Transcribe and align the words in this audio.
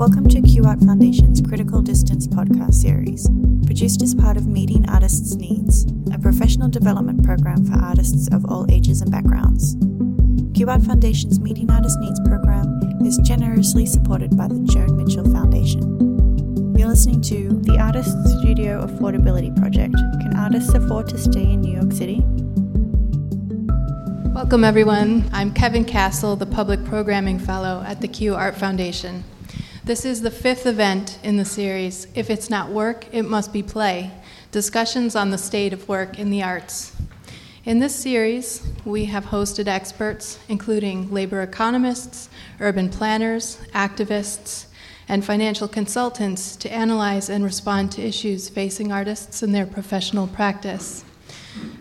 Welcome 0.00 0.28
to 0.28 0.40
Q 0.40 0.64
Art 0.64 0.80
Foundation's 0.80 1.42
Critical 1.42 1.82
Distance 1.82 2.26
podcast 2.26 2.72
series, 2.72 3.28
produced 3.66 4.00
as 4.00 4.14
part 4.14 4.38
of 4.38 4.46
Meeting 4.46 4.88
Artists' 4.88 5.34
Needs, 5.34 5.84
a 6.10 6.18
professional 6.18 6.70
development 6.70 7.22
program 7.22 7.66
for 7.66 7.78
artists 7.84 8.26
of 8.32 8.46
all 8.46 8.64
ages 8.70 9.02
and 9.02 9.10
backgrounds. 9.10 9.76
Q 10.56 10.70
Art 10.70 10.80
Foundation's 10.80 11.38
Meeting 11.38 11.70
Artists' 11.70 11.98
Needs 12.00 12.18
program 12.20 12.80
is 13.04 13.18
generously 13.18 13.84
supported 13.84 14.34
by 14.38 14.48
the 14.48 14.58
Joan 14.60 14.96
Mitchell 14.96 15.30
Foundation. 15.30 15.82
You're 16.78 16.88
listening 16.88 17.20
to 17.20 17.60
the 17.64 17.76
Artist 17.78 18.16
Studio 18.38 18.86
Affordability 18.86 19.54
Project. 19.54 19.96
Can 20.22 20.34
artists 20.34 20.72
afford 20.72 21.08
to 21.08 21.18
stay 21.18 21.42
in 21.42 21.60
New 21.60 21.74
York 21.74 21.92
City? 21.92 22.22
Welcome, 24.32 24.64
everyone. 24.64 25.28
I'm 25.34 25.52
Kevin 25.52 25.84
Castle, 25.84 26.36
the 26.36 26.46
Public 26.46 26.86
Programming 26.86 27.38
Fellow 27.38 27.84
at 27.86 28.00
the 28.00 28.08
Q 28.08 28.34
Art 28.34 28.56
Foundation. 28.56 29.24
This 29.82 30.04
is 30.04 30.20
the 30.20 30.30
fifth 30.30 30.66
event 30.66 31.18
in 31.22 31.38
the 31.38 31.44
series, 31.46 32.06
If 32.14 32.28
It's 32.28 32.50
Not 32.50 32.68
Work, 32.68 33.06
It 33.12 33.22
Must 33.22 33.50
Be 33.50 33.62
Play 33.62 34.10
discussions 34.52 35.16
on 35.16 35.30
the 35.30 35.38
state 35.38 35.72
of 35.72 35.88
work 35.88 36.18
in 36.18 36.28
the 36.28 36.42
arts. 36.42 36.94
In 37.64 37.78
this 37.78 37.94
series, 37.94 38.62
we 38.84 39.06
have 39.06 39.24
hosted 39.26 39.68
experts, 39.68 40.38
including 40.50 41.10
labor 41.10 41.40
economists, 41.40 42.28
urban 42.60 42.90
planners, 42.90 43.56
activists, 43.72 44.66
and 45.08 45.24
financial 45.24 45.66
consultants, 45.66 46.56
to 46.56 46.70
analyze 46.70 47.30
and 47.30 47.42
respond 47.42 47.90
to 47.92 48.02
issues 48.02 48.50
facing 48.50 48.92
artists 48.92 49.42
in 49.42 49.52
their 49.52 49.66
professional 49.66 50.26
practice. 50.26 51.04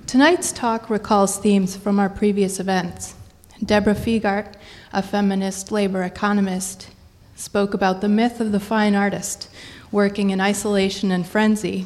Tonight's 0.07 0.53
talk 0.53 0.89
recalls 0.89 1.37
themes 1.37 1.75
from 1.75 1.99
our 1.99 2.09
previous 2.09 2.61
events. 2.61 3.15
Deborah 3.63 3.93
Figart, 3.93 4.53
a 4.93 5.03
feminist 5.03 5.69
labor 5.69 6.03
economist, 6.03 6.91
spoke 7.39 7.73
about 7.73 8.01
the 8.01 8.09
myth 8.09 8.41
of 8.41 8.51
the 8.51 8.59
fine 8.59 8.95
artist 8.95 9.49
working 9.91 10.29
in 10.29 10.41
isolation 10.41 11.09
and 11.09 11.25
frenzy, 11.25 11.85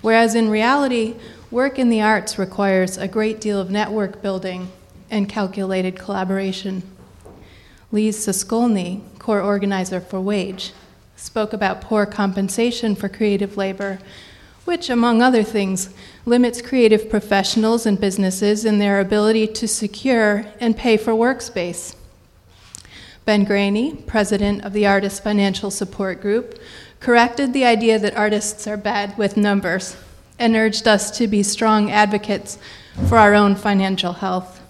whereas 0.00 0.34
in 0.34 0.48
reality, 0.48 1.14
work 1.50 1.78
in 1.78 1.90
the 1.90 2.00
arts 2.00 2.38
requires 2.38 2.96
a 2.96 3.06
great 3.06 3.40
deal 3.40 3.60
of 3.60 3.70
network 3.70 4.22
building 4.22 4.72
and 5.10 5.28
calculated 5.28 5.98
collaboration. 5.98 6.82
Lise 7.92 8.16
Soskolne, 8.16 9.02
core 9.18 9.42
organizer 9.42 10.00
for 10.00 10.20
Wage, 10.20 10.72
spoke 11.14 11.52
about 11.52 11.82
poor 11.82 12.06
compensation 12.06 12.94
for 12.94 13.08
creative 13.08 13.56
labor 13.56 13.98
which, 14.64 14.88
among 14.88 15.20
other 15.20 15.42
things, 15.42 15.92
limits 16.24 16.62
creative 16.62 17.10
professionals 17.10 17.86
and 17.86 18.00
businesses 18.00 18.64
in 18.64 18.78
their 18.78 19.00
ability 19.00 19.46
to 19.46 19.66
secure 19.66 20.44
and 20.60 20.76
pay 20.76 20.96
for 20.96 21.12
workspace. 21.12 21.96
Ben 23.24 23.44
Graney, 23.44 23.94
president 23.94 24.64
of 24.64 24.72
the 24.72 24.86
Artist 24.86 25.22
Financial 25.22 25.70
Support 25.70 26.20
Group, 26.20 26.58
corrected 27.00 27.52
the 27.52 27.64
idea 27.64 27.98
that 27.98 28.16
artists 28.16 28.66
are 28.66 28.76
bad 28.76 29.16
with 29.18 29.36
numbers 29.36 29.96
and 30.38 30.56
urged 30.56 30.88
us 30.88 31.10
to 31.18 31.26
be 31.26 31.42
strong 31.42 31.90
advocates 31.90 32.58
for 33.08 33.18
our 33.18 33.34
own 33.34 33.54
financial 33.54 34.14
health. 34.14 34.60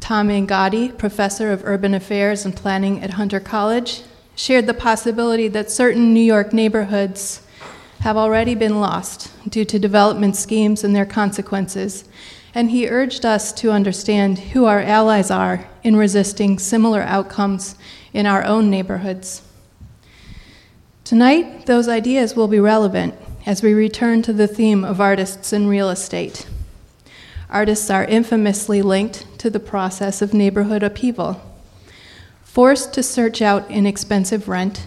Tom 0.00 0.28
Angotti, 0.28 0.96
professor 0.96 1.52
of 1.52 1.64
urban 1.64 1.92
affairs 1.92 2.44
and 2.44 2.56
planning 2.56 3.02
at 3.02 3.10
Hunter 3.10 3.40
College, 3.40 4.02
shared 4.34 4.66
the 4.66 4.74
possibility 4.74 5.48
that 5.48 5.70
certain 5.70 6.14
New 6.14 6.20
York 6.20 6.52
neighborhoods 6.52 7.42
have 8.00 8.16
already 8.16 8.54
been 8.54 8.80
lost 8.80 9.30
due 9.48 9.64
to 9.64 9.78
development 9.78 10.36
schemes 10.36 10.84
and 10.84 10.94
their 10.94 11.06
consequences, 11.06 12.04
and 12.56 12.70
he 12.70 12.88
urged 12.88 13.26
us 13.26 13.52
to 13.52 13.70
understand 13.70 14.38
who 14.38 14.64
our 14.64 14.80
allies 14.80 15.30
are 15.30 15.68
in 15.82 15.94
resisting 15.94 16.58
similar 16.58 17.02
outcomes 17.02 17.76
in 18.14 18.24
our 18.24 18.42
own 18.44 18.70
neighborhoods. 18.70 19.42
Tonight, 21.04 21.66
those 21.66 21.86
ideas 21.86 22.34
will 22.34 22.48
be 22.48 22.58
relevant 22.58 23.14
as 23.44 23.62
we 23.62 23.74
return 23.74 24.22
to 24.22 24.32
the 24.32 24.46
theme 24.46 24.86
of 24.86 25.02
artists 25.02 25.52
in 25.52 25.68
real 25.68 25.90
estate. 25.90 26.46
Artists 27.50 27.90
are 27.90 28.06
infamously 28.06 28.80
linked 28.80 29.26
to 29.38 29.50
the 29.50 29.60
process 29.60 30.22
of 30.22 30.32
neighborhood 30.32 30.82
upheaval. 30.82 31.38
Forced 32.42 32.94
to 32.94 33.02
search 33.02 33.42
out 33.42 33.70
inexpensive 33.70 34.48
rent, 34.48 34.86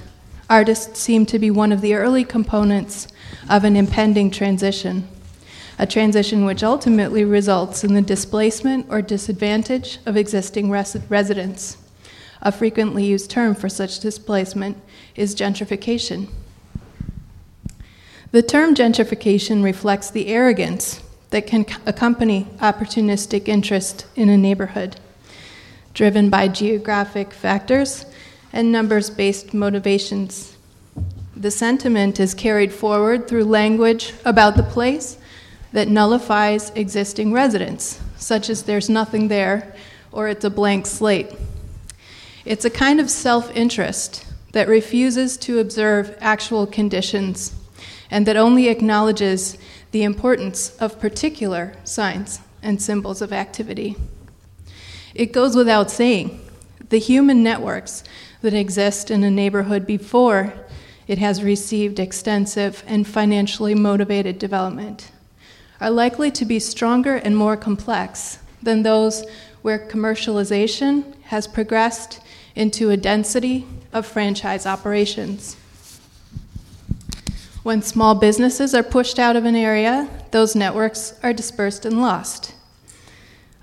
artists 0.50 1.00
seem 1.00 1.24
to 1.28 1.38
be 1.38 1.52
one 1.52 1.72
of 1.72 1.81
the 1.81 1.94
early 1.94 2.24
components 2.24 3.08
of 3.47 3.63
an 3.63 3.75
impending 3.75 4.31
transition, 4.31 5.08
a 5.79 5.88
transition 5.88 6.44
which 6.44 6.62
ultimately 6.62 7.23
results 7.23 7.85
in 7.85 7.94
the 7.94 8.01
displacement 8.01 8.85
or 8.90 9.01
disadvantage 9.01 9.97
of 10.06 10.17
existing 10.17 10.69
res- 10.69 10.97
residents. 11.07 11.78
A 12.41 12.51
frequently 12.51 13.06
used 13.06 13.31
term 13.31 13.56
for 13.56 13.69
such 13.69 14.01
displacement 14.01 14.78
is 15.16 15.34
gentrification. 15.34 16.28
The 18.31 18.44
term 18.44 18.75
gentrification 18.75 19.63
reflects 19.63 20.12
the 20.12 20.28
arrogance 20.28 21.01
that 21.29 21.47
can 21.47 21.66
accompany 21.85 22.44
opportunistic 22.59 23.47
interest 23.47 24.06
in 24.17 24.28
a 24.28 24.38
neighborhood, 24.38 24.97
driven 25.94 26.29
by 26.29 26.50
geographic 26.50 27.31
factors 27.31 28.06
and 28.51 28.69
numbers 28.72 29.09
based 29.09 29.53
motivations. 29.53 30.57
The 31.38 31.51
sentiment 31.51 32.19
is 32.19 32.34
carried 32.34 32.73
forward 32.73 33.29
through 33.29 33.46
language 33.46 34.13
about 34.25 34.57
the 34.57 34.63
place 34.63 35.17
that 35.72 35.88
nullifies 35.88 36.72
existing 36.72 37.31
residents, 37.31 38.00
such 38.18 38.50
as 38.50 38.63
there's 38.63 38.90
nothing 38.90 39.28
there 39.28 39.75
or 40.12 40.28
it's 40.28 40.46
a 40.46 40.50
blank 40.50 40.85
slate. 40.85 41.31
It's 42.46 42.66
a 42.66 42.69
kind 42.69 43.00
of 43.00 43.09
self 43.09 43.56
interest 43.56 44.25
that 44.53 44.68
refuses 44.68 45.38
to 45.38 45.59
observe 45.59 46.18
actual 46.19 46.66
conditions 46.66 47.53
and 48.09 48.25
that 48.25 48.38
only 48.38 48.68
acknowledges 48.68 49.58
the 49.91 50.03
importance 50.03 50.75
of 50.78 51.00
particular 51.00 51.74
signs 51.84 52.40
and 52.63 52.81
symbols 52.81 53.22
of 53.22 53.31
activity. 53.31 53.96
It 55.13 55.31
goes 55.31 55.56
without 55.56 55.91
saying 55.91 56.40
the 56.90 56.97
human 56.97 57.44
networks 57.44 58.03
that 58.41 58.53
exist 58.53 59.12
in 59.12 59.24
a 59.24 59.29
neighborhood 59.29 59.85
before 59.85 60.53
it 61.08 61.19
has 61.19 61.44
received 61.44 62.00
extensive 62.00 62.84
and 62.88 63.08
financially 63.08 63.75
motivated 63.75 64.40
development 64.40 65.12
are 65.81 65.90
likely 65.90 66.31
to 66.31 66.45
be 66.45 66.59
stronger 66.59 67.16
and 67.16 67.35
more 67.35 67.56
complex 67.56 68.40
than 68.62 68.84
those 68.84 69.25
where 69.62 69.79
commercialization 69.79 71.16
has 71.23 71.47
progressed 71.47 72.19
into 72.56 72.90
a 72.90 72.97
density 72.97 73.66
of 73.94 74.06
franchise 74.06 74.66
operations. 74.66 75.56
When 77.63 77.81
small 77.81 78.16
businesses 78.16 78.73
are 78.73 78.84
pushed 78.84 79.19
out 79.19 79.35
of 79.35 79.45
an 79.45 79.56
area, 79.56 80.09
those 80.31 80.56
networks 80.56 81.13
are 81.22 81.34
dispersed 81.34 81.85
and 81.85 82.01
lost. 82.01 82.56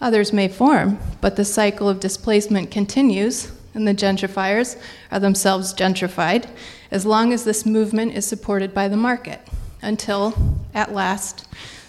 Others 0.01 0.33
may 0.33 0.49
form, 0.49 0.99
but 1.21 1.37
the 1.37 1.45
cycle 1.45 1.89
of 1.89 2.01
displacement 2.01 2.71
continues 2.71 3.53
and 3.75 3.89
the 3.89 3.95
gentrifiers 3.95 4.81
are 5.11 5.21
themselves 5.21 5.75
gentrified 5.75 6.49
as 6.91 7.07
long 7.07 7.33
as 7.33 7.45
this 7.45 7.67
movement 7.67 8.15
is 8.15 8.27
supported 8.27 8.73
by 8.73 8.89
the 8.89 8.97
market, 8.97 9.41
until, 9.83 10.59
at 10.75 10.93
last, 10.93 11.47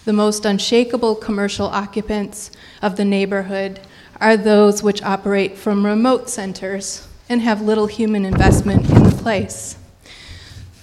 the 0.08 0.12
most 0.14 0.46
unshakable 0.46 1.14
commercial 1.14 1.66
occupants 1.66 2.50
of 2.80 2.96
the 2.96 3.04
neighborhood 3.04 3.78
are 4.18 4.38
those 4.38 4.82
which 4.82 5.02
operate 5.02 5.54
from 5.54 5.84
remote 5.84 6.30
centers 6.30 7.06
and 7.28 7.42
have 7.42 7.60
little 7.60 7.86
human 7.86 8.24
investment 8.24 8.88
in 8.88 9.02
the 9.02 9.14
place. 9.22 9.76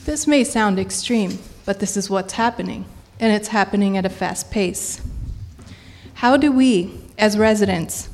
This 0.03 0.27
may 0.27 0.43
sound 0.43 0.77
extreme, 0.77 1.39
but 1.65 1.79
this 1.79 1.97
is 1.97 2.07
what's 2.07 2.33
happening, 2.33 2.85
and 3.19 3.33
it's 3.33 3.47
happening 3.47 3.97
at 3.97 4.05
a 4.05 4.11
fast 4.11 4.51
pace. 4.51 5.01
How 6.13 6.37
do 6.37 6.51
we, 6.51 6.93
as 7.17 7.35
residents, 7.35 8.09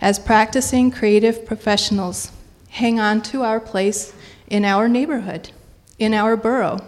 as 0.00 0.18
practicing 0.18 0.90
creative 0.90 1.46
professionals, 1.46 2.32
hang 2.70 2.98
on 2.98 3.22
to 3.22 3.44
our 3.44 3.60
place 3.60 4.12
in 4.48 4.64
our 4.64 4.88
neighborhood, 4.88 5.52
in 6.00 6.12
our 6.12 6.36
borough? 6.36 6.80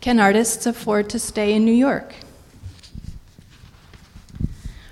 Can 0.00 0.18
artists 0.18 0.66
afford 0.66 1.08
to 1.10 1.20
stay 1.20 1.52
in 1.52 1.64
New 1.64 1.70
York? 1.70 2.12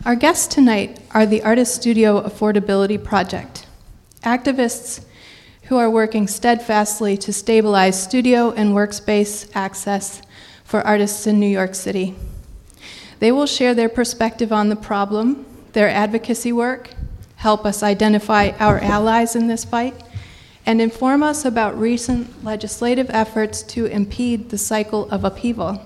Our 0.05 0.17
guests 0.17 0.55
tonight 0.55 1.01
are 1.12 1.25
the 1.25 1.43
Artist 1.43 1.75
Studio 1.75 2.21
Affordability 2.21 3.03
Project, 3.03 3.67
activists 4.23 5.03
who 5.62 5.79
are 5.79 5.89
working 5.89 6.29
steadfastly 6.29 7.17
to 7.17 7.33
stabilize 7.33 8.03
studio 8.03 8.51
and 8.51 8.75
workspace 8.75 9.51
access 9.55 10.21
for 10.62 10.83
artists 10.83 11.27
in 11.27 11.41
New 11.41 11.49
York 11.49 11.75
City. 11.75 12.15
They 13.19 13.33
will 13.33 13.47
share 13.47 13.73
their 13.73 13.89
perspective 13.89 14.53
on 14.53 14.69
the 14.69 14.77
problem, 14.77 15.47
their 15.73 15.89
advocacy 15.89 16.53
work, 16.53 16.91
help 17.37 17.65
us 17.65 17.83
identify 17.83 18.50
our 18.59 18.81
allies 18.81 19.35
in 19.35 19.47
this 19.47 19.65
fight, 19.65 19.95
and 20.67 20.83
inform 20.83 21.23
us 21.23 21.47
about 21.47 21.81
recent 21.81 22.45
legislative 22.45 23.09
efforts 23.09 23.62
to 23.62 23.87
impede 23.87 24.50
the 24.50 24.59
cycle 24.59 25.09
of 25.09 25.25
upheaval. 25.25 25.81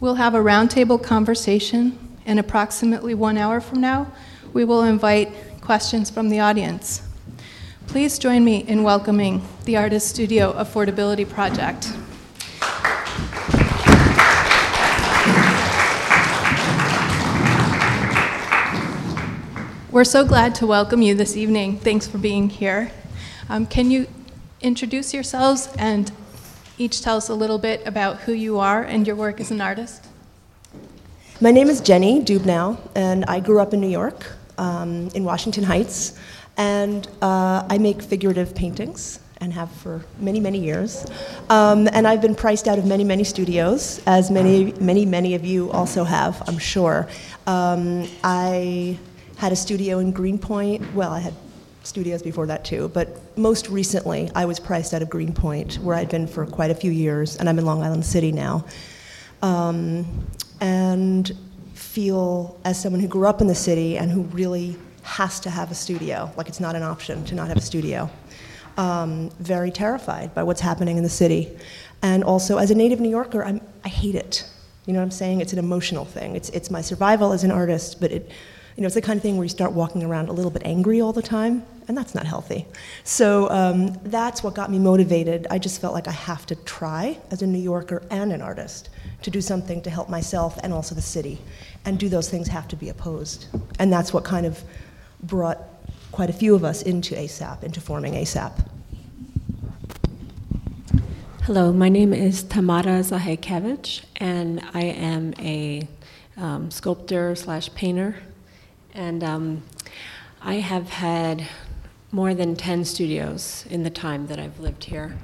We'll 0.00 0.16
have 0.16 0.34
a 0.34 0.40
roundtable 0.40 1.02
conversation, 1.02 2.09
and 2.26 2.38
approximately 2.38 3.14
one 3.14 3.36
hour 3.36 3.60
from 3.60 3.80
now, 3.80 4.12
we 4.52 4.64
will 4.64 4.82
invite 4.82 5.32
questions 5.60 6.10
from 6.10 6.28
the 6.28 6.40
audience. 6.40 7.02
Please 7.86 8.18
join 8.18 8.44
me 8.44 8.58
in 8.58 8.82
welcoming 8.82 9.42
the 9.64 9.76
Artist 9.76 10.08
Studio 10.08 10.52
Affordability 10.52 11.28
Project. 11.28 11.92
We're 19.92 20.04
so 20.04 20.24
glad 20.24 20.54
to 20.54 20.68
welcome 20.68 21.02
you 21.02 21.16
this 21.16 21.36
evening. 21.36 21.78
Thanks 21.78 22.06
for 22.06 22.18
being 22.18 22.48
here. 22.48 22.92
Um, 23.48 23.66
can 23.66 23.90
you 23.90 24.06
introduce 24.60 25.12
yourselves 25.12 25.68
and 25.76 26.12
each 26.78 27.02
tell 27.02 27.16
us 27.16 27.28
a 27.28 27.34
little 27.34 27.58
bit 27.58 27.84
about 27.84 28.18
who 28.20 28.32
you 28.32 28.60
are 28.60 28.84
and 28.84 29.04
your 29.04 29.16
work 29.16 29.40
as 29.40 29.50
an 29.50 29.60
artist? 29.60 30.06
My 31.42 31.52
name 31.52 31.70
is 31.70 31.80
Jenny 31.80 32.22
Dubnow, 32.22 32.76
and 32.94 33.24
I 33.24 33.40
grew 33.40 33.60
up 33.60 33.72
in 33.72 33.80
New 33.80 33.88
York, 33.88 34.30
um, 34.58 35.08
in 35.14 35.24
Washington 35.24 35.64
Heights, 35.64 36.12
and 36.58 37.08
uh, 37.22 37.64
I 37.66 37.78
make 37.78 38.02
figurative 38.02 38.54
paintings 38.54 39.20
and 39.38 39.50
have 39.54 39.72
for 39.72 40.04
many, 40.18 40.38
many 40.38 40.58
years. 40.58 41.06
Um, 41.48 41.88
and 41.94 42.06
I've 42.06 42.20
been 42.20 42.34
priced 42.34 42.68
out 42.68 42.78
of 42.78 42.84
many, 42.84 43.04
many 43.04 43.24
studios, 43.24 44.02
as 44.04 44.30
many, 44.30 44.74
many, 44.82 45.06
many 45.06 45.34
of 45.34 45.42
you 45.42 45.70
also 45.70 46.04
have, 46.04 46.46
I'm 46.46 46.58
sure. 46.58 47.08
Um, 47.46 48.06
I 48.22 48.98
had 49.38 49.50
a 49.50 49.56
studio 49.56 49.98
in 50.00 50.12
Greenpoint. 50.12 50.94
Well, 50.94 51.10
I 51.10 51.20
had 51.20 51.32
studios 51.84 52.22
before 52.22 52.44
that 52.48 52.66
too, 52.66 52.90
but 52.92 53.18
most 53.38 53.70
recently 53.70 54.30
I 54.34 54.44
was 54.44 54.60
priced 54.60 54.92
out 54.92 55.00
of 55.00 55.08
Greenpoint, 55.08 55.76
where 55.76 55.96
I'd 55.96 56.10
been 56.10 56.26
for 56.26 56.44
quite 56.44 56.70
a 56.70 56.74
few 56.74 56.90
years, 56.90 57.36
and 57.36 57.48
I'm 57.48 57.58
in 57.58 57.64
Long 57.64 57.82
Island 57.82 58.04
City 58.04 58.30
now. 58.30 58.66
Um, 59.40 60.26
and 60.60 61.36
feel, 61.74 62.58
as 62.64 62.80
someone 62.80 63.00
who 63.00 63.08
grew 63.08 63.26
up 63.26 63.40
in 63.40 63.46
the 63.46 63.54
city 63.54 63.98
and 63.98 64.10
who 64.10 64.22
really 64.22 64.76
has 65.02 65.40
to 65.40 65.50
have 65.50 65.70
a 65.70 65.74
studio, 65.74 66.30
like 66.36 66.48
it's 66.48 66.60
not 66.60 66.76
an 66.76 66.82
option 66.82 67.24
to 67.24 67.34
not 67.34 67.48
have 67.48 67.56
a 67.56 67.62
studio, 67.62 68.08
um, 68.76 69.30
very 69.40 69.70
terrified 69.70 70.34
by 70.34 70.42
what's 70.42 70.60
happening 70.60 70.96
in 70.96 71.02
the 71.02 71.10
city. 71.10 71.56
And 72.02 72.22
also, 72.22 72.58
as 72.58 72.70
a 72.70 72.74
native 72.74 73.00
New 73.00 73.10
Yorker, 73.10 73.44
I'm, 73.44 73.60
I 73.84 73.88
hate 73.88 74.14
it. 74.14 74.48
You 74.86 74.92
know 74.92 75.00
what 75.00 75.04
I'm 75.04 75.10
saying? 75.10 75.40
It's 75.40 75.52
an 75.52 75.58
emotional 75.58 76.04
thing. 76.04 76.36
It's, 76.36 76.48
it's 76.50 76.70
my 76.70 76.80
survival 76.80 77.32
as 77.32 77.44
an 77.44 77.50
artist, 77.50 78.00
but 78.00 78.10
it, 78.10 78.30
you 78.76 78.82
know, 78.82 78.86
it's 78.86 78.94
the 78.94 79.02
kind 79.02 79.16
of 79.16 79.22
thing 79.22 79.36
where 79.36 79.44
you 79.44 79.50
start 79.50 79.72
walking 79.72 80.02
around 80.02 80.28
a 80.28 80.32
little 80.32 80.50
bit 80.50 80.62
angry 80.64 81.00
all 81.00 81.12
the 81.12 81.22
time, 81.22 81.64
and 81.88 81.96
that's 81.96 82.14
not 82.14 82.26
healthy. 82.26 82.66
So 83.04 83.50
um, 83.50 83.98
that's 84.04 84.42
what 84.42 84.54
got 84.54 84.70
me 84.70 84.78
motivated. 84.78 85.46
I 85.50 85.58
just 85.58 85.80
felt 85.80 85.92
like 85.92 86.08
I 86.08 86.12
have 86.12 86.46
to 86.46 86.54
try 86.54 87.18
as 87.30 87.42
a 87.42 87.46
New 87.46 87.58
Yorker 87.58 88.02
and 88.10 88.32
an 88.32 88.40
artist 88.40 88.88
to 89.22 89.30
do 89.30 89.40
something 89.40 89.82
to 89.82 89.90
help 89.90 90.08
myself 90.08 90.58
and 90.62 90.72
also 90.72 90.94
the 90.94 91.02
city. 91.02 91.40
And 91.84 91.98
do 91.98 92.08
those 92.08 92.28
things 92.28 92.48
have 92.48 92.68
to 92.68 92.76
be 92.76 92.88
opposed? 92.88 93.46
And 93.78 93.92
that's 93.92 94.12
what 94.12 94.24
kind 94.24 94.46
of 94.46 94.62
brought 95.22 95.58
quite 96.12 96.30
a 96.30 96.32
few 96.32 96.54
of 96.54 96.64
us 96.64 96.82
into 96.82 97.14
ASAP, 97.14 97.62
into 97.62 97.80
forming 97.80 98.14
ASAP. 98.14 98.52
Hello, 101.42 101.72
my 101.72 101.88
name 101.88 102.12
is 102.12 102.42
Tamara 102.42 103.00
Zahaykevich, 103.00 104.04
and 104.16 104.62
I 104.72 104.82
am 104.82 105.34
a 105.38 105.88
um, 106.36 106.70
sculptor 106.70 107.34
slash 107.34 107.72
painter 107.74 108.16
and 108.94 109.22
um, 109.22 109.62
I 110.42 110.54
have 110.54 110.88
had 110.88 111.46
more 112.12 112.34
than 112.34 112.56
10 112.56 112.84
studios 112.84 113.64
in 113.70 113.82
the 113.82 113.90
time 113.90 114.26
that 114.26 114.38
I've 114.38 114.58
lived 114.58 114.84
here. 114.84 115.16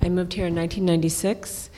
I 0.00 0.08
moved 0.08 0.32
here 0.34 0.46
in 0.46 0.54
1996, 0.56 1.70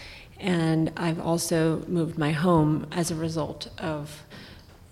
and 0.45 0.93
I've 0.99 1.19
also 1.19 1.83
moved 1.89 2.19
my 2.19 2.31
home 2.31 2.87
as 2.93 3.11
a 3.11 3.15
result 3.15 3.71
of 3.79 4.25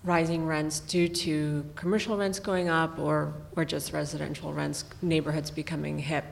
rising 0.02 0.46
rents 0.46 0.80
due 0.80 1.08
to 1.08 1.66
commercial 1.76 2.16
rents 2.16 2.40
going 2.40 2.70
up 2.70 2.98
or, 2.98 3.34
or 3.54 3.66
just 3.66 3.92
residential 3.92 4.54
rents, 4.54 4.86
neighborhoods 5.02 5.50
becoming 5.50 5.98
hip. 5.98 6.24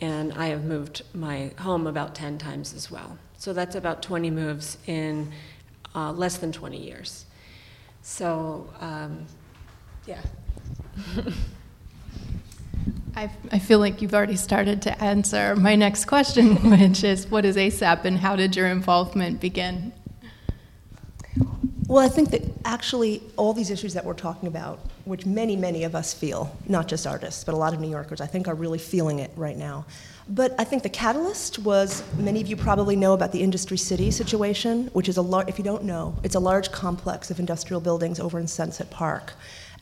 And 0.00 0.32
I 0.32 0.48
have 0.48 0.64
moved 0.64 1.02
my 1.14 1.52
home 1.60 1.86
about 1.86 2.16
10 2.16 2.36
times 2.38 2.74
as 2.74 2.90
well. 2.90 3.16
So 3.36 3.52
that's 3.52 3.76
about 3.76 4.02
20 4.02 4.28
moves 4.30 4.76
in 4.88 5.30
uh, 5.94 6.10
less 6.10 6.38
than 6.38 6.50
20 6.50 6.78
years. 6.78 7.26
So 8.02 8.68
um, 8.80 9.24
yeah. 10.04 10.20
I, 13.50 13.58
feel 13.58 13.80
like 13.80 14.00
you've 14.00 14.14
already 14.14 14.36
started 14.36 14.82
to 14.82 15.02
answer 15.02 15.56
my 15.56 15.74
next 15.74 16.04
question, 16.04 16.54
which 16.70 17.02
is 17.02 17.28
what 17.28 17.44
is 17.44 17.56
ASAP 17.56 18.04
and 18.04 18.18
how 18.18 18.36
did 18.36 18.54
your 18.54 18.68
involvement 18.68 19.40
begin? 19.40 19.92
Well, 21.88 22.04
I 22.04 22.08
think 22.08 22.30
that 22.30 22.42
actually 22.64 23.22
all 23.36 23.54
these 23.54 23.70
issues 23.70 23.94
that 23.94 24.04
we're 24.04 24.12
talking 24.12 24.46
about, 24.46 24.78
which 25.04 25.24
many, 25.24 25.56
many 25.56 25.84
of 25.84 25.94
us 25.94 26.12
feel, 26.12 26.54
not 26.68 26.86
just 26.86 27.06
artists, 27.06 27.44
but 27.44 27.54
a 27.54 27.56
lot 27.56 27.72
of 27.72 27.80
New 27.80 27.88
Yorkers, 27.88 28.20
I 28.20 28.26
think 28.26 28.46
are 28.46 28.54
really 28.54 28.78
feeling 28.78 29.20
it 29.20 29.30
right 29.36 29.56
now. 29.56 29.86
But 30.28 30.54
I 30.58 30.64
think 30.64 30.82
the 30.82 30.90
catalyst 30.90 31.58
was 31.58 32.04
many 32.18 32.42
of 32.42 32.46
you 32.46 32.56
probably 32.56 32.94
know 32.94 33.14
about 33.14 33.32
the 33.32 33.42
Industry 33.42 33.78
City 33.78 34.10
situation, 34.10 34.90
which 34.92 35.08
is 35.08 35.16
a 35.16 35.22
large, 35.22 35.48
if 35.48 35.56
you 35.56 35.64
don't 35.64 35.84
know, 35.84 36.14
it's 36.22 36.34
a 36.34 36.40
large 36.40 36.70
complex 36.70 37.30
of 37.30 37.40
industrial 37.40 37.80
buildings 37.80 38.20
over 38.20 38.38
in 38.38 38.46
Sunset 38.46 38.90
Park. 38.90 39.32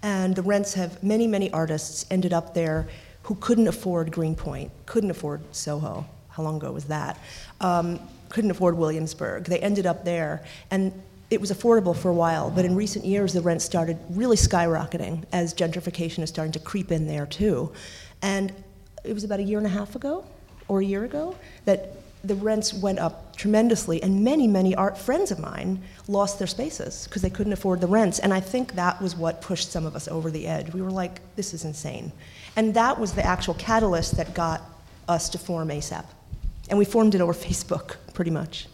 And 0.07 0.37
the 0.37 0.43
rents 0.43 0.75
have, 0.75 1.03
many, 1.03 1.27
many 1.27 1.51
artists 1.51 2.07
ended 2.13 2.33
up 2.33 2.55
there 2.55 2.87
who 3.25 3.35
couldn't 3.35 3.67
afford 3.67 4.13
Greenpoint, 4.13 4.71
couldn't 4.87 5.11
afford 5.11 5.41
Soho. 5.51 6.07
How 6.29 6.45
long 6.45 6.59
ago 6.59 6.71
was 6.71 6.85
that? 6.85 7.19
Um, 7.61 7.99
couldn't 8.29 8.53
afford 8.53 8.77
Williamsburg. 8.77 9.47
They 9.47 9.59
ended 9.59 9.85
up 9.85 10.05
there. 10.05 10.45
And 10.71 10.93
it 11.29 11.41
was 11.41 11.51
affordable 11.51 11.97
for 11.97 12.09
a 12.09 12.15
while, 12.15 12.53
but 12.53 12.65
in 12.65 12.77
recent 12.77 13.05
years, 13.05 13.33
the 13.33 13.41
rent 13.41 13.61
started 13.63 13.99
really 14.11 14.37
skyrocketing 14.37 15.25
as 15.33 15.53
gentrification 15.53 16.23
is 16.23 16.29
starting 16.29 16.53
to 16.53 16.61
creep 16.61 16.93
in 16.93 17.09
there 17.09 17.27
too. 17.27 17.73
And 18.23 18.53
it 19.03 19.13
was 19.13 19.25
about 19.25 19.41
a 19.41 19.43
year 19.43 19.59
and 19.59 19.67
a 19.67 19.71
half 19.71 19.97
ago, 19.97 20.25
or 20.69 20.79
a 20.83 20.85
year 20.85 21.03
ago, 21.03 21.35
that 21.65 21.97
the 22.27 22.35
rents 22.35 22.73
went 22.73 22.99
up 22.99 23.37
tremendously, 23.37 24.03
and 24.03 24.25
many, 24.25 24.47
many 24.47 24.75
art 24.75 24.97
friends 24.97 25.31
of 25.31 25.39
mine 25.39 25.83
lost 26.09 26.39
their 26.39 26.47
spaces 26.47 27.05
because 27.05 27.23
they 27.23 27.31
couldn't 27.31 27.53
afford 27.53 27.81
the 27.81 27.87
rents. 27.87 28.19
And 28.19 28.33
I 28.33 28.41
think 28.41 28.75
that 28.75 29.01
was 29.01 29.17
what 29.17 29.41
pushed 29.41 29.71
some 29.71 29.87
of 29.87 29.95
us 29.95 30.09
over 30.09 30.31
the 30.31 30.47
edge. 30.47 30.73
We 30.73 30.83
were 30.83 30.91
like, 30.91 31.21
this 31.37 31.55
is 31.55 31.65
insane. 31.65 32.13
And 32.57 32.75
that 32.75 32.99
was 32.99 33.13
the 33.13 33.25
actual 33.25 33.55
catalyst 33.55 34.17
that 34.17 34.35
got 34.35 34.63
us 35.09 35.29
to 35.31 35.39
form 35.39 35.69
ASAP. 35.69 36.05
And 36.69 36.79
we 36.79 36.85
formed 36.85 37.15
it 37.15 37.21
over 37.21 37.33
Facebook, 37.47 37.97
pretty 38.15 38.31
much. 38.31 38.67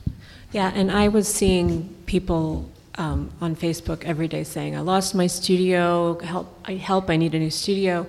Yeah, 0.52 0.70
and 0.74 0.90
I 0.90 1.08
was 1.08 1.26
seeing 1.26 1.88
people 2.06 2.68
um, 2.96 3.30
on 3.40 3.56
Facebook 3.56 4.04
every 4.04 4.28
day 4.28 4.44
saying, 4.44 4.76
I 4.76 4.80
lost 4.80 5.14
my 5.14 5.26
studio, 5.26 6.18
help, 6.20 6.66
help, 6.66 7.08
I 7.08 7.16
need 7.16 7.34
a 7.34 7.38
new 7.38 7.50
studio. 7.50 8.06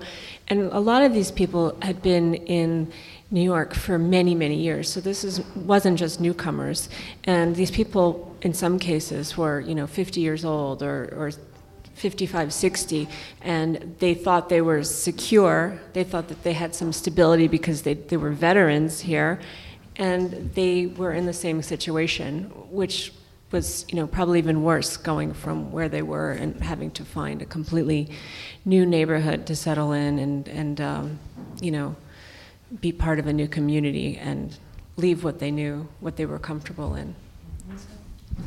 And 0.48 0.70
a 0.72 0.80
lot 0.80 1.02
of 1.02 1.14
these 1.14 1.30
people 1.30 1.76
had 1.80 2.02
been 2.02 2.34
in 2.34 2.92
New 3.30 3.42
York 3.42 3.74
for 3.74 3.98
many, 3.98 4.34
many 4.34 4.56
years. 4.56 4.90
So 4.90 5.00
this 5.00 5.24
is, 5.24 5.40
wasn't 5.54 5.98
just 5.98 6.20
newcomers. 6.20 6.88
And 7.24 7.56
these 7.56 7.70
people, 7.70 8.36
in 8.42 8.52
some 8.52 8.78
cases, 8.78 9.36
were, 9.36 9.60
you 9.60 9.74
know, 9.74 9.86
50 9.86 10.20
years 10.20 10.44
old 10.44 10.82
or, 10.82 11.12
or 11.16 11.30
55, 11.94 12.52
60, 12.52 13.08
and 13.40 13.96
they 13.98 14.14
thought 14.14 14.48
they 14.48 14.60
were 14.60 14.82
secure. 14.82 15.80
They 15.92 16.04
thought 16.04 16.28
that 16.28 16.42
they 16.42 16.52
had 16.52 16.74
some 16.74 16.92
stability 16.92 17.48
because 17.48 17.82
they, 17.82 17.94
they 17.94 18.16
were 18.16 18.30
veterans 18.30 19.00
here. 19.00 19.40
And 19.96 20.52
they 20.54 20.86
were 20.86 21.12
in 21.12 21.26
the 21.26 21.32
same 21.32 21.62
situation, 21.62 22.44
which 22.70 23.12
was 23.52 23.86
you 23.88 23.94
know 23.94 24.06
probably 24.06 24.38
even 24.38 24.64
worse 24.64 24.96
going 24.96 25.32
from 25.32 25.70
where 25.70 25.88
they 25.88 26.02
were 26.02 26.32
and 26.32 26.60
having 26.60 26.90
to 26.90 27.04
find 27.04 27.40
a 27.40 27.44
completely 27.44 28.10
new 28.64 28.84
neighborhood 28.84 29.46
to 29.46 29.54
settle 29.54 29.92
in 29.92 30.18
and 30.18 30.48
and 30.48 30.80
um, 30.80 31.18
you 31.60 31.70
know 31.70 31.94
be 32.80 32.92
part 32.92 33.18
of 33.18 33.26
a 33.26 33.32
new 33.32 33.48
community 33.48 34.16
and 34.16 34.56
leave 34.96 35.24
what 35.24 35.38
they 35.38 35.50
knew, 35.50 35.88
what 36.00 36.16
they 36.16 36.26
were 36.26 36.38
comfortable 36.38 36.94
in. 36.94 37.14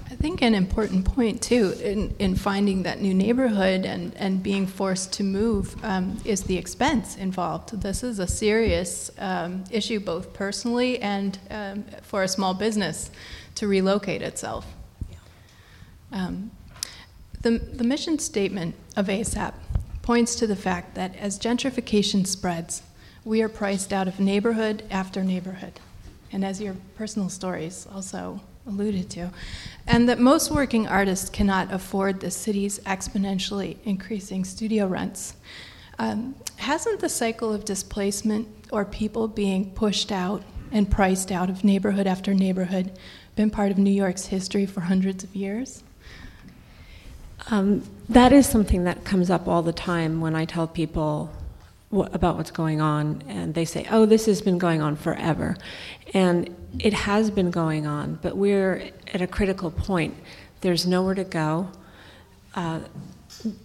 I 0.09 0.15
think 0.15 0.41
an 0.41 0.53
important 0.53 1.05
point 1.05 1.41
too 1.41 1.73
in, 1.81 2.13
in 2.19 2.35
finding 2.35 2.83
that 2.83 3.01
new 3.01 3.13
neighborhood 3.13 3.85
and, 3.85 4.13
and 4.15 4.43
being 4.43 4.67
forced 4.67 5.13
to 5.13 5.23
move 5.23 5.75
um, 5.83 6.17
is 6.25 6.43
the 6.43 6.57
expense 6.57 7.15
involved. 7.15 7.81
This 7.81 8.03
is 8.03 8.19
a 8.19 8.27
serious 8.27 9.11
um, 9.17 9.63
issue 9.71 9.99
both 9.99 10.33
personally 10.33 10.99
and 10.99 11.39
um, 11.49 11.85
for 12.01 12.23
a 12.23 12.27
small 12.27 12.53
business 12.53 13.11
to 13.55 13.67
relocate 13.67 14.21
itself. 14.21 14.65
Um, 16.11 16.51
the, 17.41 17.51
the 17.51 17.83
mission 17.83 18.19
statement 18.19 18.75
of 18.95 19.07
ASAP 19.07 19.53
points 20.01 20.35
to 20.35 20.47
the 20.47 20.55
fact 20.55 20.95
that 20.95 21.15
as 21.17 21.37
gentrification 21.37 22.25
spreads, 22.25 22.81
we 23.27 23.41
are 23.41 23.49
priced 23.49 23.91
out 23.91 24.07
of 24.07 24.21
neighborhood 24.21 24.83
after 24.89 25.21
neighborhood, 25.21 25.73
and 26.31 26.45
as 26.45 26.61
your 26.61 26.77
personal 26.95 27.27
stories 27.27 27.85
also 27.93 28.39
alluded 28.65 29.09
to, 29.09 29.29
and 29.85 30.07
that 30.07 30.17
most 30.17 30.49
working 30.49 30.87
artists 30.87 31.29
cannot 31.29 31.71
afford 31.73 32.21
the 32.21 32.31
city's 32.31 32.79
exponentially 32.79 33.75
increasing 33.83 34.45
studio 34.45 34.87
rents. 34.87 35.35
Um, 35.99 36.35
hasn't 36.55 37.01
the 37.01 37.09
cycle 37.09 37.53
of 37.53 37.65
displacement 37.65 38.47
or 38.71 38.85
people 38.85 39.27
being 39.27 39.71
pushed 39.71 40.09
out 40.09 40.41
and 40.71 40.89
priced 40.89 41.29
out 41.29 41.49
of 41.49 41.65
neighborhood 41.65 42.07
after 42.07 42.33
neighborhood 42.33 42.97
been 43.35 43.49
part 43.49 43.71
of 43.71 43.77
New 43.77 43.91
York's 43.91 44.27
history 44.27 44.65
for 44.65 44.81
hundreds 44.81 45.25
of 45.25 45.35
years? 45.35 45.83
Um, 47.51 47.83
that 48.07 48.31
is 48.31 48.47
something 48.47 48.85
that 48.85 49.03
comes 49.03 49.29
up 49.29 49.49
all 49.49 49.63
the 49.63 49.73
time 49.73 50.21
when 50.21 50.33
I 50.33 50.45
tell 50.45 50.67
people 50.67 51.33
about 51.91 52.35
what's 52.35 52.51
going 52.51 52.81
on, 52.81 53.23
and 53.27 53.53
they 53.53 53.65
say, 53.65 53.87
"Oh, 53.89 54.05
this 54.05 54.25
has 54.25 54.41
been 54.41 54.57
going 54.57 54.81
on 54.81 54.95
forever," 54.95 55.55
and 56.13 56.53
it 56.79 56.93
has 56.93 57.31
been 57.31 57.49
going 57.49 57.87
on, 57.87 58.19
but 58.21 58.35
we're 58.35 58.91
at 59.13 59.21
a 59.21 59.27
critical 59.27 59.71
point. 59.71 60.15
There's 60.61 60.85
nowhere 60.85 61.15
to 61.15 61.23
go. 61.23 61.69
Uh, 62.55 62.81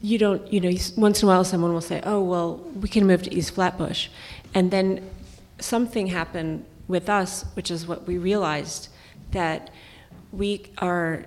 you 0.00 0.18
don't, 0.18 0.52
you 0.52 0.60
know, 0.60 0.70
once 0.96 1.22
in 1.22 1.28
a 1.28 1.32
while 1.32 1.44
someone 1.44 1.72
will 1.72 1.80
say, 1.80 2.00
"Oh, 2.04 2.22
well, 2.22 2.56
we 2.80 2.88
can 2.88 3.06
move 3.06 3.22
to 3.24 3.34
East 3.34 3.52
Flatbush," 3.54 4.08
and 4.54 4.70
then 4.70 5.10
something 5.58 6.08
happened 6.08 6.64
with 6.86 7.08
us, 7.08 7.44
which 7.54 7.70
is 7.70 7.86
what 7.86 8.06
we 8.06 8.18
realized 8.18 8.88
that 9.32 9.70
we 10.30 10.62
are 10.78 11.26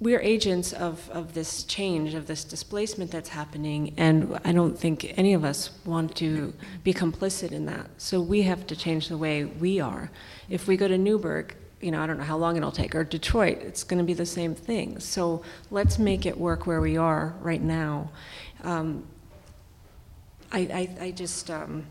we're 0.00 0.20
agents 0.20 0.72
of, 0.72 1.08
of 1.10 1.34
this 1.34 1.62
change, 1.62 2.14
of 2.14 2.26
this 2.26 2.42
displacement 2.42 3.12
that's 3.12 3.28
happening, 3.28 3.94
and 3.96 4.38
I 4.44 4.52
don't 4.52 4.76
think 4.76 5.14
any 5.16 5.34
of 5.34 5.44
us 5.44 5.70
want 5.84 6.16
to 6.16 6.52
be 6.82 6.92
complicit 6.92 7.52
in 7.52 7.66
that. 7.66 7.88
So 7.96 8.20
we 8.20 8.42
have 8.42 8.66
to 8.66 8.76
change 8.76 9.08
the 9.08 9.16
way 9.16 9.44
we 9.44 9.78
are. 9.80 10.10
If 10.48 10.66
we 10.66 10.76
go 10.76 10.88
to 10.88 10.98
Newburgh, 10.98 11.54
you 11.80 11.92
know, 11.92 12.02
I 12.02 12.06
don't 12.08 12.18
know 12.18 12.24
how 12.24 12.36
long 12.36 12.56
it'll 12.56 12.72
take, 12.72 12.94
or 12.96 13.04
Detroit, 13.04 13.58
it's 13.58 13.84
going 13.84 13.98
to 13.98 14.04
be 14.04 14.14
the 14.14 14.26
same 14.26 14.54
thing. 14.54 14.98
So 14.98 15.42
let's 15.70 15.98
make 15.98 16.26
it 16.26 16.36
work 16.36 16.66
where 16.66 16.80
we 16.80 16.96
are 16.96 17.34
right 17.40 17.62
now. 17.62 18.10
Um, 18.64 19.04
I, 20.50 20.58
I, 20.58 21.04
I, 21.04 21.10
just, 21.12 21.50
um, 21.50 21.84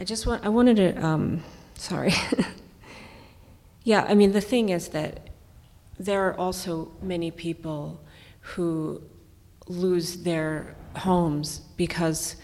I 0.00 0.04
just 0.04 0.26
want, 0.26 0.44
I 0.44 0.48
wanted 0.48 0.76
to, 0.76 1.04
um, 1.04 1.42
sorry. 1.74 2.14
yeah, 3.84 4.06
I 4.08 4.14
mean, 4.14 4.32
the 4.32 4.40
thing 4.40 4.70
is 4.70 4.88
that 4.88 5.25
there 5.98 6.28
are 6.28 6.36
also 6.36 6.90
many 7.02 7.30
people 7.30 8.00
who 8.40 9.02
lose 9.66 10.18
their 10.18 10.74
homes 10.96 11.60
because 11.76 12.36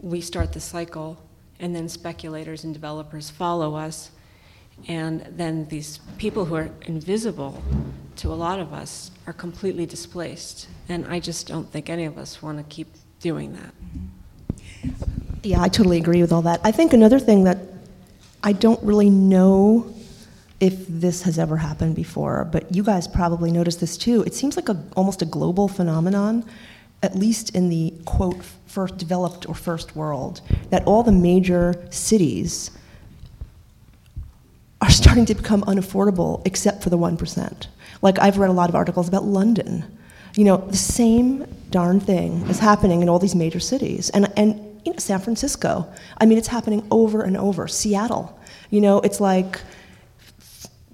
we 0.00 0.20
start 0.20 0.52
the 0.52 0.60
cycle 0.60 1.18
and 1.60 1.74
then 1.74 1.88
speculators 1.88 2.64
and 2.64 2.72
developers 2.72 3.30
follow 3.30 3.74
us 3.74 4.10
and 4.86 5.22
then 5.30 5.66
these 5.66 5.98
people 6.18 6.44
who 6.44 6.54
are 6.54 6.70
invisible 6.82 7.62
to 8.16 8.32
a 8.32 8.34
lot 8.34 8.60
of 8.60 8.72
us 8.72 9.10
are 9.26 9.32
completely 9.32 9.86
displaced. 9.86 10.68
And 10.88 11.06
I 11.06 11.20
just 11.20 11.46
don't 11.46 11.70
think 11.70 11.90
any 11.90 12.04
of 12.04 12.18
us 12.18 12.42
want 12.42 12.58
to 12.58 12.64
keep 12.64 12.88
doing 13.20 13.54
that. 13.54 13.74
Yeah, 15.42 15.62
I 15.62 15.68
totally 15.68 15.98
agree 15.98 16.20
with 16.20 16.32
all 16.32 16.42
that. 16.42 16.60
I 16.64 16.72
think 16.72 16.92
another 16.92 17.18
thing 17.18 17.44
that 17.44 17.58
I 18.42 18.52
don't 18.52 18.82
really 18.82 19.10
know 19.10 19.92
if 20.60 20.86
this 20.88 21.22
has 21.22 21.38
ever 21.38 21.56
happened 21.56 21.94
before, 21.94 22.48
but 22.50 22.74
you 22.74 22.82
guys 22.82 23.06
probably 23.06 23.50
noticed 23.50 23.80
this 23.80 23.96
too. 23.96 24.22
It 24.22 24.34
seems 24.34 24.56
like 24.56 24.68
a, 24.68 24.82
almost 24.96 25.22
a 25.22 25.24
global 25.24 25.68
phenomenon, 25.68 26.44
at 27.02 27.14
least 27.14 27.54
in 27.54 27.68
the 27.68 27.94
quote, 28.04 28.42
first 28.66 28.98
developed 28.98 29.48
or 29.48 29.54
first 29.54 29.94
world, 29.94 30.40
that 30.70 30.84
all 30.84 31.02
the 31.02 31.12
major 31.12 31.86
cities 31.90 32.72
are 34.80 34.90
starting 34.90 35.26
to 35.26 35.34
become 35.34 35.62
unaffordable 35.62 36.44
except 36.46 36.82
for 36.82 36.90
the 36.90 36.98
1%. 36.98 37.66
Like 38.02 38.18
I've 38.18 38.38
read 38.38 38.50
a 38.50 38.52
lot 38.52 38.68
of 38.68 38.74
articles 38.74 39.08
about 39.08 39.24
London. 39.24 39.84
You 40.34 40.44
know, 40.44 40.56
the 40.58 40.76
same 40.76 41.46
darn 41.70 42.00
thing 42.00 42.42
is 42.48 42.58
happening 42.58 43.02
in 43.02 43.08
all 43.08 43.18
these 43.18 43.34
major 43.34 43.60
cities. 43.60 44.10
And, 44.10 44.32
and 44.36 44.80
you 44.84 44.92
know, 44.92 44.98
San 44.98 45.20
Francisco. 45.20 45.86
I 46.18 46.26
mean, 46.26 46.38
it's 46.38 46.48
happening 46.48 46.86
over 46.90 47.22
and 47.22 47.36
over. 47.36 47.66
Seattle. 47.68 48.38
You 48.70 48.80
know, 48.80 49.00
it's 49.00 49.20
like 49.20 49.60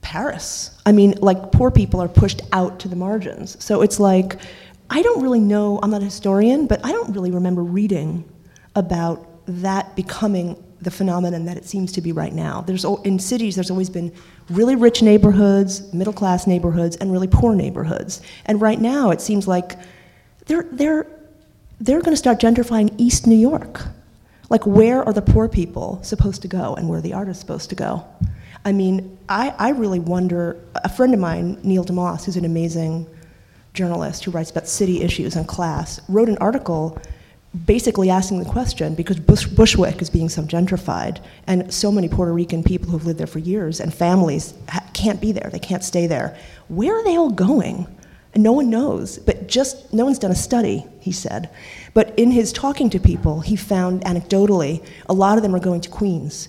Paris. 0.05 0.71
I 0.87 0.93
mean, 0.93 1.15
like 1.21 1.51
poor 1.51 1.71
people 1.71 2.01
are 2.01 2.09
pushed 2.09 2.43
out 2.53 2.79
to 2.81 2.89
the 2.89 2.95
margins. 2.95 3.63
So 3.65 3.83
it's 3.83 3.99
like, 3.99 4.39
I 4.91 5.03
don't 5.03 5.23
really 5.23 5.41
know, 5.41 5.81
I'm 5.83 5.91
not 5.91 6.03
a 6.03 6.05
historian, 6.05 6.67
but 6.67 6.85
I 6.85 6.93
don't 6.93 7.13
really 7.15 7.31
remember 7.31 7.63
reading 7.63 8.25
about 8.77 9.27
that 9.47 9.97
becoming 9.97 10.63
the 10.83 10.91
phenomenon 10.91 11.47
that 11.47 11.57
it 11.57 11.65
seems 11.65 11.91
to 11.93 12.03
be 12.03 12.13
right 12.13 12.35
now. 12.35 12.61
There's, 12.61 12.85
in 13.05 13.19
cities, 13.19 13.55
there's 13.55 13.71
always 13.71 13.89
been 13.89 14.13
really 14.51 14.77
rich 14.77 15.01
neighborhoods, 15.03 15.93
middle 15.95 16.13
class 16.13 16.47
neighborhoods, 16.47 16.97
and 16.97 17.11
really 17.11 17.27
poor 17.27 17.55
neighborhoods. 17.55 18.21
And 18.45 18.61
right 18.61 18.81
now, 18.81 19.11
it 19.11 19.23
seems 19.23 19.49
like 19.49 19.79
they're, 20.45 20.67
they're, 20.71 21.07
they're 21.81 22.03
going 22.03 22.13
to 22.13 22.19
start 22.19 22.39
gentrifying 22.39 22.95
East 22.99 23.27
New 23.27 23.37
York. 23.37 23.81
Like, 24.51 24.67
where 24.67 25.03
are 25.03 25.15
the 25.15 25.23
poor 25.23 25.49
people 25.49 25.99
supposed 26.03 26.43
to 26.43 26.49
go 26.49 26.75
and 26.75 26.91
where 26.91 26.99
are 26.99 27.03
the 27.03 27.15
artists 27.15 27.41
supposed 27.41 27.71
to 27.71 27.75
go? 27.75 28.05
I 28.64 28.73
mean, 28.73 29.18
I, 29.28 29.54
I 29.59 29.71
really 29.71 30.00
wonder. 30.00 30.61
A 30.83 30.88
friend 30.88 31.12
of 31.14 31.21
mine, 31.21 31.59
Neil 31.62 31.85
deMause, 31.85 32.25
who's 32.25 32.37
an 32.37 32.44
amazing 32.44 33.06
journalist 33.75 34.25
who 34.25 34.30
writes 34.30 34.50
about 34.50 34.68
city 34.68 35.02
issues 35.02 35.37
and 35.37 35.47
class, 35.47 36.00
wrote 36.09 36.28
an 36.28 36.38
article 36.38 37.00
basically 37.66 38.11
asking 38.11 38.40
the 38.40 38.49
question 38.49 38.94
because 38.94 39.18
Bush, 39.18 39.47
Bushwick 39.47 40.02
is 40.02 40.11
being 40.11 40.28
so 40.28 40.42
gentrified, 40.42 41.21
and 41.47 41.73
so 41.73 41.92
many 41.92 42.09
Puerto 42.09 42.33
Rican 42.33 42.64
people 42.64 42.90
who've 42.90 43.06
lived 43.06 43.18
there 43.18 43.26
for 43.26 43.38
years 43.38 43.80
and 43.80 43.94
families 43.94 44.54
ha- 44.68 44.85
can't 44.92 45.21
be 45.21 45.33
there, 45.33 45.50
they 45.52 45.59
can't 45.59 45.85
stay 45.85 46.06
there. 46.06 46.37
Where 46.68 46.99
are 46.99 47.04
they 47.04 47.16
all 47.16 47.30
going? 47.30 47.87
And 48.35 48.42
no 48.42 48.52
one 48.52 48.68
knows, 48.68 49.18
but 49.18 49.47
just 49.47 49.92
no 49.92 50.04
one's 50.04 50.18
done 50.18 50.33
a 50.33 50.37
study, 50.37 50.85
he 50.99 51.12
said. 51.12 51.50
But 51.92 52.18
in 52.18 52.33
his 52.33 52.52
talking 52.52 52.90
to 52.90 52.99
people, 52.99 53.40
he 53.40 53.54
found 53.54 54.02
anecdotally 54.02 54.85
a 55.09 55.14
lot 55.14 55.37
of 55.37 55.44
them 55.44 55.54
are 55.54 55.61
going 55.61 55.80
to 55.83 55.90
Queens, 55.90 56.49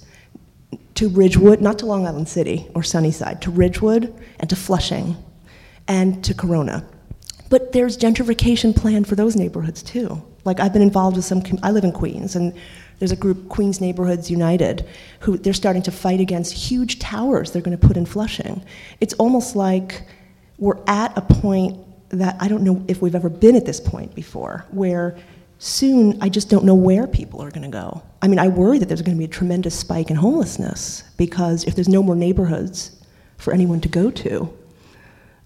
to 0.96 1.10
Ridgewood, 1.10 1.62
not 1.62 1.80
to 1.80 1.86
Long 1.86 2.08
Island 2.08 2.28
City 2.28 2.68
or 2.74 2.84
Sunnyside, 2.84 3.42
to 3.44 3.52
Ridgewood 3.52 4.14
and 4.40 4.50
to 4.50 4.56
Flushing 4.56 5.18
and 5.88 6.24
to 6.24 6.34
Corona. 6.34 6.86
But 7.50 7.72
there's 7.72 7.98
gentrification 7.98 8.76
planned 8.76 9.08
for 9.08 9.16
those 9.16 9.36
neighborhoods 9.36 9.84
too. 9.84 10.22
Like 10.46 10.60
I've 10.60 10.74
been 10.74 10.82
involved 10.82 11.16
with 11.16 11.26
some. 11.26 11.44
I 11.64 11.72
live 11.72 11.84
in 11.84 11.92
Queens, 11.92 12.36
and 12.36 12.54
there's 13.00 13.12
a 13.12 13.16
group, 13.16 13.50
Queens 13.50 13.82
Neighborhoods 13.82 14.32
United, 14.32 14.88
who 15.20 15.38
they're 15.38 15.54
starting 15.54 15.82
to 15.84 15.92
fight 15.92 16.20
against 16.20 16.54
huge 16.54 17.00
towers 17.00 17.52
they're 17.52 17.62
going 17.62 17.78
to 17.78 17.88
put 17.88 17.98
in 17.98 18.06
Flushing. 18.06 18.64
It's 19.00 19.14
almost 19.16 19.56
like 19.56 20.04
we're 20.58 20.80
at 20.88 21.18
a 21.18 21.22
point 21.22 21.78
that 22.10 22.38
I 22.40 22.48
don't 22.48 22.64
know 22.64 22.84
if 22.88 23.02
we've 23.02 23.16
ever 23.16 23.30
been 23.30 23.56
at 23.56 23.66
this 23.66 23.80
point 23.80 24.16
before, 24.16 24.66
where 24.72 25.18
soon 25.66 26.22
I 26.22 26.30
just 26.30 26.50
don't 26.50 26.64
know 26.64 26.76
where 26.76 27.08
people 27.08 27.42
are 27.42 27.50
going 27.50 27.64
to 27.64 27.70
go. 27.70 28.04
I 28.22 28.28
mean, 28.28 28.38
I 28.38 28.48
worry 28.48 28.78
that 28.78 28.88
there's 28.88 29.02
going 29.02 29.18
to 29.18 29.20
be 29.20 29.26
a 29.26 29.28
tremendous 29.28 29.78
spike 29.78 30.12
in 30.12 30.16
homelessness 30.16 31.04
because 31.18 31.64
if 31.64 31.74
there's 31.74 31.90
no 31.90 32.04
more 32.04 32.16
neighborhoods 32.16 32.96
for 33.38 33.52
anyone 33.52 33.82
to 33.82 33.90
go 33.90 34.12
to, 34.12 34.56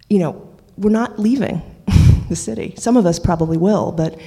you 0.09 0.19
know, 0.19 0.49
we're 0.77 0.89
not 0.89 1.19
leaving 1.19 1.61
the 2.29 2.35
city. 2.35 2.73
Some 2.77 2.97
of 2.97 3.05
us 3.05 3.17
probably 3.17 3.57
will, 3.57 3.93
but 3.93 4.19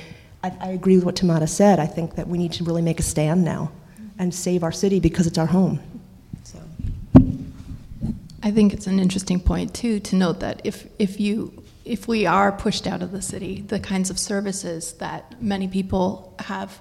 I, 0.42 0.52
I 0.60 0.68
agree 0.70 0.96
with 0.96 1.04
what 1.04 1.16
Tamara 1.16 1.46
said. 1.46 1.78
I 1.78 1.86
think 1.86 2.14
that 2.14 2.26
we 2.26 2.38
need 2.38 2.52
to 2.52 2.64
really 2.64 2.82
make 2.82 2.98
a 2.98 3.02
stand 3.02 3.44
now 3.44 3.70
and 4.18 4.34
save 4.34 4.62
our 4.62 4.72
city 4.72 4.98
because 4.98 5.26
it's 5.26 5.38
our 5.38 5.46
home. 5.46 5.78
So. 6.44 6.58
I 8.42 8.50
think 8.50 8.72
it's 8.72 8.86
an 8.86 8.98
interesting 8.98 9.40
point 9.40 9.74
too 9.74 10.00
to 10.00 10.16
note 10.16 10.40
that 10.40 10.62
if 10.64 10.86
if 10.98 11.20
you 11.20 11.61
if 11.84 12.06
we 12.08 12.26
are 12.26 12.52
pushed 12.52 12.86
out 12.86 13.02
of 13.02 13.12
the 13.12 13.22
city, 13.22 13.62
the 13.62 13.80
kinds 13.80 14.10
of 14.10 14.18
services 14.18 14.92
that 14.94 15.40
many 15.42 15.68
people 15.68 16.34
have 16.40 16.80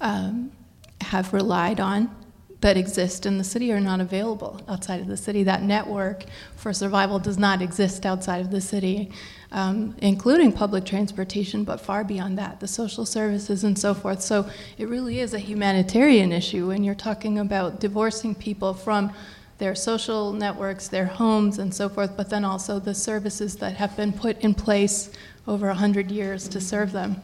um, 0.00 0.52
have 1.00 1.32
relied 1.32 1.80
on 1.80 2.14
that 2.60 2.76
exist 2.76 3.24
in 3.24 3.38
the 3.38 3.44
city 3.44 3.72
are 3.72 3.80
not 3.80 4.00
available 4.00 4.60
outside 4.66 5.00
of 5.00 5.06
the 5.06 5.16
city. 5.16 5.44
That 5.44 5.62
network 5.62 6.24
for 6.56 6.72
survival 6.72 7.18
does 7.20 7.38
not 7.38 7.62
exist 7.62 8.04
outside 8.04 8.40
of 8.40 8.50
the 8.50 8.60
city 8.60 9.12
um, 9.50 9.94
including 9.98 10.52
public 10.52 10.84
transportation, 10.84 11.64
but 11.64 11.80
far 11.80 12.04
beyond 12.04 12.38
that, 12.38 12.60
the 12.60 12.68
social 12.68 13.06
services 13.06 13.64
and 13.64 13.78
so 13.78 13.94
forth. 13.94 14.20
So 14.20 14.48
it 14.76 14.88
really 14.88 15.20
is 15.20 15.32
a 15.32 15.38
humanitarian 15.38 16.32
issue 16.32 16.68
when 16.68 16.84
you're 16.84 16.94
talking 16.94 17.38
about 17.38 17.80
divorcing 17.80 18.34
people 18.34 18.74
from 18.74 19.12
their 19.58 19.74
social 19.74 20.32
networks, 20.32 20.88
their 20.88 21.06
homes, 21.06 21.58
and 21.58 21.74
so 21.74 21.88
forth, 21.88 22.16
but 22.16 22.30
then 22.30 22.44
also 22.44 22.78
the 22.78 22.94
services 22.94 23.56
that 23.56 23.76
have 23.76 23.96
been 23.96 24.12
put 24.12 24.38
in 24.40 24.54
place 24.54 25.10
over 25.46 25.66
100 25.66 26.10
years 26.10 26.48
to 26.48 26.60
serve 26.60 26.92
them 26.92 27.20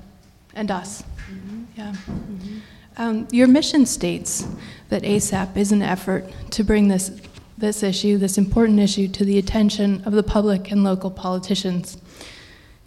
and 0.54 0.70
us. 0.70 1.02
Mm-hmm. 1.30 1.62
Yeah. 1.76 1.92
Mm-hmm. 1.92 2.58
Um, 2.96 3.28
your 3.30 3.48
mission 3.48 3.86
states 3.86 4.46
that 4.88 5.02
ASAP 5.02 5.56
is 5.56 5.72
an 5.72 5.82
effort 5.82 6.30
to 6.50 6.64
bring 6.64 6.88
this, 6.88 7.20
this 7.58 7.82
issue, 7.82 8.18
this 8.18 8.38
important 8.38 8.78
issue, 8.78 9.08
to 9.08 9.24
the 9.24 9.38
attention 9.38 10.02
of 10.04 10.12
the 10.12 10.22
public 10.22 10.70
and 10.70 10.84
local 10.84 11.10
politicians. 11.10 11.98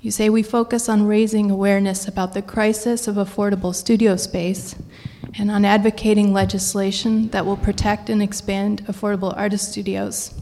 You 0.01 0.11
say 0.11 0.29
we 0.29 0.43
focus 0.43 0.87
on 0.87 1.07
raising 1.07 1.51
awareness 1.51 2.07
about 2.07 2.33
the 2.33 2.41
crisis 2.41 3.07
of 3.07 3.15
affordable 3.15 3.75
studio 3.75 4.15
space 4.15 4.75
and 5.35 5.51
on 5.51 5.65
advocating 5.65 6.33
legislation 6.33 7.29
that 7.29 7.45
will 7.45 7.57
protect 7.57 8.09
and 8.09 8.21
expand 8.21 8.85
affordable 8.85 9.35
artist 9.37 9.71
studios. 9.71 10.33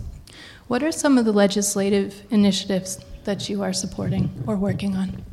What 0.67 0.83
are 0.83 0.91
some 0.91 1.17
of 1.17 1.25
the 1.25 1.31
legislative 1.31 2.23
initiatives 2.31 2.99
that 3.25 3.49
you 3.49 3.61
are 3.61 3.73
supporting 3.73 4.31
or 4.47 4.55
working 4.55 4.95
on? 4.95 5.23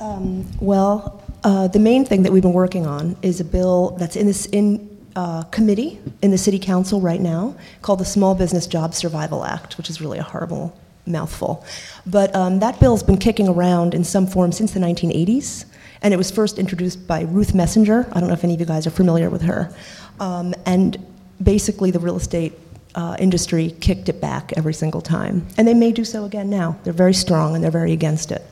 Um, 0.00 0.46
well, 0.60 1.22
uh, 1.44 1.68
the 1.68 1.78
main 1.78 2.04
thing 2.04 2.22
that 2.22 2.32
we've 2.32 2.42
been 2.42 2.52
working 2.52 2.86
on 2.86 3.16
is 3.22 3.40
a 3.40 3.44
bill 3.44 3.96
that's 3.98 4.16
in 4.16 4.26
this 4.26 4.46
in 4.46 4.88
uh, 5.16 5.42
committee 5.44 5.98
in 6.22 6.30
the 6.30 6.38
city 6.38 6.58
council 6.58 7.00
right 7.00 7.20
now 7.20 7.54
called 7.82 7.98
the 7.98 8.04
Small 8.04 8.34
Business 8.34 8.66
Job 8.66 8.94
Survival 8.94 9.44
Act, 9.44 9.76
which 9.76 9.90
is 9.90 10.00
really 10.00 10.18
a 10.18 10.22
horrible 10.22 10.76
mouthful. 11.06 11.64
But 12.06 12.34
um, 12.34 12.60
that 12.60 12.78
bill's 12.80 13.02
been 13.02 13.18
kicking 13.18 13.48
around 13.48 13.94
in 13.94 14.04
some 14.04 14.26
form 14.26 14.52
since 14.52 14.72
the 14.72 14.80
1980s, 14.80 15.64
And 16.02 16.14
it 16.14 16.16
was 16.16 16.30
first 16.30 16.58
introduced 16.58 17.06
by 17.06 17.22
Ruth 17.22 17.52
Messinger. 17.52 18.08
I 18.12 18.20
don't 18.20 18.28
know 18.28 18.34
if 18.34 18.44
any 18.44 18.54
of 18.54 18.60
you 18.60 18.66
guys 18.66 18.86
are 18.86 18.90
familiar 18.90 19.28
with 19.28 19.42
her. 19.42 19.74
Um, 20.18 20.54
and 20.66 20.98
basically, 21.42 21.90
the 21.90 21.98
real 21.98 22.16
estate 22.16 22.52
uh, 22.94 23.16
industry 23.18 23.74
kicked 23.80 24.08
it 24.08 24.20
back 24.20 24.52
every 24.56 24.74
single 24.74 25.00
time. 25.00 25.46
And 25.56 25.66
they 25.68 25.74
may 25.74 25.92
do 25.92 26.04
so 26.04 26.24
again 26.24 26.50
now. 26.50 26.78
They're 26.84 26.92
very 26.92 27.14
strong 27.14 27.54
and 27.54 27.62
they're 27.62 27.70
very 27.70 27.92
against 27.92 28.32
it. 28.32 28.42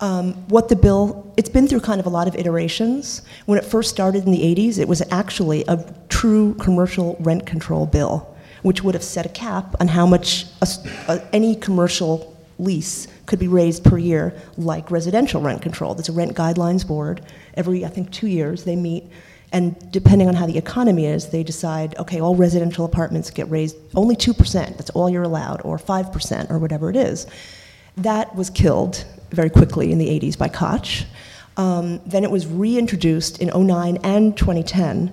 Um, 0.00 0.34
what 0.48 0.68
the 0.68 0.76
bill, 0.76 1.32
it's 1.36 1.48
been 1.48 1.66
through 1.66 1.80
kind 1.80 2.00
of 2.00 2.06
a 2.06 2.10
lot 2.10 2.28
of 2.28 2.34
iterations. 2.34 3.22
When 3.46 3.58
it 3.58 3.64
first 3.64 3.88
started 3.88 4.24
in 4.24 4.30
the 4.30 4.40
80s, 4.40 4.78
it 4.78 4.88
was 4.88 5.02
actually 5.10 5.64
a 5.68 5.94
true 6.08 6.54
commercial 6.54 7.16
rent 7.20 7.46
control 7.46 7.86
bill, 7.86 8.36
which 8.62 8.82
would 8.82 8.94
have 8.94 9.04
set 9.04 9.24
a 9.24 9.30
cap 9.30 9.74
on 9.80 9.88
how 9.88 10.06
much 10.06 10.46
a, 10.60 10.68
a, 11.08 11.34
any 11.34 11.56
commercial 11.56 12.35
lease 12.58 13.06
could 13.26 13.38
be 13.38 13.48
raised 13.48 13.84
per 13.84 13.98
year, 13.98 14.34
like 14.56 14.90
residential 14.90 15.40
rent 15.40 15.62
control. 15.62 15.94
There's 15.94 16.08
a 16.08 16.12
rent 16.12 16.34
guidelines 16.34 16.86
board. 16.86 17.22
Every, 17.54 17.84
I 17.84 17.88
think, 17.88 18.10
two 18.10 18.28
years 18.28 18.64
they 18.64 18.76
meet, 18.76 19.04
and 19.52 19.90
depending 19.92 20.28
on 20.28 20.34
how 20.34 20.46
the 20.46 20.58
economy 20.58 21.06
is, 21.06 21.28
they 21.28 21.42
decide 21.42 21.96
okay, 21.98 22.20
all 22.20 22.34
residential 22.34 22.84
apartments 22.84 23.30
get 23.30 23.48
raised 23.50 23.76
only 23.94 24.16
2%, 24.16 24.76
that's 24.76 24.90
all 24.90 25.08
you're 25.08 25.22
allowed, 25.22 25.62
or 25.62 25.78
5%, 25.78 26.50
or 26.50 26.58
whatever 26.58 26.90
it 26.90 26.96
is. 26.96 27.26
That 27.96 28.34
was 28.34 28.50
killed 28.50 29.04
very 29.30 29.50
quickly 29.50 29.92
in 29.92 29.98
the 29.98 30.08
80s 30.08 30.36
by 30.36 30.48
Koch. 30.48 31.04
Um, 31.56 32.00
then 32.04 32.22
it 32.22 32.30
was 32.30 32.46
reintroduced 32.46 33.40
in 33.40 33.48
09 33.48 33.98
and 34.02 34.36
2010, 34.36 35.12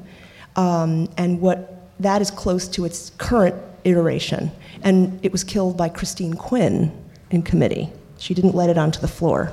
um, 0.56 1.10
and 1.18 1.40
what 1.40 1.90
that 2.00 2.22
is 2.22 2.30
close 2.30 2.68
to 2.70 2.84
its 2.86 3.12
current 3.12 3.56
iteration. 3.86 4.52
And 4.82 5.20
it 5.24 5.32
was 5.32 5.44
killed 5.44 5.78
by 5.78 5.88
Christine 5.88 6.34
Quinn 6.34 6.92
in 7.34 7.42
committee. 7.42 7.90
She 8.18 8.34
didn't 8.34 8.56
let 8.56 8.70
it 8.70 8.78
onto 8.78 9.00
the 9.00 9.08
floor. 9.08 9.52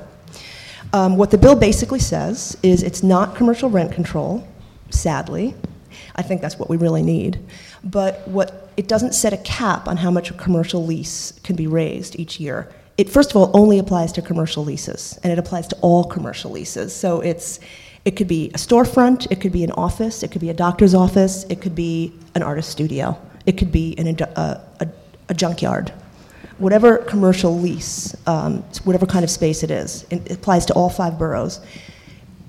Um, 0.92 1.16
what 1.16 1.30
the 1.30 1.38
bill 1.38 1.56
basically 1.56 1.99
says 1.99 2.56
is 2.62 2.82
it's 2.82 3.02
not 3.02 3.34
commercial 3.34 3.70
rent 3.70 3.92
control, 3.92 4.46
sadly. 4.90 5.54
I 6.16 6.22
think 6.22 6.40
that's 6.40 6.58
what 6.58 6.68
we 6.68 6.76
really 6.76 7.02
need. 7.02 7.38
But 7.82 8.26
what 8.28 8.70
it 8.76 8.88
doesn't 8.88 9.14
set 9.14 9.32
a 9.32 9.38
cap 9.38 9.88
on 9.88 9.96
how 9.96 10.10
much 10.10 10.30
a 10.30 10.34
commercial 10.34 10.84
lease 10.84 11.32
can 11.42 11.56
be 11.56 11.66
raised 11.66 12.18
each 12.18 12.38
year. 12.38 12.72
It 12.99 13.08
first 13.08 13.30
of 13.30 13.37
all 13.37 13.50
only 13.54 13.78
applies 13.78 14.12
to 14.12 14.22
commercial 14.22 14.64
leases, 14.64 15.18
and 15.22 15.32
it 15.32 15.38
applies 15.38 15.68
to 15.68 15.76
all 15.80 16.04
commercial 16.04 16.50
leases. 16.50 16.94
So 16.94 17.20
it's 17.20 17.60
it 18.04 18.12
could 18.12 18.28
be 18.28 18.49
a 18.49 18.58
storefront, 18.58 19.30
it 19.30 19.40
could 19.40 19.52
be 19.52 19.64
an 19.64 19.72
office, 19.72 20.22
it 20.22 20.30
could 20.30 20.40
be 20.40 20.50
a 20.50 20.54
doctor's 20.54 20.94
office, 20.94 21.44
it 21.44 21.60
could 21.60 21.75
be 21.75 22.12
an 22.34 22.42
artist 22.42 22.70
studio, 22.70 23.18
it 23.46 23.58
could 23.58 23.70
be 23.70 23.94
an, 23.99 24.08
a, 24.08 24.60
a, 24.80 24.88
a 25.28 25.34
junkyard 25.34 25.92
whatever 26.61 26.99
commercial 26.99 27.59
lease, 27.59 28.14
um, 28.26 28.62
whatever 28.85 29.07
kind 29.07 29.25
of 29.25 29.31
space 29.31 29.62
it 29.62 29.71
is, 29.71 30.05
it 30.11 30.31
applies 30.31 30.67
to 30.67 30.75
all 30.75 30.90
five 30.90 31.19
boroughs. 31.19 31.61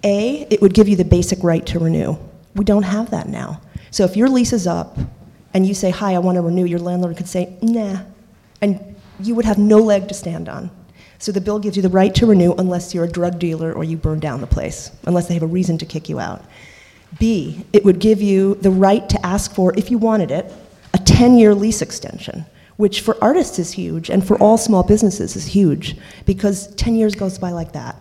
A, 0.04 0.46
it 0.50 0.62
would 0.62 0.74
give 0.74 0.88
you 0.90 0.96
the 0.96 1.06
basic 1.06 1.44
right 1.44 1.66
to 1.68 1.80
renew. 1.80 2.18
We 2.56 2.66
don't 2.66 2.84
have 2.84 3.10
that 3.12 3.30
now. 3.30 3.62
So 3.90 4.04
if 4.04 4.18
your 4.18 4.30
lease 4.30 4.52
is 4.52 4.68
up 4.68 4.98
and 5.54 5.66
you 5.66 5.74
say, 5.74 5.92
Hi, 5.92 6.14
I 6.14 6.20
want 6.20 6.36
to 6.36 6.42
renew, 6.42 6.66
your 6.66 6.80
landlord 6.80 7.18
could 7.18 7.28
say, 7.28 7.58
Nah. 7.62 8.02
And 8.62 8.96
you 9.20 9.34
would 9.36 9.46
have 9.46 9.58
no 9.58 9.78
leg 9.78 10.08
to 10.10 10.14
stand 10.14 10.50
on. 10.50 10.70
So 11.18 11.32
the 11.32 11.42
bill 11.42 11.60
gives 11.60 11.76
you 11.76 11.84
the 11.84 11.90
right 11.90 12.14
to 12.16 12.26
renew 12.26 12.54
unless 12.54 12.94
you're 12.94 13.06
a 13.06 13.12
drug 13.12 13.40
dealer 13.40 13.72
or 13.72 13.84
you 13.84 13.96
burn 13.96 14.20
down 14.20 14.42
the 14.42 14.48
place, 14.48 14.92
unless 15.06 15.28
they 15.28 15.36
have 15.36 15.44
a 15.44 15.48
reason 15.48 15.78
to 15.78 15.86
kick 15.86 16.10
you 16.10 16.20
out. 16.20 16.44
B, 17.20 17.64
it 17.74 17.86
would 17.86 18.00
give 18.00 18.22
you 18.22 18.56
the 18.56 18.72
right 18.72 19.08
to 19.10 19.24
ask 19.26 19.54
for, 19.54 19.78
if 19.78 19.92
you 19.92 19.98
wanted 19.98 20.32
it, 20.32 20.52
a 20.94 20.98
10 20.98 21.38
year 21.38 21.54
lease 21.54 21.82
extension 21.82 22.46
which 22.82 23.02
for 23.02 23.16
artists 23.24 23.60
is 23.60 23.72
huge 23.72 24.10
and 24.10 24.26
for 24.28 24.36
all 24.38 24.58
small 24.58 24.82
businesses 24.82 25.36
is 25.36 25.46
huge 25.46 25.96
because 26.26 26.74
10 26.78 26.96
years 26.96 27.14
goes 27.14 27.38
by 27.38 27.52
like 27.52 27.74
that. 27.74 27.96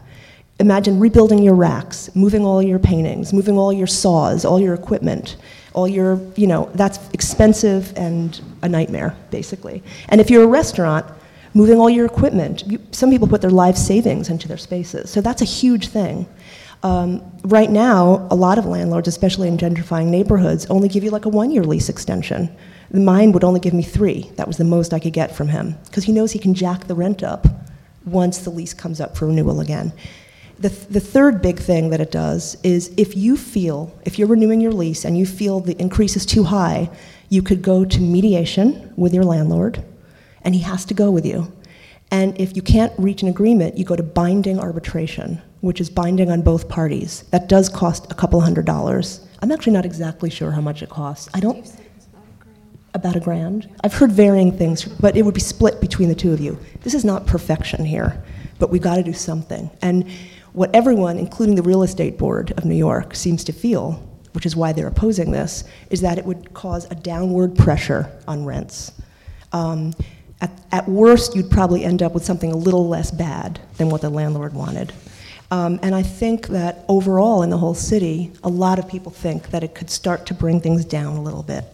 Imagine 0.58 0.98
rebuilding 0.98 1.42
your 1.42 1.54
racks, 1.54 2.08
moving 2.16 2.46
all 2.46 2.62
your 2.62 2.78
paintings, 2.78 3.34
moving 3.34 3.58
all 3.58 3.74
your 3.74 3.86
saws, 3.86 4.42
all 4.42 4.58
your 4.58 4.72
equipment, 4.72 5.36
all 5.74 5.86
your, 5.86 6.18
you 6.34 6.46
know, 6.46 6.70
that's 6.76 6.98
expensive 7.12 7.92
and 7.94 8.40
a 8.62 8.68
nightmare, 8.70 9.14
basically. 9.30 9.82
And 10.08 10.18
if 10.18 10.30
you're 10.30 10.44
a 10.44 10.52
restaurant, 10.60 11.04
moving 11.52 11.78
all 11.78 11.90
your 11.90 12.06
equipment, 12.06 12.66
you, 12.66 12.80
some 12.90 13.10
people 13.10 13.28
put 13.28 13.42
their 13.42 13.50
life 13.50 13.76
savings 13.76 14.30
into 14.30 14.48
their 14.48 14.56
spaces. 14.56 15.10
So 15.10 15.20
that's 15.20 15.42
a 15.42 15.50
huge 15.60 15.88
thing. 15.88 16.26
Um, 16.82 17.22
right 17.44 17.70
now, 17.70 18.26
a 18.30 18.34
lot 18.34 18.56
of 18.56 18.64
landlords, 18.64 19.08
especially 19.08 19.48
in 19.48 19.58
gentrifying 19.58 20.06
neighborhoods, 20.06 20.64
only 20.70 20.88
give 20.88 21.04
you 21.04 21.10
like 21.10 21.26
a 21.26 21.28
one 21.28 21.50
year 21.50 21.64
lease 21.64 21.90
extension. 21.90 22.48
Mine 22.92 23.32
would 23.32 23.44
only 23.44 23.60
give 23.60 23.74
me 23.74 23.82
three. 23.82 24.30
That 24.36 24.48
was 24.48 24.56
the 24.56 24.64
most 24.64 24.92
I 24.92 24.98
could 24.98 25.12
get 25.12 25.34
from 25.34 25.48
him 25.48 25.76
because 25.84 26.04
he 26.04 26.12
knows 26.12 26.32
he 26.32 26.38
can 26.38 26.54
jack 26.54 26.86
the 26.86 26.94
rent 26.94 27.22
up 27.22 27.46
once 28.04 28.38
the 28.38 28.50
lease 28.50 28.74
comes 28.74 29.00
up 29.00 29.16
for 29.16 29.26
renewal 29.26 29.60
again. 29.60 29.92
The, 30.58 30.70
th- 30.70 30.88
the 30.88 31.00
third 31.00 31.40
big 31.40 31.58
thing 31.58 31.90
that 31.90 32.00
it 32.00 32.10
does 32.10 32.56
is 32.62 32.92
if 32.96 33.16
you 33.16 33.36
feel, 33.36 33.96
if 34.04 34.18
you're 34.18 34.28
renewing 34.28 34.60
your 34.60 34.72
lease 34.72 35.04
and 35.04 35.16
you 35.16 35.24
feel 35.24 35.60
the 35.60 35.80
increase 35.80 36.16
is 36.16 36.26
too 36.26 36.44
high, 36.44 36.90
you 37.28 37.42
could 37.42 37.62
go 37.62 37.84
to 37.84 38.00
mediation 38.00 38.92
with 38.96 39.14
your 39.14 39.24
landlord 39.24 39.82
and 40.42 40.54
he 40.54 40.60
has 40.62 40.84
to 40.86 40.94
go 40.94 41.10
with 41.10 41.24
you. 41.24 41.50
And 42.10 42.38
if 42.40 42.56
you 42.56 42.62
can't 42.62 42.92
reach 42.98 43.22
an 43.22 43.28
agreement, 43.28 43.78
you 43.78 43.84
go 43.84 43.94
to 43.94 44.02
binding 44.02 44.58
arbitration, 44.58 45.40
which 45.60 45.80
is 45.80 45.88
binding 45.88 46.30
on 46.30 46.42
both 46.42 46.68
parties. 46.68 47.22
That 47.30 47.48
does 47.48 47.68
cost 47.68 48.10
a 48.10 48.14
couple 48.14 48.40
hundred 48.40 48.66
dollars. 48.66 49.26
I'm 49.40 49.52
actually 49.52 49.74
not 49.74 49.86
exactly 49.86 50.28
sure 50.28 50.50
how 50.50 50.60
much 50.60 50.82
it 50.82 50.88
costs. 50.88 51.28
I 51.32 51.40
don't 51.40 51.64
about 52.94 53.16
a 53.16 53.20
grand. 53.20 53.68
I've 53.84 53.94
heard 53.94 54.12
varying 54.12 54.56
things, 54.56 54.84
but 54.84 55.16
it 55.16 55.22
would 55.22 55.34
be 55.34 55.40
split 55.40 55.80
between 55.80 56.08
the 56.08 56.14
two 56.14 56.32
of 56.32 56.40
you. 56.40 56.58
This 56.82 56.94
is 56.94 57.04
not 57.04 57.26
perfection 57.26 57.84
here, 57.84 58.22
but 58.58 58.70
we've 58.70 58.82
got 58.82 58.96
to 58.96 59.02
do 59.02 59.12
something. 59.12 59.70
And 59.82 60.10
what 60.52 60.74
everyone, 60.74 61.18
including 61.18 61.54
the 61.54 61.62
Real 61.62 61.82
Estate 61.82 62.18
Board 62.18 62.52
of 62.56 62.64
New 62.64 62.74
York, 62.74 63.14
seems 63.14 63.44
to 63.44 63.52
feel, 63.52 63.92
which 64.32 64.46
is 64.46 64.56
why 64.56 64.72
they're 64.72 64.88
opposing 64.88 65.30
this, 65.30 65.64
is 65.90 66.00
that 66.00 66.18
it 66.18 66.24
would 66.24 66.52
cause 66.54 66.90
a 66.90 66.94
downward 66.94 67.56
pressure 67.56 68.10
on 68.26 68.44
rents. 68.44 68.92
Um, 69.52 69.94
at, 70.40 70.50
at, 70.72 70.88
worst, 70.88 71.36
you'd 71.36 71.50
probably 71.50 71.84
end 71.84 72.02
up 72.02 72.14
with 72.14 72.24
something 72.24 72.50
a 72.50 72.56
little 72.56 72.88
less 72.88 73.10
bad 73.10 73.60
than 73.76 73.90
what 73.90 74.00
the 74.00 74.10
landlord 74.10 74.54
wanted. 74.54 74.92
Um, 75.50 75.80
and 75.82 75.94
I 75.94 76.02
think 76.02 76.48
that 76.48 76.84
overall 76.88 77.42
in 77.42 77.50
the 77.50 77.58
whole 77.58 77.74
city, 77.74 78.32
a 78.42 78.48
lot 78.48 78.78
of 78.78 78.88
people 78.88 79.10
think 79.12 79.50
that 79.50 79.64
it 79.64 79.74
could 79.74 79.90
start 79.90 80.26
to 80.26 80.34
bring 80.34 80.60
things 80.60 80.84
down 80.84 81.16
a 81.16 81.22
little 81.22 81.42
bit. 81.42 81.64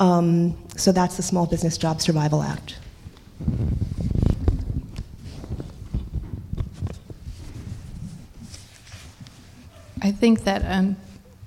Um, 0.00 0.56
so 0.76 0.92
that's 0.92 1.16
the 1.18 1.22
Small 1.22 1.46
Business 1.46 1.76
Job 1.76 2.00
Survival 2.00 2.42
Act. 2.42 2.78
I 10.02 10.10
think 10.10 10.44
that 10.44 10.64
um, 10.64 10.96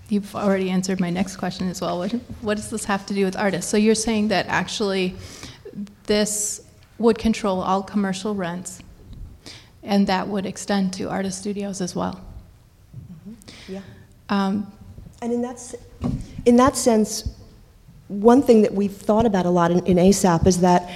you've 0.09 0.35
already 0.35 0.69
answered 0.69 0.99
my 0.99 1.09
next 1.09 1.37
question 1.37 1.67
as 1.67 1.81
well. 1.81 1.97
What, 1.97 2.11
what 2.41 2.57
does 2.57 2.69
this 2.69 2.85
have 2.85 3.07
to 3.07 3.15
do 3.15 3.25
with 3.25 3.35
artists? 3.35 3.71
So 3.71 3.77
you're 3.77 3.95
saying 3.95 4.27
that 4.27 4.45
actually 4.45 5.15
this 6.05 6.61
would 6.99 7.17
control 7.17 7.59
all 7.61 7.81
commercial 7.81 8.35
rents, 8.35 8.83
and 9.81 10.05
that 10.05 10.27
would 10.27 10.45
extend 10.45 10.93
to 10.93 11.09
artist 11.09 11.39
studios 11.39 11.81
as 11.81 11.95
well. 11.95 12.21
Mm-hmm. 13.27 13.73
Yeah. 13.73 13.81
Um, 14.29 14.71
and 15.23 15.33
in 15.33 15.41
that, 15.41 15.73
in 16.45 16.55
that 16.57 16.77
sense, 16.77 17.27
one 18.07 18.41
thing 18.41 18.61
that 18.61 18.73
we've 18.73 18.95
thought 18.95 19.25
about 19.25 19.45
a 19.45 19.49
lot 19.49 19.71
in, 19.71 19.85
in 19.85 19.97
ASAP 19.97 20.45
is 20.47 20.59
that 20.59 20.89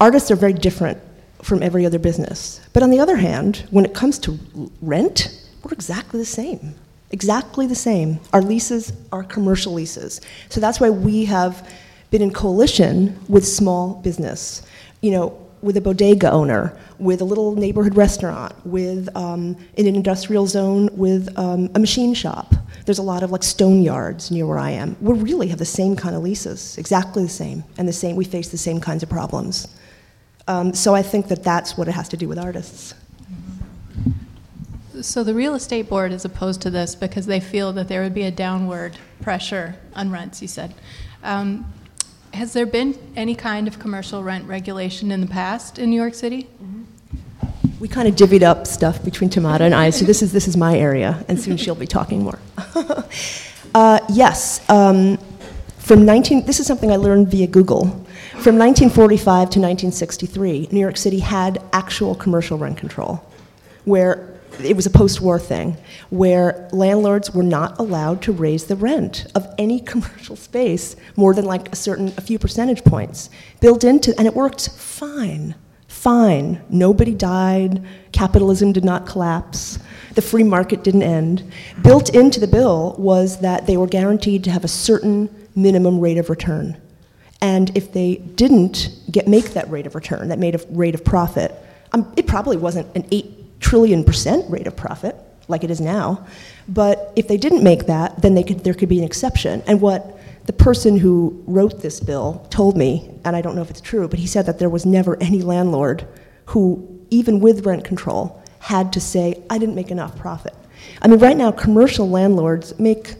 artists 0.00 0.30
are 0.30 0.36
very 0.36 0.52
different 0.52 0.98
from 1.42 1.62
every 1.62 1.86
other 1.86 1.98
business. 1.98 2.60
But 2.72 2.82
on 2.82 2.90
the 2.90 3.00
other 3.00 3.16
hand, 3.16 3.66
when 3.70 3.84
it 3.84 3.94
comes 3.94 4.18
to 4.20 4.38
rent, 4.82 5.46
we're 5.62 5.72
exactly 5.72 6.20
the 6.20 6.26
same. 6.26 6.74
Exactly 7.12 7.66
the 7.66 7.74
same. 7.74 8.20
Our 8.32 8.42
leases 8.42 8.92
are 9.10 9.22
commercial 9.24 9.72
leases. 9.72 10.20
So 10.48 10.60
that's 10.60 10.80
why 10.80 10.90
we 10.90 11.24
have 11.26 11.68
been 12.10 12.22
in 12.22 12.32
coalition 12.32 13.18
with 13.28 13.46
small 13.46 13.94
business. 13.94 14.62
You 15.00 15.12
know, 15.12 15.49
with 15.62 15.76
a 15.76 15.80
bodega 15.80 16.30
owner, 16.30 16.76
with 16.98 17.20
a 17.20 17.24
little 17.24 17.54
neighborhood 17.54 17.96
restaurant, 17.96 18.54
with 18.64 19.14
um, 19.16 19.56
in 19.74 19.86
an 19.86 19.94
industrial 19.94 20.46
zone, 20.46 20.88
with 20.92 21.36
um, 21.38 21.70
a 21.74 21.78
machine 21.78 22.14
shop. 22.14 22.54
There's 22.86 22.98
a 22.98 23.02
lot 23.02 23.22
of 23.22 23.30
like 23.30 23.42
stone 23.42 23.82
yards 23.82 24.30
near 24.30 24.46
where 24.46 24.58
I 24.58 24.70
am. 24.70 24.96
We 25.00 25.14
really 25.14 25.48
have 25.48 25.58
the 25.58 25.64
same 25.64 25.96
kind 25.96 26.16
of 26.16 26.22
leases, 26.22 26.78
exactly 26.78 27.22
the 27.22 27.28
same, 27.28 27.62
and 27.78 27.86
the 27.86 27.92
same. 27.92 28.16
We 28.16 28.24
face 28.24 28.48
the 28.48 28.58
same 28.58 28.80
kinds 28.80 29.02
of 29.02 29.08
problems. 29.08 29.68
Um, 30.48 30.74
so 30.74 30.94
I 30.94 31.02
think 31.02 31.28
that 31.28 31.44
that's 31.44 31.76
what 31.76 31.88
it 31.88 31.92
has 31.92 32.08
to 32.08 32.16
do 32.16 32.26
with 32.26 32.38
artists. 32.38 32.94
So 35.00 35.22
the 35.24 35.34
real 35.34 35.54
estate 35.54 35.88
board 35.88 36.12
is 36.12 36.24
opposed 36.24 36.60
to 36.62 36.70
this 36.70 36.94
because 36.94 37.26
they 37.26 37.40
feel 37.40 37.72
that 37.74 37.88
there 37.88 38.02
would 38.02 38.14
be 38.14 38.24
a 38.24 38.30
downward 38.30 38.96
pressure 39.22 39.76
on 39.94 40.10
rents. 40.10 40.42
You 40.42 40.48
said. 40.48 40.74
Um, 41.22 41.70
has 42.32 42.52
there 42.52 42.66
been 42.66 42.98
any 43.16 43.34
kind 43.34 43.66
of 43.68 43.78
commercial 43.78 44.22
rent 44.22 44.46
regulation 44.46 45.10
in 45.10 45.20
the 45.20 45.26
past 45.26 45.78
in 45.78 45.90
New 45.90 46.00
York 46.00 46.14
City? 46.14 46.44
Mm-hmm. 46.62 46.82
We 47.80 47.88
kind 47.88 48.08
of 48.08 48.14
divvied 48.14 48.42
up 48.42 48.66
stuff 48.66 49.02
between 49.04 49.30
Tamara 49.30 49.60
and 49.60 49.74
I, 49.74 49.90
so 49.90 50.04
this 50.04 50.22
is, 50.22 50.32
this 50.32 50.46
is 50.46 50.56
my 50.56 50.76
area, 50.76 51.24
and 51.28 51.40
soon 51.40 51.56
she'll 51.56 51.74
be 51.74 51.86
talking 51.86 52.22
more. 52.22 52.38
uh, 53.74 54.00
yes, 54.10 54.68
um, 54.68 55.18
from 55.78 56.04
19, 56.04 56.44
this 56.44 56.60
is 56.60 56.66
something 56.66 56.92
I 56.92 56.96
learned 56.96 57.28
via 57.28 57.46
Google. 57.46 57.86
From 58.40 58.56
1945 58.56 59.24
to 59.24 59.60
1963, 59.60 60.68
New 60.72 60.80
York 60.80 60.96
City 60.96 61.18
had 61.18 61.62
actual 61.72 62.14
commercial 62.14 62.58
rent 62.58 62.76
control, 62.76 63.24
where 63.86 64.39
it 64.58 64.76
was 64.76 64.86
a 64.86 64.90
post 64.90 65.20
war 65.20 65.38
thing 65.38 65.76
where 66.10 66.68
landlords 66.72 67.32
were 67.32 67.42
not 67.42 67.78
allowed 67.78 68.22
to 68.22 68.32
raise 68.32 68.66
the 68.66 68.76
rent 68.76 69.26
of 69.34 69.46
any 69.58 69.80
commercial 69.92 70.36
space 70.36 70.96
more 71.16 71.34
than 71.34 71.44
like 71.44 71.72
a 71.72 71.76
certain, 71.76 72.08
a 72.16 72.20
few 72.20 72.38
percentage 72.38 72.84
points 72.84 73.30
built 73.60 73.84
into, 73.84 74.14
and 74.18 74.26
it 74.26 74.34
worked 74.34 74.68
fine. 74.70 75.54
Fine. 75.88 76.62
Nobody 76.70 77.14
died. 77.14 77.84
Capitalism 78.12 78.72
did 78.72 78.84
not 78.84 79.06
collapse. 79.06 79.78
The 80.14 80.22
free 80.22 80.44
market 80.44 80.82
didn't 80.82 81.02
end. 81.02 81.50
Built 81.82 82.14
into 82.14 82.40
the 82.40 82.46
bill 82.46 82.94
was 82.98 83.40
that 83.40 83.66
they 83.66 83.76
were 83.76 83.86
guaranteed 83.86 84.44
to 84.44 84.50
have 84.50 84.64
a 84.64 84.68
certain 84.68 85.28
minimum 85.54 86.00
rate 86.00 86.18
of 86.18 86.30
return. 86.30 86.80
And 87.42 87.76
if 87.76 87.92
they 87.92 88.16
didn't 88.16 88.90
get, 89.10 89.26
make 89.26 89.50
that 89.54 89.70
rate 89.70 89.86
of 89.86 89.94
return, 89.94 90.28
that 90.28 90.38
made 90.38 90.54
a 90.54 90.60
rate 90.70 90.94
of 90.94 91.04
profit, 91.04 91.54
um, 91.92 92.12
it 92.16 92.26
probably 92.26 92.56
wasn't 92.56 92.94
an 92.96 93.06
8 93.10 93.39
trillion 93.60 94.04
percent 94.04 94.50
rate 94.50 94.66
of 94.66 94.76
profit 94.76 95.16
like 95.50 95.64
it 95.64 95.70
is 95.70 95.80
now. 95.80 96.26
But 96.68 97.12
if 97.16 97.28
they 97.28 97.36
didn't 97.36 97.62
make 97.62 97.86
that, 97.86 98.22
then 98.22 98.42
could, 98.44 98.64
there 98.64 98.74
could 98.74 98.88
be 98.88 98.98
an 98.98 99.04
exception. 99.04 99.62
And 99.66 99.80
what 99.80 100.18
the 100.46 100.52
person 100.52 100.96
who 100.96 101.42
wrote 101.46 101.82
this 101.82 102.00
bill 102.00 102.46
told 102.50 102.76
me, 102.76 103.10
and 103.24 103.36
I 103.36 103.42
don't 103.42 103.54
know 103.54 103.62
if 103.62 103.70
it's 103.70 103.80
true, 103.80 104.08
but 104.08 104.18
he 104.18 104.26
said 104.26 104.46
that 104.46 104.58
there 104.58 104.70
was 104.70 104.86
never 104.86 105.20
any 105.20 105.42
landlord 105.42 106.06
who, 106.46 107.04
even 107.10 107.40
with 107.40 107.66
rent 107.66 107.84
control, 107.84 108.42
had 108.60 108.92
to 108.94 109.00
say, 109.00 109.42
I 109.50 109.58
didn't 109.58 109.74
make 109.74 109.90
enough 109.90 110.16
profit. 110.16 110.54
I 111.02 111.08
mean, 111.08 111.18
right 111.18 111.36
now, 111.36 111.50
commercial 111.50 112.08
landlords 112.08 112.78
make 112.78 113.16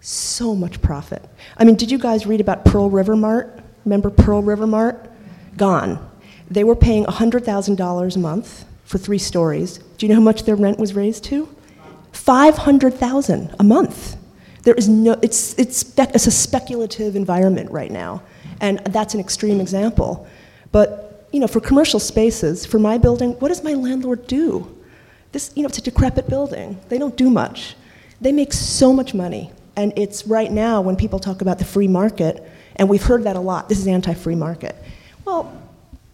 so 0.00 0.54
much 0.54 0.80
profit. 0.80 1.22
I 1.56 1.64
mean, 1.64 1.74
did 1.74 1.90
you 1.90 1.98
guys 1.98 2.26
read 2.26 2.40
about 2.40 2.64
Pearl 2.64 2.88
River 2.88 3.16
Mart? 3.16 3.60
Remember 3.84 4.10
Pearl 4.10 4.42
River 4.42 4.66
Mart? 4.66 5.10
Gone. 5.56 6.08
They 6.50 6.64
were 6.64 6.76
paying 6.76 7.04
$100,000 7.04 8.16
a 8.16 8.18
month 8.18 8.64
for 8.88 8.96
three 8.96 9.18
stories. 9.18 9.78
Do 9.98 10.06
you 10.06 10.08
know 10.08 10.14
how 10.14 10.24
much 10.24 10.44
their 10.44 10.56
rent 10.56 10.78
was 10.78 10.94
raised 10.94 11.22
to? 11.24 11.46
500,000 12.12 13.54
a 13.58 13.62
month. 13.62 14.16
There 14.62 14.74
is 14.74 14.88
no, 14.88 15.12
it's, 15.20 15.56
it's, 15.58 15.92
it's 15.98 16.26
a 16.26 16.30
speculative 16.30 17.14
environment 17.14 17.70
right 17.70 17.90
now, 17.90 18.22
and 18.62 18.78
that's 18.78 19.12
an 19.12 19.20
extreme 19.20 19.60
example. 19.60 20.26
But, 20.72 21.28
you 21.32 21.38
know, 21.38 21.46
for 21.46 21.60
commercial 21.60 22.00
spaces, 22.00 22.64
for 22.64 22.78
my 22.78 22.96
building, 22.96 23.32
what 23.32 23.48
does 23.48 23.62
my 23.62 23.74
landlord 23.74 24.26
do? 24.26 24.74
This, 25.32 25.52
you 25.54 25.62
know, 25.62 25.68
it's 25.68 25.78
a 25.78 25.82
decrepit 25.82 26.26
building. 26.26 26.80
They 26.88 26.96
don't 26.96 27.16
do 27.16 27.28
much. 27.28 27.76
They 28.22 28.32
make 28.32 28.54
so 28.54 28.94
much 28.94 29.12
money. 29.12 29.52
And 29.76 29.92
it's 29.96 30.26
right 30.26 30.50
now 30.50 30.80
when 30.80 30.96
people 30.96 31.18
talk 31.18 31.42
about 31.42 31.58
the 31.58 31.66
free 31.66 31.88
market, 31.88 32.42
and 32.76 32.88
we've 32.88 33.02
heard 33.02 33.24
that 33.24 33.36
a 33.36 33.40
lot 33.40 33.68
this 33.68 33.78
is 33.78 33.86
anti 33.86 34.14
free 34.14 34.34
market. 34.34 34.74
Well, 35.26 35.52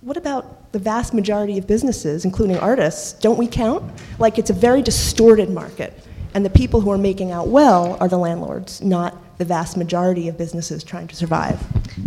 what 0.01 0.17
about 0.17 0.64
the 0.75 0.81
vast 0.81 1.15
majority 1.15 1.57
of 1.57 1.69
businesses, 1.69 2.25
including 2.25 2.59
artists? 2.59 3.13
Don't 3.13 3.39
we 3.39 3.47
count? 3.47 3.85
Like 4.19 4.41
it's 4.41 4.51
a 4.51 4.53
very 4.53 4.83
distorted 4.83 5.49
market. 5.49 5.97
And 6.35 6.45
the 6.45 6.51
people 6.51 6.81
who 6.81 6.91
are 6.91 6.99
making 6.99 7.31
out 7.31 7.47
well 7.47 7.97
are 8.01 8.09
the 8.09 8.19
landlords, 8.19 8.83
not 8.83 9.17
the 9.39 9.45
vast 9.45 9.77
majority 9.77 10.27
of 10.27 10.37
businesses 10.37 10.83
trying 10.83 11.07
to 11.07 11.15
survive. 11.15 11.63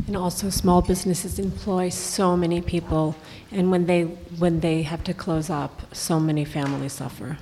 And 0.06 0.18
also, 0.18 0.50
small 0.50 0.82
businesses 0.82 1.40
employ 1.40 1.88
so 1.88 2.36
many 2.36 2.60
people, 2.62 3.16
and 3.54 3.72
when 3.72 3.86
they 3.86 4.04
when 4.38 4.60
they 4.60 4.82
have 4.82 5.02
to 5.06 5.14
close 5.14 5.50
up, 5.50 5.96
so 5.96 6.20
many 6.20 6.44
families 6.44 6.92
suffer. 6.92 7.38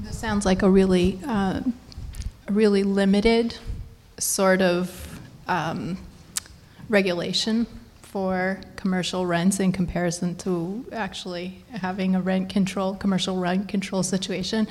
This 0.00 0.16
sounds 0.18 0.46
like 0.46 0.62
a 0.62 0.70
really, 0.70 1.18
uh, 1.26 1.60
really 2.48 2.84
limited 2.84 3.58
sort 4.18 4.62
of 4.62 5.20
um, 5.46 5.98
regulation 6.88 7.66
for 8.14 8.60
commercial 8.76 9.26
rents 9.26 9.58
in 9.58 9.72
comparison 9.72 10.36
to 10.36 10.86
actually 10.92 11.58
having 11.72 12.14
a 12.14 12.20
rent 12.20 12.48
control, 12.48 12.94
commercial 12.94 13.38
rent 13.38 13.66
control 13.66 14.04
situation. 14.04 14.68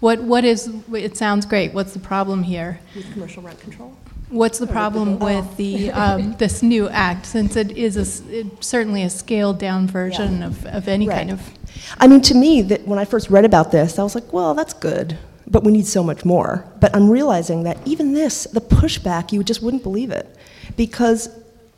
What, 0.00 0.22
what 0.22 0.46
is, 0.46 0.72
it 0.90 1.14
sounds 1.14 1.44
great, 1.44 1.74
what's 1.74 1.92
the 1.92 1.98
problem 1.98 2.42
here? 2.42 2.80
With 2.94 3.12
commercial 3.12 3.42
rent 3.42 3.60
control? 3.60 3.94
What's 4.30 4.58
the 4.58 4.66
problem 4.66 5.18
with 5.18 5.58
the, 5.58 5.90
um, 5.90 6.36
this 6.38 6.62
new 6.62 6.88
act, 6.88 7.26
since 7.26 7.54
it 7.54 7.72
is 7.72 7.98
a, 7.98 8.34
it, 8.34 8.64
certainly 8.64 9.02
a 9.02 9.10
scaled 9.10 9.58
down 9.58 9.86
version 9.86 10.38
yeah. 10.38 10.46
of, 10.46 10.64
of 10.64 10.88
any 10.88 11.06
right. 11.06 11.16
kind 11.16 11.32
of? 11.32 11.50
I 11.98 12.06
mean, 12.06 12.22
to 12.22 12.34
me, 12.34 12.62
that 12.62 12.88
when 12.88 12.98
I 12.98 13.04
first 13.04 13.28
read 13.28 13.44
about 13.44 13.72
this, 13.72 13.98
I 13.98 14.04
was 14.04 14.14
like, 14.14 14.32
well, 14.32 14.54
that's 14.54 14.72
good, 14.72 15.18
but 15.46 15.64
we 15.64 15.72
need 15.72 15.86
so 15.86 16.02
much 16.02 16.24
more. 16.24 16.66
But 16.80 16.96
I'm 16.96 17.10
realizing 17.10 17.64
that 17.64 17.76
even 17.86 18.14
this, 18.14 18.44
the 18.44 18.62
pushback, 18.62 19.32
you 19.32 19.44
just 19.44 19.60
wouldn't 19.60 19.82
believe 19.82 20.10
it, 20.10 20.34
because 20.78 21.28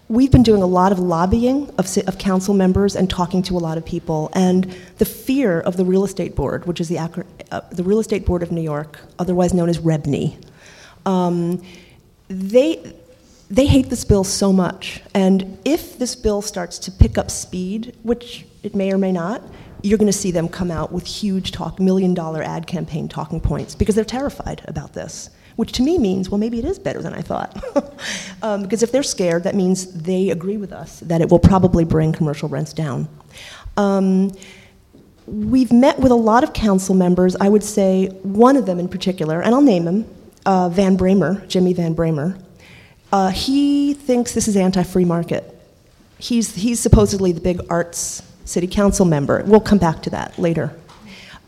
we've 0.08 0.30
been 0.30 0.42
doing 0.42 0.62
a 0.62 0.66
lot 0.66 0.90
of 0.90 0.98
lobbying 0.98 1.68
of, 1.78 1.96
of 2.06 2.18
council 2.18 2.54
members 2.54 2.96
and 2.96 3.10
talking 3.10 3.42
to 3.42 3.56
a 3.56 3.60
lot 3.60 3.76
of 3.76 3.84
people. 3.84 4.30
And 4.32 4.74
the 4.96 5.04
fear 5.04 5.60
of 5.60 5.76
the 5.76 5.84
real 5.84 6.04
estate 6.04 6.34
board, 6.34 6.66
which 6.66 6.80
is 6.80 6.88
the, 6.88 6.98
uh, 6.98 7.60
the 7.70 7.84
real 7.84 8.00
estate 8.00 8.24
board 8.24 8.42
of 8.42 8.50
New 8.50 8.62
York, 8.62 9.00
otherwise 9.18 9.52
known 9.52 9.68
as 9.68 9.78
REBNY, 9.78 10.42
um, 11.04 11.62
they, 12.28 12.94
they 13.50 13.66
hate 13.66 13.90
this 13.90 14.04
bill 14.04 14.24
so 14.24 14.52
much. 14.52 15.02
And 15.14 15.58
if 15.64 15.98
this 15.98 16.16
bill 16.16 16.40
starts 16.40 16.78
to 16.80 16.90
pick 16.90 17.18
up 17.18 17.30
speed, 17.30 17.94
which 18.02 18.46
it 18.62 18.74
may 18.74 18.92
or 18.92 18.98
may 18.98 19.12
not, 19.12 19.42
you're 19.82 19.98
going 19.98 20.10
to 20.10 20.18
see 20.18 20.30
them 20.30 20.48
come 20.48 20.70
out 20.70 20.90
with 20.90 21.06
huge 21.06 21.52
talk, 21.52 21.78
million 21.78 22.14
dollar 22.14 22.42
ad 22.42 22.66
campaign 22.66 23.08
talking 23.08 23.40
points 23.40 23.74
because 23.74 23.94
they're 23.94 24.04
terrified 24.04 24.62
about 24.66 24.94
this 24.94 25.30
which 25.58 25.72
to 25.72 25.82
me 25.82 25.98
means, 25.98 26.30
well, 26.30 26.38
maybe 26.38 26.60
it 26.60 26.64
is 26.64 26.78
better 26.78 27.02
than 27.02 27.12
I 27.12 27.20
thought. 27.20 27.60
um, 28.42 28.62
because 28.62 28.84
if 28.84 28.92
they're 28.92 29.02
scared, 29.02 29.42
that 29.42 29.56
means 29.56 29.92
they 29.92 30.30
agree 30.30 30.56
with 30.56 30.72
us 30.72 31.00
that 31.00 31.20
it 31.20 31.28
will 31.28 31.40
probably 31.40 31.84
bring 31.84 32.12
commercial 32.12 32.48
rents 32.48 32.72
down. 32.72 33.08
Um, 33.76 34.30
we've 35.26 35.72
met 35.72 35.98
with 35.98 36.12
a 36.12 36.14
lot 36.14 36.44
of 36.44 36.52
council 36.52 36.94
members. 36.94 37.34
I 37.40 37.48
would 37.48 37.64
say 37.64 38.06
one 38.22 38.56
of 38.56 38.66
them 38.66 38.78
in 38.78 38.86
particular, 38.86 39.42
and 39.42 39.52
I'll 39.52 39.60
name 39.60 39.88
him 39.88 40.06
uh, 40.46 40.68
Van 40.68 40.96
Bramer, 40.96 41.44
Jimmy 41.48 41.72
Van 41.72 41.92
Bramer. 41.92 42.40
Uh, 43.12 43.30
he 43.30 43.94
thinks 43.94 44.34
this 44.34 44.46
is 44.46 44.56
anti 44.56 44.84
free 44.84 45.04
market. 45.04 45.60
He's, 46.20 46.54
he's 46.54 46.78
supposedly 46.78 47.32
the 47.32 47.40
big 47.40 47.60
arts 47.68 48.22
city 48.44 48.68
council 48.68 49.06
member. 49.06 49.42
We'll 49.44 49.58
come 49.58 49.78
back 49.78 50.02
to 50.04 50.10
that 50.10 50.38
later. 50.38 50.78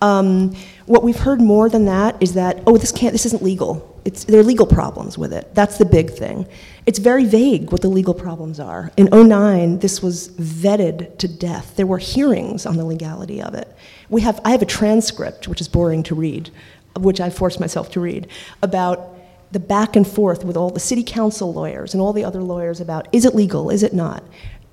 Um, 0.03 0.57
what 0.87 1.05
we've 1.05 1.18
heard 1.18 1.40
more 1.40 1.68
than 1.68 1.85
that 1.85 2.20
is 2.20 2.35
that, 2.35 2.64
oh, 2.66 2.77
this, 2.77 2.90
can't, 2.90 3.12
this 3.12 3.25
isn't 3.27 3.42
legal. 3.42 3.89
It's, 4.04 4.24
there 4.24 4.40
are 4.40 4.44
legal 4.44 4.66
problems 4.66 5.18
with 5.18 5.32
it. 5.32 5.54
That's 5.54 5.78
the 5.78 5.84
big 5.84 6.10
thing. 6.10 6.46
It's 6.86 6.98
very 6.98 7.26
vague 7.26 7.70
what 7.70 7.82
the 7.82 7.88
legal 7.88 8.14
problems 8.14 8.58
are. 8.58 8.90
In 8.96 9.08
09, 9.12 9.80
this 9.80 10.02
was 10.02 10.30
vetted 10.30 11.18
to 11.18 11.28
death. 11.28 11.76
There 11.76 11.86
were 11.86 11.98
hearings 11.98 12.64
on 12.64 12.76
the 12.76 12.84
legality 12.84 13.42
of 13.42 13.54
it. 13.54 13.74
We 14.08 14.22
have, 14.22 14.40
I 14.44 14.50
have 14.50 14.62
a 14.62 14.66
transcript, 14.66 15.48
which 15.48 15.60
is 15.60 15.68
boring 15.68 16.02
to 16.04 16.14
read, 16.14 16.50
which 16.98 17.20
I 17.20 17.30
forced 17.30 17.60
myself 17.60 17.90
to 17.92 18.00
read, 18.00 18.26
about 18.62 19.16
the 19.52 19.60
back 19.60 19.96
and 19.96 20.06
forth 20.06 20.44
with 20.44 20.56
all 20.56 20.70
the 20.70 20.80
city 20.80 21.02
council 21.02 21.52
lawyers 21.52 21.92
and 21.92 22.00
all 22.00 22.12
the 22.12 22.24
other 22.24 22.42
lawyers 22.42 22.80
about 22.80 23.08
is 23.12 23.24
it 23.24 23.34
legal, 23.34 23.68
is 23.68 23.82
it 23.82 23.92
not? 23.92 24.22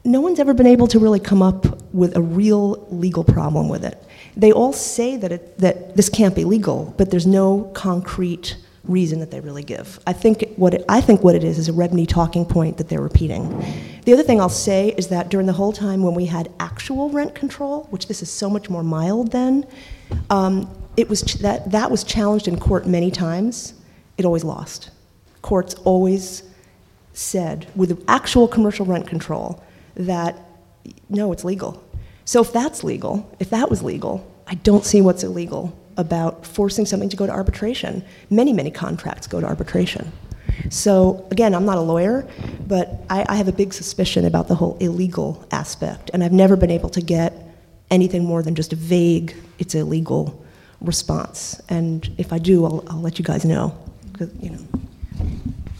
No 0.05 0.21
one's 0.21 0.39
ever 0.39 0.53
been 0.53 0.67
able 0.67 0.87
to 0.87 0.99
really 0.99 1.19
come 1.19 1.41
up 1.41 1.83
with 1.93 2.15
a 2.15 2.21
real 2.21 2.87
legal 2.89 3.23
problem 3.23 3.67
with 3.67 3.83
it. 3.83 4.01
They 4.37 4.51
all 4.51 4.71
say 4.71 5.17
that, 5.17 5.31
it, 5.31 5.57
that 5.57 5.97
this 5.97 6.09
can't 6.09 6.35
be 6.35 6.45
legal, 6.45 6.93
but 6.97 7.11
there's 7.11 7.27
no 7.27 7.71
concrete 7.73 8.55
reason 8.87 9.19
that 9.19 9.31
they 9.31 9.39
really 9.39 9.63
give. 9.63 9.99
I 10.07 10.13
think 10.13 10.53
what 10.55 10.73
it, 10.73 10.85
I 10.87 11.01
think 11.01 11.23
what 11.23 11.35
it 11.35 11.43
is 11.43 11.57
is 11.57 11.69
a 11.69 11.73
REBNY 11.73 12.07
talking 12.07 12.45
point 12.45 12.77
that 12.77 12.89
they're 12.89 13.01
repeating. 13.01 13.49
The 14.05 14.13
other 14.13 14.23
thing 14.23 14.39
I'll 14.39 14.49
say 14.49 14.89
is 14.97 15.07
that 15.09 15.29
during 15.29 15.47
the 15.47 15.53
whole 15.53 15.73
time 15.73 16.01
when 16.01 16.13
we 16.13 16.25
had 16.25 16.51
actual 16.59 17.09
rent 17.09 17.35
control, 17.35 17.87
which 17.89 18.07
this 18.07 18.21
is 18.21 18.31
so 18.31 18.49
much 18.49 18.69
more 18.69 18.83
mild 18.83 19.31
than, 19.31 19.65
um, 20.29 20.69
it 20.95 21.09
was 21.09 21.21
ch- 21.21 21.35
that 21.35 21.71
that 21.71 21.91
was 21.91 22.03
challenged 22.03 22.47
in 22.47 22.59
court 22.59 22.87
many 22.87 23.11
times. 23.11 23.73
It 24.17 24.25
always 24.25 24.43
lost. 24.43 24.89
Courts 25.41 25.75
always 25.83 26.43
said 27.13 27.67
with 27.75 28.03
actual 28.07 28.47
commercial 28.47 28.85
rent 28.85 29.07
control 29.07 29.63
that 29.95 30.37
no, 31.09 31.31
it's 31.31 31.43
legal. 31.43 31.83
So 32.25 32.41
if 32.41 32.51
that's 32.51 32.83
legal, 32.83 33.29
if 33.39 33.49
that 33.49 33.69
was 33.69 33.83
legal, 33.83 34.29
I 34.47 34.55
don't 34.55 34.85
see 34.85 35.01
what's 35.01 35.23
illegal 35.23 35.77
about 35.97 36.45
forcing 36.45 36.85
something 36.85 37.09
to 37.09 37.17
go 37.17 37.25
to 37.25 37.31
arbitration. 37.31 38.03
Many, 38.29 38.53
many 38.53 38.71
contracts 38.71 39.27
go 39.27 39.41
to 39.41 39.47
arbitration. 39.47 40.11
So, 40.69 41.27
again, 41.31 41.53
I'm 41.53 41.65
not 41.65 41.77
a 41.77 41.81
lawyer, 41.81 42.27
but 42.67 43.03
I, 43.09 43.25
I, 43.29 43.35
have 43.35 43.47
a 43.47 43.51
big 43.51 43.73
suspicion 43.73 44.25
about 44.25 44.47
the 44.47 44.55
whole 44.55 44.77
illegal 44.79 45.45
aspect, 45.51 46.09
and 46.13 46.23
I've 46.23 46.33
never 46.33 46.55
been 46.55 46.71
able 46.71 46.89
to 46.89 47.01
get 47.01 47.33
anything 47.91 48.25
more 48.25 48.41
than 48.41 48.55
just 48.55 48.73
a 48.73 48.75
vague, 48.75 49.35
it's 49.59 49.75
illegal 49.75 50.43
response. 50.81 51.61
And 51.69 52.09
if 52.17 52.33
I 52.33 52.37
do, 52.39 52.65
I'll, 52.65 52.83
I'll 52.87 53.01
let 53.01 53.19
you 53.19 53.25
guys 53.25 53.45
know. 53.45 53.77
You 54.39 54.49
know. 54.51 54.59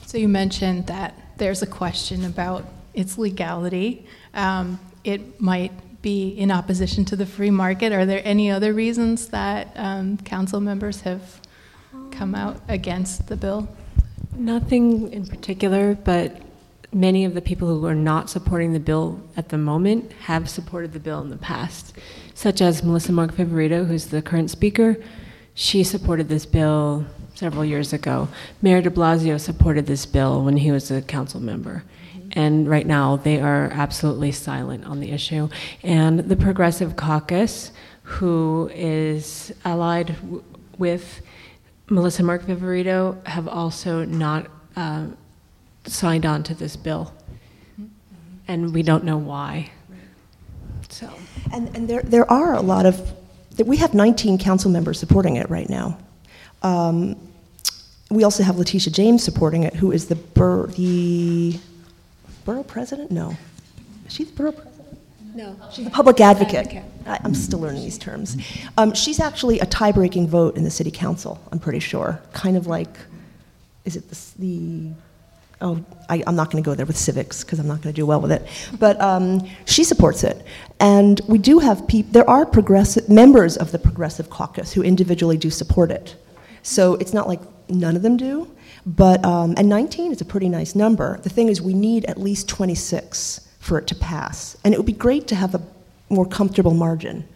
So, 0.06 0.17
you 0.17 0.27
mentioned 0.27 0.88
that 0.88 1.15
there's 1.38 1.62
a 1.62 1.67
question 1.67 2.23
about 2.23 2.65
its 2.93 3.17
legality. 3.17 4.06
Um, 4.34 4.80
it 5.03 5.41
might 5.41 5.71
be 6.08 6.30
in 6.30 6.52
opposition 6.52 7.04
to 7.04 7.17
the 7.17 7.26
free 7.26 7.52
market. 7.52 7.91
Are 7.91 8.06
there 8.06 8.22
any 8.24 8.50
other 8.50 8.72
reasons 8.72 9.28
that 9.28 9.74
um, 9.76 10.15
council 10.20 10.62
members 10.62 11.02
have 11.02 11.41
come 12.12 12.34
out 12.34 12.62
against 12.70 13.28
the 13.28 13.36
bill? 13.36 13.67
Nothing 14.34 15.12
in 15.12 15.26
particular, 15.28 15.96
but 15.96 16.41
many 16.93 17.26
of 17.26 17.34
the 17.34 17.41
people 17.41 17.67
who 17.67 17.86
are 17.86 18.02
not 18.12 18.30
supporting 18.30 18.72
the 18.72 18.80
bill 18.80 19.20
at 19.36 19.50
the 19.50 19.58
moment 19.58 20.13
have 20.32 20.50
supported 20.50 20.93
the 20.93 21.00
bill 21.02 21.20
in 21.20 21.30
the 21.30 21.43
past, 21.52 21.93
such 22.34 22.62
as 22.62 22.84
Melissa 22.84 23.12
Mark 23.12 23.34
Viverito, 23.34 23.86
who's 23.86 24.06
the 24.06 24.22
current 24.22 24.50
speaker. 24.50 24.96
She 25.56 25.84
supported 25.84 26.30
this 26.30 26.46
bill 26.46 27.06
several 27.36 27.65
years 27.65 27.91
ago. 27.91 28.30
Mayor 28.62 28.82
de 28.82 28.89
Blasio 28.89 29.38
supported 29.38 29.88
this 29.88 30.06
bill 30.06 30.41
when 30.46 30.56
he 30.56 30.72
was 30.72 30.89
a 30.89 31.02
council 31.02 31.41
member. 31.41 31.84
And 32.38 32.69
right 32.69 32.86
now, 32.86 33.15
they 33.15 33.41
are 33.41 33.71
absolutely 33.73 34.32
silent 34.32 34.86
on 34.86 35.00
the 35.00 35.10
issue. 35.10 35.50
And 35.82 36.19
the 36.19 36.36
Progressive 36.36 36.95
Caucus, 36.95 37.71
who 38.04 38.69
is 38.76 39.52
allied 39.65 40.15
w- 40.21 40.43
with 40.78 41.21
Melissa 41.89 42.21
Mark 42.21 42.43
Viverito, 42.43 43.26
have 43.26 43.47
also 43.47 44.06
not 44.06 44.52
uh, 44.76 45.08
signed 45.88 46.28
on 46.28 46.43
to 46.43 46.54
this 46.54 46.76
bill. 46.76 47.12
And 48.47 48.71
we 48.71 48.84
don't 48.84 49.04
know 49.04 49.17
why. 49.17 49.71
So. 50.89 51.12
And, 51.52 51.76
and 51.76 51.88
there, 51.88 52.04
there 52.04 52.32
are 52.32 52.54
a 52.54 52.62
lot 52.62 52.86
of, 52.86 53.13
we 53.65 53.78
have 53.78 53.95
19 53.95 54.38
council 54.38 54.69
members 54.69 55.00
supporting 55.00 55.38
it 55.38 55.50
right 55.50 55.71
now. 55.71 55.97
Um, 56.62 57.15
we 58.12 58.23
also 58.23 58.43
have 58.43 58.58
Letitia 58.60 58.93
James 58.93 59.23
supporting 59.23 59.63
it, 59.63 59.73
who 59.73 59.91
is 59.91 60.08
the, 60.08 60.15
bur- 60.15 60.67
the 60.67 61.60
borough 62.47 62.63
president? 62.63 63.12
No. 63.12 63.36
Is 64.07 64.13
she 64.13 64.23
the 64.23 64.31
borough 64.31 64.53
president? 64.53 64.97
No. 65.36 65.55
She's 65.71 65.83
the 65.83 65.91
public 65.91 66.21
advocate. 66.21 66.67
Advocate. 66.67 66.83
I, 67.05 67.19
I'm 67.25 67.36
still 67.36 67.60
learning 67.60 67.81
these 67.81 67.97
terms. 67.97 68.38
Um, 68.77 68.93
she's 68.93 69.19
actually 69.19 69.60
a 69.60 69.65
tie-breaking 69.65 70.29
vote 70.29 70.55
in 70.55 70.63
the 70.63 70.71
city 70.71 70.89
council, 70.89 71.39
I'm 71.51 71.60
pretty 71.60 71.79
sure. 71.79 72.21
Kind 72.31 72.55
of 72.55 72.65
like, 72.65 72.95
is 73.83 73.97
it 73.97 74.10
the, 74.10 74.17
the 74.39 74.91
oh, 75.60 75.83
I, 76.10 76.23
I'm 76.25 76.38
not 76.38 76.49
going 76.49 76.63
to 76.63 76.65
go 76.65 76.73
there 76.73 76.86
with 76.86 76.97
civics 76.97 77.43
because 77.43 77.60
I'm 77.60 77.67
not 77.67 77.81
going 77.81 77.93
to 77.93 78.01
do 78.01 78.05
well 78.05 78.21
with 78.21 78.31
it. 78.31 78.47
But 78.79 78.99
um, 79.01 79.45
she 79.65 79.83
supports 79.83 80.23
it. 80.23 80.45
And 80.79 81.19
we 81.27 81.39
do 81.39 81.60
have 81.60 81.86
people, 81.86 82.13
there 82.13 82.29
are 82.29 82.45
progressive, 82.45 83.10
members 83.10 83.57
of 83.57 83.73
the 83.73 83.79
Progressive 83.79 84.29
Caucus 84.29 84.71
who 84.71 84.83
individually 84.83 85.38
do 85.38 85.49
support 85.49 85.91
it. 85.91 86.15
So 86.63 86.95
it's 86.95 87.13
not 87.13 87.27
like 87.27 87.41
none 87.69 87.97
of 87.97 88.03
them 88.03 88.15
do. 88.15 88.49
But, 88.88 89.26
um, 89.26 89.54
and 89.58 89.67
19 89.67 90.13
is 90.13 90.21
a 90.21 90.26
pretty 90.26 90.47
nice 90.47 90.73
number. 90.73 91.19
The 91.21 91.30
thing 91.30 91.50
is, 91.50 91.62
we 91.62 91.73
need 91.73 92.06
at 92.06 92.17
least 92.17 92.47
26 92.47 93.41
for 93.60 93.78
it 93.78 93.88
to 93.88 93.95
pass. 93.95 94.56
And 94.63 94.73
it 94.73 94.78
would 94.78 94.86
be 94.86 94.93
great 94.93 95.28
to 95.28 95.36
have 95.36 95.54
a 95.54 95.62
more 96.10 96.26
comfortable 96.26 96.73
margin. 96.73 97.28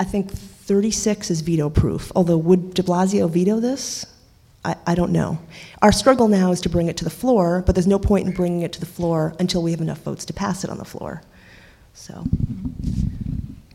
I 0.00 0.04
think 0.04 0.32
36 0.32 1.30
is 1.30 1.42
veto 1.42 1.68
proof, 1.68 2.10
although 2.16 2.38
would 2.38 2.72
de 2.72 2.82
Blasio 2.82 3.28
veto 3.28 3.60
this? 3.60 4.06
I, 4.64 4.74
I 4.86 4.94
don't 4.94 5.12
know. 5.12 5.38
Our 5.82 5.92
struggle 5.92 6.28
now 6.28 6.50
is 6.50 6.62
to 6.62 6.70
bring 6.70 6.88
it 6.88 6.96
to 6.96 7.04
the 7.04 7.10
floor, 7.10 7.62
but 7.66 7.74
there's 7.74 7.86
no 7.86 7.98
point 7.98 8.26
in 8.26 8.32
bringing 8.32 8.62
it 8.62 8.72
to 8.72 8.80
the 8.80 8.86
floor 8.86 9.34
until 9.38 9.62
we 9.62 9.72
have 9.72 9.82
enough 9.82 10.00
votes 10.00 10.24
to 10.24 10.32
pass 10.32 10.64
it 10.64 10.70
on 10.70 10.78
the 10.78 10.84
floor. 10.84 11.22
So, 11.92 12.24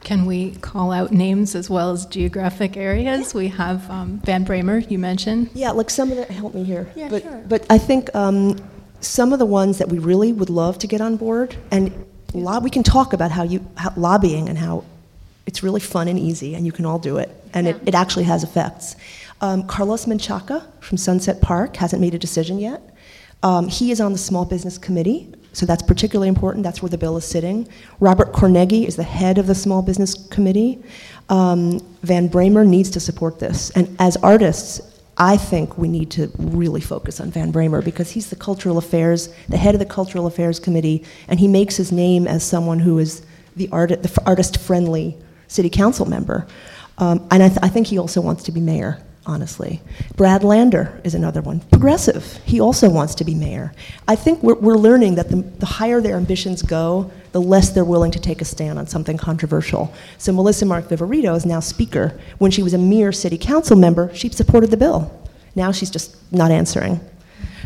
Can 0.04 0.26
we 0.26 0.52
call 0.56 0.92
out 0.92 1.12
names 1.12 1.56
as 1.56 1.70
well 1.70 1.92
as 1.92 2.06
geographic 2.08 2.76
areas? 2.76 3.34
We 3.34 3.50
have 3.50 3.90
um, 3.90 4.20
Van 4.26 4.44
Bramer, 4.46 4.90
you 4.90 4.98
mentioned. 4.98 5.50
yeah, 5.54 5.72
like 5.72 5.90
some 5.90 6.12
of 6.12 6.18
the, 6.18 6.26
help 6.26 6.54
me 6.56 6.64
here. 6.64 6.92
Yeah, 6.96 7.10
but, 7.10 7.24
sure. 7.24 7.44
But 7.48 7.66
I 7.70 7.78
think 7.78 8.14
um, 8.16 8.58
some 9.00 9.32
of 9.32 9.40
the 9.40 9.46
ones 9.46 9.78
that 9.78 9.90
we 9.90 10.00
really 10.00 10.34
would 10.34 10.50
love 10.50 10.80
to 10.80 10.88
get 10.88 11.02
on 11.02 11.18
board, 11.18 11.56
and 11.70 11.94
lo- 12.34 12.60
we 12.60 12.70
can 12.70 12.84
talk 12.84 13.14
about 13.14 13.32
how 13.32 13.44
you, 13.44 13.66
how 13.78 13.94
lobbying 13.96 14.50
and 14.50 14.58
how 14.58 14.84
it's 15.46 15.62
really 15.64 15.80
fun 15.80 16.08
and 16.08 16.18
easy, 16.20 16.56
and 16.56 16.66
you 16.66 16.72
can 16.72 16.86
all 16.86 17.00
do 17.00 17.18
it, 17.18 17.30
and 17.54 17.68
it, 17.68 17.78
it 17.86 17.96
actually 17.96 18.26
has 18.26 18.44
effects. 18.44 18.96
Um, 19.40 19.66
Carlos 19.68 20.06
Menchaca 20.06 20.64
from 20.82 20.98
Sunset 20.98 21.42
Park 21.42 21.76
hasn't 21.78 22.02
made 22.02 22.14
a 22.14 22.20
decision 22.20 22.60
yet. 22.60 22.82
Um, 23.44 23.68
he 23.68 23.92
is 23.92 24.00
on 24.00 24.12
the 24.12 24.20
Small 24.20 24.46
Business 24.46 24.78
Committee, 24.78 25.34
so 25.54 25.66
that's 25.66 25.84
particularly 25.84 26.30
important. 26.30 26.64
That's 26.64 26.82
where 26.82 26.90
the 26.90 26.98
bill 26.98 27.18
is 27.18 27.26
sitting. 27.26 27.68
Robert 28.00 28.32
Cornegy 28.32 28.88
is 28.88 28.96
the 28.96 29.04
head 29.04 29.38
of 29.38 29.48
the 29.48 29.56
Small 29.56 29.82
Business 29.82 30.14
Committee. 30.30 30.82
Um, 31.30 31.80
Van 32.04 32.30
Bramer 32.30 32.66
needs 32.66 32.90
to 32.92 33.00
support 33.00 33.40
this. 33.40 33.70
And 33.72 33.96
as 34.00 34.18
artists, 34.18 34.82
I 35.18 35.38
think 35.38 35.78
we 35.78 35.88
need 35.88 36.10
to 36.12 36.32
really 36.38 36.82
focus 36.82 37.20
on 37.20 37.32
Van 37.32 37.52
Bramer 37.52 37.84
because 37.84 38.12
he's 38.12 38.30
the 38.30 38.36
Cultural 38.36 38.78
Affairs, 38.78 39.34
the 39.50 39.58
head 39.58 39.76
of 39.76 39.80
the 39.80 39.86
Cultural 39.86 40.26
Affairs 40.26 40.60
Committee, 40.60 41.04
and 41.28 41.40
he 41.40 41.48
makes 41.48 41.76
his 41.76 41.92
name 41.92 42.28
as 42.28 42.44
someone 42.44 42.80
who 42.80 42.98
is 42.98 43.26
the, 43.56 43.68
art, 43.72 43.90
the 43.90 44.22
artist-friendly 44.26 45.18
city 45.48 45.70
council 45.70 46.06
member. 46.06 46.48
Um, 46.98 47.28
and 47.30 47.44
I, 47.44 47.50
th- 47.50 47.60
I 47.62 47.68
think 47.68 47.88
he 47.88 47.98
also 47.98 48.22
wants 48.22 48.44
to 48.44 48.52
be 48.52 48.62
mayor 48.62 49.02
honestly. 49.26 49.82
Brad 50.16 50.44
Lander 50.44 51.00
is 51.04 51.14
another 51.14 51.42
one. 51.42 51.60
Progressive. 51.60 52.40
He 52.46 52.60
also 52.60 52.90
wants 52.90 53.16
to 53.16 53.24
be 53.24 53.36
mayor. 53.36 53.72
I 54.08 54.16
think 54.16 54.42
we're, 54.42 54.56
we're 54.56 54.76
learning 54.76 55.16
that 55.16 55.30
the, 55.30 55.38
the 55.38 55.66
higher 55.66 56.02
their 56.02 56.18
ambitions 56.18 56.62
go, 56.62 57.12
the 57.32 57.42
less 57.42 57.70
they're 57.70 57.86
willing 57.86 58.12
to 58.12 58.20
take 58.20 58.42
a 58.42 58.46
stand 58.46 58.80
on 58.80 58.88
something 58.88 59.18
controversial. 59.18 59.94
So 60.18 60.34
Melissa 60.34 60.66
Mark 60.66 60.86
Viverito 60.86 61.36
is 61.36 61.46
now 61.46 61.60
speaker. 61.60 62.20
When 62.40 62.52
she 62.52 62.64
was 62.64 62.74
a 62.74 62.78
mere 62.78 63.12
city 63.12 63.38
council 63.38 63.78
member, 63.78 64.14
she 64.16 64.30
supported 64.30 64.72
the 64.72 64.78
bill. 64.78 65.12
Now 65.56 65.72
she's 65.72 65.92
just 65.92 66.16
not 66.32 66.52
answering. 66.52 67.00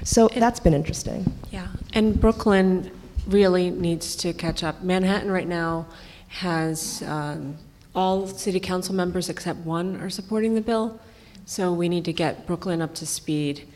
So 0.03 0.27
that's 0.27 0.59
been 0.59 0.73
interesting. 0.73 1.31
Yeah, 1.51 1.67
and 1.93 2.19
Brooklyn 2.19 2.91
really 3.27 3.71
needs 3.71 4.15
to 4.17 4.33
catch 4.33 4.63
up. 4.63 4.83
Manhattan 4.83 5.31
right 5.31 5.47
now 5.47 5.87
has 6.27 7.01
um, 7.07 7.57
all 7.95 8.27
city 8.27 8.59
council 8.59 8.93
members 8.93 9.29
except 9.29 9.59
one 9.59 9.99
are 10.01 10.09
supporting 10.09 10.53
the 10.53 10.61
bill. 10.61 10.99
So 11.45 11.71
we 11.71 11.89
need 11.89 12.05
to 12.05 12.13
get 12.13 12.47
Brooklyn 12.47 12.81
up 12.81 12.95
to 12.95 13.05
speed. 13.05 13.67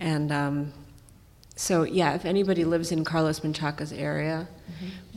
And 0.00 0.32
um, 0.32 0.72
so, 1.54 1.84
yeah, 1.84 2.14
if 2.14 2.24
anybody 2.24 2.64
lives 2.64 2.90
in 2.90 3.04
Carlos 3.04 3.40
Menchaca's 3.40 3.92
area, 3.92 4.48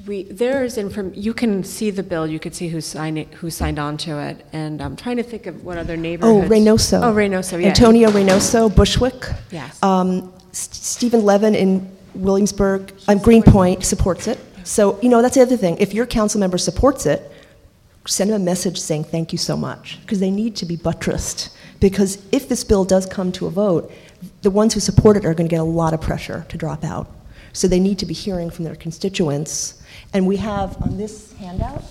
we 0.05 0.23
there 0.23 0.63
is 0.63 0.77
inform. 0.77 1.13
You 1.15 1.33
can 1.33 1.63
see 1.63 1.89
the 1.89 2.03
bill. 2.03 2.27
You 2.27 2.39
could 2.39 2.53
see 2.53 2.67
who 2.67 2.81
signed 2.81 3.17
it, 3.17 3.33
who 3.33 3.49
signed 3.49 3.79
on 3.79 3.97
to 3.97 4.19
it. 4.19 4.45
And 4.53 4.81
I'm 4.81 4.95
trying 4.95 5.17
to 5.17 5.23
think 5.23 5.47
of 5.47 5.63
what 5.63 5.77
other 5.77 5.97
neighborhoods. 5.97 6.45
Oh. 6.45 6.49
Reynoso. 6.49 7.01
Oh, 7.01 7.13
Reynoso. 7.13 7.59
Yeah. 7.59 7.69
Antonio 7.69 8.09
Reynoso, 8.09 8.73
Bushwick. 8.75 9.25
Yes. 9.51 9.81
Um, 9.81 10.31
S- 10.51 10.69
Stephen 10.71 11.23
Levin 11.25 11.55
in 11.55 11.89
Williamsburg, 12.13 12.93
um, 13.07 13.17
Greenpoint 13.17 13.83
supports 13.83 14.27
it. 14.27 14.39
So, 14.63 14.99
you 15.01 15.09
know, 15.09 15.21
that's 15.21 15.35
the 15.35 15.41
other 15.41 15.57
thing. 15.57 15.77
If 15.79 15.93
your 15.93 16.05
council 16.05 16.39
member 16.39 16.57
supports 16.57 17.05
it, 17.05 17.31
send 18.07 18.29
them 18.29 18.41
a 18.41 18.45
message 18.45 18.79
saying 18.79 19.05
thank 19.05 19.31
you 19.31 19.37
so 19.37 19.57
much, 19.57 19.99
because 20.01 20.19
they 20.19 20.31
need 20.31 20.55
to 20.57 20.65
be 20.65 20.75
buttressed. 20.75 21.49
Because 21.79 22.19
if 22.31 22.47
this 22.47 22.63
bill 22.63 22.85
does 22.85 23.05
come 23.05 23.31
to 23.33 23.47
a 23.47 23.49
vote, 23.49 23.91
the 24.41 24.51
ones 24.51 24.73
who 24.73 24.79
support 24.79 25.17
it 25.17 25.25
are 25.25 25.33
going 25.33 25.47
to 25.47 25.53
get 25.53 25.59
a 25.59 25.63
lot 25.63 25.93
of 25.93 26.01
pressure 26.01 26.45
to 26.49 26.57
drop 26.57 26.83
out. 26.83 27.09
So 27.53 27.67
they 27.67 27.79
need 27.79 27.99
to 27.99 28.05
be 28.05 28.13
hearing 28.13 28.49
from 28.49 28.65
their 28.65 28.75
constituents. 28.75 29.81
And 30.13 30.27
we 30.27 30.37
have 30.37 30.81
on 30.81 30.97
this 30.97 31.33
handout, 31.33 31.83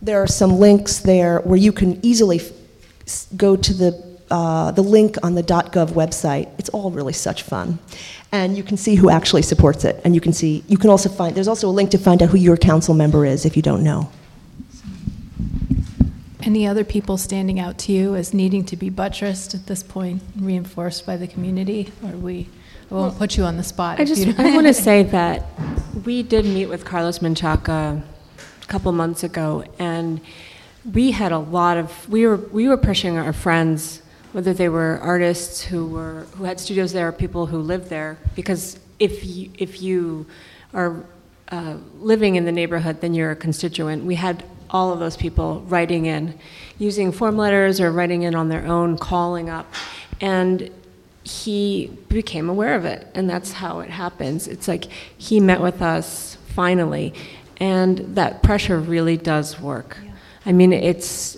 there 0.00 0.22
are 0.22 0.26
some 0.26 0.58
links 0.58 0.98
there 0.98 1.40
where 1.40 1.58
you 1.58 1.72
can 1.72 1.98
easily 2.04 2.40
f- 2.40 3.26
go 3.36 3.56
to 3.56 3.74
the, 3.74 4.18
uh, 4.30 4.70
the 4.72 4.82
link 4.82 5.16
on 5.22 5.34
the 5.34 5.42
.gov 5.42 5.90
website. 5.90 6.48
It's 6.58 6.68
all 6.70 6.90
really 6.90 7.12
such 7.12 7.42
fun. 7.42 7.78
And 8.30 8.56
you 8.56 8.62
can 8.62 8.76
see 8.76 8.94
who 8.94 9.10
actually 9.10 9.42
supports 9.42 9.84
it. 9.84 10.00
And 10.04 10.14
you 10.14 10.20
can 10.20 10.32
see, 10.32 10.64
you 10.68 10.78
can 10.78 10.90
also 10.90 11.08
find, 11.08 11.34
there's 11.34 11.48
also 11.48 11.68
a 11.68 11.70
link 11.70 11.90
to 11.90 11.98
find 11.98 12.22
out 12.22 12.30
who 12.30 12.38
your 12.38 12.56
council 12.56 12.94
member 12.94 13.24
is 13.26 13.44
if 13.44 13.56
you 13.56 13.62
don't 13.62 13.82
know. 13.82 14.10
Any 16.42 16.66
other 16.66 16.84
people 16.84 17.16
standing 17.16 17.58
out 17.58 17.78
to 17.78 17.92
you 17.92 18.14
as 18.14 18.32
needing 18.32 18.64
to 18.66 18.76
be 18.76 18.90
buttressed 18.90 19.54
at 19.54 19.66
this 19.66 19.82
point, 19.82 20.22
reinforced 20.38 21.04
by 21.04 21.16
the 21.16 21.26
community? 21.26 21.92
Or 22.04 22.10
we, 22.10 22.48
I 22.90 22.94
won't 22.94 23.18
put 23.18 23.36
you 23.36 23.44
on 23.44 23.56
the 23.56 23.64
spot. 23.64 23.98
I 24.00 24.04
just 24.04 24.26
I 24.38 24.54
want 24.54 24.66
to 24.66 24.74
say 24.74 25.02
that 25.02 25.44
we 26.04 26.22
did 26.22 26.44
meet 26.44 26.66
with 26.66 26.84
Carlos 26.84 27.18
Menchaca 27.18 28.02
a 28.62 28.66
couple 28.66 28.92
months 28.92 29.24
ago, 29.24 29.64
and 29.78 30.20
we 30.92 31.10
had 31.10 31.32
a 31.32 31.38
lot 31.38 31.76
of 31.76 32.08
we 32.08 32.26
were 32.26 32.36
we 32.36 32.68
were 32.68 32.76
pushing 32.76 33.18
our 33.18 33.32
friends, 33.32 34.00
whether 34.32 34.54
they 34.54 34.68
were 34.68 35.00
artists 35.02 35.62
who 35.62 35.86
were 35.86 36.26
who 36.36 36.44
had 36.44 36.60
studios 36.60 36.92
there 36.92 37.08
or 37.08 37.12
people 37.12 37.46
who 37.46 37.58
lived 37.58 37.88
there, 37.88 38.16
because 38.36 38.78
if 38.98 39.24
you, 39.24 39.50
if 39.58 39.82
you 39.82 40.26
are 40.72 41.04
uh, 41.50 41.76
living 41.98 42.36
in 42.36 42.44
the 42.44 42.52
neighborhood, 42.52 43.00
then 43.00 43.14
you're 43.14 43.30
a 43.30 43.36
constituent. 43.36 44.04
We 44.04 44.14
had 44.14 44.44
all 44.70 44.92
of 44.92 44.98
those 44.98 45.16
people 45.16 45.60
writing 45.68 46.06
in, 46.06 46.38
using 46.78 47.12
form 47.12 47.36
letters 47.36 47.80
or 47.80 47.90
writing 47.90 48.22
in 48.22 48.34
on 48.34 48.48
their 48.48 48.66
own, 48.66 48.98
calling 48.98 49.48
up, 49.48 49.72
and 50.20 50.70
he 51.24 51.90
became 52.08 52.48
aware 52.48 52.74
of 52.74 52.84
it, 52.84 53.06
and 53.14 53.28
that's 53.28 53.52
how 53.52 53.80
it 53.80 53.90
happens. 53.90 54.48
It's 54.48 54.68
like 54.68 54.84
he 54.84 55.40
met 55.40 55.60
with 55.60 55.82
us 55.82 56.36
finally, 56.48 57.14
and 57.58 57.98
that 58.14 58.42
pressure 58.42 58.78
really 58.78 59.16
does 59.16 59.60
work. 59.60 59.98
I 60.46 60.52
mean, 60.52 60.72
it's 60.72 61.36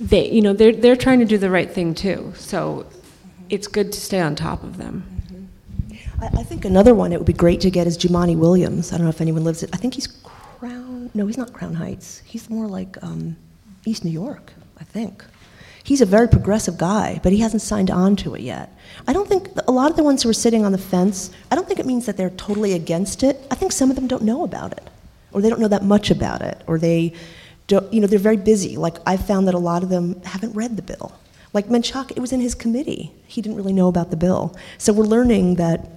they, 0.00 0.28
you 0.30 0.42
know, 0.42 0.52
they're 0.52 0.72
they're 0.72 0.96
trying 0.96 1.20
to 1.20 1.24
do 1.24 1.38
the 1.38 1.50
right 1.50 1.70
thing 1.70 1.94
too. 1.94 2.32
So 2.36 2.86
mm-hmm. 2.88 3.44
it's 3.50 3.68
good 3.68 3.92
to 3.92 4.00
stay 4.00 4.20
on 4.20 4.34
top 4.34 4.64
of 4.64 4.76
them. 4.76 5.04
Mm-hmm. 5.32 6.24
I, 6.24 6.40
I 6.40 6.42
think 6.42 6.64
another 6.64 6.94
one 6.94 7.12
it 7.12 7.18
would 7.18 7.26
be 7.26 7.32
great 7.32 7.60
to 7.60 7.70
get 7.70 7.86
is 7.86 7.96
Jumaane 7.96 8.38
Williams. 8.38 8.92
I 8.92 8.96
don't 8.96 9.04
know 9.04 9.10
if 9.10 9.20
anyone 9.20 9.44
lives 9.44 9.62
it. 9.62 9.70
I 9.72 9.76
think 9.76 9.94
he's 9.94 10.08
Crown. 10.60 11.10
No, 11.14 11.26
he's 11.26 11.38
not 11.38 11.54
Crown 11.54 11.72
Heights. 11.72 12.20
He's 12.22 12.50
more 12.50 12.66
like 12.66 13.02
um, 13.02 13.34
East 13.86 14.04
New 14.04 14.10
York, 14.10 14.52
I 14.78 14.84
think. 14.84 15.24
He's 15.82 16.02
a 16.02 16.06
very 16.06 16.28
progressive 16.28 16.76
guy, 16.76 17.18
but 17.22 17.32
he 17.32 17.38
hasn't 17.38 17.62
signed 17.62 17.90
on 17.90 18.14
to 18.16 18.34
it 18.34 18.42
yet. 18.42 18.76
I 19.08 19.14
don't 19.14 19.26
think 19.26 19.48
a 19.66 19.72
lot 19.72 19.90
of 19.90 19.96
the 19.96 20.04
ones 20.04 20.22
who 20.22 20.28
are 20.28 20.34
sitting 20.34 20.66
on 20.66 20.72
the 20.72 20.76
fence, 20.76 21.30
I 21.50 21.54
don't 21.54 21.66
think 21.66 21.80
it 21.80 21.86
means 21.86 22.04
that 22.04 22.18
they're 22.18 22.28
totally 22.28 22.74
against 22.74 23.22
it. 23.22 23.40
I 23.50 23.54
think 23.54 23.72
some 23.72 23.88
of 23.88 23.96
them 23.96 24.06
don't 24.06 24.22
know 24.22 24.44
about 24.44 24.72
it, 24.72 24.86
or 25.32 25.40
they 25.40 25.48
don't 25.48 25.60
know 25.60 25.68
that 25.68 25.82
much 25.82 26.10
about 26.10 26.42
it, 26.42 26.62
or 26.66 26.78
they 26.78 27.14
don't, 27.66 27.90
you 27.90 28.02
know, 28.02 28.06
they're 28.06 28.18
very 28.18 28.36
busy. 28.36 28.76
Like 28.76 28.98
I 29.06 29.16
found 29.16 29.48
that 29.48 29.54
a 29.54 29.58
lot 29.58 29.82
of 29.82 29.88
them 29.88 30.20
haven't 30.24 30.52
read 30.52 30.76
the 30.76 30.82
bill. 30.82 31.18
Like 31.54 31.68
Menchaca, 31.68 32.10
it 32.10 32.20
was 32.20 32.32
in 32.34 32.40
his 32.42 32.54
committee. 32.54 33.12
He 33.26 33.40
didn't 33.40 33.56
really 33.56 33.72
know 33.72 33.88
about 33.88 34.10
the 34.10 34.16
bill. 34.18 34.54
So 34.76 34.92
we're 34.92 35.04
learning 35.04 35.54
that 35.54 35.88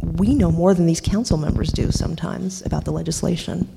we 0.00 0.36
know 0.36 0.52
more 0.52 0.74
than 0.74 0.86
these 0.86 1.00
council 1.00 1.38
members 1.38 1.72
do 1.72 1.90
sometimes 1.90 2.64
about 2.64 2.84
the 2.84 2.92
legislation. 2.92 3.68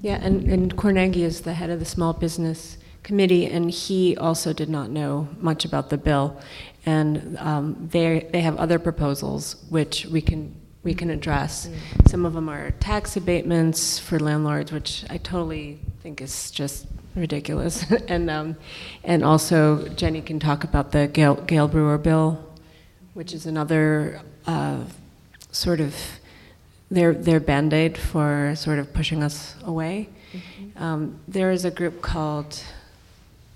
Yeah, 0.00 0.18
and, 0.22 0.48
and 0.48 0.76
Cornegy 0.76 1.22
is 1.22 1.40
the 1.40 1.54
head 1.54 1.70
of 1.70 1.80
the 1.80 1.84
Small 1.84 2.12
Business 2.12 2.78
Committee, 3.02 3.46
and 3.46 3.70
he 3.70 4.16
also 4.16 4.52
did 4.52 4.68
not 4.68 4.90
know 4.90 5.28
much 5.40 5.64
about 5.64 5.90
the 5.90 5.98
bill. 5.98 6.40
And 6.86 7.36
um, 7.38 7.88
they, 7.90 8.28
they 8.32 8.40
have 8.40 8.56
other 8.56 8.78
proposals 8.78 9.56
which 9.70 10.06
we 10.06 10.20
can, 10.20 10.54
we 10.84 10.94
can 10.94 11.10
address. 11.10 11.66
Mm. 11.66 12.10
Some 12.10 12.24
of 12.24 12.34
them 12.34 12.48
are 12.48 12.70
tax 12.72 13.16
abatements 13.16 13.98
for 13.98 14.20
landlords, 14.20 14.70
which 14.70 15.04
I 15.10 15.18
totally 15.18 15.80
think 16.02 16.20
is 16.20 16.50
just 16.52 16.86
ridiculous. 17.16 17.90
and, 18.08 18.30
um, 18.30 18.56
and 19.02 19.24
also, 19.24 19.88
Jenny 19.88 20.22
can 20.22 20.38
talk 20.38 20.62
about 20.62 20.92
the 20.92 21.08
Gail, 21.08 21.34
Gail 21.34 21.66
Brewer 21.66 21.98
bill, 21.98 22.44
which 23.14 23.32
is 23.32 23.46
another 23.46 24.20
uh, 24.46 24.84
sort 25.50 25.80
of 25.80 25.94
their 26.90 27.12
their 27.12 27.40
band 27.40 27.72
aid 27.72 27.98
for 27.98 28.54
sort 28.56 28.78
of 28.78 28.92
pushing 28.92 29.22
us 29.22 29.54
away. 29.64 30.08
Mm-hmm. 30.32 30.82
Um, 30.82 31.20
there 31.26 31.50
is 31.50 31.64
a 31.64 31.70
group 31.70 32.02
called 32.02 32.62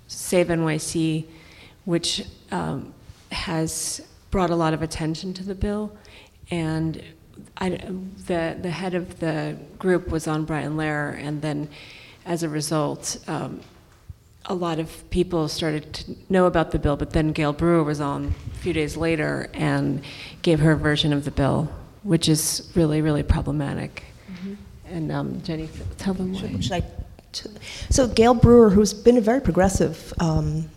Save 0.08 0.48
NYC, 0.48 1.24
which 1.84 2.24
um, 2.50 2.92
has 3.30 4.00
brought 4.30 4.50
a 4.50 4.56
lot 4.56 4.74
of 4.74 4.82
attention 4.82 5.34
to 5.34 5.44
the 5.44 5.54
bill, 5.54 5.92
and 6.50 7.02
I, 7.58 7.70
the 7.70 8.56
the 8.60 8.70
head 8.70 8.94
of 8.94 9.20
the 9.20 9.56
group 9.78 10.08
was 10.08 10.26
on 10.26 10.44
Brian 10.44 10.76
Lehrer, 10.76 11.16
and 11.18 11.42
then 11.42 11.68
as 12.24 12.42
a 12.42 12.48
result. 12.48 13.18
Um, 13.26 13.60
a 14.46 14.54
lot 14.54 14.80
of 14.80 15.08
people 15.10 15.46
started 15.46 15.92
to 15.92 16.16
know 16.28 16.46
about 16.46 16.72
the 16.72 16.78
bill, 16.78 16.96
but 16.96 17.10
then 17.10 17.32
Gail 17.32 17.52
Brewer 17.52 17.84
was 17.84 18.00
on 18.00 18.34
a 18.52 18.58
few 18.58 18.72
days 18.72 18.96
later 18.96 19.48
and 19.54 20.02
gave 20.42 20.58
her 20.60 20.74
version 20.74 21.12
of 21.12 21.24
the 21.24 21.30
bill, 21.30 21.70
which 22.02 22.28
is 22.28 22.70
really, 22.74 23.02
really 23.02 23.22
problematic. 23.22 24.04
Mm-hmm. 24.30 24.54
And 24.86 25.12
um, 25.12 25.42
Jenny, 25.42 25.68
tell 25.98 26.14
them 26.14 26.32
why. 26.32 26.40
Should, 26.40 26.64
should 26.64 26.72
I 26.72 26.82
t- 27.32 27.50
so 27.90 28.06
Gail 28.06 28.34
Brewer, 28.34 28.70
who's 28.70 28.92
been 28.92 29.16
a 29.16 29.20
very 29.20 29.40
progressive 29.40 30.12
um, 30.18 30.68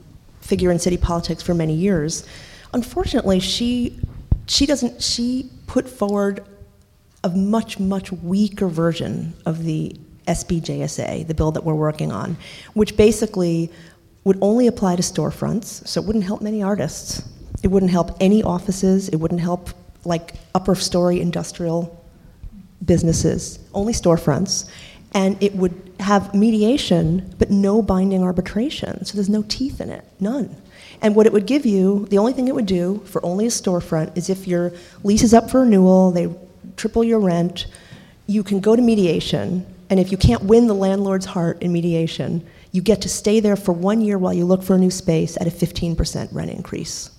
figure 0.42 0.72
in 0.72 0.80
city 0.80 0.98
politics 0.98 1.42
for 1.42 1.54
many 1.54 1.74
years, 1.74 2.26
unfortunately, 2.74 3.40
she 3.40 4.00
she 4.48 4.66
doesn't 4.66 5.02
she 5.02 5.50
put 5.68 5.90
forward 5.90 6.46
a 7.24 7.30
much 7.30 7.80
much 7.80 8.12
weaker 8.12 8.68
version 8.68 9.34
of 9.46 9.64
the 9.64 9.96
SBJSA, 10.28 11.28
the 11.28 11.34
bill 11.34 11.52
that 11.52 11.64
we're 11.64 11.76
working 11.76 12.12
on, 12.12 12.38
which 12.74 12.96
basically 12.98 13.72
would 14.24 14.38
only 14.42 14.68
apply 14.68 14.96
to 14.96 15.04
storefronts, 15.04 15.88
so 15.88 16.02
it 16.02 16.08
wouldn't 16.08 16.26
help 16.26 16.42
many 16.42 16.64
artists. 16.64 17.28
It 17.64 17.68
wouldn't 17.68 17.92
help 17.92 18.18
any 18.20 18.44
offices. 18.44 19.10
It 19.10 19.18
wouldn't 19.18 19.42
help 19.42 19.70
like 20.06 20.36
upper 20.54 20.76
story 20.76 21.20
industrial 21.20 22.04
businesses, 22.86 23.60
only 23.74 23.94
storefronts. 23.94 24.70
And 25.14 25.42
it 25.42 25.56
would 25.56 25.94
have 26.00 26.34
mediation, 26.34 27.34
but 27.38 27.50
no 27.50 27.82
binding 27.82 28.24
arbitration. 28.24 29.06
So 29.06 29.16
there's 29.16 29.30
no 29.30 29.44
teeth 29.48 29.80
in 29.80 29.90
it, 29.90 30.06
none. 30.20 30.56
And 31.02 31.16
what 31.16 31.26
it 31.26 31.34
would 31.34 31.46
give 31.46 31.66
you, 31.66 32.06
the 32.10 32.18
only 32.18 32.34
thing 32.34 32.48
it 32.48 32.56
would 32.56 32.66
do 32.66 33.02
for 33.06 33.26
only 33.26 33.46
a 33.46 33.50
storefront 33.50 34.18
is 34.18 34.30
if 34.30 34.48
your 34.48 34.74
lease 35.04 35.24
is 35.24 35.34
up 35.34 35.50
for 35.50 35.62
renewal, 35.62 36.12
they 36.12 36.34
triple 36.78 37.04
your 37.04 37.20
rent, 37.20 37.68
you 38.28 38.44
can 38.44 38.60
go 38.60 38.76
to 38.76 38.82
mediation. 38.82 39.66
And 39.90 40.00
if 40.00 40.12
you 40.12 40.18
can't 40.18 40.44
win 40.44 40.68
the 40.68 40.74
landlord's 40.74 41.26
heart 41.26 41.62
in 41.62 41.72
mediation, 41.72 42.46
you 42.72 42.82
get 42.82 43.02
to 43.04 43.10
stay 43.10 43.40
there 43.40 43.56
for 43.56 43.72
one 43.72 44.02
year 44.02 44.18
while 44.18 44.34
you 44.34 44.46
look 44.46 44.64
for 44.64 44.76
a 44.76 44.78
new 44.78 44.92
space 44.92 45.38
at 45.38 45.48
a 45.48 45.52
15% 45.52 46.34
rent 46.34 46.52
increase. 46.52 47.12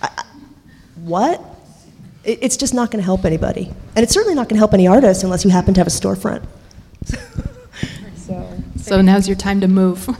I, 0.00 0.24
what? 0.96 1.40
It's 2.24 2.56
just 2.56 2.72
not 2.72 2.90
going 2.90 3.00
to 3.00 3.04
help 3.04 3.24
anybody. 3.24 3.72
And 3.96 4.04
it's 4.04 4.12
certainly 4.12 4.34
not 4.34 4.48
going 4.48 4.56
to 4.56 4.60
help 4.60 4.74
any 4.74 4.86
artist 4.86 5.24
unless 5.24 5.44
you 5.44 5.50
happen 5.50 5.74
to 5.74 5.80
have 5.80 5.88
a 5.88 5.90
storefront. 5.90 6.46
so, 8.16 8.62
so 8.76 9.02
now's 9.02 9.26
your 9.26 9.36
time 9.36 9.60
to 9.60 9.68
move. 9.68 10.08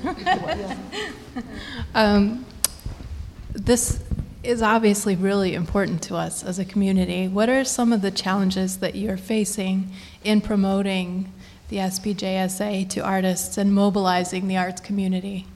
um, 1.94 2.44
this 3.52 4.00
is 4.42 4.62
obviously 4.62 5.14
really 5.14 5.54
important 5.54 6.02
to 6.02 6.16
us 6.16 6.42
as 6.42 6.58
a 6.58 6.64
community. 6.64 7.28
What 7.28 7.48
are 7.48 7.64
some 7.64 7.92
of 7.92 8.02
the 8.02 8.10
challenges 8.10 8.78
that 8.78 8.96
you're 8.96 9.16
facing 9.16 9.92
in 10.24 10.40
promoting 10.40 11.32
the 11.68 11.76
SBJSA 11.76 12.88
to 12.90 13.00
artists 13.00 13.56
and 13.56 13.72
mobilizing 13.72 14.48
the 14.48 14.56
arts 14.56 14.80
community? 14.80 15.46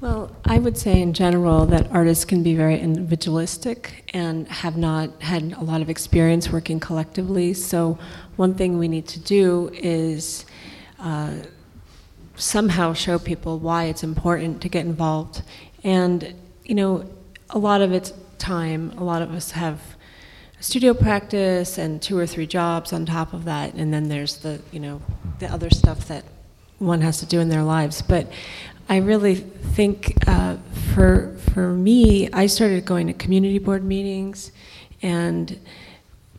Well, 0.00 0.34
I 0.46 0.58
would 0.58 0.78
say 0.78 1.02
in 1.02 1.12
general 1.12 1.66
that 1.66 1.90
artists 1.90 2.24
can 2.24 2.42
be 2.42 2.54
very 2.54 2.80
individualistic 2.80 4.10
and 4.14 4.48
have 4.48 4.78
not 4.78 5.20
had 5.20 5.52
a 5.52 5.60
lot 5.60 5.82
of 5.82 5.90
experience 5.90 6.50
working 6.50 6.80
collectively. 6.80 7.52
So, 7.52 7.98
one 8.36 8.54
thing 8.54 8.78
we 8.78 8.88
need 8.88 9.06
to 9.08 9.20
do 9.20 9.70
is 9.74 10.46
uh, 10.98 11.34
somehow 12.34 12.94
show 12.94 13.18
people 13.18 13.58
why 13.58 13.84
it's 13.84 14.02
important 14.02 14.62
to 14.62 14.70
get 14.70 14.86
involved. 14.86 15.42
And, 15.84 16.34
you 16.64 16.74
know, 16.74 17.04
a 17.50 17.58
lot 17.58 17.82
of 17.82 17.92
it's 17.92 18.14
time. 18.38 18.92
A 18.96 19.04
lot 19.04 19.20
of 19.20 19.32
us 19.32 19.50
have 19.50 19.82
studio 20.60 20.94
practice 20.94 21.76
and 21.76 22.00
two 22.00 22.16
or 22.16 22.26
three 22.26 22.46
jobs 22.46 22.94
on 22.94 23.04
top 23.04 23.34
of 23.34 23.44
that. 23.44 23.74
And 23.74 23.92
then 23.92 24.08
there's 24.08 24.38
the, 24.38 24.62
you 24.72 24.80
know, 24.80 25.02
the 25.40 25.52
other 25.52 25.68
stuff 25.68 26.08
that 26.08 26.24
one 26.78 27.02
has 27.02 27.18
to 27.18 27.26
do 27.26 27.40
in 27.40 27.50
their 27.50 27.62
lives. 27.62 28.00
But 28.00 28.26
I 28.90 28.96
really 28.96 29.36
think 29.36 30.14
uh, 30.26 30.56
for 30.92 31.36
for 31.54 31.72
me, 31.72 32.28
I 32.32 32.46
started 32.46 32.84
going 32.84 33.06
to 33.06 33.12
community 33.12 33.60
board 33.60 33.84
meetings, 33.84 34.50
and 35.00 35.60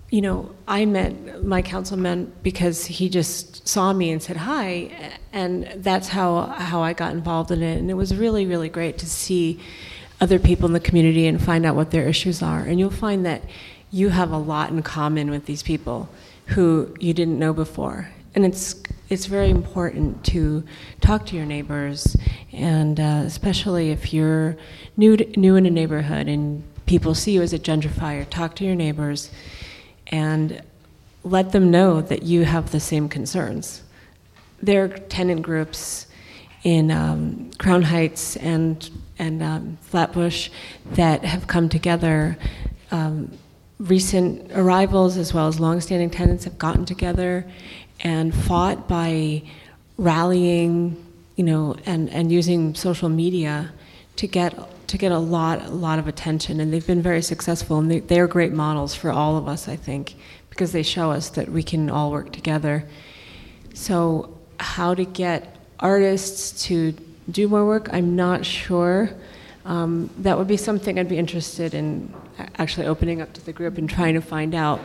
you 0.10 0.22
know, 0.22 0.54
I 0.68 0.84
met 0.84 1.46
my 1.46 1.62
councilman 1.62 2.34
because 2.44 2.86
he 2.86 3.08
just 3.08 3.66
saw 3.66 3.94
me 3.94 4.12
and 4.12 4.22
said 4.22 4.36
hi, 4.36 4.92
and 5.32 5.66
that's 5.78 6.10
how 6.10 6.48
how 6.48 6.82
I 6.82 6.92
got 6.92 7.14
involved 7.14 7.52
in 7.52 7.64
it. 7.64 7.78
And 7.78 7.90
it 7.90 7.94
was 7.94 8.14
really 8.14 8.46
really 8.46 8.68
great 8.68 8.98
to 8.98 9.06
see 9.06 9.62
other 10.20 10.38
people 10.38 10.66
in 10.66 10.74
the 10.74 10.82
community 10.82 11.28
and 11.28 11.42
find 11.42 11.66
out 11.66 11.78
what 11.78 11.92
their 11.92 12.06
issues 12.06 12.44
are. 12.44 12.60
And 12.60 12.78
you'll 12.78 12.90
find 12.92 13.26
that 13.26 13.44
you 13.92 14.10
have 14.10 14.30
a 14.30 14.38
lot 14.38 14.72
in 14.72 14.84
common 14.84 15.32
with 15.32 15.46
these 15.46 15.64
people 15.64 16.10
who 16.48 16.94
you 17.00 17.14
didn't 17.14 17.40
know 17.40 17.54
before, 17.54 18.10
and 18.36 18.46
it's 18.46 18.82
it's 19.10 19.26
very 19.26 19.50
important 19.50 20.24
to 20.24 20.64
talk 21.02 21.26
to 21.28 21.36
your 21.36 21.46
neighbors, 21.46 22.16
and 22.54 23.00
uh, 23.00 23.24
especially 23.26 23.92
if 23.92 24.14
you're 24.14 24.56
new 24.96 25.18
to, 25.18 25.40
new 25.40 25.58
in 25.58 25.66
a 25.66 25.70
neighborhood 25.70 26.30
and 26.30 26.64
people 26.86 27.14
see 27.14 27.34
you 27.34 27.42
as 27.42 27.52
a 27.52 27.60
gentrifier, 27.60 28.30
talk 28.30 28.56
to 28.56 28.64
your 28.64 28.76
neighbors, 28.76 29.30
and 30.08 30.62
let 31.24 31.52
them 31.52 31.70
know 31.70 32.02
that 32.02 32.24
you 32.24 32.46
have 32.46 32.72
the 32.72 32.80
same 32.80 33.10
concerns. 33.10 33.84
There 34.62 34.86
are 34.86 34.88
tenant 34.88 35.42
groups 35.42 36.08
in 36.64 36.90
um, 36.92 37.52
Crown 37.58 37.82
Heights 37.82 38.38
and 38.38 38.90
and 39.20 39.44
um, 39.44 39.78
Flatbush 39.82 40.50
that 40.94 41.26
have 41.26 41.48
come 41.48 41.68
together. 41.68 42.38
Um, 42.92 43.38
recent 43.82 44.52
arrivals 44.54 45.18
as 45.18 45.34
well 45.34 45.48
as 45.48 45.60
longstanding 45.60 46.10
tenants 46.10 46.44
have 46.44 46.58
gotten 46.60 46.86
together 46.86 47.50
and 48.02 48.34
fought 48.34 48.88
by 48.88 49.44
rallying, 49.98 50.98
you 51.36 51.44
know, 51.44 51.76
and, 51.86 52.10
and 52.10 52.32
using 52.32 52.76
social 52.76 53.10
media 53.10 53.72
to 54.18 54.28
get 54.28 54.54
to 54.88 54.98
get 54.98 55.14
a 55.14 55.20
lot 55.20 55.66
a 55.66 55.70
lot 55.70 56.00
of 56.00 56.08
attention, 56.08 56.60
and 56.60 56.74
they've 56.74 56.86
been 56.86 57.02
very 57.02 57.22
successful, 57.22 57.80
and 57.80 57.90
they, 57.90 58.00
they're 58.00 58.28
great 58.28 58.52
models 58.52 58.94
for 58.94 59.10
all 59.10 59.38
of 59.38 59.48
us, 59.48 59.70
I 59.70 59.78
think, 59.78 60.16
because 60.50 60.74
they 60.74 60.84
show 60.84 61.12
us 61.12 61.30
that 61.30 61.48
we 61.50 61.64
can 61.64 61.90
all 61.90 62.12
work 62.12 62.34
together. 62.34 62.86
So, 63.74 64.38
how 64.60 64.94
to 64.94 65.06
get 65.06 65.56
artists 65.80 66.66
to 66.66 66.94
do 67.30 67.48
more 67.48 67.66
work, 67.66 67.88
I'm 67.94 68.16
not 68.16 68.46
sure. 68.46 69.12
Um, 69.64 70.10
that 70.18 70.38
would 70.38 70.48
be 70.48 70.58
something 70.58 71.00
I'd 71.00 71.08
be 71.08 71.18
interested 71.18 71.74
in 71.74 72.14
actually 72.58 72.88
opening 72.88 73.22
up 73.22 73.32
to 73.34 73.46
the 73.46 73.54
group 73.54 73.78
and 73.78 73.90
trying 73.90 74.16
to 74.16 74.22
find 74.22 74.54
out 74.54 74.82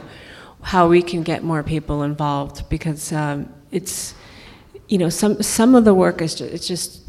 how 0.63 0.89
we 0.89 1.03
can 1.03 1.23
get 1.23 1.43
more 1.43 1.63
people 1.63 2.03
involved 2.03 2.69
because 2.69 3.13
um, 3.13 3.53
it's 3.71 4.15
you 4.89 4.99
know 4.99 5.09
some 5.09 5.43
some 5.43 5.75
of 5.75 5.85
the 5.85 5.95
work 5.95 6.21
is 6.21 6.35
just, 6.35 6.53
it's 6.53 6.67
just 6.67 7.03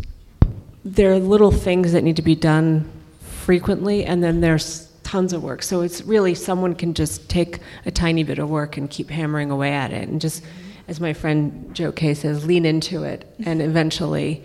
there 0.83 1.11
are 1.11 1.19
little 1.19 1.51
things 1.51 1.91
that 1.91 2.03
need 2.03 2.15
to 2.15 2.21
be 2.21 2.35
done 2.35 2.89
frequently 3.19 4.05
and 4.05 4.23
then 4.23 4.41
there's 4.41 4.91
tons 5.03 5.31
of 5.33 5.43
work 5.43 5.63
so 5.63 5.81
it's 5.81 6.01
really 6.01 6.35
someone 6.35 6.75
can 6.75 6.93
just 6.93 7.29
take 7.29 7.59
a 7.85 7.91
tiny 7.91 8.23
bit 8.23 8.39
of 8.39 8.49
work 8.49 8.77
and 8.77 8.89
keep 8.89 9.09
hammering 9.09 9.51
away 9.51 9.71
at 9.71 9.91
it 9.91 10.07
and 10.09 10.19
just 10.19 10.43
as 10.87 10.99
my 10.99 11.13
friend 11.13 11.73
joe 11.73 11.91
kay 11.91 12.13
says 12.13 12.45
lean 12.45 12.65
into 12.65 13.03
it 13.03 13.33
and 13.45 13.61
eventually 13.61 14.43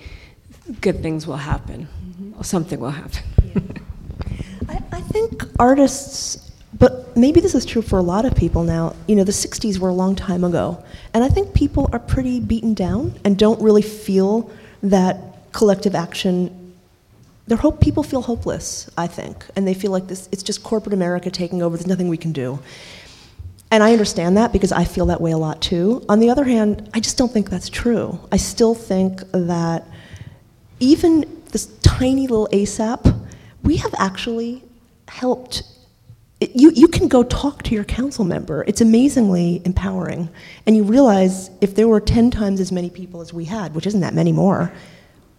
good 0.80 1.02
things 1.02 1.26
will 1.26 1.36
happen 1.36 1.88
mm-hmm. 2.04 2.42
something 2.42 2.78
will 2.78 2.90
happen. 2.90 3.22
I, 4.68 4.82
I 4.92 5.00
think 5.00 5.42
artists, 5.58 6.51
but 6.82 7.16
maybe 7.16 7.40
this 7.40 7.54
is 7.54 7.64
true 7.64 7.80
for 7.80 7.96
a 7.96 8.02
lot 8.02 8.24
of 8.24 8.34
people 8.34 8.64
now. 8.64 8.96
You 9.06 9.14
know, 9.14 9.22
the 9.22 9.30
60s 9.30 9.78
were 9.78 9.90
a 9.90 9.94
long 9.94 10.16
time 10.16 10.42
ago. 10.42 10.82
And 11.14 11.22
I 11.22 11.28
think 11.28 11.54
people 11.54 11.88
are 11.92 12.00
pretty 12.00 12.40
beaten 12.40 12.74
down 12.74 13.14
and 13.24 13.38
don't 13.38 13.62
really 13.62 13.82
feel 13.82 14.50
that 14.82 15.16
collective 15.52 15.94
action. 15.94 16.74
Their 17.46 17.56
hope 17.56 17.80
people 17.80 18.02
feel 18.02 18.20
hopeless, 18.20 18.90
I 18.98 19.06
think, 19.06 19.46
and 19.54 19.64
they 19.64 19.74
feel 19.74 19.92
like 19.92 20.08
this 20.08 20.28
it's 20.32 20.42
just 20.42 20.64
corporate 20.64 20.92
America 20.92 21.30
taking 21.30 21.62
over, 21.62 21.76
there's 21.76 21.86
nothing 21.86 22.08
we 22.08 22.16
can 22.16 22.32
do. 22.32 22.58
And 23.70 23.84
I 23.84 23.92
understand 23.92 24.36
that 24.36 24.52
because 24.52 24.72
I 24.72 24.82
feel 24.82 25.06
that 25.06 25.20
way 25.20 25.30
a 25.30 25.38
lot 25.38 25.62
too. 25.62 26.04
On 26.08 26.18
the 26.18 26.30
other 26.30 26.42
hand, 26.42 26.90
I 26.94 26.98
just 26.98 27.16
don't 27.16 27.32
think 27.32 27.48
that's 27.48 27.68
true. 27.68 28.18
I 28.32 28.38
still 28.38 28.74
think 28.74 29.20
that 29.30 29.86
even 30.80 31.42
this 31.52 31.66
tiny 31.82 32.26
little 32.26 32.48
ASAP, 32.52 33.20
we 33.62 33.76
have 33.76 33.94
actually 33.98 34.64
helped. 35.06 35.62
You, 36.54 36.70
you 36.70 36.88
can 36.88 37.08
go 37.08 37.22
talk 37.22 37.62
to 37.64 37.74
your 37.74 37.84
council 37.84 38.24
member. 38.24 38.64
It's 38.66 38.80
amazingly 38.80 39.62
empowering. 39.64 40.28
And 40.66 40.76
you 40.76 40.82
realize 40.82 41.50
if 41.60 41.74
there 41.74 41.86
were 41.86 42.00
10 42.00 42.30
times 42.30 42.58
as 42.58 42.72
many 42.72 42.90
people 42.90 43.20
as 43.20 43.32
we 43.32 43.44
had, 43.44 43.74
which 43.74 43.86
isn't 43.86 44.00
that 44.00 44.14
many 44.14 44.32
more, 44.32 44.72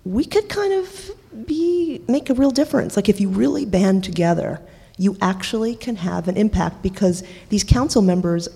we 0.05 0.25
could 0.25 0.49
kind 0.49 0.73
of 0.73 1.11
be, 1.45 2.01
make 2.07 2.29
a 2.29 2.33
real 2.33 2.51
difference. 2.51 2.95
Like 2.95 3.09
if 3.09 3.19
you 3.19 3.29
really 3.29 3.65
band 3.65 4.03
together, 4.03 4.61
you 4.97 5.17
actually 5.21 5.75
can 5.75 5.95
have 5.97 6.27
an 6.27 6.37
impact 6.37 6.81
because 6.81 7.23
these 7.49 7.63
council 7.63 8.01
members, 8.01 8.47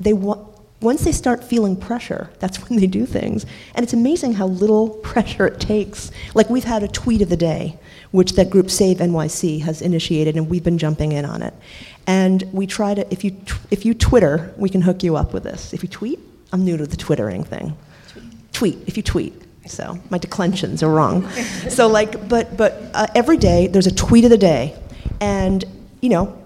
they 0.00 0.12
want, 0.12 0.48
once 0.80 1.04
they 1.04 1.12
start 1.12 1.44
feeling 1.44 1.76
pressure, 1.76 2.30
that's 2.40 2.56
when 2.68 2.78
they 2.78 2.86
do 2.86 3.06
things. 3.06 3.46
And 3.74 3.84
it's 3.84 3.92
amazing 3.92 4.34
how 4.34 4.46
little 4.46 4.88
pressure 4.88 5.46
it 5.46 5.60
takes. 5.60 6.10
Like 6.34 6.50
we've 6.50 6.64
had 6.64 6.82
a 6.82 6.88
tweet 6.88 7.22
of 7.22 7.28
the 7.28 7.36
day, 7.36 7.78
which 8.12 8.32
that 8.32 8.50
group 8.50 8.70
Save 8.70 8.98
NYC 8.98 9.62
has 9.62 9.82
initiated, 9.82 10.36
and 10.36 10.48
we've 10.48 10.62
been 10.62 10.78
jumping 10.78 11.12
in 11.12 11.24
on 11.24 11.42
it. 11.42 11.54
And 12.06 12.44
we 12.52 12.66
try 12.66 12.94
to, 12.94 13.10
if 13.12 13.24
you, 13.24 13.36
if 13.70 13.84
you 13.84 13.94
Twitter, 13.94 14.54
we 14.56 14.68
can 14.68 14.82
hook 14.82 15.02
you 15.02 15.16
up 15.16 15.32
with 15.32 15.42
this. 15.42 15.72
If 15.72 15.82
you 15.82 15.88
tweet, 15.88 16.20
I'm 16.52 16.64
new 16.64 16.76
to 16.76 16.86
the 16.86 16.96
Twittering 16.96 17.42
thing. 17.42 17.76
Tweet, 18.08 18.52
tweet 18.52 18.78
if 18.86 18.96
you 18.96 19.02
tweet. 19.02 19.34
So 19.66 19.98
my 20.10 20.18
declensions 20.18 20.82
are 20.82 20.90
wrong. 20.90 21.28
so 21.68 21.88
like, 21.88 22.28
but, 22.28 22.56
but 22.56 22.82
uh, 22.94 23.06
every 23.14 23.38
day 23.38 23.66
there's 23.68 23.86
a 23.86 23.94
tweet 23.94 24.24
of 24.24 24.30
the 24.30 24.38
day. 24.38 24.76
And, 25.20 25.64
you 26.00 26.10
know, 26.10 26.38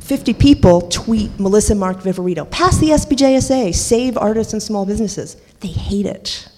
50 0.00 0.34
people 0.34 0.82
tweet 0.82 1.38
Melissa 1.40 1.74
Mark 1.74 1.98
Viverito, 1.98 2.48
pass 2.50 2.78
the 2.78 2.90
SBJSA, 2.90 3.74
save 3.74 4.16
artists 4.16 4.52
and 4.52 4.62
small 4.62 4.86
businesses. 4.86 5.36
They 5.60 5.68
hate 5.68 6.06
it, 6.06 6.48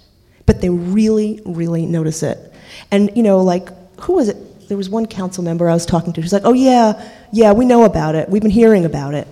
but 0.44 0.60
they 0.60 0.68
really, 0.68 1.40
really 1.46 1.86
notice 1.86 2.22
it. 2.22 2.52
And, 2.90 3.10
you 3.16 3.22
know, 3.22 3.40
like, 3.40 3.68
who 4.00 4.14
was 4.14 4.28
it? 4.28 4.68
There 4.68 4.76
was 4.76 4.88
one 4.88 5.06
council 5.06 5.44
member 5.44 5.68
I 5.68 5.74
was 5.74 5.86
talking 5.86 6.12
to. 6.12 6.22
She's 6.22 6.32
like, 6.32 6.44
oh, 6.44 6.52
yeah, 6.52 7.08
yeah, 7.32 7.52
we 7.52 7.64
know 7.64 7.84
about 7.84 8.14
it. 8.14 8.28
We've 8.28 8.42
been 8.42 8.50
hearing 8.50 8.84
about 8.84 9.14
it. 9.14 9.28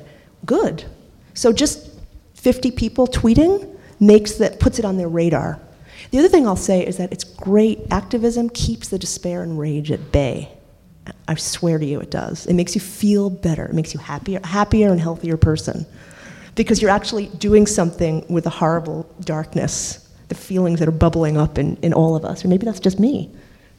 Good. 0.46 0.84
So 1.34 1.52
just 1.52 1.90
50 2.34 2.70
people 2.70 3.06
tweeting 3.06 3.76
makes 3.98 4.34
that, 4.34 4.60
puts 4.60 4.78
it 4.78 4.84
on 4.84 4.96
their 4.96 5.08
radar. 5.08 5.60
The 6.10 6.18
other 6.18 6.28
thing 6.28 6.46
I'll 6.46 6.56
say 6.56 6.86
is 6.86 6.98
that 6.98 7.12
it's 7.12 7.24
great. 7.24 7.80
Activism 7.90 8.50
keeps 8.50 8.88
the 8.88 8.98
despair 8.98 9.42
and 9.42 9.58
rage 9.58 9.90
at 9.90 10.12
bay. 10.12 10.50
I 11.26 11.34
swear 11.34 11.78
to 11.78 11.84
you, 11.84 12.00
it 12.00 12.10
does. 12.10 12.46
It 12.46 12.54
makes 12.54 12.74
you 12.74 12.80
feel 12.80 13.30
better. 13.30 13.66
It 13.66 13.74
makes 13.74 13.94
you 13.94 14.00
happier, 14.00 14.40
happier 14.44 14.90
and 14.90 15.00
healthier 15.00 15.36
person, 15.36 15.86
because 16.54 16.80
you're 16.80 16.90
actually 16.90 17.26
doing 17.26 17.66
something 17.66 18.24
with 18.28 18.44
the 18.44 18.50
horrible 18.50 19.12
darkness, 19.20 20.08
the 20.28 20.34
feelings 20.34 20.78
that 20.78 20.88
are 20.88 20.92
bubbling 20.92 21.36
up 21.36 21.58
in, 21.58 21.76
in 21.78 21.92
all 21.92 22.16
of 22.16 22.24
us. 22.24 22.44
Or 22.44 22.48
maybe 22.48 22.64
that's 22.64 22.80
just 22.80 23.00
me, 23.00 23.30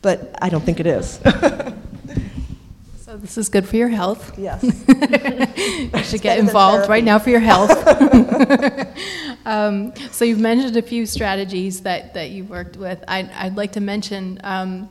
but 0.06 0.38
I 0.40 0.50
don't 0.50 0.64
think 0.64 0.80
it 0.80 0.86
is. 0.86 1.20
so 2.98 3.18
this 3.18 3.40
is 3.40 3.50
good 3.50 3.68
for 3.68 3.76
your 3.76 3.88
health. 3.88 4.38
Yes. 4.38 4.62
you 4.64 6.04
should 6.04 6.22
get 6.22 6.38
involved 6.38 6.88
right 6.88 7.04
now 7.04 7.18
for 7.18 7.32
your 7.32 7.40
health. 7.40 7.72
um, 9.48 9.96
so 10.12 10.24
you've 10.24 10.40
mentioned 10.40 10.78
a 10.78 10.84
few 10.84 11.08
strategies 11.08 11.82
that, 11.82 12.14
that 12.14 12.30
you've 12.30 12.52
worked 12.52 12.78
with. 12.78 13.04
I, 13.08 13.28
I'd 13.36 13.58
like 13.58 13.72
to 13.72 13.82
mention. 13.82 14.40
Um, 14.44 14.90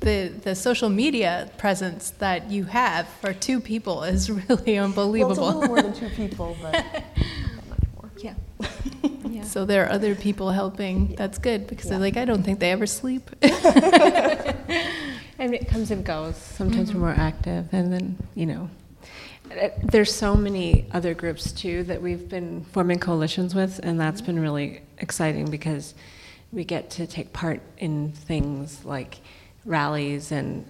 the, 0.00 0.32
the 0.42 0.56
social 0.56 0.88
media 0.88 1.48
presence 1.58 2.10
that 2.18 2.50
you 2.50 2.64
have 2.64 3.06
for 3.20 3.32
two 3.32 3.60
people 3.60 4.02
is 4.02 4.28
really 4.28 4.76
unbelievable. 4.76 5.36
Well, 5.36 5.50
it's 5.50 5.56
a 5.56 5.60
little 5.60 5.68
more 5.68 5.80
than 5.80 5.94
two 5.94 6.08
people, 6.08 6.56
but 6.60 6.72
much 7.68 7.78
more. 7.94 8.10
yeah. 8.18 8.34
Yeah. 9.42 9.48
So 9.48 9.64
there 9.64 9.84
are 9.84 9.90
other 9.90 10.14
people 10.14 10.50
helping. 10.50 11.14
That's 11.16 11.38
good 11.38 11.66
because 11.66 11.90
yeah. 11.90 11.98
like 11.98 12.16
I 12.16 12.24
don't 12.24 12.42
think 12.42 12.60
they 12.60 12.70
ever 12.70 12.86
sleep. 12.86 13.30
and 13.42 13.52
it 15.54 15.68
comes 15.68 15.90
and 15.90 16.04
goes. 16.04 16.36
Sometimes 16.36 16.90
mm-hmm. 16.90 17.00
we're 17.00 17.14
more 17.14 17.20
active, 17.20 17.68
and 17.72 17.92
then 17.92 18.18
you 18.34 18.46
know. 18.46 18.70
Uh, 19.50 19.68
there's 19.82 20.14
so 20.14 20.34
many 20.34 20.86
other 20.92 21.12
groups 21.12 21.52
too 21.52 21.82
that 21.84 22.00
we've 22.00 22.28
been 22.28 22.64
forming 22.72 22.98
coalitions 22.98 23.54
with, 23.54 23.80
and 23.82 24.00
that's 24.00 24.20
mm-hmm. 24.20 24.32
been 24.32 24.40
really 24.40 24.82
exciting 24.98 25.50
because 25.50 25.94
we 26.52 26.64
get 26.64 26.90
to 26.90 27.06
take 27.06 27.32
part 27.32 27.60
in 27.78 28.12
things 28.12 28.84
like 28.84 29.20
rallies 29.64 30.32
and 30.32 30.66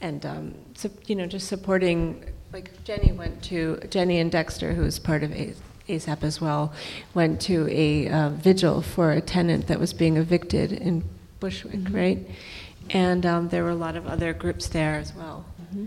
and 0.00 0.26
um, 0.26 0.54
so, 0.74 0.90
you 1.06 1.14
know 1.14 1.26
just 1.26 1.48
supporting. 1.48 2.24
Like 2.52 2.84
Jenny 2.84 3.12
went 3.12 3.42
to 3.44 3.80
Jenny 3.88 4.18
and 4.18 4.30
Dexter, 4.30 4.74
who 4.74 4.82
is 4.82 4.98
part 4.98 5.22
of 5.22 5.32
ASAP 5.88 6.22
as 6.22 6.40
well, 6.40 6.72
went 7.14 7.40
to 7.42 7.68
a 7.70 8.08
uh, 8.08 8.28
vigil 8.30 8.82
for 8.82 9.12
a 9.12 9.20
tenant 9.20 9.66
that 9.66 9.80
was 9.80 9.92
being 9.92 10.16
evicted 10.16 10.72
in 10.72 11.04
Bushwick, 11.40 11.74
mm-hmm. 11.74 11.96
right? 11.96 12.18
And 12.90 13.24
um, 13.26 13.48
there 13.48 13.64
were 13.64 13.70
a 13.70 13.74
lot 13.74 13.96
of 13.96 14.06
other 14.06 14.32
groups 14.32 14.68
there 14.68 14.94
as 14.94 15.14
well. 15.14 15.44
Mm-hmm. 15.74 15.86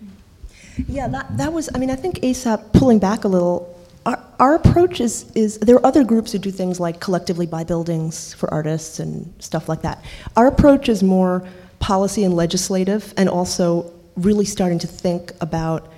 Yeah, 0.87 1.07
that, 1.07 1.37
that 1.37 1.53
was, 1.53 1.69
I 1.73 1.77
mean, 1.77 1.89
I 1.89 1.95
think 1.95 2.19
ASAP, 2.19 2.73
pulling 2.73 2.99
back 2.99 3.23
a 3.23 3.27
little, 3.27 3.79
our, 4.05 4.21
our 4.39 4.55
approach 4.55 4.99
is, 4.99 5.31
is 5.33 5.57
there 5.59 5.75
are 5.77 5.85
other 5.85 6.03
groups 6.03 6.31
who 6.31 6.39
do 6.39 6.51
things 6.51 6.79
like 6.79 6.99
collectively 6.99 7.45
buy 7.45 7.63
buildings 7.63 8.33
for 8.33 8.53
artists 8.53 8.99
and 8.99 9.33
stuff 9.39 9.69
like 9.69 9.81
that. 9.83 10.03
Our 10.35 10.47
approach 10.47 10.89
is 10.89 11.01
more 11.01 11.47
policy 11.79 12.23
and 12.23 12.33
legislative, 12.33 13.13
and 13.15 13.29
also 13.29 13.91
really 14.15 14.45
starting 14.45 14.79
to 14.79 14.87
think 14.87 15.31
about 15.41 15.91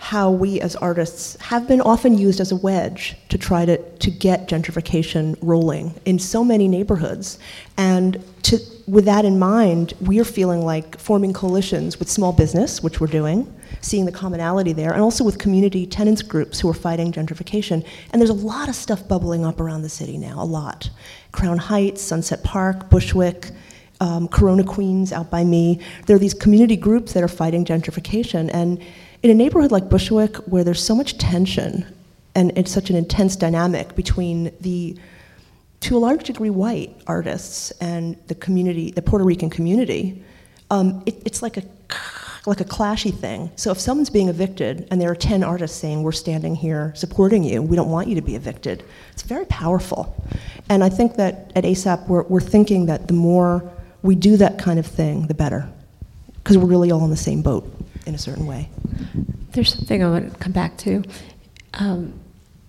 how 0.00 0.30
we 0.30 0.58
as 0.62 0.74
artists 0.76 1.36
have 1.42 1.68
been 1.68 1.82
often 1.82 2.16
used 2.16 2.40
as 2.40 2.50
a 2.50 2.56
wedge 2.56 3.14
to 3.28 3.36
try 3.36 3.66
to, 3.66 3.76
to 3.98 4.10
get 4.10 4.48
gentrification 4.48 5.36
rolling 5.42 5.94
in 6.06 6.18
so 6.18 6.42
many 6.42 6.66
neighborhoods. 6.66 7.38
And 7.76 8.24
to, 8.44 8.58
with 8.88 9.04
that 9.04 9.26
in 9.26 9.38
mind, 9.38 9.92
we're 10.00 10.24
feeling 10.24 10.64
like 10.64 10.98
forming 10.98 11.34
coalitions 11.34 11.98
with 11.98 12.08
small 12.08 12.32
business, 12.32 12.82
which 12.82 12.98
we're 12.98 13.08
doing, 13.08 13.54
seeing 13.82 14.06
the 14.06 14.10
commonality 14.10 14.72
there, 14.72 14.90
and 14.94 15.02
also 15.02 15.22
with 15.22 15.38
community 15.38 15.84
tenants 15.84 16.22
groups 16.22 16.58
who 16.58 16.70
are 16.70 16.74
fighting 16.74 17.12
gentrification. 17.12 17.86
And 18.10 18.22
there's 18.22 18.30
a 18.30 18.34
lot 18.34 18.70
of 18.70 18.74
stuff 18.74 19.06
bubbling 19.06 19.44
up 19.44 19.60
around 19.60 19.82
the 19.82 19.90
city 19.90 20.16
now, 20.16 20.42
a 20.42 20.44
lot. 20.44 20.88
Crown 21.32 21.58
Heights, 21.58 22.00
Sunset 22.00 22.42
Park, 22.42 22.88
Bushwick, 22.88 23.50
um, 24.00 24.28
Corona 24.28 24.64
Queens 24.64 25.12
out 25.12 25.30
by 25.30 25.44
me. 25.44 25.78
There 26.06 26.16
are 26.16 26.18
these 26.18 26.32
community 26.32 26.76
groups 26.76 27.12
that 27.12 27.22
are 27.22 27.28
fighting 27.28 27.66
gentrification. 27.66 28.48
And 28.50 28.82
in 29.22 29.30
a 29.30 29.34
neighborhood 29.34 29.70
like 29.70 29.88
Bushwick, 29.88 30.36
where 30.46 30.64
there's 30.64 30.82
so 30.82 30.94
much 30.94 31.18
tension 31.18 31.86
and 32.34 32.56
it's 32.56 32.70
such 32.70 32.90
an 32.90 32.96
intense 32.96 33.36
dynamic 33.36 33.94
between 33.94 34.52
the, 34.60 34.96
to 35.80 35.96
a 35.96 35.98
large 35.98 36.24
degree, 36.24 36.50
white 36.50 36.94
artists 37.06 37.70
and 37.80 38.16
the 38.28 38.34
community, 38.34 38.90
the 38.92 39.02
Puerto 39.02 39.24
Rican 39.24 39.50
community, 39.50 40.22
um, 40.70 41.02
it, 41.06 41.20
it's 41.24 41.42
like 41.42 41.56
a 41.56 41.62
like 42.46 42.60
a 42.60 42.64
clashy 42.64 43.14
thing. 43.14 43.50
So 43.56 43.70
if 43.70 43.78
someone's 43.78 44.08
being 44.08 44.28
evicted 44.28 44.88
and 44.90 45.00
there 45.00 45.10
are 45.10 45.14
10 45.14 45.44
artists 45.44 45.78
saying, 45.78 46.02
We're 46.02 46.12
standing 46.12 46.54
here 46.54 46.92
supporting 46.96 47.44
you, 47.44 47.62
we 47.62 47.76
don't 47.76 47.90
want 47.90 48.08
you 48.08 48.14
to 48.14 48.22
be 48.22 48.34
evicted, 48.34 48.82
it's 49.12 49.22
very 49.22 49.44
powerful. 49.46 50.14
And 50.68 50.82
I 50.82 50.88
think 50.88 51.16
that 51.16 51.52
at 51.54 51.64
ASAP, 51.64 52.08
we're, 52.08 52.22
we're 52.22 52.40
thinking 52.40 52.86
that 52.86 53.08
the 53.08 53.14
more 53.14 53.70
we 54.02 54.14
do 54.14 54.36
that 54.38 54.58
kind 54.58 54.78
of 54.78 54.86
thing, 54.86 55.26
the 55.26 55.34
better. 55.34 55.68
Because 56.36 56.56
we're 56.56 56.66
really 56.66 56.90
all 56.90 57.04
in 57.04 57.10
the 57.10 57.16
same 57.16 57.42
boat 57.42 57.70
in 58.06 58.14
a 58.14 58.18
certain 58.18 58.46
way. 58.46 58.68
There's 59.52 59.74
something 59.74 60.02
I 60.02 60.10
want 60.10 60.32
to 60.32 60.38
come 60.38 60.52
back 60.52 60.76
to. 60.78 61.02
Um, 61.74 62.20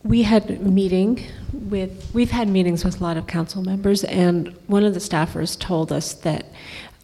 we 0.03 0.23
had 0.23 0.49
a 0.49 0.53
meeting 0.55 1.23
with, 1.53 2.09
we've 2.13 2.32
had 2.32 2.47
meetings 2.47 2.84
with 2.84 2.99
a 2.99 3.03
lot 3.03 3.17
of 3.17 3.27
council 3.27 3.61
members, 3.61 4.03
and 4.03 4.47
one 4.67 4.84
of 4.84 4.93
the 4.93 4.99
staffers 4.99 5.59
told 5.59 5.91
us 5.91 6.13
that 6.13 6.45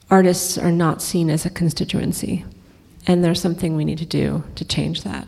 artists 0.09 0.57
are 0.57 0.71
not 0.71 1.01
seen 1.01 1.29
as 1.29 1.45
a 1.45 1.49
constituency, 1.49 2.43
and 3.05 3.23
there's 3.23 3.41
something 3.41 3.75
we 3.75 3.85
need 3.85 3.99
to 3.99 4.05
do 4.05 4.43
to 4.55 4.65
change 4.65 5.03
that. 5.03 5.27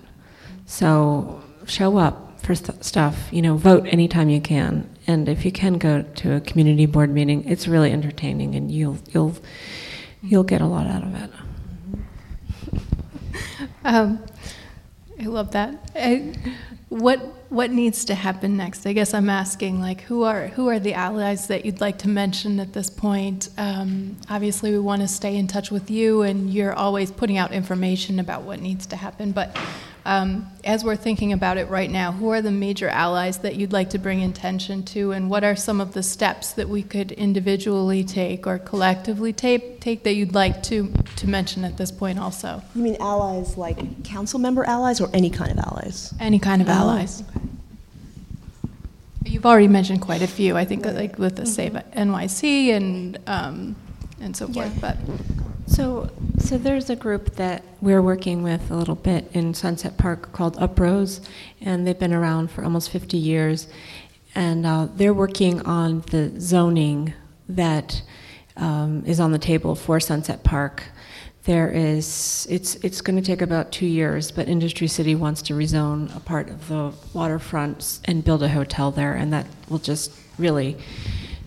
So 0.66 1.42
show 1.66 1.98
up 1.98 2.42
for 2.42 2.56
st- 2.56 2.84
stuff, 2.84 3.28
you 3.32 3.42
know, 3.42 3.56
vote 3.56 3.86
anytime 3.88 4.30
you 4.30 4.42
can, 4.42 4.90
and 5.06 5.30
if 5.30 5.46
you 5.46 5.52
can 5.52 5.78
go 5.78 6.02
to 6.02 6.34
a 6.34 6.42
community 6.42 6.86
board 6.86 7.12
meeting, 7.12 7.48
it's 7.48 7.68
really 7.68 7.92
entertaining, 7.92 8.56
and 8.56 8.72
you'll 8.72 8.98
you'll 9.12 9.36
you'll 10.24 10.44
get 10.44 10.62
a 10.62 10.66
lot 10.66 10.88
out 10.88 11.04
of 11.04 11.14
it. 11.16 11.30
Um, 13.84 14.24
I 15.20 15.26
love 15.26 15.52
that. 15.52 15.92
I, 15.96 16.34
what 16.90 17.20
what 17.50 17.72
needs 17.72 18.06
to 18.06 18.16
happen 18.16 18.58
next? 18.58 18.86
I 18.86 18.94
guess 18.94 19.14
I'm 19.14 19.30
asking 19.30 19.80
like 19.80 20.02
who 20.02 20.24
are 20.24 20.48
who 20.48 20.70
are 20.70 20.80
the 20.80 20.94
allies 20.94 21.48
that 21.48 21.66
you'd 21.66 21.82
like 21.82 21.98
to 22.00 22.10
mention 22.10 22.60
at 22.60 22.74
this 22.74 22.90
point? 22.90 23.50
Um, 23.58 24.18
obviously, 24.30 24.72
we 24.72 24.80
want 24.80 25.02
to 25.02 25.08
stay 25.08 25.36
in 25.36 25.48
touch 25.48 25.72
with 25.72 25.92
you, 25.92 26.24
and 26.24 26.52
you're 26.52 26.74
always 26.74 27.12
putting 27.12 27.38
out 27.38 27.52
information 27.52 28.20
about 28.20 28.44
what 28.44 28.60
needs 28.60 28.86
to 28.88 28.96
happen. 28.96 29.32
But 29.32 29.56
um, 30.10 30.52
as 30.64 30.84
we're 30.84 30.96
thinking 30.96 31.34
about 31.34 31.60
it 31.60 31.70
right 31.70 31.90
now, 31.90 32.12
who 32.12 32.30
are 32.30 32.42
the 32.42 32.50
major 32.50 32.90
allies 32.90 33.38
that 33.40 33.58
you'd 33.58 33.72
like 33.72 33.92
to 33.92 34.00
bring 34.00 34.24
attention 34.24 34.82
to, 34.86 35.12
and 35.12 35.30
what 35.30 35.44
are 35.44 35.56
some 35.56 35.80
of 35.80 35.94
the 35.94 36.02
steps 36.02 36.52
that 36.54 36.68
we 36.68 36.82
could 36.82 37.12
individually 37.12 38.04
take 38.04 38.48
or 38.48 38.58
collectively 38.58 39.32
take, 39.32 39.80
take 39.80 40.04
that 40.06 40.16
you'd 40.16 40.34
like 40.34 40.64
to, 40.64 40.92
to 41.18 41.30
mention 41.30 41.64
at 41.64 41.78
this 41.78 41.92
point 41.92 42.18
also? 42.18 42.64
You 42.74 42.82
mean 42.82 42.98
allies 43.00 43.56
like 43.56 44.04
council 44.04 44.40
member 44.40 44.66
allies 44.66 45.00
or 45.00 45.12
any 45.14 45.30
kind 45.30 45.52
of 45.52 45.60
allies? 45.60 46.12
Any 46.20 46.40
kind 46.40 46.64
of 46.64 46.70
Oh, 46.70 46.72
allies. 46.72 47.22
You've 49.26 49.46
already 49.46 49.68
mentioned 49.68 50.02
quite 50.02 50.24
a 50.24 50.28
few, 50.28 50.58
I 50.58 50.66
think, 50.66 50.88
like 50.88 51.20
with 51.20 51.36
the 51.36 51.46
Save 51.46 51.74
NYC 51.74 52.70
and, 52.70 53.20
um, 53.28 53.76
and 54.20 54.36
so 54.36 54.48
forth, 54.48 54.76
but. 54.82 54.98
So, 55.70 56.10
so 56.40 56.58
there's 56.58 56.90
a 56.90 56.96
group 56.96 57.36
that 57.36 57.64
we're 57.80 58.02
working 58.02 58.42
with 58.42 58.72
a 58.72 58.76
little 58.76 58.96
bit 58.96 59.30
in 59.34 59.54
Sunset 59.54 59.98
Park 59.98 60.32
called 60.34 60.58
Uprose, 60.58 61.22
and 61.62 61.86
they've 61.86 61.98
been 61.98 62.12
around 62.12 62.50
for 62.50 62.64
almost 62.64 62.90
50 62.90 63.18
years, 63.18 63.68
and 64.34 64.66
uh, 64.66 64.88
they're 64.96 65.14
working 65.14 65.62
on 65.62 66.02
the 66.10 66.34
zoning 66.42 67.14
that 67.48 68.02
um, 68.58 69.04
is 69.06 69.20
on 69.20 69.32
the 69.32 69.38
table 69.38 69.76
for 69.76 70.00
Sunset 70.00 70.44
Park. 70.44 70.86
There 71.44 71.70
is, 71.70 72.48
it's 72.50 72.76
it's 72.76 73.00
going 73.02 73.18
to 73.18 73.26
take 73.26 73.44
about 73.44 73.72
two 73.72 73.86
years, 73.86 74.32
but 74.32 74.50
Industry 74.50 74.88
City 74.88 75.14
wants 75.14 75.44
to 75.44 75.54
rezone 75.54 76.14
a 76.18 76.20
part 76.20 76.50
of 76.50 76.68
the 76.68 76.94
waterfront 77.14 78.00
and 78.06 78.24
build 78.24 78.42
a 78.42 78.50
hotel 78.50 78.90
there, 78.90 79.14
and 79.14 79.32
that 79.34 79.46
will 79.70 79.80
just 79.80 80.12
really 80.40 80.78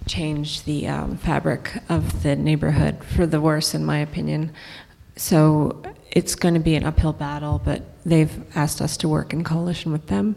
change 0.07 0.65
the 0.65 0.89
um, 0.89 1.17
fabric 1.17 1.83
of 1.89 2.23
the 2.23 2.37
neighborhood 2.37 3.03
for 3.05 3.27
the 3.27 3.41
worse, 3.41 3.75
in 3.75 3.85
my 3.85 3.99
opinion. 3.99 4.53
So 5.17 5.83
it's 6.11 6.35
going 6.35 6.55
to 6.55 6.61
be 6.61 6.75
an 6.75 6.85
uphill 6.85 7.13
battle, 7.13 7.61
but 7.65 7.83
they've 8.05 8.45
asked 8.57 8.81
us 8.81 8.97
to 8.99 9.09
work 9.09 9.33
in 9.33 9.45
coalition 9.45 9.93
with 9.93 10.07
them. 10.07 10.37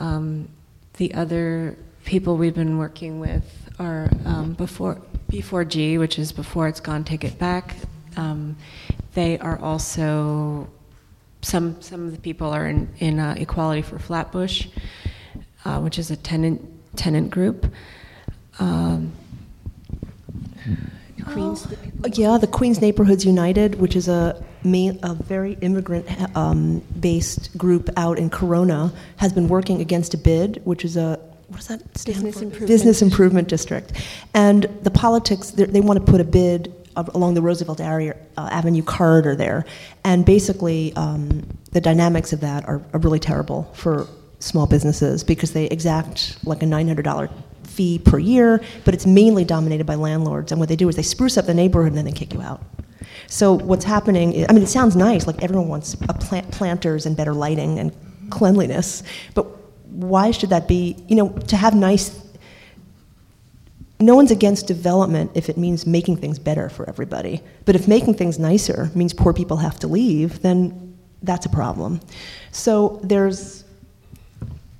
Um, 0.00 0.48
the 0.94 1.12
other 1.14 1.76
people 2.04 2.36
we've 2.36 2.54
been 2.54 2.78
working 2.78 3.20
with 3.20 3.44
are 3.78 4.08
um, 4.24 4.54
before 4.54 5.00
B4G, 5.30 5.98
which 5.98 6.18
is 6.18 6.32
before 6.32 6.68
it's 6.68 6.80
gone, 6.80 7.04
take 7.04 7.24
it 7.24 7.38
back. 7.38 7.76
Um, 8.16 8.56
they 9.14 9.38
are 9.38 9.58
also 9.58 10.68
some 11.42 11.80
some 11.80 12.06
of 12.06 12.12
the 12.12 12.18
people 12.18 12.48
are 12.48 12.66
in 12.66 12.88
in 12.98 13.18
uh, 13.18 13.34
Equality 13.38 13.82
for 13.82 13.98
Flatbush, 13.98 14.68
uh, 15.64 15.80
which 15.80 15.98
is 15.98 16.10
a 16.10 16.16
tenant 16.16 16.62
tenant 16.96 17.30
group. 17.30 17.66
Um, 18.58 19.12
Queens. 21.24 21.66
Yeah, 22.12 22.38
the 22.38 22.46
Queens 22.46 22.80
Neighborhoods 22.80 23.24
United, 23.24 23.74
which 23.80 23.96
is 23.96 24.06
a 24.08 24.42
main, 24.62 24.98
a 25.02 25.14
very 25.14 25.54
immigrant-based 25.60 27.58
group 27.58 27.90
out 27.96 28.18
in 28.18 28.30
Corona, 28.30 28.92
has 29.16 29.32
been 29.32 29.48
working 29.48 29.80
against 29.80 30.14
a 30.14 30.18
bid, 30.18 30.60
which 30.64 30.84
is 30.84 30.96
a 30.96 31.18
what 31.48 31.58
does 31.58 31.68
that 31.68 31.80
stand 31.96 32.16
Business 32.16 32.34
for? 32.38 32.44
Improvement. 32.44 32.68
Business 32.68 33.02
Improvement 33.02 33.48
District, 33.48 33.92
and 34.34 34.64
the 34.82 34.90
politics 34.90 35.50
they 35.50 35.64
they 35.64 35.80
want 35.80 36.04
to 36.04 36.10
put 36.10 36.20
a 36.20 36.24
bid 36.24 36.72
of- 36.96 37.14
along 37.14 37.34
the 37.34 37.42
Roosevelt 37.42 37.80
area, 37.80 38.16
uh, 38.36 38.48
Avenue 38.50 38.82
corridor 38.82 39.36
there, 39.36 39.64
and 40.04 40.24
basically 40.24 40.92
um, 40.96 41.46
the 41.72 41.80
dynamics 41.80 42.32
of 42.32 42.40
that 42.40 42.66
are, 42.68 42.82
are 42.92 43.00
really 43.00 43.20
terrible 43.20 43.70
for 43.74 44.06
small 44.38 44.66
businesses 44.66 45.24
because 45.24 45.52
they 45.52 45.66
exact 45.66 46.38
like 46.44 46.62
a 46.62 46.66
nine 46.66 46.86
hundred 46.88 47.04
dollar 47.04 47.30
fee 47.76 47.98
per 47.98 48.18
year, 48.18 48.60
but 48.84 48.94
it's 48.94 49.06
mainly 49.06 49.44
dominated 49.44 49.86
by 49.86 49.94
landlords. 49.94 50.50
And 50.50 50.58
what 50.58 50.68
they 50.68 50.76
do 50.76 50.88
is 50.88 50.96
they 50.96 51.02
spruce 51.02 51.36
up 51.36 51.46
the 51.46 51.54
neighborhood 51.54 51.88
and 51.88 51.98
then 51.98 52.06
they 52.06 52.12
kick 52.12 52.32
you 52.32 52.40
out. 52.40 52.62
So 53.28 53.52
what's 53.52 53.84
happening? 53.84 54.32
Is, 54.32 54.46
I 54.48 54.52
mean, 54.52 54.62
it 54.62 54.68
sounds 54.68 54.96
nice, 54.96 55.26
like 55.26 55.42
everyone 55.42 55.68
wants 55.68 55.94
plant, 55.94 56.50
planters 56.50 57.06
and 57.06 57.16
better 57.16 57.34
lighting 57.34 57.78
and 57.78 57.92
cleanliness, 58.30 59.02
but 59.34 59.46
why 59.90 60.30
should 60.30 60.50
that 60.50 60.68
be? 60.68 60.96
You 61.08 61.16
know, 61.16 61.28
to 61.28 61.56
have 61.56 61.74
nice. 61.74 62.22
No 63.98 64.14
one's 64.14 64.30
against 64.30 64.66
development 64.66 65.30
if 65.34 65.48
it 65.48 65.56
means 65.56 65.86
making 65.86 66.18
things 66.18 66.38
better 66.38 66.68
for 66.68 66.86
everybody. 66.88 67.40
But 67.64 67.76
if 67.76 67.88
making 67.88 68.14
things 68.14 68.38
nicer 68.38 68.90
means 68.94 69.14
poor 69.14 69.32
people 69.32 69.56
have 69.56 69.78
to 69.80 69.88
leave, 69.88 70.42
then 70.42 70.98
that's 71.22 71.46
a 71.46 71.48
problem. 71.48 72.00
So 72.52 73.00
there's 73.02 73.64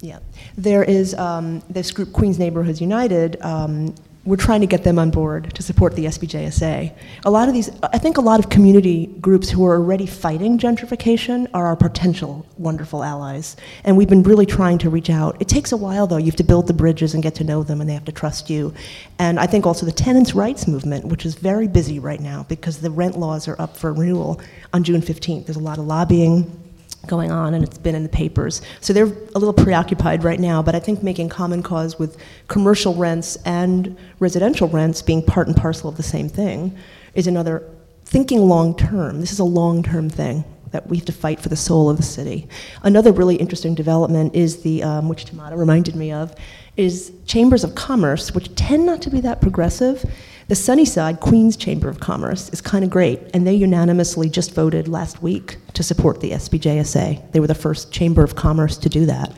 yeah. 0.06 0.20
There 0.56 0.84
is 0.84 1.14
um, 1.14 1.62
this 1.68 1.90
group, 1.90 2.12
Queens 2.12 2.38
Neighborhoods 2.38 2.80
United. 2.80 3.42
Um, 3.42 3.92
we're 4.24 4.36
trying 4.36 4.60
to 4.60 4.66
get 4.66 4.84
them 4.84 4.98
on 4.98 5.10
board 5.10 5.52
to 5.54 5.62
support 5.62 5.94
the 5.96 6.04
SBJSA. 6.04 6.92
A 7.24 7.30
lot 7.30 7.48
of 7.48 7.54
these, 7.54 7.70
I 7.82 7.98
think 7.98 8.16
a 8.16 8.20
lot 8.20 8.38
of 8.38 8.48
community 8.48 9.06
groups 9.20 9.50
who 9.50 9.64
are 9.64 9.74
already 9.74 10.06
fighting 10.06 10.58
gentrification 10.58 11.48
are 11.54 11.66
our 11.66 11.76
potential 11.76 12.46
wonderful 12.56 13.02
allies. 13.02 13.56
And 13.82 13.96
we've 13.96 14.08
been 14.08 14.22
really 14.22 14.46
trying 14.46 14.78
to 14.78 14.90
reach 14.90 15.10
out. 15.10 15.36
It 15.40 15.48
takes 15.48 15.72
a 15.72 15.76
while, 15.76 16.06
though. 16.06 16.16
You 16.16 16.26
have 16.26 16.36
to 16.36 16.44
build 16.44 16.68
the 16.68 16.74
bridges 16.74 17.14
and 17.14 17.22
get 17.22 17.34
to 17.36 17.44
know 17.44 17.62
them, 17.64 17.80
and 17.80 17.90
they 17.90 17.94
have 17.94 18.04
to 18.04 18.12
trust 18.12 18.48
you. 18.48 18.74
And 19.18 19.40
I 19.40 19.46
think 19.46 19.66
also 19.66 19.86
the 19.86 19.92
tenants' 19.92 20.34
rights 20.34 20.68
movement, 20.68 21.04
which 21.06 21.24
is 21.24 21.34
very 21.34 21.68
busy 21.68 21.98
right 21.98 22.20
now 22.20 22.46
because 22.48 22.78
the 22.78 22.90
rent 22.90 23.16
laws 23.18 23.48
are 23.48 23.60
up 23.60 23.76
for 23.76 23.92
renewal 23.92 24.40
on 24.72 24.84
June 24.84 25.02
15th. 25.02 25.46
There's 25.46 25.56
a 25.56 25.60
lot 25.60 25.78
of 25.78 25.86
lobbying 25.86 26.65
going 27.06 27.30
on 27.30 27.54
and 27.54 27.64
it's 27.64 27.78
been 27.78 27.94
in 27.94 28.02
the 28.02 28.08
papers. 28.08 28.62
So 28.80 28.92
they're 28.92 29.04
a 29.04 29.38
little 29.38 29.52
preoccupied 29.52 30.24
right 30.24 30.40
now, 30.40 30.62
but 30.62 30.74
I 30.74 30.80
think 30.80 31.02
making 31.02 31.28
common 31.28 31.62
cause 31.62 31.98
with 31.98 32.18
commercial 32.48 32.94
rents 32.94 33.36
and 33.44 33.96
residential 34.18 34.68
rents 34.68 35.02
being 35.02 35.22
part 35.22 35.46
and 35.46 35.56
parcel 35.56 35.88
of 35.88 35.96
the 35.96 36.02
same 36.02 36.28
thing 36.28 36.76
is 37.14 37.26
another 37.26 37.68
thinking 38.04 38.40
long 38.40 38.76
term. 38.76 39.20
This 39.20 39.32
is 39.32 39.38
a 39.38 39.44
long 39.44 39.82
term 39.82 40.10
thing 40.10 40.44
that 40.72 40.86
we 40.88 40.96
have 40.96 41.06
to 41.06 41.12
fight 41.12 41.40
for 41.40 41.48
the 41.48 41.56
soul 41.56 41.88
of 41.88 41.96
the 41.96 42.02
city. 42.02 42.48
Another 42.82 43.12
really 43.12 43.36
interesting 43.36 43.74
development 43.74 44.34
is 44.34 44.62
the, 44.62 44.82
um, 44.82 45.08
which 45.08 45.24
Tamara 45.24 45.56
reminded 45.56 45.94
me 45.94 46.12
of, 46.12 46.34
is 46.76 47.12
chambers 47.24 47.64
of 47.64 47.74
commerce, 47.74 48.34
which 48.34 48.54
tend 48.54 48.84
not 48.84 49.00
to 49.02 49.10
be 49.10 49.20
that 49.20 49.40
progressive. 49.40 50.04
The 50.48 50.54
Sunnyside 50.54 51.18
Queens 51.18 51.56
Chamber 51.56 51.88
of 51.88 51.98
Commerce 51.98 52.50
is 52.50 52.60
kind 52.60 52.84
of 52.84 52.90
great, 52.90 53.20
and 53.34 53.44
they 53.44 53.54
unanimously 53.54 54.28
just 54.28 54.54
voted 54.54 54.86
last 54.86 55.20
week 55.20 55.56
to 55.74 55.82
support 55.82 56.20
the 56.20 56.30
SBJSA. 56.30 57.32
They 57.32 57.40
were 57.40 57.48
the 57.48 57.54
first 57.54 57.90
chamber 57.90 58.22
of 58.22 58.36
commerce 58.36 58.78
to 58.78 58.88
do 58.88 59.06
that, 59.06 59.32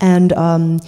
and 0.00 0.32
um, 0.34 0.80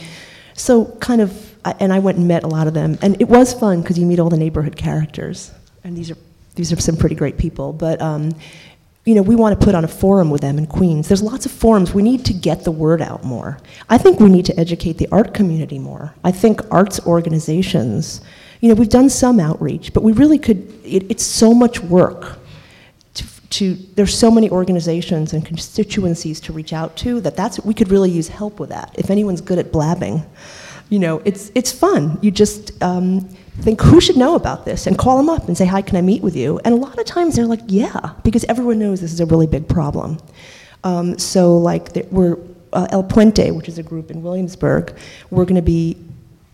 so 0.54 0.84
kind 1.00 1.20
of. 1.22 1.48
And 1.64 1.92
I 1.92 2.00
went 2.00 2.18
and 2.18 2.26
met 2.26 2.42
a 2.42 2.48
lot 2.48 2.66
of 2.66 2.74
them, 2.74 2.98
and 3.02 3.18
it 3.20 3.28
was 3.28 3.54
fun 3.54 3.82
because 3.82 3.96
you 3.96 4.04
meet 4.04 4.18
all 4.18 4.28
the 4.28 4.36
neighborhood 4.36 4.76
characters, 4.76 5.52
and 5.84 5.96
these 5.96 6.10
are 6.10 6.16
these 6.54 6.70
are 6.72 6.80
some 6.80 6.96
pretty 6.96 7.14
great 7.14 7.38
people. 7.38 7.72
But 7.72 8.02
um, 8.02 8.34
you 9.04 9.14
know, 9.14 9.22
we 9.22 9.34
want 9.34 9.58
to 9.58 9.64
put 9.64 9.74
on 9.74 9.84
a 9.84 9.88
forum 9.88 10.28
with 10.28 10.42
them 10.42 10.58
in 10.58 10.66
Queens. 10.66 11.08
There's 11.08 11.22
lots 11.22 11.46
of 11.46 11.52
forums. 11.52 11.94
We 11.94 12.02
need 12.02 12.24
to 12.26 12.34
get 12.34 12.64
the 12.64 12.70
word 12.70 13.00
out 13.00 13.24
more. 13.24 13.58
I 13.88 13.96
think 13.96 14.20
we 14.20 14.28
need 14.28 14.44
to 14.46 14.60
educate 14.60 14.98
the 14.98 15.08
art 15.10 15.34
community 15.34 15.78
more. 15.78 16.14
I 16.22 16.30
think 16.30 16.60
arts 16.70 17.00
organizations, 17.06 18.20
you 18.62 18.68
know, 18.68 18.74
we've 18.74 18.88
done 18.88 19.10
some 19.10 19.40
outreach, 19.40 19.92
but 19.92 20.04
we 20.04 20.12
really 20.12 20.38
could, 20.38 20.72
it, 20.84 21.10
it's 21.10 21.24
so 21.24 21.52
much 21.52 21.80
work. 21.80 22.38
To, 23.14 23.24
to, 23.50 23.74
there's 23.96 24.16
so 24.16 24.30
many 24.30 24.48
organizations 24.50 25.32
and 25.32 25.44
constituencies 25.44 26.40
to 26.42 26.52
reach 26.52 26.72
out 26.72 26.96
to 26.98 27.20
that 27.22 27.36
that's, 27.36 27.58
we 27.64 27.74
could 27.74 27.90
really 27.90 28.10
use 28.10 28.28
help 28.28 28.60
with 28.60 28.70
that. 28.70 28.94
If 28.96 29.10
anyone's 29.10 29.40
good 29.40 29.58
at 29.58 29.72
blabbing, 29.72 30.24
you 30.90 31.00
know, 31.00 31.20
it's, 31.24 31.50
it's 31.56 31.72
fun. 31.72 32.20
You 32.22 32.30
just 32.30 32.80
um, 32.84 33.28
think, 33.62 33.80
who 33.80 34.00
should 34.00 34.16
know 34.16 34.36
about 34.36 34.64
this? 34.64 34.86
And 34.86 34.96
call 34.96 35.16
them 35.16 35.28
up 35.28 35.48
and 35.48 35.58
say, 35.58 35.66
hi, 35.66 35.82
can 35.82 35.96
I 35.96 36.00
meet 36.02 36.22
with 36.22 36.36
you? 36.36 36.60
And 36.64 36.72
a 36.72 36.78
lot 36.78 37.00
of 37.00 37.04
times 37.04 37.34
they're 37.34 37.46
like, 37.46 37.62
yeah, 37.66 38.12
because 38.22 38.44
everyone 38.44 38.78
knows 38.78 39.00
this 39.00 39.12
is 39.12 39.20
a 39.20 39.26
really 39.26 39.48
big 39.48 39.66
problem. 39.66 40.18
Um, 40.84 41.18
so, 41.18 41.58
like, 41.58 41.88
we're, 42.12 42.38
uh, 42.72 42.86
El 42.90 43.02
Puente, 43.02 43.50
which 43.50 43.68
is 43.68 43.78
a 43.78 43.82
group 43.82 44.12
in 44.12 44.22
Williamsburg, 44.22 44.96
we're 45.30 45.44
going 45.44 45.56
to 45.56 45.62
be, 45.62 45.96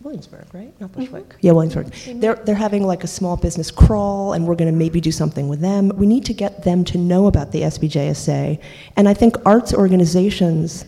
Williamsburg, 0.09 0.47
right? 0.53 0.73
Not 0.81 0.91
mm-hmm. 0.91 1.01
Bushwick. 1.01 1.35
Yeah, 1.41 1.51
Williamsburg. 1.51 1.91
They're, 2.19 2.33
they're 2.33 2.55
having 2.55 2.81
like 2.81 3.03
a 3.03 3.07
small 3.07 3.37
business 3.37 3.69
crawl, 3.69 4.33
and 4.33 4.47
we're 4.47 4.55
going 4.55 4.71
to 4.71 4.75
maybe 4.75 4.99
do 4.99 5.11
something 5.11 5.47
with 5.47 5.59
them. 5.59 5.89
We 5.89 6.07
need 6.07 6.25
to 6.25 6.33
get 6.33 6.63
them 6.63 6.83
to 6.85 6.97
know 6.97 7.27
about 7.27 7.51
the 7.51 7.61
SBJSA. 7.61 8.59
And 8.97 9.07
I 9.07 9.13
think 9.13 9.35
arts 9.45 9.71
organizations, 9.71 10.85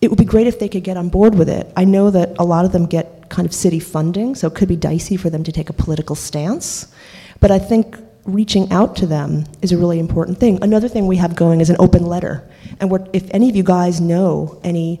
it 0.00 0.10
would 0.10 0.18
be 0.18 0.24
great 0.24 0.48
if 0.48 0.58
they 0.58 0.68
could 0.68 0.82
get 0.82 0.96
on 0.96 1.10
board 1.10 1.36
with 1.36 1.48
it. 1.48 1.72
I 1.76 1.84
know 1.84 2.10
that 2.10 2.34
a 2.40 2.44
lot 2.44 2.64
of 2.64 2.72
them 2.72 2.86
get 2.86 3.30
kind 3.30 3.46
of 3.46 3.54
city 3.54 3.78
funding, 3.78 4.34
so 4.34 4.48
it 4.48 4.56
could 4.56 4.68
be 4.68 4.74
dicey 4.74 5.16
for 5.16 5.30
them 5.30 5.44
to 5.44 5.52
take 5.52 5.70
a 5.70 5.72
political 5.72 6.16
stance. 6.16 6.92
But 7.38 7.52
I 7.52 7.60
think 7.60 7.98
reaching 8.24 8.72
out 8.72 8.96
to 8.96 9.06
them 9.06 9.44
is 9.62 9.70
a 9.70 9.78
really 9.78 10.00
important 10.00 10.38
thing. 10.38 10.58
Another 10.60 10.88
thing 10.88 11.06
we 11.06 11.18
have 11.18 11.36
going 11.36 11.60
is 11.60 11.70
an 11.70 11.76
open 11.78 12.04
letter. 12.04 12.50
And 12.80 12.90
we're, 12.90 13.06
if 13.12 13.32
any 13.32 13.48
of 13.48 13.54
you 13.54 13.62
guys 13.62 14.00
know 14.00 14.60
any 14.64 15.00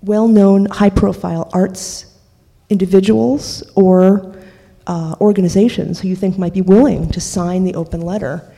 well 0.00 0.28
known, 0.28 0.64
high 0.64 0.88
profile 0.88 1.50
arts 1.52 2.15
individuals 2.70 3.62
or 3.74 4.34
uh, 4.86 5.14
organizations 5.20 6.00
who 6.00 6.08
you 6.08 6.16
think 6.16 6.38
might 6.38 6.54
be 6.54 6.62
willing 6.62 7.10
to 7.10 7.20
sign 7.20 7.64
the 7.64 7.74
open 7.74 8.00
letter, 8.00 8.52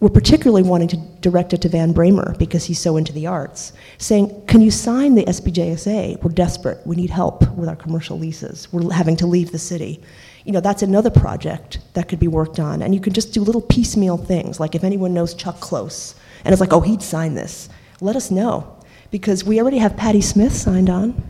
we're 0.00 0.08
particularly 0.08 0.62
wanting 0.62 0.88
to 0.88 0.96
direct 1.20 1.52
it 1.52 1.62
to 1.62 1.68
Van 1.68 1.92
Bramer 1.92 2.38
because 2.38 2.64
he's 2.64 2.78
so 2.78 2.96
into 2.96 3.12
the 3.12 3.26
arts, 3.26 3.72
saying, 3.98 4.46
Can 4.46 4.60
you 4.60 4.70
sign 4.70 5.16
the 5.16 5.24
SBJSA? 5.24 6.22
We're 6.22 6.30
desperate. 6.30 6.86
We 6.86 6.94
need 6.94 7.10
help 7.10 7.50
with 7.56 7.68
our 7.68 7.74
commercial 7.74 8.16
leases. 8.16 8.72
We're 8.72 8.92
having 8.92 9.16
to 9.16 9.26
leave 9.26 9.50
the 9.50 9.58
city. 9.58 10.00
You 10.44 10.52
know, 10.52 10.60
that's 10.60 10.82
another 10.82 11.10
project 11.10 11.80
that 11.94 12.08
could 12.08 12.20
be 12.20 12.28
worked 12.28 12.60
on. 12.60 12.80
And 12.80 12.94
you 12.94 13.00
can 13.00 13.12
just 13.12 13.32
do 13.32 13.40
little 13.40 13.60
piecemeal 13.60 14.18
things, 14.18 14.60
like 14.60 14.76
if 14.76 14.84
anyone 14.84 15.14
knows 15.14 15.34
Chuck 15.34 15.58
Close, 15.58 16.14
and 16.44 16.52
it's 16.52 16.60
like, 16.60 16.72
oh, 16.72 16.80
he'd 16.80 17.02
sign 17.02 17.34
this, 17.34 17.68
let 18.00 18.14
us 18.14 18.30
know. 18.30 18.76
Because 19.10 19.42
we 19.42 19.60
already 19.60 19.78
have 19.78 19.96
Patti 19.96 20.20
Smith 20.20 20.54
signed 20.54 20.88
on. 20.88 21.20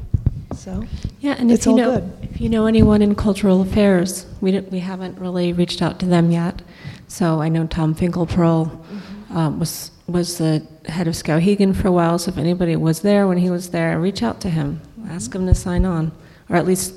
So, 0.59 0.85
yeah, 1.21 1.37
and 1.39 1.53
if 1.53 1.67
you 1.67 1.75
know 1.75 2.01
good. 2.01 2.29
if 2.33 2.41
you 2.41 2.49
know 2.49 2.67
anyone 2.67 3.01
in 3.01 3.15
cultural 3.15 3.63
affairs, 3.63 4.27
we 4.41 4.59
we 4.59 4.81
haven't 4.81 5.19
really 5.19 5.53
reached 5.53 5.81
out 5.83 6.01
to 6.01 6.07
them 6.07 6.33
yet. 6.33 6.63
So 7.07 7.41
I 7.41 7.49
know 7.49 7.67
Tom 7.67 7.95
Finkelpearl 7.95 8.67
mm-hmm. 8.67 9.37
um, 9.37 9.61
was 9.61 9.93
was 10.09 10.39
the 10.39 10.67
head 10.87 11.07
of 11.07 11.15
Skowhegan 11.15 11.77
for 11.77 11.87
a 11.89 11.93
while. 11.93 12.19
So 12.19 12.31
if 12.31 12.39
anybody 12.39 12.75
was 12.75 13.03
there 13.03 13.29
when 13.29 13.39
he 13.39 13.51
was 13.51 13.71
there, 13.71 14.01
reach 14.01 14.23
out 14.23 14.41
to 14.41 14.51
him, 14.51 14.81
mm-hmm. 14.99 15.11
ask 15.11 15.33
him 15.33 15.47
to 15.47 15.55
sign 15.55 15.85
on, 15.85 16.11
or 16.49 16.57
at 16.57 16.67
least 16.67 16.95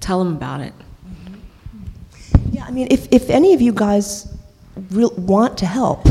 tell 0.00 0.20
him 0.20 0.36
about 0.36 0.60
it. 0.60 0.74
Mm-hmm. 1.08 2.54
Yeah, 2.54 2.64
I 2.66 2.70
mean, 2.70 2.88
if, 2.90 3.08
if 3.10 3.30
any 3.30 3.54
of 3.54 3.62
you 3.62 3.72
guys 3.72 4.34
real, 4.90 5.10
want 5.16 5.56
to 5.58 5.66
help, 5.66 6.06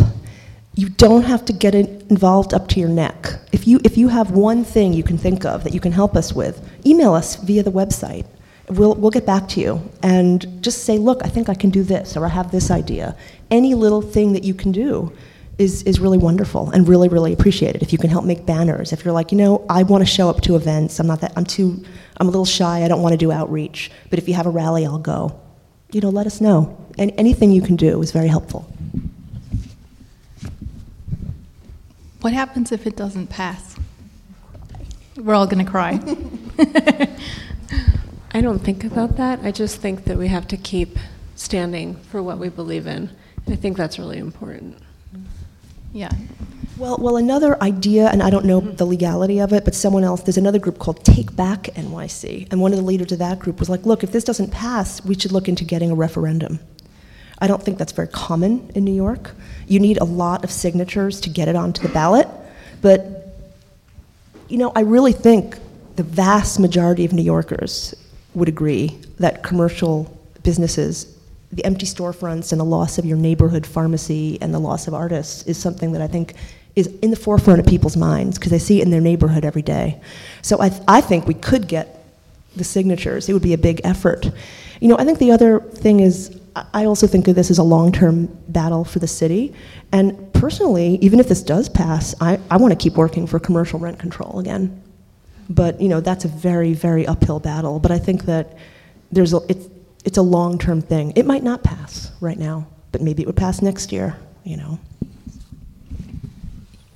you 0.75 0.89
don't 0.89 1.23
have 1.23 1.45
to 1.45 1.53
get 1.53 1.73
in- 1.73 2.05
involved 2.09 2.53
up 2.53 2.67
to 2.69 2.79
your 2.79 2.89
neck. 2.89 3.33
If 3.51 3.67
you, 3.67 3.79
if 3.83 3.97
you 3.97 4.09
have 4.09 4.31
one 4.31 4.63
thing 4.63 4.93
you 4.93 5.03
can 5.03 5.17
think 5.17 5.45
of 5.45 5.63
that 5.63 5.73
you 5.73 5.79
can 5.79 5.91
help 5.91 6.15
us 6.15 6.33
with, 6.33 6.61
email 6.85 7.13
us 7.13 7.37
via 7.37 7.63
the 7.63 7.71
website. 7.71 8.25
We'll, 8.67 8.95
we'll 8.95 9.11
get 9.11 9.25
back 9.25 9.47
to 9.49 9.61
you 9.61 9.89
and 10.03 10.61
just 10.61 10.83
say, 10.83 10.97
look, 10.97 11.21
I 11.23 11.29
think 11.29 11.49
I 11.49 11.53
can 11.53 11.69
do 11.69 11.83
this, 11.83 12.17
or 12.17 12.25
I 12.25 12.29
have 12.29 12.51
this 12.51 12.71
idea. 12.71 13.15
Any 13.51 13.73
little 13.75 14.01
thing 14.01 14.33
that 14.33 14.43
you 14.43 14.53
can 14.53 14.71
do 14.71 15.15
is, 15.57 15.83
is 15.83 15.99
really 15.99 16.17
wonderful 16.17 16.71
and 16.71 16.87
really, 16.87 17.07
really 17.07 17.31
appreciated. 17.31 17.81
If 17.81 17.93
you 17.93 17.99
can 17.99 18.09
help 18.09 18.25
make 18.25 18.45
banners, 18.45 18.91
if 18.91 19.05
you're 19.05 19.13
like, 19.13 19.31
you 19.31 19.37
know, 19.37 19.65
I 19.69 19.83
want 19.83 20.01
to 20.01 20.05
show 20.05 20.29
up 20.29 20.41
to 20.41 20.55
events, 20.55 20.99
I'm 20.99 21.07
not 21.07 21.21
that, 21.21 21.31
I'm 21.37 21.45
too, 21.45 21.81
I'm 22.17 22.27
a 22.27 22.31
little 22.31 22.45
shy, 22.45 22.83
I 22.83 22.87
don't 22.87 23.01
want 23.01 23.13
to 23.13 23.17
do 23.17 23.31
outreach, 23.31 23.91
but 24.09 24.19
if 24.19 24.27
you 24.27 24.33
have 24.33 24.47
a 24.47 24.49
rally, 24.49 24.85
I'll 24.85 24.97
go. 24.97 25.39
You 25.91 26.01
know, 26.01 26.09
let 26.09 26.25
us 26.25 26.41
know. 26.41 26.75
And 26.97 27.13
anything 27.17 27.51
you 27.51 27.61
can 27.61 27.75
do 27.75 28.01
is 28.01 28.11
very 28.11 28.27
helpful. 28.27 28.69
What 32.25 32.33
happens 32.33 32.71
if 32.71 32.87
it 32.87 32.95
doesn't 32.95 33.27
pass? 33.27 33.75
We're 35.15 35.35
all 35.35 35.45
going 35.45 35.63
to 35.63 35.71
cry. 35.71 35.99
I 38.31 38.41
don't 38.41 38.57
think 38.57 38.83
about 38.83 39.17
that. 39.17 39.41
I 39.43 39.51
just 39.51 39.79
think 39.79 40.05
that 40.05 40.17
we 40.17 40.27
have 40.29 40.47
to 40.47 40.57
keep 40.57 40.97
standing 41.35 41.97
for 42.09 42.23
what 42.23 42.39
we 42.39 42.49
believe 42.49 42.87
in. 42.87 43.11
I 43.47 43.55
think 43.55 43.77
that's 43.77 43.99
really 43.99 44.17
important. 44.17 44.75
yeah. 45.93 46.09
Well, 46.79 46.97
well, 46.99 47.17
another 47.17 47.61
idea, 47.61 48.07
and 48.07 48.23
I 48.23 48.31
don't 48.31 48.45
know 48.45 48.59
the 48.59 48.85
legality 48.85 49.39
of 49.39 49.53
it, 49.53 49.63
but 49.63 49.75
someone 49.75 50.03
else, 50.03 50.23
there's 50.23 50.37
another 50.37 50.57
group 50.57 50.79
called 50.79 51.05
Take 51.05 51.35
Back 51.35 51.65
NYC. 51.75 52.47
And 52.49 52.59
one 52.59 52.73
of 52.73 52.79
the 52.79 52.85
leaders 52.85 53.11
of 53.11 53.19
that 53.19 53.37
group 53.37 53.59
was 53.59 53.69
like, 53.69 53.85
look, 53.85 54.03
if 54.03 54.11
this 54.11 54.23
doesn't 54.23 54.49
pass, 54.49 55.05
we 55.05 55.13
should 55.13 55.31
look 55.31 55.47
into 55.47 55.63
getting 55.63 55.91
a 55.91 55.95
referendum. 55.95 56.59
I 57.39 57.47
don't 57.47 57.61
think 57.61 57.77
that's 57.77 57.91
very 57.91 58.07
common 58.07 58.71
in 58.75 58.85
New 58.85 58.93
York. 58.93 59.35
You 59.67 59.79
need 59.79 59.97
a 59.97 60.03
lot 60.03 60.43
of 60.43 60.51
signatures 60.51 61.19
to 61.21 61.29
get 61.29 61.47
it 61.47 61.55
onto 61.55 61.81
the 61.81 61.93
ballot. 61.93 62.27
But, 62.81 63.35
you 64.47 64.57
know, 64.57 64.71
I 64.75 64.81
really 64.81 65.11
think 65.11 65.57
the 65.95 66.03
vast 66.03 66.59
majority 66.59 67.05
of 67.05 67.13
New 67.13 67.23
Yorkers 67.23 67.95
would 68.33 68.49
agree 68.49 68.99
that 69.19 69.43
commercial 69.43 70.17
businesses 70.43 71.15
the 71.51 71.63
empty 71.63 71.85
storefronts 71.85 72.51
and 72.51 72.59
the 72.59 72.65
loss 72.65 72.97
of 72.97 73.05
your 73.05 73.17
neighborhood 73.17 73.65
pharmacy 73.65 74.37
and 74.41 74.53
the 74.53 74.59
loss 74.59 74.87
of 74.87 74.93
artists 74.93 75.43
is 75.43 75.57
something 75.57 75.93
that 75.93 76.01
I 76.01 76.07
think 76.07 76.33
is 76.75 76.87
in 77.01 77.11
the 77.11 77.15
forefront 77.15 77.61
of 77.61 77.65
people's 77.65 77.95
minds 77.95 78.37
because 78.37 78.51
they 78.51 78.59
see 78.59 78.81
it 78.81 78.83
in 78.83 78.91
their 78.91 79.01
neighborhood 79.01 79.45
every 79.45 79.61
day. 79.61 80.01
So 80.41 80.59
I, 80.59 80.69
th- 80.69 80.81
I 80.87 80.99
think 80.99 81.25
we 81.25 81.33
could 81.33 81.69
get 81.69 82.03
the 82.57 82.65
signatures. 82.65 83.29
It 83.29 83.33
would 83.33 83.41
be 83.41 83.53
a 83.53 83.57
big 83.57 83.79
effort. 83.85 84.29
You 84.81 84.89
know, 84.89 84.97
I 84.97 85.05
think 85.05 85.19
the 85.19 85.31
other 85.31 85.61
thing 85.61 86.01
is, 86.01 86.37
I- 86.55 86.85
also 86.85 87.07
think 87.07 87.27
of 87.27 87.35
this 87.35 87.51
as 87.51 87.57
a 87.57 87.63
long 87.63 87.91
term 87.91 88.27
battle 88.47 88.83
for 88.83 88.99
the 88.99 89.07
city. 89.07 89.53
And 89.91 90.33
personally, 90.33 90.97
even 91.01 91.19
if 91.19 91.27
this 91.27 91.41
does 91.41 91.69
pass, 91.69 92.15
I, 92.21 92.39
I 92.49 92.57
want 92.57 92.71
to 92.71 92.77
keep 92.77 92.95
working 92.95 93.27
for 93.27 93.39
commercial 93.39 93.79
rent 93.79 93.99
control 93.99 94.39
again. 94.39 94.81
But, 95.49 95.79
you 95.79 95.89
know, 95.89 96.01
that's 96.01 96.25
a 96.25 96.27
very, 96.27 96.73
very 96.73 97.05
uphill 97.05 97.39
battle. 97.39 97.79
But 97.79 97.91
I 97.91 97.99
think 97.99 98.25
that 98.25 98.57
there's 99.11 99.33
a, 99.33 99.39
it's, 99.49 99.67
it's 100.03 100.17
a 100.17 100.21
long 100.21 100.57
term 100.57 100.81
thing. 100.81 101.13
It 101.15 101.25
might 101.25 101.43
not 101.43 101.63
pass 101.63 102.11
right 102.21 102.37
now, 102.37 102.67
but 102.91 103.01
maybe 103.01 103.21
it 103.23 103.25
would 103.27 103.35
pass 103.35 103.61
next 103.61 103.91
year, 103.91 104.17
you 104.43 104.57
know. 104.57 104.79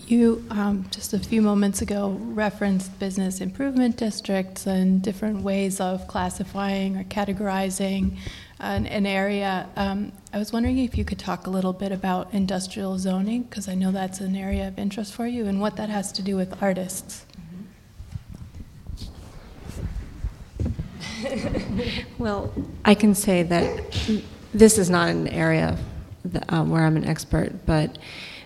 You, 0.07 0.43
um, 0.49 0.87
just 0.89 1.13
a 1.13 1.19
few 1.19 1.39
moments 1.39 1.83
ago, 1.83 2.17
referenced 2.19 2.97
business 2.97 3.41
improvement 3.41 3.95
districts 3.95 4.65
and 4.65 5.03
different 5.03 5.43
ways 5.43 5.79
of 5.79 6.07
classifying 6.07 6.97
or 6.97 7.03
categorizing 7.03 8.17
an, 8.59 8.85
an 8.87 9.05
area. 9.05 9.67
Um, 9.75 10.11
I 10.33 10.37
was 10.37 10.51
wondering 10.51 10.79
if 10.79 10.97
you 10.97 11.05
could 11.05 11.19
talk 11.19 11.47
a 11.47 11.49
little 11.49 11.73
bit 11.73 11.91
about 11.91 12.33
industrial 12.33 12.97
zoning, 12.97 13.43
because 13.43 13.67
I 13.67 13.75
know 13.75 13.91
that's 13.91 14.19
an 14.19 14.35
area 14.35 14.67
of 14.67 14.77
interest 14.77 15.13
for 15.13 15.27
you, 15.27 15.45
and 15.45 15.61
what 15.61 15.75
that 15.77 15.89
has 15.89 16.11
to 16.13 16.21
do 16.21 16.35
with 16.35 16.61
artists. 16.61 17.25
Well, 22.17 22.53
I 22.83 22.95
can 22.95 23.15
say 23.15 23.43
that 23.43 24.21
this 24.53 24.77
is 24.77 24.89
not 24.89 25.09
an 25.09 25.27
area 25.29 25.77
um, 26.49 26.69
where 26.69 26.83
I'm 26.83 26.97
an 26.97 27.05
expert, 27.05 27.65
but 27.65 27.97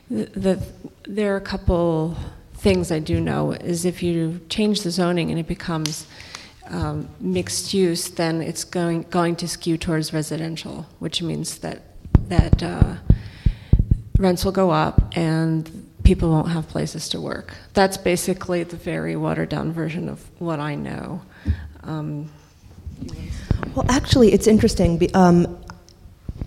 the, 0.09 0.25
the, 0.25 0.63
there 1.07 1.33
are 1.33 1.37
a 1.37 1.41
couple 1.41 2.15
things 2.55 2.91
I 2.91 2.99
do 2.99 3.19
know. 3.19 3.51
Is 3.51 3.85
if 3.85 4.03
you 4.03 4.41
change 4.49 4.81
the 4.81 4.91
zoning 4.91 5.31
and 5.31 5.39
it 5.39 5.47
becomes 5.47 6.07
um, 6.69 7.07
mixed 7.19 7.73
use, 7.73 8.09
then 8.09 8.41
it's 8.41 8.63
going 8.63 9.05
going 9.09 9.35
to 9.37 9.47
skew 9.47 9.77
towards 9.77 10.13
residential, 10.13 10.85
which 10.99 11.21
means 11.21 11.59
that 11.59 11.81
that 12.29 12.63
uh, 12.63 12.95
rents 14.17 14.45
will 14.45 14.51
go 14.51 14.71
up 14.71 15.11
and 15.15 15.69
people 16.03 16.29
won't 16.29 16.49
have 16.49 16.67
places 16.67 17.09
to 17.09 17.21
work. 17.21 17.53
That's 17.73 17.97
basically 17.97 18.63
the 18.63 18.77
very 18.77 19.15
watered 19.15 19.49
down 19.49 19.71
version 19.71 20.09
of 20.09 20.19
what 20.39 20.59
I 20.59 20.75
know. 20.75 21.21
Um, 21.83 22.29
Well, 23.75 23.85
actually, 23.89 24.33
it's 24.33 24.47
interesting. 24.47 25.09
Um, 25.13 25.62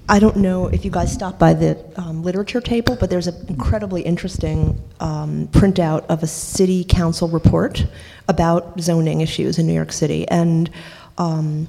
I 0.09 0.21
don't 0.21 0.37
know 0.37 0.69
if 0.69 0.85
you 0.85 0.91
guys 0.93 1.13
stopped 1.13 1.41
by 1.41 1.53
the 1.53 1.85
um, 1.97 2.23
literature 2.23 2.61
table, 2.61 2.95
but 2.95 3.11
there's 3.11 3.27
an 3.27 3.47
incredibly 3.49 4.03
interesting 4.03 4.81
um, 5.01 5.49
printout 5.49 6.07
of 6.07 6.23
a 6.23 6.29
city 6.29 6.85
council 6.85 7.27
report 7.29 7.85
about 8.29 8.81
zoning 8.81 9.21
issues 9.21 9.59
in 9.59 9.67
New 9.67 9.73
York 9.73 9.91
City. 9.91 10.29
And 10.29 10.71
um, 11.19 11.67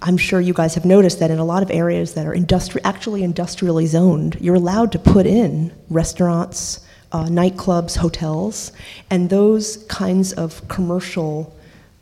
I'm 0.00 0.16
sure 0.16 0.40
you 0.40 0.54
guys 0.54 0.76
have 0.76 0.84
noticed 0.84 1.18
that 1.18 1.32
in 1.32 1.40
a 1.40 1.44
lot 1.44 1.64
of 1.64 1.72
areas 1.72 2.14
that 2.14 2.24
are 2.24 2.34
industri- 2.34 2.82
actually 2.84 3.24
industrially 3.24 3.86
zoned, 3.86 4.36
you're 4.40 4.54
allowed 4.54 4.92
to 4.92 5.00
put 5.00 5.26
in 5.26 5.72
restaurants, 5.90 6.86
uh, 7.10 7.24
nightclubs, 7.24 7.96
hotels, 7.96 8.70
and 9.10 9.28
those 9.28 9.78
kinds 9.88 10.32
of 10.34 10.68
commercial. 10.68 11.52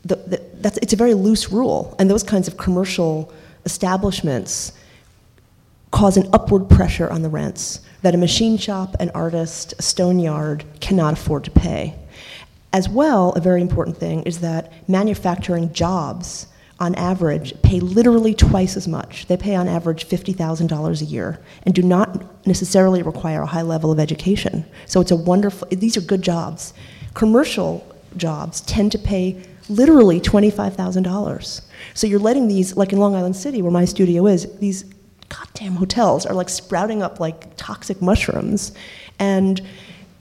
The, 0.05 0.17
the, 0.17 0.43
that's, 0.61 0.77
it's 0.77 0.93
a 0.93 0.95
very 0.95 1.15
loose 1.15 1.51
rule, 1.51 1.95
and 1.97 2.07
those 2.07 2.21
kinds 2.21 2.47
of 2.47 2.57
commercial 2.57 3.33
establishments 3.65 4.73
cause 5.91 6.17
an 6.17 6.29
upward 6.33 6.69
pressure 6.69 7.09
on 7.09 7.21
the 7.21 7.29
rents 7.29 7.81
that 8.01 8.15
a 8.15 8.17
machine 8.17 8.57
shop, 8.57 8.95
an 8.99 9.09
artist, 9.13 9.73
a 9.79 9.81
stone 9.81 10.19
yard 10.19 10.63
cannot 10.79 11.13
afford 11.13 11.43
to 11.43 11.51
pay. 11.51 11.95
As 12.73 12.89
well, 12.89 13.31
a 13.31 13.41
very 13.41 13.61
important 13.61 13.97
thing 13.97 14.23
is 14.23 14.39
that 14.39 14.71
manufacturing 14.87 15.73
jobs, 15.73 16.47
on 16.79 16.93
average, 16.95 17.59
pay 17.63 17.79
literally 17.79 18.35
twice 18.35 18.77
as 18.77 18.87
much. 18.87 19.25
They 19.25 19.37
pay 19.37 19.55
on 19.55 19.67
average 19.67 20.07
$50,000 20.07 21.01
a 21.01 21.05
year 21.05 21.39
and 21.63 21.73
do 21.73 21.81
not 21.81 22.45
necessarily 22.45 23.01
require 23.01 23.41
a 23.41 23.47
high 23.47 23.63
level 23.63 23.91
of 23.91 23.99
education. 23.99 24.63
So 24.85 25.01
it's 25.01 25.11
a 25.11 25.15
wonderful, 25.15 25.67
these 25.71 25.97
are 25.97 26.01
good 26.01 26.21
jobs. 26.21 26.73
Commercial 27.15 27.83
jobs 28.15 28.61
tend 28.61 28.91
to 28.91 28.99
pay 28.99 29.41
literally 29.69 30.21
$25,000. 30.21 31.61
So 31.93 32.05
you're 32.05 32.19
letting 32.19 32.47
these, 32.47 32.77
like 32.77 32.93
in 32.93 32.99
Long 32.99 33.15
Island 33.15 33.35
City, 33.35 33.61
where 33.61 33.71
my 33.71 33.85
studio 33.85 34.27
is, 34.27 34.47
these 34.59 34.85
goddamn 35.29 35.75
hotels 35.75 36.25
are 36.25 36.33
like 36.33 36.49
sprouting 36.49 37.01
up 37.01 37.19
like 37.19 37.55
toxic 37.57 38.01
mushrooms. 38.01 38.71
And 39.19 39.61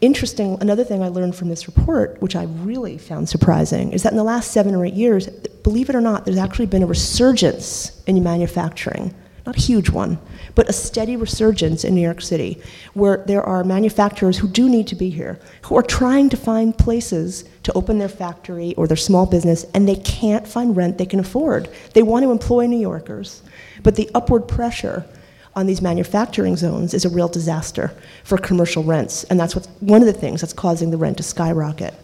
interesting, 0.00 0.58
another 0.60 0.84
thing 0.84 1.02
I 1.02 1.08
learned 1.08 1.36
from 1.36 1.48
this 1.48 1.66
report, 1.66 2.20
which 2.20 2.36
I 2.36 2.44
really 2.44 2.98
found 2.98 3.28
surprising, 3.28 3.92
is 3.92 4.02
that 4.02 4.12
in 4.12 4.18
the 4.18 4.24
last 4.24 4.52
seven 4.52 4.74
or 4.74 4.84
eight 4.84 4.94
years, 4.94 5.28
believe 5.28 5.88
it 5.88 5.94
or 5.94 6.00
not, 6.00 6.24
there's 6.24 6.38
actually 6.38 6.66
been 6.66 6.82
a 6.82 6.86
resurgence 6.86 8.02
in 8.06 8.22
manufacturing. 8.22 9.14
Not 9.46 9.56
a 9.56 9.60
huge 9.60 9.90
one, 9.90 10.18
but 10.56 10.68
a 10.68 10.72
steady 10.72 11.14
resurgence 11.14 11.84
in 11.84 11.94
New 11.94 12.00
York 12.00 12.20
City 12.20 12.60
where 12.94 13.18
there 13.28 13.44
are 13.44 13.62
manufacturers 13.62 14.36
who 14.38 14.48
do 14.48 14.68
need 14.68 14.88
to 14.88 14.96
be 14.96 15.08
here, 15.08 15.38
who 15.62 15.76
are 15.76 15.84
trying 15.84 16.28
to 16.30 16.36
find 16.36 16.76
places 16.76 17.44
to 17.62 17.72
open 17.74 17.98
their 17.98 18.08
factory 18.08 18.74
or 18.74 18.88
their 18.88 18.96
small 18.96 19.24
business, 19.24 19.64
and 19.72 19.88
they 19.88 19.94
can't 19.94 20.48
find 20.48 20.76
rent 20.76 20.98
they 20.98 21.06
can 21.06 21.20
afford. 21.20 21.68
They 21.94 22.02
want 22.02 22.24
to 22.24 22.32
employ 22.32 22.66
New 22.66 22.80
Yorkers, 22.80 23.42
but 23.86 23.94
the 23.94 24.10
upward 24.16 24.48
pressure 24.48 25.06
on 25.54 25.68
these 25.68 25.80
manufacturing 25.80 26.56
zones 26.56 26.92
is 26.92 27.04
a 27.04 27.08
real 27.08 27.28
disaster 27.28 27.94
for 28.24 28.36
commercial 28.36 28.82
rents, 28.82 29.22
and 29.30 29.38
that's 29.38 29.54
what's, 29.54 29.68
one 29.78 30.00
of 30.02 30.08
the 30.08 30.12
things 30.12 30.40
that's 30.40 30.52
causing 30.52 30.90
the 30.90 30.96
rent 30.96 31.18
to 31.18 31.22
skyrocket. 31.22 31.94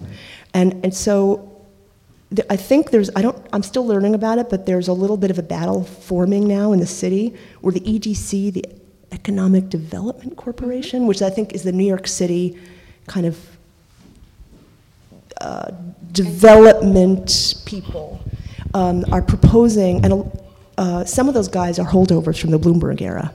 And, 0.55 0.75
and 0.85 0.95
so 0.95 1.61
th- 2.31 2.47
I 2.49 2.55
think 2.55 2.93
there's, 2.93 3.11
I 3.17 3.23
don't, 3.23 3.37
I'm 3.53 3.65
still 3.65 3.85
learning 3.85 4.15
about 4.15 4.39
it, 4.39 4.49
but 4.49 4.65
there's 4.65 4.87
a 4.87 4.93
little 4.93 5.17
bit 5.17 5.33
of 5.33 5.41
a 5.41 5.43
battle 5.43 5.83
forming 5.83 6.47
now 6.47 6.71
in 6.71 6.79
the 6.79 6.87
city 6.87 7.37
where 7.63 7.73
the 7.73 7.81
EDC, 7.81 8.53
the 8.53 8.65
Economic 9.11 9.69
Development 9.69 10.37
Corporation, 10.37 11.09
which 11.09 11.21
I 11.21 11.31
think 11.31 11.53
is 11.53 11.65
the 11.65 11.73
New 11.73 11.85
York 11.85 12.07
City 12.07 12.57
kind 13.09 13.27
of 13.27 13.45
uh, 15.41 15.73
development 16.13 17.57
people, 17.67 18.21
um, 18.73 19.05
are 19.11 19.21
proposing, 19.21 20.05
and 20.05 20.31
uh, 20.79 21.05
some 21.05 21.29
of 21.29 21.35
those 21.35 21.49
guys 21.49 21.79
are 21.79 21.87
holdovers 21.87 22.41
from 22.41 22.51
the 22.51 22.59
Bloomberg 22.59 23.01
era. 23.01 23.33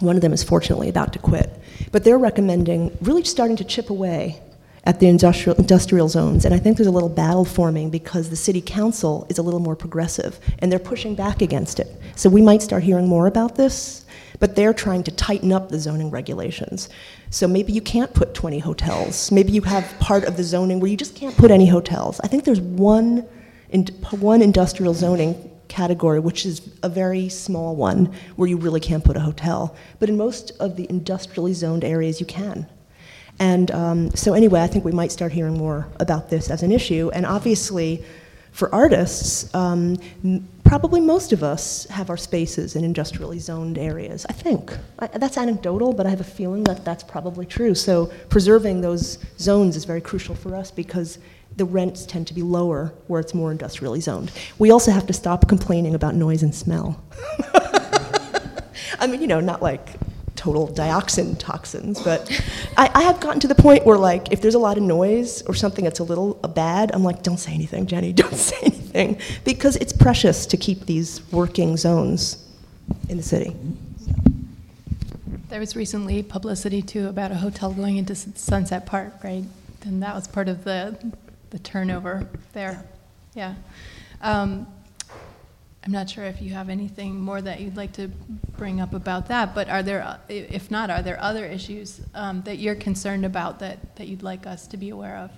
One 0.00 0.16
of 0.16 0.22
them 0.22 0.32
is 0.32 0.42
fortunately 0.42 0.88
about 0.88 1.12
to 1.14 1.18
quit. 1.18 1.50
But 1.92 2.04
they're 2.04 2.18
recommending 2.18 2.96
really 3.00 3.24
starting 3.24 3.56
to 3.56 3.64
chip 3.64 3.90
away 3.90 4.40
at 4.84 5.00
the 5.00 5.08
industrial, 5.08 5.56
industrial 5.58 6.08
zones. 6.08 6.44
And 6.44 6.54
I 6.54 6.58
think 6.58 6.76
there's 6.76 6.86
a 6.86 6.92
little 6.92 7.08
battle 7.08 7.44
forming 7.44 7.90
because 7.90 8.30
the 8.30 8.36
city 8.36 8.60
council 8.60 9.26
is 9.28 9.38
a 9.38 9.42
little 9.42 9.60
more 9.60 9.74
progressive 9.74 10.38
and 10.60 10.70
they're 10.70 10.78
pushing 10.78 11.14
back 11.14 11.42
against 11.42 11.80
it. 11.80 11.88
So 12.14 12.30
we 12.30 12.40
might 12.40 12.62
start 12.62 12.84
hearing 12.84 13.08
more 13.08 13.26
about 13.26 13.56
this, 13.56 14.04
but 14.38 14.54
they're 14.54 14.74
trying 14.74 15.02
to 15.04 15.10
tighten 15.10 15.52
up 15.52 15.70
the 15.70 15.78
zoning 15.78 16.10
regulations. 16.10 16.88
So 17.30 17.48
maybe 17.48 17.72
you 17.72 17.80
can't 17.80 18.14
put 18.14 18.32
20 18.32 18.60
hotels. 18.60 19.32
Maybe 19.32 19.50
you 19.50 19.62
have 19.62 19.92
part 19.98 20.24
of 20.24 20.36
the 20.36 20.44
zoning 20.44 20.78
where 20.78 20.90
you 20.90 20.96
just 20.96 21.16
can't 21.16 21.36
put 21.36 21.50
any 21.50 21.66
hotels. 21.66 22.20
I 22.20 22.28
think 22.28 22.44
there's 22.44 22.60
one, 22.60 23.26
in, 23.70 23.86
one 24.10 24.40
industrial 24.40 24.94
zoning 24.94 25.50
category, 25.68 26.20
which 26.20 26.46
is 26.46 26.68
a 26.82 26.88
very 26.88 27.28
small 27.28 27.76
one, 27.76 28.12
where 28.36 28.48
you 28.48 28.56
really 28.56 28.80
can't 28.80 29.04
put 29.04 29.16
a 29.16 29.20
hotel. 29.20 29.76
But 29.98 30.08
in 30.08 30.16
most 30.16 30.52
of 30.60 30.76
the 30.76 30.88
industrially 30.88 31.54
zoned 31.54 31.84
areas, 31.84 32.20
you 32.20 32.26
can. 32.26 32.66
And 33.38 33.70
um, 33.70 34.10
so, 34.12 34.34
anyway, 34.34 34.60
I 34.62 34.66
think 34.66 34.84
we 34.84 34.92
might 34.92 35.12
start 35.12 35.32
hearing 35.32 35.58
more 35.58 35.86
about 36.00 36.30
this 36.30 36.50
as 36.50 36.62
an 36.62 36.72
issue. 36.72 37.10
And 37.12 37.26
obviously, 37.26 38.04
for 38.52 38.74
artists, 38.74 39.54
um, 39.54 39.98
m- 40.24 40.48
probably 40.64 41.00
most 41.00 41.32
of 41.32 41.42
us 41.42 41.84
have 41.90 42.08
our 42.08 42.16
spaces 42.16 42.76
in 42.76 42.84
industrially 42.84 43.38
zoned 43.38 43.76
areas. 43.76 44.24
I 44.28 44.32
think. 44.32 44.72
I, 44.98 45.08
that's 45.08 45.36
anecdotal, 45.36 45.92
but 45.92 46.06
I 46.06 46.10
have 46.10 46.20
a 46.20 46.24
feeling 46.24 46.64
that 46.64 46.84
that's 46.84 47.02
probably 47.02 47.44
true. 47.44 47.74
So, 47.74 48.06
preserving 48.30 48.80
those 48.80 49.18
zones 49.38 49.76
is 49.76 49.84
very 49.84 50.00
crucial 50.00 50.34
for 50.34 50.56
us 50.56 50.70
because 50.70 51.18
the 51.56 51.64
rents 51.64 52.04
tend 52.04 52.26
to 52.26 52.34
be 52.34 52.42
lower 52.42 52.92
where 53.06 53.20
it's 53.20 53.34
more 53.34 53.50
industrially 53.50 54.00
zoned. 54.00 54.30
We 54.58 54.70
also 54.70 54.90
have 54.90 55.06
to 55.06 55.12
stop 55.12 55.48
complaining 55.48 55.94
about 55.94 56.14
noise 56.14 56.42
and 56.42 56.54
smell. 56.54 57.02
I 58.98 59.06
mean, 59.06 59.20
you 59.20 59.26
know, 59.26 59.40
not 59.40 59.62
like 59.62 59.88
total 60.36 60.68
dioxin 60.68 61.38
toxins, 61.38 62.00
but 62.02 62.30
I, 62.76 62.90
I, 62.94 63.02
have 63.02 63.20
gotten 63.20 63.40
to 63.40 63.48
the 63.48 63.54
point 63.54 63.84
where, 63.86 63.96
like, 63.96 64.32
if 64.32 64.42
there's 64.42 64.54
a 64.54 64.58
lot 64.58 64.76
of 64.76 64.82
noise 64.82 65.42
or 65.42 65.54
something 65.54 65.82
that's 65.84 65.98
a 65.98 66.04
little 66.04 66.34
bad, 66.34 66.92
I'm 66.94 67.02
like, 67.02 67.22
don't 67.22 67.38
say 67.38 67.52
anything, 67.52 67.86
Jenny, 67.86 68.12
don't 68.22 68.34
say 68.34 68.58
anything, 68.62 69.18
because 69.44 69.76
it's 69.76 69.92
precious 69.92 70.46
to 70.46 70.56
keep 70.56 70.86
these 70.86 71.20
working 71.32 71.76
zones 71.76 72.46
in 73.08 73.16
the 73.16 73.22
city. 73.22 73.56
There 75.48 75.58
was 75.58 75.74
recently 75.74 76.22
publicity 76.22 76.82
too 76.82 77.08
about 77.08 77.32
a 77.32 77.36
hotel 77.36 77.72
going 77.72 77.96
into 77.96 78.14
Sunset 78.14 78.84
Park, 78.84 79.24
right? 79.24 79.44
And 79.84 80.02
that 80.02 80.14
was 80.14 80.28
part 80.28 80.48
of 80.48 80.64
the 80.64 80.98
the 81.50 81.58
turnover 81.58 82.28
there. 82.52 82.84
Yeah. 83.34 83.54
Um, 84.20 84.66
I'm 85.84 85.92
not 85.92 86.10
sure 86.10 86.24
if 86.24 86.42
you 86.42 86.52
have 86.52 86.68
anything 86.68 87.20
more 87.20 87.40
that 87.40 87.60
you'd 87.60 87.76
like 87.76 87.92
to 87.92 88.08
bring 88.56 88.80
up 88.80 88.92
about 88.92 89.28
that, 89.28 89.54
but 89.54 89.68
are 89.68 89.84
there, 89.84 90.18
if 90.28 90.68
not, 90.68 90.90
are 90.90 91.00
there 91.00 91.20
other 91.20 91.46
issues 91.46 92.00
um, 92.12 92.42
that 92.42 92.58
you're 92.58 92.74
concerned 92.74 93.24
about 93.24 93.60
that, 93.60 93.94
that 93.94 94.08
you'd 94.08 94.24
like 94.24 94.48
us 94.48 94.66
to 94.66 94.76
be 94.76 94.90
aware 94.90 95.16
of? 95.16 95.30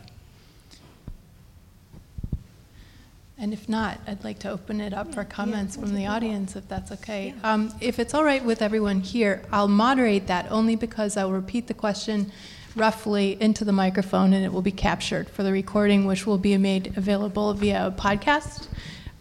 And 3.37 3.53
if 3.53 3.69
not, 3.69 4.01
I'd 4.07 4.25
like 4.25 4.39
to 4.41 4.51
open 4.51 4.81
it 4.81 4.95
up 4.95 5.15
for 5.15 5.23
comments 5.23 5.77
from 5.77 5.95
the 5.95 6.07
audience, 6.07 6.57
if 6.57 6.67
that's 6.67 6.91
okay. 6.93 7.35
Um, 7.45 7.73
if 7.81 7.99
it's 7.99 8.15
all 8.15 8.25
right 8.25 8.43
with 8.43 8.63
everyone 8.63 9.01
here, 9.01 9.43
I'll 9.53 9.69
moderate 9.69 10.29
that 10.29 10.51
only 10.51 10.77
because 10.77 11.17
I'll 11.19 11.31
repeat 11.31 11.67
the 11.67 11.75
question 11.75 12.33
roughly 12.79 13.37
into 13.41 13.65
the 13.65 13.73
microphone 13.73 14.33
and 14.33 14.45
it 14.45 14.53
will 14.53 14.63
be 14.63 14.73
captured 14.73 15.29
for 15.29 15.43
the 15.43 15.53
recording, 15.53 16.07
which 16.07 16.27
will 16.27 16.39
be 16.39 16.57
made 16.57 16.97
available 16.97 17.53
via 17.55 17.89
a 17.89 17.91
podcast. 17.91 18.69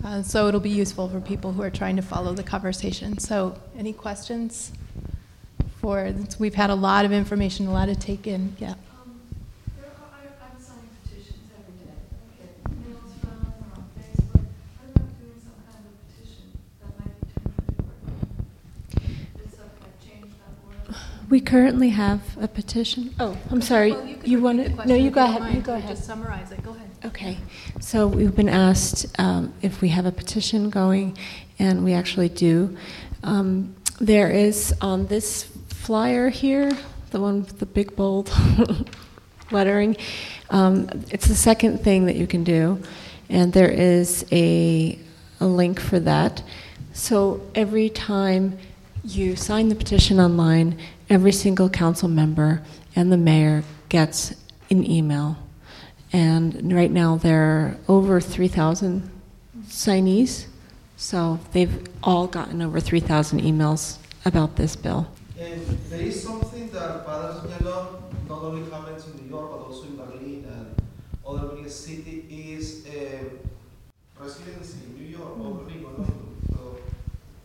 Uh, 0.03 0.21
so 0.21 0.47
it'll 0.47 0.59
be 0.59 0.69
useful 0.69 1.09
for 1.09 1.19
people 1.19 1.51
who 1.51 1.61
are 1.61 1.69
trying 1.69 1.95
to 1.95 2.01
follow 2.01 2.33
the 2.33 2.43
conversation. 2.43 3.17
So, 3.17 3.59
any 3.77 3.93
questions? 3.93 4.71
For 5.81 6.13
we've 6.39 6.55
had 6.55 6.69
a 6.69 6.75
lot 6.75 7.05
of 7.05 7.11
information, 7.11 7.67
a 7.67 7.71
lot 7.71 7.87
to 7.87 7.95
take 7.95 8.27
in. 8.27 8.55
Yeah. 8.59 8.75
We 21.29 21.41
currently 21.41 21.89
have 21.89 22.21
a 22.39 22.47
petition. 22.47 23.13
Oh, 23.19 23.37
I'm 23.51 23.61
sorry. 23.61 23.91
Well, 23.91 24.05
you, 24.05 24.17
you 24.23 24.41
want 24.41 24.65
to? 24.65 24.87
No, 24.87 24.95
you 24.95 25.11
go 25.11 25.25
ahead. 25.25 25.53
You 25.53 25.61
go 25.61 25.75
ahead. 25.75 25.89
Just 25.89 26.05
summarize 26.05 26.51
it. 26.51 26.63
Go 26.63 26.71
ahead. 26.71 26.89
Okay. 27.03 27.37
So 27.81 28.07
we've 28.07 28.33
been 28.33 28.47
asked 28.47 29.07
um, 29.19 29.53
if 29.61 29.81
we 29.81 29.89
have 29.89 30.05
a 30.05 30.11
petition 30.11 30.69
going, 30.69 31.17
and 31.59 31.83
we 31.83 31.93
actually 31.93 32.29
do. 32.29 32.77
Um, 33.23 33.75
there 33.99 34.29
is 34.29 34.73
on 34.79 35.07
this 35.07 35.51
flyer 35.67 36.29
here, 36.29 36.71
the 37.11 37.19
one 37.19 37.41
with 37.41 37.59
the 37.59 37.65
big 37.65 37.95
bold 37.97 38.31
lettering. 39.51 39.97
Um, 40.49 40.89
it's 41.11 41.27
the 41.27 41.35
second 41.35 41.79
thing 41.83 42.05
that 42.05 42.15
you 42.15 42.27
can 42.27 42.45
do, 42.45 42.81
and 43.29 43.51
there 43.51 43.69
is 43.69 44.25
a, 44.31 44.97
a 45.41 45.45
link 45.45 45.79
for 45.81 45.99
that. 45.99 46.41
So 46.93 47.41
every 47.53 47.89
time 47.89 48.57
you 49.03 49.35
sign 49.35 49.69
the 49.69 49.75
petition 49.75 50.19
online, 50.19 50.77
every 51.09 51.31
single 51.31 51.69
council 51.69 52.09
member 52.09 52.61
and 52.95 53.11
the 53.11 53.17
mayor 53.17 53.63
gets 53.89 54.33
an 54.69 54.89
email. 54.89 55.37
And 56.11 56.73
right 56.73 56.91
now 56.91 57.17
there 57.17 57.41
are 57.41 57.77
over 57.87 58.21
3,000 58.21 59.09
signees, 59.67 60.47
so 60.95 61.39
they've 61.51 61.85
all 62.01 62.27
gotten 62.27 62.61
over 62.61 62.79
3,000 62.79 63.41
emails 63.41 63.97
about 64.25 64.55
this 64.55 64.75
bill. 64.75 65.07
And 65.39 65.61
there 65.89 66.01
is 66.01 66.23
something 66.23 66.69
that 66.71 67.05
Padre 67.05 67.41
señaló 67.41 68.01
not 68.27 68.41
only 68.41 68.69
happens 68.71 69.05
in 69.07 69.23
New 69.23 69.29
York 69.29 69.51
but 69.51 69.67
also 69.67 69.83
in 69.83 69.95
Berlin 69.95 70.45
and 70.49 70.81
other 71.25 71.55
big 71.55 71.69
cities 71.69 72.25
is 72.29 72.87
uh, 72.87 73.23
residency 74.19 74.77
in 74.85 74.95
New 74.97 75.17
York 75.17 75.37
or 75.37 75.45
or 75.45 75.93
London. 75.97 76.26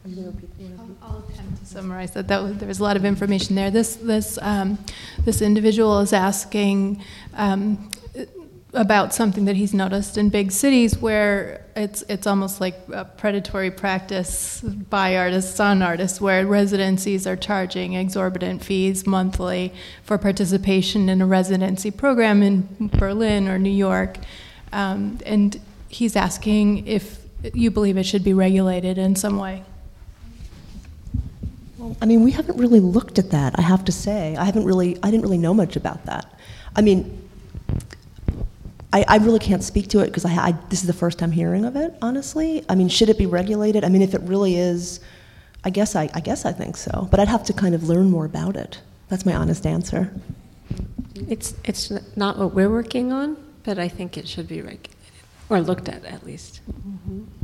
I'll, 0.05 0.97
I'll, 1.01 1.25
attempt 1.29 1.61
to 1.61 1.67
summarize 1.67 2.11
that. 2.13 2.27
that 2.29 2.43
was, 2.43 2.57
there 2.57 2.67
was 2.67 2.81
a 2.81 2.83
lot 2.83 2.97
of 2.97 3.05
information 3.05 3.55
there. 3.55 3.71
This 3.71 3.97
this 3.97 4.39
um, 4.43 4.79
this 5.25 5.41
individual 5.41 6.01
is 6.01 6.13
asking 6.13 7.03
um, 7.35 7.89
about 8.75 9.15
something 9.15 9.45
that 9.45 9.55
he's 9.55 9.73
noticed 9.73 10.19
in 10.19 10.29
big 10.29 10.51
cities 10.51 10.99
where 10.99 11.65
it's 11.77 12.03
it's 12.09 12.27
almost 12.27 12.61
like 12.61 12.75
a 12.93 13.05
predatory 13.05 13.71
practice 13.71 14.61
by 14.61 15.17
artists 15.17 15.61
on 15.61 15.83
artists, 15.83 16.21
where 16.21 16.45
residencies 16.47 17.25
are 17.25 17.37
charging 17.37 17.95
exorbitant 17.95 18.65
fees 18.65 19.07
monthly 19.07 19.73
for 20.03 20.19
participation 20.19 21.09
in 21.09 21.23
a 21.23 21.27
residency 21.27 21.93
program 21.93 22.43
in 22.43 22.91
Berlin 22.99 23.47
or 23.47 23.57
New 23.57 23.71
York, 23.71 24.19
um, 24.73 25.19
and 25.25 25.61
he's 25.89 26.17
asking 26.17 26.87
if 26.89 27.21
you 27.55 27.71
believe 27.71 27.97
it 27.97 28.05
should 28.05 28.25
be 28.25 28.35
regulated 28.35 28.99
in 28.99 29.15
some 29.15 29.37
way. 29.37 29.63
Well, 31.83 31.97
I 32.01 32.07
mean, 32.07 32.23
we 32.23 32.31
haven't 32.31 32.59
really 32.59 32.79
looked 32.79 33.19
at 33.19 33.31
that. 33.33 33.59
I 33.59 33.63
have 33.63 33.85
to 33.87 33.93
say, 33.93 34.37
I 34.37 34.45
haven't 34.45 34.65
really, 34.65 34.97
I 35.03 35.11
didn't 35.11 35.23
really 35.23 35.39
know 35.39 35.53
much 35.53 35.75
about 35.75 36.07
that. 36.07 36.33
I 36.77 36.81
mean, 36.81 37.29
I, 38.93 39.05
I 39.09 39.17
really 39.17 39.41
can't 39.41 39.65
speak 39.65 39.89
to 39.89 39.99
it 39.99 40.07
because 40.07 40.25
I, 40.25 40.31
I, 40.33 40.53
this 40.69 40.83
is 40.83 40.87
the 40.87 40.93
first 40.93 41.19
time 41.19 41.33
hearing 41.33 41.65
of 41.65 41.75
it. 41.75 41.93
Honestly, 42.01 42.65
I 42.69 42.77
mean, 42.77 42.89
should 42.89 43.09
it 43.09 43.19
be 43.19 43.27
regulated? 43.27 43.83
I 43.83 43.89
mean, 43.89 44.01
if 44.01 44.15
it 44.15 44.21
really 44.21 44.55
is, 44.55 45.01
I 45.65 45.71
guess 45.71 45.97
I, 45.97 46.09
I 46.15 46.21
guess 46.21 46.45
I 46.45 46.53
think 46.53 46.77
so. 46.77 47.09
But 47.11 47.19
I'd 47.19 47.27
have 47.27 47.43
to 47.47 47.53
kind 47.53 47.75
of 47.75 47.83
learn 47.89 48.11
more 48.11 48.27
about 48.27 48.55
it. 48.55 48.81
That's 49.09 49.27
my 49.27 49.35
honest 49.35 49.67
answer. 49.67 50.15
It's 51.17 51.55
it's 51.65 51.93
not 52.17 52.39
what 52.39 52.55
we're 52.55 52.71
working 52.71 53.13
on, 53.13 53.37
but 53.65 53.81
I 53.81 53.89
think 53.89 54.17
it 54.17 54.29
should 54.29 54.47
be 54.47 54.63
regulated 54.63 54.91
or 55.49 55.61
looked 55.61 55.89
at 55.89 56.05
at 56.05 56.25
least. 56.25 56.61
Mm-hmm. 56.71 57.42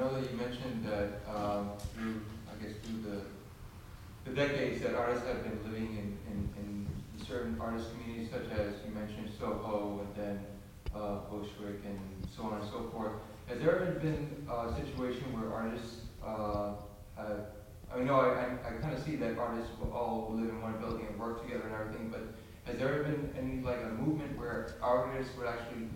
Know 0.00 0.18
that 0.18 0.30
you 0.30 0.36
mentioned 0.36 0.84
that 0.86 1.20
um, 1.28 1.72
through, 1.94 2.22
I 2.48 2.62
guess, 2.62 2.72
through 2.82 3.02
the, 3.02 3.20
the 4.24 4.34
decades 4.34 4.80
that 4.82 4.94
artists 4.94 5.26
have 5.26 5.42
been 5.42 5.60
living 5.70 5.92
in, 5.92 6.32
in, 6.32 6.48
in 6.56 7.26
certain 7.26 7.60
artist 7.60 7.90
communities, 7.92 8.30
such 8.30 8.50
as 8.58 8.74
you 8.86 8.94
mentioned 8.94 9.28
Soho 9.38 10.00
and 10.00 10.24
then 10.24 10.40
uh, 10.94 11.18
Bushwick 11.30 11.84
and 11.84 12.00
so 12.34 12.44
on 12.44 12.60
and 12.60 12.70
so 12.70 12.90
forth. 12.92 13.12
Has 13.46 13.58
there 13.58 13.76
ever 13.76 13.98
been 13.98 14.46
a 14.50 14.72
situation 14.74 15.24
where 15.34 15.52
artists 15.52 15.96
uh, 16.24 16.72
have, 17.16 17.40
I 17.92 17.98
mean, 17.98 18.06
no, 18.06 18.20
I, 18.20 18.28
I, 18.28 18.68
I 18.68 18.72
kind 18.80 18.94
of 18.94 19.04
see 19.04 19.16
that 19.16 19.36
artists 19.36 19.70
will 19.78 19.92
all 19.92 20.32
live 20.34 20.48
in 20.48 20.62
one 20.62 20.78
building 20.78 21.06
and 21.10 21.20
work 21.20 21.42
together 21.42 21.64
and 21.64 21.74
everything, 21.74 22.08
but 22.08 22.22
has 22.64 22.78
there 22.78 22.88
ever 22.88 23.02
been 23.02 23.34
any, 23.36 23.60
like, 23.62 23.82
a 23.84 23.88
movement 24.00 24.38
where 24.38 24.76
artists 24.80 25.36
would 25.36 25.46
actually 25.46 25.88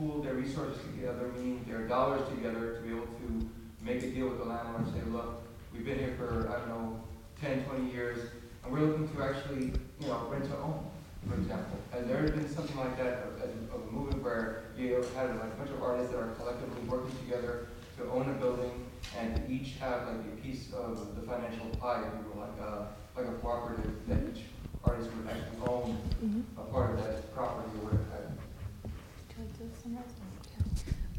pool 0.00 0.22
their 0.22 0.34
resources 0.34 0.80
together, 0.94 1.30
meaning 1.36 1.62
their 1.68 1.86
dollars 1.86 2.26
together, 2.30 2.76
to 2.76 2.80
be 2.80 2.88
able 2.88 3.06
to 3.06 3.48
make 3.82 4.02
a 4.02 4.10
deal 4.10 4.28
with 4.28 4.38
the 4.38 4.44
landlord 4.44 4.86
and 4.86 4.94
say, 4.94 5.02
look, 5.10 5.42
we've 5.72 5.84
been 5.84 5.98
here 5.98 6.14
for, 6.16 6.48
I 6.48 6.58
don't 6.58 6.68
know, 6.68 7.00
10, 7.40 7.64
20 7.64 7.92
years, 7.92 8.30
and 8.64 8.72
we're 8.72 8.80
looking 8.80 9.08
to 9.08 9.22
actually, 9.22 9.72
you 10.00 10.06
know, 10.06 10.26
rent 10.30 10.44
to 10.44 10.56
own, 10.56 10.84
for 11.28 11.34
example. 11.34 11.78
Has 11.92 12.06
there 12.06 12.22
has 12.22 12.30
been 12.30 12.48
something 12.48 12.76
like 12.78 12.96
that 12.96 13.24
of, 13.24 13.42
of 13.74 13.88
a 13.88 13.92
movement 13.92 14.22
where 14.22 14.64
you 14.76 14.94
had 15.14 15.28
like 15.36 15.52
a 15.52 15.56
bunch 15.56 15.70
of 15.70 15.82
artists 15.82 16.12
that 16.12 16.18
are 16.18 16.32
collectively 16.40 16.82
working 16.88 17.16
together 17.18 17.68
to 17.98 18.10
own 18.10 18.28
a 18.30 18.32
building 18.34 18.86
and 19.18 19.50
each 19.50 19.74
have 19.80 20.06
like 20.06 20.16
a 20.16 20.36
piece 20.42 20.72
of 20.72 21.14
the 21.14 21.22
financial 21.22 21.66
pie, 21.78 22.02
if 22.06 22.12
you 22.24 22.32
will, 22.32 22.40
like 22.40 22.58
a, 22.60 22.88
like 23.16 23.28
a 23.28 23.36
cooperative 23.40 23.92
that 24.08 24.18
each 24.32 24.44
artist 24.84 25.10
would 25.12 25.28
actually 25.28 25.60
own 25.66 25.98
mm-hmm. 26.24 26.40
a 26.58 26.64
part 26.72 26.92
of 26.92 27.04
that 27.04 27.34
property 27.34 27.68
or 27.80 27.84
whatever. 27.84 28.09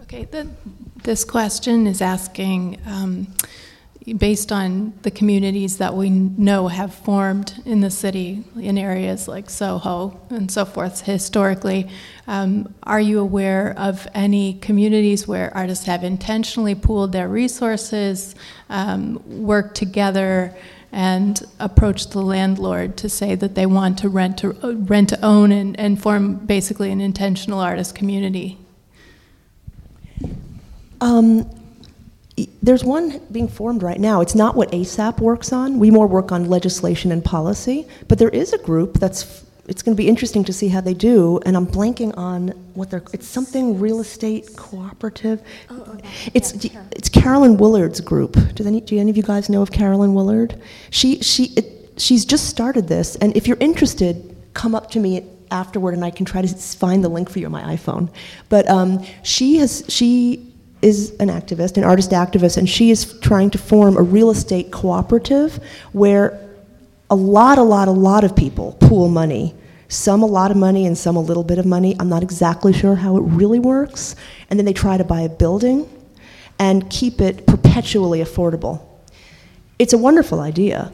Okay, 0.01 0.25
the, 0.25 0.49
this 1.03 1.23
question 1.23 1.87
is 1.87 2.01
asking, 2.01 2.77
um, 2.85 3.27
based 4.17 4.51
on 4.51 4.93
the 5.03 5.11
communities 5.11 5.77
that 5.77 5.95
we 5.95 6.09
know 6.09 6.67
have 6.67 6.93
formed 6.93 7.61
in 7.65 7.81
the 7.81 7.91
city 7.91 8.43
in 8.59 8.77
areas 8.77 9.27
like 9.27 9.49
Soho 9.49 10.19
and 10.29 10.51
so 10.51 10.65
forth 10.65 11.01
historically, 11.01 11.89
um, 12.27 12.73
are 12.83 12.99
you 12.99 13.19
aware 13.19 13.73
of 13.77 14.07
any 14.13 14.55
communities 14.55 15.27
where 15.27 15.55
artists 15.55 15.85
have 15.85 16.03
intentionally 16.03 16.75
pooled 16.75 17.11
their 17.11 17.29
resources, 17.29 18.35
um, 18.69 19.21
worked 19.25 19.75
together, 19.75 20.55
and 20.91 21.41
approached 21.59 22.11
the 22.11 22.21
landlord 22.21 22.97
to 22.97 23.07
say 23.07 23.35
that 23.35 23.55
they 23.55 23.65
want 23.65 23.97
to 23.99 24.09
rent 24.09 24.37
to, 24.39 24.51
rent 24.51 25.09
to 25.09 25.25
own 25.25 25.51
and, 25.51 25.79
and 25.79 26.01
form 26.01 26.35
basically 26.35 26.91
an 26.91 26.99
intentional 26.99 27.59
artist 27.59 27.95
community? 27.95 28.57
Um, 30.99 31.49
there's 32.61 32.83
one 32.83 33.19
being 33.31 33.47
formed 33.47 33.83
right 33.83 33.99
now. 33.99 34.21
It's 34.21 34.35
not 34.35 34.55
what 34.55 34.71
ASAP 34.71 35.19
works 35.19 35.51
on. 35.51 35.79
We 35.79 35.91
more 35.91 36.07
work 36.07 36.31
on 36.31 36.45
legislation 36.45 37.11
and 37.11 37.23
policy. 37.23 37.87
But 38.07 38.19
there 38.19 38.29
is 38.29 38.53
a 38.53 38.57
group 38.57 38.99
that's. 38.99 39.45
It's 39.71 39.81
going 39.81 39.95
to 39.95 40.03
be 40.03 40.09
interesting 40.09 40.43
to 40.43 40.51
see 40.51 40.67
how 40.67 40.81
they 40.81 40.93
do. 40.93 41.39
And 41.45 41.55
I'm 41.55 41.65
blanking 41.65 42.15
on 42.17 42.49
what 42.73 42.89
they're. 42.89 43.03
It's 43.13 43.25
something 43.25 43.79
real 43.79 44.01
estate 44.01 44.55
cooperative. 44.57 45.41
It's 46.33 46.51
it's 46.91 47.07
Carolyn 47.07 47.55
Willard's 47.55 48.01
group. 48.01 48.33
Do 48.53 48.67
any 48.67 48.81
do 48.81 48.99
any 48.99 49.09
of 49.09 49.15
you 49.15 49.23
guys 49.23 49.49
know 49.49 49.61
of 49.61 49.71
Carolyn 49.71 50.13
Willard? 50.13 50.61
She 50.89 51.21
she 51.21 51.45
it, 51.55 51.93
she's 51.97 52.25
just 52.25 52.49
started 52.49 52.89
this. 52.89 53.15
And 53.15 53.35
if 53.37 53.47
you're 53.47 53.61
interested, 53.61 54.35
come 54.53 54.75
up 54.75 54.91
to 54.91 54.99
me 54.99 55.25
afterward, 55.51 55.93
and 55.93 56.03
I 56.03 56.11
can 56.11 56.25
try 56.25 56.41
to 56.41 56.47
find 56.49 57.01
the 57.01 57.09
link 57.09 57.29
for 57.29 57.39
you 57.39 57.45
on 57.45 57.53
my 57.53 57.63
iPhone. 57.75 58.13
But 58.49 58.69
um, 58.69 59.05
she 59.23 59.55
has 59.57 59.85
she 59.87 60.53
is 60.81 61.15
an 61.19 61.29
activist, 61.29 61.77
an 61.77 61.85
artist 61.85 62.11
activist, 62.11 62.57
and 62.57 62.67
she 62.67 62.91
is 62.91 63.17
trying 63.19 63.51
to 63.51 63.57
form 63.57 63.95
a 63.95 64.01
real 64.01 64.31
estate 64.31 64.71
cooperative 64.71 65.63
where 65.93 66.37
a 67.09 67.15
lot, 67.15 67.57
a 67.57 67.63
lot, 67.63 67.87
a 67.87 67.91
lot 67.91 68.23
of 68.23 68.35
people 68.35 68.73
pool 68.81 69.07
money. 69.07 69.53
Some 69.91 70.23
a 70.23 70.25
lot 70.25 70.51
of 70.51 70.57
money 70.57 70.85
and 70.85 70.97
some 70.97 71.17
a 71.17 71.19
little 71.19 71.43
bit 71.43 71.57
of 71.57 71.65
money. 71.65 71.97
I'm 71.99 72.07
not 72.07 72.23
exactly 72.23 72.71
sure 72.71 72.95
how 72.95 73.17
it 73.17 73.23
really 73.23 73.59
works. 73.59 74.15
And 74.49 74.57
then 74.57 74.65
they 74.65 74.71
try 74.71 74.95
to 74.97 75.03
buy 75.03 75.19
a 75.19 75.27
building 75.27 75.85
and 76.57 76.89
keep 76.89 77.19
it 77.19 77.45
perpetually 77.45 78.19
affordable. 78.19 78.81
It's 79.79 79.91
a 79.91 79.97
wonderful 79.97 80.39
idea. 80.39 80.93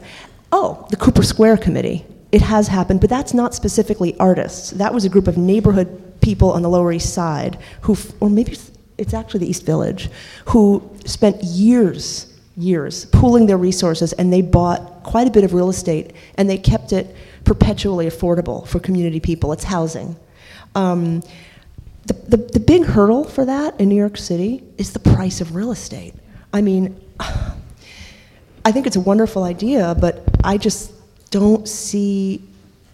Oh, 0.50 0.84
the 0.90 0.96
Cooper 0.96 1.22
Square 1.22 1.58
Committee. 1.58 2.06
It 2.32 2.42
has 2.42 2.66
happened, 2.66 3.00
but 3.00 3.08
that's 3.08 3.32
not 3.32 3.54
specifically 3.54 4.18
artists. 4.18 4.70
That 4.70 4.92
was 4.92 5.04
a 5.04 5.08
group 5.08 5.28
of 5.28 5.36
neighborhood 5.36 6.20
people 6.20 6.50
on 6.50 6.62
the 6.62 6.68
Lower 6.68 6.90
East 6.90 7.14
Side 7.14 7.56
who, 7.82 7.96
or 8.18 8.28
maybe 8.28 8.50
it's- 8.50 9.14
actually 9.14 9.40
the 9.40 9.50
East 9.50 9.64
Village, 9.64 10.10
who 10.46 10.82
spent 11.04 11.44
years, 11.44 12.26
years 12.56 13.04
pooling 13.12 13.46
their 13.46 13.56
resources 13.56 14.12
and 14.14 14.32
they 14.32 14.42
bought 14.42 15.04
quite 15.04 15.28
a 15.28 15.30
bit 15.30 15.44
of 15.44 15.54
real 15.54 15.68
estate 15.68 16.12
and 16.36 16.50
they 16.50 16.58
kept 16.58 16.92
it 16.92 17.14
perpetually 17.48 18.06
affordable 18.06 18.68
for 18.68 18.78
community 18.78 19.20
people. 19.20 19.52
It's 19.52 19.64
housing. 19.64 20.14
Um, 20.74 21.22
the, 22.04 22.12
the, 22.12 22.36
the 22.36 22.60
big 22.60 22.84
hurdle 22.84 23.24
for 23.24 23.46
that 23.46 23.80
in 23.80 23.88
New 23.88 23.96
York 23.96 24.18
City 24.18 24.62
is 24.76 24.92
the 24.92 24.98
price 24.98 25.40
of 25.40 25.54
real 25.54 25.72
estate. 25.72 26.12
I 26.52 26.60
mean, 26.60 27.00
I 27.20 28.70
think 28.70 28.86
it's 28.86 28.96
a 28.96 29.00
wonderful 29.00 29.44
idea, 29.44 29.96
but 29.98 30.22
I 30.44 30.58
just 30.58 30.92
don't 31.30 31.66
see 31.66 32.42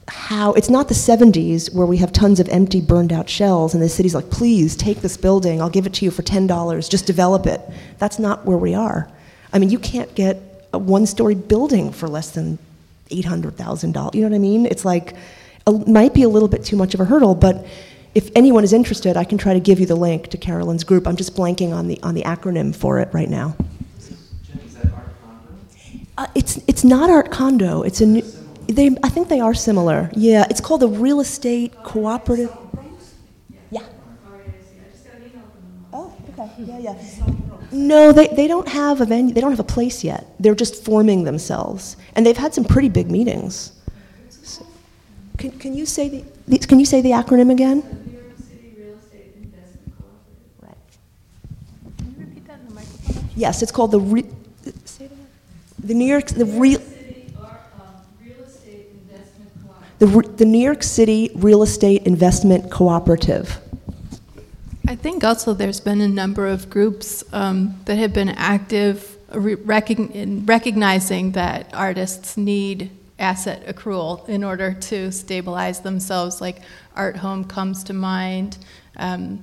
how 0.06 0.52
it's 0.52 0.70
not 0.70 0.86
the 0.86 0.94
70s 0.94 1.74
where 1.74 1.86
we 1.86 1.96
have 1.96 2.12
tons 2.12 2.38
of 2.38 2.48
empty 2.48 2.80
burned 2.80 3.12
out 3.12 3.28
shells 3.28 3.74
and 3.74 3.82
the 3.82 3.88
city's 3.88 4.14
like 4.14 4.28
please 4.28 4.76
take 4.76 5.00
this 5.00 5.16
building 5.16 5.62
i'll 5.62 5.70
give 5.70 5.86
it 5.86 5.94
to 5.94 6.04
you 6.04 6.10
for 6.10 6.20
$10 6.20 6.90
just 6.90 7.06
develop 7.06 7.46
it 7.46 7.62
that's 7.98 8.18
not 8.18 8.44
where 8.44 8.58
we 8.58 8.74
are 8.74 9.10
i 9.54 9.58
mean 9.58 9.70
you 9.70 9.78
can't 9.78 10.14
get 10.14 10.68
a 10.74 10.78
one 10.78 11.06
story 11.06 11.34
building 11.34 11.90
for 11.90 12.06
less 12.06 12.32
than 12.32 12.58
$800000 13.10 14.14
you 14.14 14.22
know 14.22 14.28
what 14.28 14.34
i 14.34 14.38
mean 14.38 14.66
it's 14.66 14.84
like 14.84 15.14
it 15.66 15.88
might 15.88 16.14
be 16.14 16.22
a 16.22 16.28
little 16.28 16.48
bit 16.48 16.64
too 16.64 16.76
much 16.76 16.94
of 16.94 17.00
a 17.00 17.04
hurdle 17.04 17.34
but 17.34 17.66
if 18.14 18.30
anyone 18.34 18.64
is 18.64 18.72
interested 18.72 19.16
i 19.16 19.24
can 19.24 19.38
try 19.38 19.52
to 19.52 19.60
give 19.60 19.80
you 19.80 19.86
the 19.86 19.94
link 19.96 20.28
to 20.28 20.36
carolyn's 20.38 20.84
group 20.84 21.06
i'm 21.06 21.16
just 21.16 21.34
blanking 21.36 21.72
on 21.72 21.88
the 21.88 22.00
on 22.02 22.14
the 22.14 22.22
acronym 22.22 22.74
for 22.74 22.98
it 23.00 23.08
right 23.12 23.28
now 23.28 23.56
uh, 26.16 26.26
it's 26.34 26.58
it's 26.68 26.84
not 26.84 27.10
art 27.10 27.30
condo. 27.30 27.82
It's 27.82 28.00
a 28.00 28.06
new, 28.06 28.22
they. 28.68 28.90
I 29.02 29.08
think 29.08 29.28
they 29.28 29.40
are 29.40 29.54
similar. 29.54 30.10
Yeah, 30.14 30.46
it's 30.48 30.60
called 30.60 30.82
a 30.82 30.88
real 30.88 31.20
estate 31.20 31.74
cooperative. 31.82 32.56
Yeah. 33.70 33.82
Oh, 35.92 36.14
okay. 36.30 36.50
Yeah, 36.58 36.78
yeah. 36.78 37.43
No, 37.74 38.12
they, 38.12 38.28
they 38.28 38.46
don't 38.46 38.68
have 38.68 39.00
a 39.00 39.04
venue. 39.04 39.34
They 39.34 39.40
don't 39.40 39.50
have 39.50 39.58
a 39.58 39.64
place 39.64 40.04
yet. 40.04 40.26
They're 40.38 40.54
just 40.54 40.84
forming 40.84 41.24
themselves, 41.24 41.96
and 42.14 42.24
they've 42.24 42.36
had 42.36 42.54
some 42.54 42.64
pretty 42.64 42.88
big 42.88 43.10
meetings. 43.10 43.72
So, 44.28 44.64
can, 45.38 45.50
can 45.58 45.74
you 45.74 45.84
say 45.84 46.08
the, 46.08 46.24
the 46.46 46.58
can 46.58 46.78
you 46.78 46.86
say 46.86 47.00
the 47.00 47.10
acronym 47.10 47.50
again? 47.50 47.82
Right. 50.62 50.76
Can 51.98 52.14
you 52.16 52.26
repeat 52.26 52.46
that 52.46 52.60
in 52.60 52.68
the 52.68 52.74
microphone? 52.74 53.28
Yes, 53.34 53.60
it's 53.60 53.72
called 53.72 53.90
the 53.90 54.00
re, 54.00 54.24
say 54.84 55.06
it 55.06 55.12
again. 55.12 55.26
The 55.80 55.94
New 55.94 56.06
York 56.06 56.26
the 56.26 56.44
um, 56.44 56.58
real. 56.58 56.80
The, 59.98 60.06
the 60.36 60.44
New 60.44 60.58
York 60.58 60.82
City 60.82 61.30
Real 61.34 61.62
Estate 61.62 62.02
Investment 62.04 62.70
Cooperative. 62.70 63.58
I 64.86 64.96
think 64.96 65.24
also 65.24 65.54
there's 65.54 65.80
been 65.80 66.02
a 66.02 66.08
number 66.08 66.46
of 66.46 66.68
groups 66.68 67.24
um, 67.32 67.80
that 67.86 67.96
have 67.96 68.12
been 68.12 68.28
active 68.28 69.16
in 69.32 70.44
recognizing 70.46 71.32
that 71.32 71.70
artists 71.72 72.36
need 72.36 72.90
asset 73.18 73.66
accrual 73.66 74.28
in 74.28 74.44
order 74.44 74.74
to 74.74 75.10
stabilize 75.10 75.80
themselves. 75.80 76.40
Like 76.40 76.60
Art 76.94 77.16
Home 77.16 77.44
comes 77.44 77.82
to 77.84 77.94
mind, 77.94 78.58
um, 78.96 79.42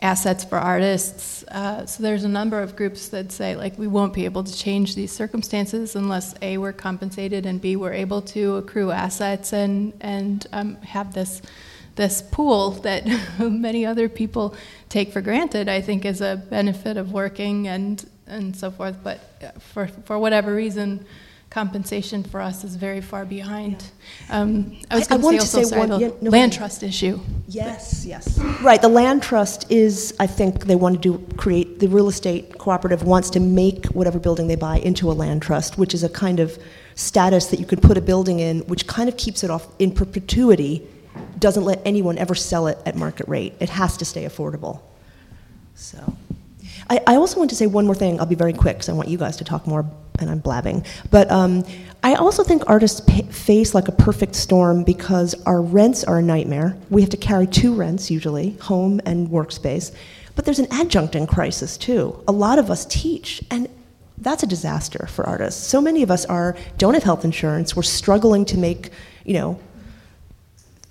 assets 0.00 0.44
for 0.44 0.56
artists. 0.56 1.44
Uh, 1.48 1.84
so 1.84 2.02
there's 2.02 2.24
a 2.24 2.28
number 2.28 2.60
of 2.60 2.74
groups 2.74 3.08
that 3.08 3.30
say 3.30 3.54
like 3.54 3.78
we 3.78 3.86
won't 3.86 4.14
be 4.14 4.24
able 4.24 4.44
to 4.44 4.56
change 4.56 4.94
these 4.94 5.12
circumstances 5.12 5.94
unless 5.94 6.34
a 6.40 6.56
we're 6.56 6.72
compensated 6.72 7.44
and 7.46 7.60
b 7.60 7.76
we're 7.76 7.92
able 7.92 8.22
to 8.22 8.56
accrue 8.56 8.92
assets 8.92 9.52
and 9.52 9.92
and 10.00 10.46
um, 10.52 10.76
have 10.82 11.12
this 11.14 11.42
this 11.98 12.22
pool 12.22 12.70
that 12.70 13.04
many 13.38 13.84
other 13.84 14.08
people 14.08 14.56
take 14.88 15.12
for 15.12 15.20
granted, 15.20 15.68
I 15.68 15.82
think, 15.82 16.06
is 16.06 16.22
a 16.22 16.42
benefit 16.48 16.96
of 16.96 17.12
working 17.12 17.68
and, 17.68 18.08
and 18.26 18.56
so 18.56 18.70
forth. 18.70 18.96
But 19.04 19.20
for, 19.60 19.88
for 20.06 20.18
whatever 20.18 20.54
reason, 20.54 21.04
compensation 21.50 22.22
for 22.22 22.40
us 22.40 22.62
is 22.62 22.76
very 22.76 23.00
far 23.00 23.24
behind. 23.24 23.90
Um, 24.30 24.78
I 24.90 24.96
was 24.96 25.08
going 25.08 25.38
to 25.38 25.44
say 25.44 25.58
also, 25.58 25.62
say 25.62 25.64
sorry, 25.64 25.80
one- 25.80 25.88
the 25.88 26.06
yeah, 26.06 26.12
no, 26.20 26.30
land 26.30 26.52
trust 26.52 26.82
issue. 26.82 27.20
Yes, 27.48 28.04
yes. 28.06 28.38
Right, 28.62 28.80
the 28.80 28.88
land 28.88 29.22
trust 29.22 29.70
is, 29.70 30.14
I 30.20 30.26
think, 30.26 30.66
they 30.66 30.76
want 30.76 30.94
to 30.94 31.00
do, 31.00 31.34
create, 31.36 31.80
the 31.80 31.88
real 31.88 32.08
estate 32.08 32.58
cooperative 32.58 33.02
wants 33.02 33.28
to 33.30 33.40
make 33.40 33.86
whatever 33.86 34.18
building 34.18 34.46
they 34.46 34.56
buy 34.56 34.78
into 34.78 35.10
a 35.10 35.14
land 35.14 35.42
trust, 35.42 35.78
which 35.78 35.94
is 35.94 36.04
a 36.04 36.08
kind 36.08 36.38
of 36.38 36.58
status 36.94 37.46
that 37.46 37.58
you 37.58 37.66
could 37.66 37.82
put 37.82 37.96
a 37.96 38.00
building 38.00 38.38
in, 38.38 38.60
which 38.60 38.86
kind 38.86 39.08
of 39.08 39.16
keeps 39.16 39.42
it 39.42 39.50
off 39.50 39.66
in 39.78 39.90
perpetuity, 39.92 40.86
doesn't 41.38 41.64
let 41.64 41.80
anyone 41.84 42.18
ever 42.18 42.34
sell 42.34 42.66
it 42.66 42.78
at 42.86 42.96
market 42.96 43.28
rate. 43.28 43.54
It 43.60 43.68
has 43.70 43.96
to 43.98 44.04
stay 44.04 44.24
affordable. 44.24 44.80
So, 45.74 46.16
I, 46.90 47.00
I 47.06 47.14
also 47.16 47.38
want 47.38 47.50
to 47.50 47.56
say 47.56 47.66
one 47.66 47.86
more 47.86 47.94
thing. 47.94 48.18
I'll 48.18 48.26
be 48.26 48.34
very 48.34 48.52
quick 48.52 48.76
because 48.76 48.88
I 48.88 48.92
want 48.92 49.08
you 49.08 49.18
guys 49.18 49.36
to 49.38 49.44
talk 49.44 49.66
more, 49.66 49.84
and 50.18 50.30
I'm 50.30 50.38
blabbing. 50.40 50.84
But 51.10 51.30
um, 51.30 51.64
I 52.02 52.14
also 52.14 52.42
think 52.42 52.62
artists 52.66 53.00
face 53.30 53.74
like 53.74 53.88
a 53.88 53.92
perfect 53.92 54.34
storm 54.34 54.84
because 54.84 55.34
our 55.46 55.60
rents 55.60 56.04
are 56.04 56.18
a 56.18 56.22
nightmare. 56.22 56.76
We 56.90 57.02
have 57.02 57.10
to 57.10 57.16
carry 57.16 57.46
two 57.46 57.74
rents 57.74 58.10
usually, 58.10 58.50
home 58.60 59.00
and 59.04 59.28
workspace. 59.28 59.94
But 60.34 60.44
there's 60.44 60.60
an 60.60 60.66
adjuncting 60.66 61.28
crisis 61.28 61.76
too. 61.76 62.22
A 62.28 62.32
lot 62.32 62.58
of 62.58 62.70
us 62.70 62.86
teach, 62.86 63.42
and 63.50 63.68
that's 64.18 64.42
a 64.42 64.46
disaster 64.46 65.06
for 65.08 65.26
artists. 65.26 65.66
So 65.66 65.80
many 65.80 66.02
of 66.02 66.10
us 66.10 66.24
are 66.26 66.56
don't 66.78 66.94
have 66.94 67.02
health 67.02 67.24
insurance. 67.24 67.74
We're 67.74 67.82
struggling 67.82 68.44
to 68.46 68.58
make, 68.58 68.90
you 69.24 69.34
know, 69.34 69.60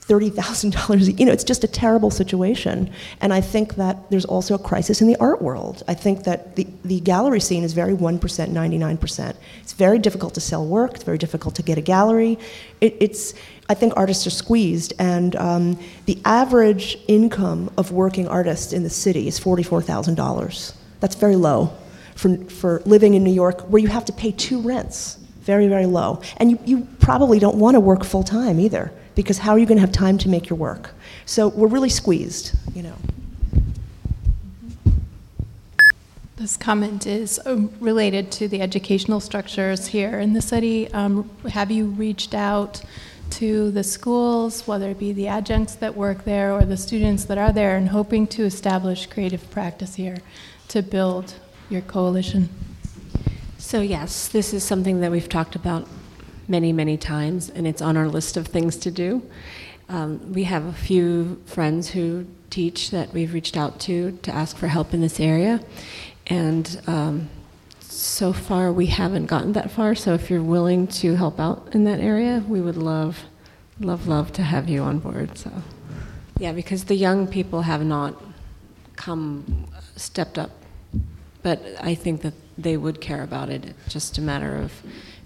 $30,000. 0.07 1.19
You 1.19 1.25
know, 1.25 1.31
it's 1.31 1.43
just 1.43 1.63
a 1.63 1.67
terrible 1.67 2.09
situation. 2.09 2.89
And 3.19 3.33
I 3.33 3.41
think 3.41 3.75
that 3.75 4.09
there's 4.09 4.25
also 4.25 4.55
a 4.55 4.59
crisis 4.59 5.01
in 5.01 5.07
the 5.07 5.17
art 5.17 5.41
world. 5.41 5.83
I 5.87 5.93
think 5.93 6.23
that 6.23 6.55
the, 6.55 6.65
the 6.85 7.01
gallery 7.01 7.41
scene 7.41 7.63
is 7.63 7.73
very 7.73 7.93
1%, 7.93 8.19
99%. 8.19 9.35
It's 9.61 9.73
very 9.73 9.99
difficult 9.99 10.33
to 10.35 10.41
sell 10.41 10.65
work, 10.65 10.95
it's 10.95 11.03
very 11.03 11.17
difficult 11.17 11.55
to 11.55 11.61
get 11.61 11.77
a 11.77 11.81
gallery. 11.81 12.39
It, 12.79 12.95
it's, 12.99 13.33
I 13.69 13.73
think 13.73 13.93
artists 13.97 14.25
are 14.25 14.31
squeezed, 14.31 14.93
and 14.97 15.35
um, 15.35 15.79
the 16.05 16.17
average 16.23 16.97
income 17.07 17.69
of 17.77 17.91
working 17.91 18.27
artists 18.27 18.71
in 18.71 18.83
the 18.83 18.89
city 18.89 19.27
is 19.27 19.39
$44,000. 19.39 20.73
That's 21.01 21.15
very 21.15 21.35
low 21.35 21.75
for, 22.15 22.37
for 22.45 22.81
living 22.85 23.13
in 23.13 23.23
New 23.25 23.33
York, 23.33 23.61
where 23.61 23.81
you 23.81 23.89
have 23.89 24.05
to 24.05 24.13
pay 24.13 24.31
two 24.31 24.61
rents. 24.61 25.15
Very, 25.41 25.67
very 25.67 25.85
low. 25.85 26.21
And 26.37 26.51
you, 26.51 26.59
you 26.65 26.87
probably 26.99 27.39
don't 27.39 27.57
want 27.57 27.75
to 27.75 27.79
work 27.79 28.03
full 28.03 28.23
time 28.23 28.59
either 28.59 28.91
because 29.17 29.39
how 29.39 29.51
are 29.51 29.57
you 29.57 29.65
going 29.65 29.77
to 29.77 29.81
have 29.81 29.91
time 29.91 30.19
to 30.19 30.29
make 30.29 30.47
your 30.47 30.59
work? 30.59 30.91
So 31.25 31.47
we're 31.47 31.67
really 31.67 31.89
squeezed, 31.89 32.55
you 32.75 32.83
know. 32.83 32.93
This 36.35 36.55
comment 36.55 37.07
is 37.07 37.41
um, 37.47 37.73
related 37.79 38.31
to 38.33 38.47
the 38.47 38.61
educational 38.61 39.19
structures 39.19 39.87
here 39.87 40.19
in 40.19 40.33
the 40.33 40.41
city. 40.41 40.93
Um, 40.93 41.27
have 41.49 41.71
you 41.71 41.87
reached 41.87 42.35
out 42.35 42.83
to 43.31 43.71
the 43.71 43.83
schools, 43.83 44.67
whether 44.67 44.91
it 44.91 44.99
be 44.99 45.13
the 45.13 45.27
adjuncts 45.27 45.73
that 45.75 45.97
work 45.97 46.23
there 46.23 46.53
or 46.53 46.63
the 46.63 46.77
students 46.77 47.25
that 47.25 47.39
are 47.39 47.51
there, 47.51 47.75
and 47.75 47.89
hoping 47.89 48.27
to 48.27 48.43
establish 48.43 49.07
creative 49.07 49.49
practice 49.49 49.95
here 49.95 50.19
to 50.67 50.83
build 50.83 51.33
your 51.71 51.81
coalition? 51.81 52.49
So, 53.57 53.81
yes, 53.81 54.27
this 54.27 54.53
is 54.53 54.63
something 54.63 55.01
that 55.01 55.09
we've 55.09 55.27
talked 55.27 55.55
about 55.55 55.87
many, 56.47 56.71
many 56.71 56.97
times, 56.97 57.49
and 57.49 57.67
it's 57.67 57.81
on 57.81 57.97
our 57.97 58.07
list 58.07 58.37
of 58.37 58.47
things 58.47 58.77
to 58.77 58.91
do. 58.91 59.21
Um, 59.89 60.33
we 60.33 60.43
have 60.43 60.65
a 60.65 60.73
few 60.73 61.41
friends 61.45 61.89
who 61.89 62.25
teach 62.49 62.91
that 62.91 63.13
we've 63.13 63.33
reached 63.33 63.57
out 63.57 63.79
to 63.81 64.17
to 64.23 64.33
ask 64.33 64.57
for 64.57 64.67
help 64.67 64.93
in 64.93 65.01
this 65.01 65.19
area, 65.19 65.61
and 66.27 66.81
um, 66.87 67.29
so 67.79 68.31
far 68.31 68.71
we 68.71 68.87
haven't 68.87 69.25
gotten 69.25 69.53
that 69.53 69.71
far. 69.71 69.95
So 69.95 70.13
if 70.13 70.29
you're 70.29 70.43
willing 70.43 70.87
to 70.87 71.15
help 71.15 71.39
out 71.39 71.69
in 71.73 71.83
that 71.85 71.99
area, 71.99 72.43
we 72.47 72.61
would 72.61 72.77
love, 72.77 73.23
love, 73.79 74.07
love 74.07 74.31
to 74.33 74.43
have 74.43 74.69
you 74.69 74.81
on 74.81 74.99
board. 74.99 75.37
So, 75.37 75.51
yeah, 76.37 76.51
because 76.51 76.85
the 76.85 76.95
young 76.95 77.27
people 77.27 77.61
have 77.61 77.83
not 77.83 78.21
come 78.95 79.67
stepped 79.95 80.37
up, 80.37 80.51
but 81.43 81.61
I 81.79 81.95
think 81.95 82.21
that 82.21 82.33
they 82.57 82.77
would 82.77 83.01
care 83.01 83.23
about 83.23 83.49
it. 83.49 83.65
It's 83.65 83.93
just 83.93 84.17
a 84.17 84.21
matter 84.21 84.55
of 84.55 84.71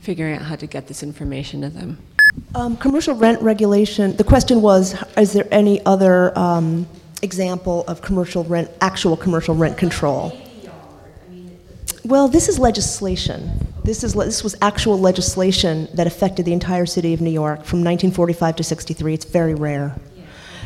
figuring 0.01 0.35
out 0.35 0.41
how 0.41 0.55
to 0.55 0.67
get 0.67 0.87
this 0.87 1.03
information 1.03 1.61
to 1.61 1.69
them. 1.69 1.97
Um, 2.55 2.75
commercial 2.77 3.15
rent 3.15 3.41
regulation, 3.41 4.15
the 4.15 4.23
question 4.23 4.61
was 4.61 4.95
is 5.17 5.33
there 5.33 5.47
any 5.51 5.83
other 5.85 6.37
um, 6.37 6.87
example 7.21 7.83
of 7.87 8.01
commercial 8.01 8.43
rent, 8.43 8.69
actual 8.81 9.15
commercial 9.15 9.55
rent 9.55 9.77
control? 9.77 10.37
Well, 12.03 12.27
this 12.27 12.49
is 12.49 12.57
legislation. 12.57 13.67
This, 13.83 14.03
is, 14.03 14.13
this 14.13 14.43
was 14.43 14.55
actual 14.61 14.99
legislation 14.99 15.87
that 15.93 16.07
affected 16.07 16.45
the 16.45 16.53
entire 16.53 16.85
city 16.85 17.13
of 17.13 17.21
New 17.21 17.31
York 17.31 17.59
from 17.59 17.83
1945 17.83 18.55
to 18.57 18.63
63. 18.63 19.13
It's 19.13 19.25
very 19.25 19.53
rare. 19.53 19.95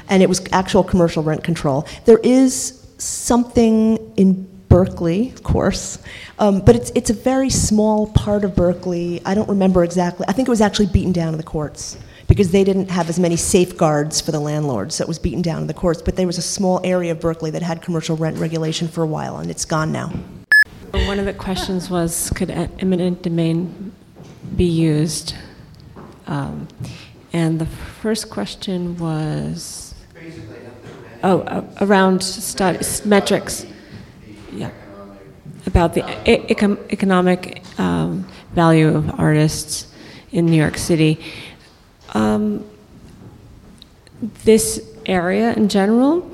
And 0.07 0.23
it 0.23 0.29
was 0.29 0.45
actual 0.51 0.83
commercial 0.83 1.23
rent 1.23 1.43
control. 1.43 1.87
There 2.05 2.19
is 2.19 2.85
something 2.97 3.97
in 4.15 4.54
Berkeley, 4.75 5.29
of 5.29 5.41
course, 5.41 5.99
um, 6.37 6.59
but 6.59 6.75
it's, 6.75 6.91
it's 6.95 7.09
a 7.09 7.13
very 7.13 7.49
small 7.49 8.07
part 8.07 8.43
of 8.43 8.57
Berkeley. 8.57 9.21
I 9.25 9.33
don't 9.33 9.47
remember 9.47 9.85
exactly. 9.85 10.25
I 10.27 10.33
think 10.33 10.49
it 10.49 10.51
was 10.51 10.59
actually 10.59 10.87
beaten 10.87 11.13
down 11.13 11.29
in 11.29 11.37
the 11.37 11.45
courts 11.45 11.97
because 12.27 12.51
they 12.51 12.65
didn't 12.65 12.89
have 12.89 13.07
as 13.07 13.17
many 13.17 13.37
safeguards 13.37 14.19
for 14.19 14.33
the 14.33 14.39
landlords, 14.41 14.95
so 14.95 15.05
it 15.05 15.07
was 15.07 15.17
beaten 15.17 15.41
down 15.41 15.61
in 15.61 15.67
the 15.67 15.73
courts. 15.73 16.01
But 16.01 16.17
there 16.17 16.27
was 16.27 16.37
a 16.37 16.41
small 16.41 16.81
area 16.83 17.13
of 17.13 17.21
Berkeley 17.21 17.51
that 17.51 17.61
had 17.61 17.81
commercial 17.81 18.17
rent 18.17 18.37
regulation 18.37 18.89
for 18.89 19.01
a 19.01 19.07
while, 19.07 19.37
and 19.37 19.49
it's 19.49 19.63
gone 19.63 19.93
now. 19.93 20.11
One 20.91 21.19
of 21.19 21.25
the 21.25 21.33
questions 21.33 21.89
was 21.89 22.29
could 22.31 22.51
eminent 22.51 23.21
domain 23.21 23.93
be 24.57 24.65
used? 24.65 25.35
Um, 26.27 26.67
and 27.31 27.59
the 27.59 27.65
first 28.01 28.29
question 28.29 28.97
was 28.97 29.95
oh, 31.23 31.39
uh, 31.43 31.63
around 31.79 32.21
studies, 32.21 33.05
metrics 33.05 33.65
yeah, 34.55 34.71
about 35.65 35.93
the 35.93 36.01
econ- 36.01 36.79
economic 36.91 37.63
um, 37.77 38.27
value 38.53 38.95
of 38.95 39.19
artists 39.19 39.87
in 40.31 40.45
New 40.45 40.57
York 40.57 40.77
City. 40.77 41.19
Um, 42.13 42.65
this 44.43 44.81
area 45.05 45.53
in 45.53 45.69
general. 45.69 46.31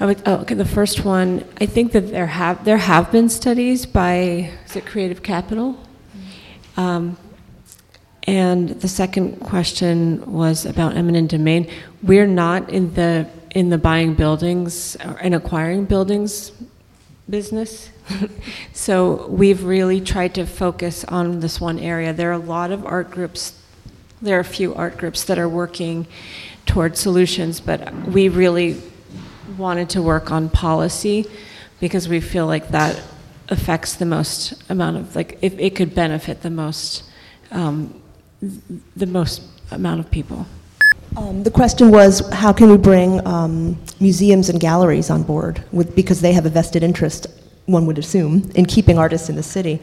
Would, 0.00 0.22
oh, 0.26 0.38
okay, 0.38 0.54
the 0.54 0.64
first 0.64 1.04
one. 1.04 1.44
I 1.60 1.66
think 1.66 1.92
that 1.92 2.10
there 2.10 2.26
have 2.26 2.64
there 2.64 2.78
have 2.78 3.12
been 3.12 3.28
studies 3.28 3.86
by 3.86 4.50
is 4.66 4.74
it 4.74 4.84
Creative 4.84 5.22
Capital, 5.22 5.78
um, 6.76 7.16
and 8.24 8.70
the 8.70 8.88
second 8.88 9.38
question 9.38 10.20
was 10.26 10.66
about 10.66 10.96
eminent 10.96 11.30
domain. 11.30 11.70
We're 12.02 12.26
not 12.26 12.68
in 12.68 12.94
the 12.94 13.28
in 13.54 13.68
the 13.68 13.78
buying 13.78 14.14
buildings 14.14 14.96
and 14.96 15.34
acquiring 15.36 15.84
buildings 15.84 16.50
business. 17.28 17.90
so 18.72 19.26
we've 19.28 19.64
really 19.64 20.00
tried 20.00 20.34
to 20.34 20.46
focus 20.46 21.04
on 21.04 21.40
this 21.40 21.60
one 21.60 21.78
area. 21.78 22.12
There 22.12 22.30
are 22.30 22.34
a 22.34 22.38
lot 22.38 22.70
of 22.70 22.84
art 22.84 23.10
groups, 23.10 23.54
there 24.20 24.36
are 24.36 24.40
a 24.40 24.44
few 24.44 24.74
art 24.74 24.98
groups 24.98 25.24
that 25.24 25.38
are 25.38 25.48
working 25.48 26.06
toward 26.66 26.96
solutions, 26.96 27.60
but 27.60 27.92
we 28.06 28.28
really 28.28 28.80
wanted 29.56 29.90
to 29.90 30.02
work 30.02 30.30
on 30.30 30.48
policy 30.48 31.26
because 31.80 32.08
we 32.08 32.20
feel 32.20 32.46
like 32.46 32.68
that 32.68 33.00
affects 33.48 33.96
the 33.96 34.06
most 34.06 34.62
amount 34.70 34.96
of, 34.96 35.16
like, 35.16 35.38
if 35.42 35.58
it 35.58 35.74
could 35.74 35.94
benefit 35.94 36.42
the 36.42 36.50
most, 36.50 37.02
um, 37.50 38.00
the 38.40 39.06
most 39.06 39.42
amount 39.70 40.00
of 40.00 40.10
people. 40.10 40.46
Um, 41.16 41.42
the 41.42 41.50
question 41.50 41.90
was 41.90 42.26
how 42.30 42.52
can 42.52 42.70
we 42.70 42.78
bring 42.78 43.26
um, 43.26 43.78
museums 44.00 44.48
and 44.48 44.58
galleries 44.58 45.10
on 45.10 45.22
board 45.22 45.62
with, 45.70 45.94
because 45.94 46.20
they 46.20 46.32
have 46.32 46.46
a 46.46 46.50
vested 46.50 46.82
interest, 46.82 47.26
one 47.66 47.86
would 47.86 47.98
assume, 47.98 48.50
in 48.54 48.64
keeping 48.64 48.98
artists 48.98 49.28
in 49.28 49.36
the 49.36 49.42
city. 49.42 49.80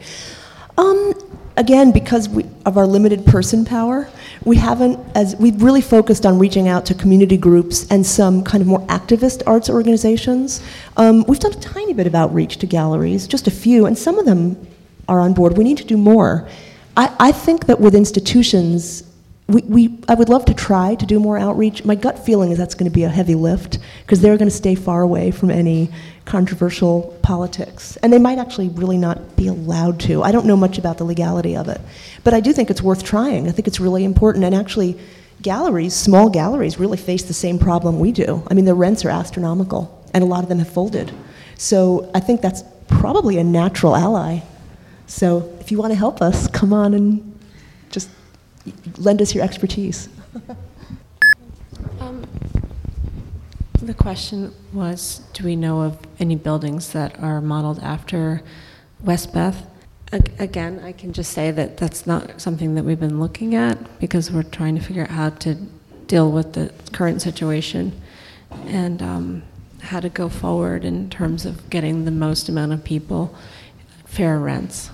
Um, 0.76 1.14
again, 1.56 1.92
because 1.92 2.28
we, 2.28 2.46
of 2.66 2.76
our 2.76 2.86
limited 2.86 3.24
person 3.26 3.64
power, 3.64 4.08
we 4.44 4.56
haven't, 4.56 4.98
as 5.14 5.36
we've 5.36 5.62
really 5.62 5.80
focused 5.80 6.26
on 6.26 6.38
reaching 6.38 6.66
out 6.66 6.84
to 6.86 6.94
community 6.94 7.36
groups 7.36 7.86
and 7.90 8.04
some 8.04 8.42
kind 8.42 8.60
of 8.60 8.66
more 8.66 8.84
activist 8.86 9.42
arts 9.46 9.70
organizations. 9.70 10.62
Um, 10.96 11.24
we've 11.28 11.38
done 11.38 11.52
a 11.52 11.60
tiny 11.60 11.92
bit 11.92 12.06
of 12.06 12.14
outreach 12.14 12.56
to 12.58 12.66
galleries, 12.66 13.26
just 13.26 13.46
a 13.46 13.50
few, 13.50 13.86
and 13.86 13.96
some 13.96 14.18
of 14.18 14.24
them 14.26 14.66
are 15.08 15.20
on 15.20 15.34
board. 15.34 15.56
We 15.56 15.64
need 15.64 15.78
to 15.78 15.84
do 15.84 15.96
more. 15.96 16.48
I, 16.96 17.14
I 17.20 17.32
think 17.32 17.66
that 17.66 17.80
with 17.80 17.94
institutions, 17.94 19.04
we, 19.50 19.62
we, 19.62 19.98
I 20.08 20.14
would 20.14 20.28
love 20.28 20.44
to 20.46 20.54
try 20.54 20.94
to 20.94 21.06
do 21.06 21.18
more 21.18 21.36
outreach. 21.36 21.84
My 21.84 21.94
gut 21.94 22.24
feeling 22.24 22.52
is 22.52 22.58
that's 22.58 22.74
going 22.74 22.90
to 22.90 22.94
be 22.94 23.02
a 23.04 23.08
heavy 23.08 23.34
lift 23.34 23.78
because 24.02 24.20
they're 24.20 24.36
going 24.36 24.48
to 24.48 24.54
stay 24.54 24.74
far 24.74 25.02
away 25.02 25.30
from 25.30 25.50
any 25.50 25.90
controversial 26.24 27.18
politics. 27.22 27.96
And 27.98 28.12
they 28.12 28.18
might 28.18 28.38
actually 28.38 28.68
really 28.68 28.96
not 28.96 29.36
be 29.36 29.48
allowed 29.48 29.98
to. 30.00 30.22
I 30.22 30.30
don't 30.30 30.46
know 30.46 30.56
much 30.56 30.78
about 30.78 30.98
the 30.98 31.04
legality 31.04 31.56
of 31.56 31.68
it. 31.68 31.80
But 32.22 32.34
I 32.34 32.40
do 32.40 32.52
think 32.52 32.70
it's 32.70 32.82
worth 32.82 33.02
trying. 33.02 33.48
I 33.48 33.50
think 33.52 33.66
it's 33.66 33.80
really 33.80 34.04
important. 34.04 34.44
And 34.44 34.54
actually, 34.54 34.98
galleries, 35.42 35.94
small 35.94 36.30
galleries, 36.30 36.78
really 36.78 36.98
face 36.98 37.24
the 37.24 37.34
same 37.34 37.58
problem 37.58 37.98
we 37.98 38.12
do. 38.12 38.44
I 38.48 38.54
mean, 38.54 38.64
their 38.64 38.74
rents 38.74 39.04
are 39.04 39.10
astronomical, 39.10 40.04
and 40.14 40.22
a 40.22 40.26
lot 40.26 40.42
of 40.42 40.48
them 40.48 40.58
have 40.58 40.72
folded. 40.72 41.12
So 41.56 42.10
I 42.14 42.20
think 42.20 42.40
that's 42.40 42.62
probably 42.88 43.38
a 43.38 43.44
natural 43.44 43.96
ally. 43.96 44.40
So 45.06 45.56
if 45.60 45.72
you 45.72 45.78
want 45.78 45.92
to 45.92 45.98
help 45.98 46.22
us, 46.22 46.46
come 46.48 46.72
on 46.72 46.94
and 46.94 47.39
lend 48.98 49.20
us 49.22 49.34
your 49.34 49.44
expertise. 49.44 50.08
um, 52.00 52.24
the 53.82 53.94
question 53.94 54.54
was 54.72 55.22
Do 55.32 55.44
we 55.44 55.56
know 55.56 55.82
of 55.82 55.98
any 56.18 56.36
buildings 56.36 56.92
that 56.92 57.18
are 57.20 57.40
modeled 57.40 57.80
after 57.80 58.42
West 59.02 59.34
Westbeth? 59.34 59.66
Again, 60.40 60.80
I 60.82 60.90
can 60.90 61.12
just 61.12 61.32
say 61.32 61.52
that 61.52 61.76
that's 61.76 62.04
not 62.04 62.40
something 62.40 62.74
that 62.74 62.84
we've 62.84 62.98
been 62.98 63.20
looking 63.20 63.54
at 63.54 64.00
because 64.00 64.30
we're 64.30 64.42
trying 64.42 64.74
to 64.74 64.80
figure 64.82 65.04
out 65.04 65.10
how 65.10 65.30
to 65.30 65.54
deal 66.08 66.32
with 66.32 66.54
the 66.54 66.72
current 66.92 67.22
situation 67.22 68.00
and 68.66 69.00
um, 69.02 69.42
how 69.82 70.00
to 70.00 70.08
go 70.08 70.28
forward 70.28 70.84
in 70.84 71.08
terms 71.10 71.46
of 71.46 71.70
getting 71.70 72.04
the 72.04 72.10
most 72.10 72.48
amount 72.48 72.72
of 72.72 72.82
people 72.82 73.32
fair 74.04 74.38
rents. 74.38 74.90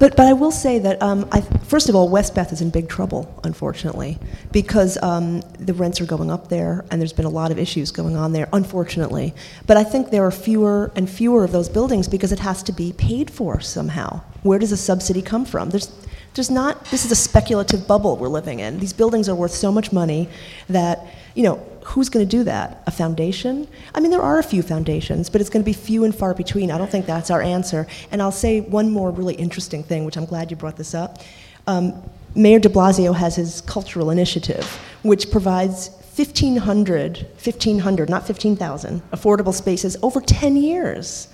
But, 0.00 0.16
but 0.16 0.26
I 0.26 0.32
will 0.32 0.50
say 0.50 0.78
that, 0.78 1.00
um, 1.02 1.28
I, 1.30 1.42
first 1.42 1.90
of 1.90 1.94
all, 1.94 2.08
Westbeth 2.08 2.52
is 2.54 2.62
in 2.62 2.70
big 2.70 2.88
trouble, 2.88 3.38
unfortunately, 3.44 4.18
because 4.50 5.00
um, 5.02 5.42
the 5.58 5.74
rents 5.74 6.00
are 6.00 6.06
going 6.06 6.30
up 6.30 6.48
there, 6.48 6.86
and 6.90 6.98
there's 6.98 7.12
been 7.12 7.26
a 7.26 7.30
lot 7.30 7.50
of 7.50 7.58
issues 7.58 7.90
going 7.92 8.16
on 8.16 8.32
there, 8.32 8.48
unfortunately. 8.54 9.34
But 9.66 9.76
I 9.76 9.84
think 9.84 10.10
there 10.10 10.24
are 10.24 10.30
fewer 10.30 10.90
and 10.96 11.08
fewer 11.08 11.44
of 11.44 11.52
those 11.52 11.68
buildings 11.68 12.08
because 12.08 12.32
it 12.32 12.38
has 12.38 12.62
to 12.62 12.72
be 12.72 12.94
paid 12.94 13.30
for 13.30 13.60
somehow. 13.60 14.22
Where 14.42 14.58
does 14.58 14.70
the 14.70 14.78
subsidy 14.78 15.20
come 15.20 15.44
from? 15.44 15.68
There's, 15.68 15.92
there's 16.32 16.50
not, 16.50 16.82
this 16.86 17.04
is 17.04 17.12
a 17.12 17.16
speculative 17.16 17.86
bubble 17.86 18.16
we're 18.16 18.28
living 18.28 18.60
in. 18.60 18.80
These 18.80 18.94
buildings 18.94 19.28
are 19.28 19.34
worth 19.34 19.52
so 19.52 19.70
much 19.70 19.92
money 19.92 20.30
that, 20.70 21.08
you 21.34 21.42
know, 21.42 21.62
who's 21.84 22.08
going 22.08 22.26
to 22.26 22.30
do 22.30 22.44
that? 22.44 22.82
A 22.86 22.90
foundation? 22.90 23.66
I 23.94 24.00
mean, 24.00 24.10
there 24.10 24.22
are 24.22 24.38
a 24.38 24.42
few 24.42 24.62
foundations, 24.62 25.30
but 25.30 25.40
it's 25.40 25.50
going 25.50 25.62
to 25.62 25.66
be 25.66 25.72
few 25.72 26.04
and 26.04 26.14
far 26.14 26.34
between. 26.34 26.70
I 26.70 26.78
don't 26.78 26.90
think 26.90 27.06
that's 27.06 27.30
our 27.30 27.42
answer. 27.42 27.86
And 28.10 28.20
I'll 28.22 28.32
say 28.32 28.60
one 28.60 28.90
more 28.90 29.10
really 29.10 29.34
interesting 29.34 29.82
thing, 29.82 30.04
which 30.04 30.16
I'm 30.16 30.26
glad 30.26 30.50
you 30.50 30.56
brought 30.56 30.76
this 30.76 30.94
up. 30.94 31.18
Um, 31.66 32.02
Mayor 32.34 32.58
de 32.58 32.68
Blasio 32.68 33.14
has 33.14 33.36
his 33.36 33.60
cultural 33.62 34.10
initiative, 34.10 34.64
which 35.02 35.30
provides 35.30 35.90
1,500, 36.16 37.18
1,500, 37.18 38.08
not 38.08 38.26
15,000, 38.26 39.02
affordable 39.10 39.54
spaces 39.54 39.96
over 40.02 40.20
10 40.20 40.56
years 40.56 41.28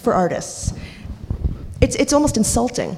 for 0.00 0.14
artists. 0.14 0.72
It's, 1.80 1.96
it's 1.96 2.12
almost 2.12 2.36
insulting 2.36 2.96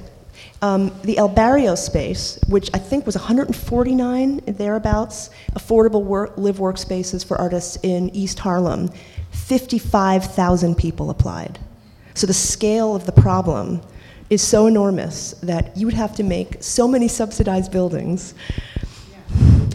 um, 0.60 0.92
the 1.02 1.18
El 1.18 1.28
Barrio 1.28 1.74
space, 1.74 2.38
which 2.48 2.70
I 2.74 2.78
think 2.78 3.06
was 3.06 3.14
149 3.14 4.40
thereabouts, 4.46 5.30
affordable 5.52 6.02
work, 6.02 6.36
live 6.36 6.56
workspaces 6.56 7.24
for 7.24 7.36
artists 7.40 7.78
in 7.82 8.10
East 8.10 8.40
Harlem, 8.40 8.90
55,000 9.30 10.76
people 10.76 11.10
applied. 11.10 11.58
So 12.14 12.26
the 12.26 12.34
scale 12.34 12.96
of 12.96 13.06
the 13.06 13.12
problem 13.12 13.80
is 14.30 14.42
so 14.42 14.66
enormous 14.66 15.32
that 15.42 15.76
you 15.76 15.86
would 15.86 15.94
have 15.94 16.14
to 16.16 16.22
make 16.22 16.62
so 16.62 16.88
many 16.88 17.08
subsidized 17.08 17.70
buildings. 17.70 18.34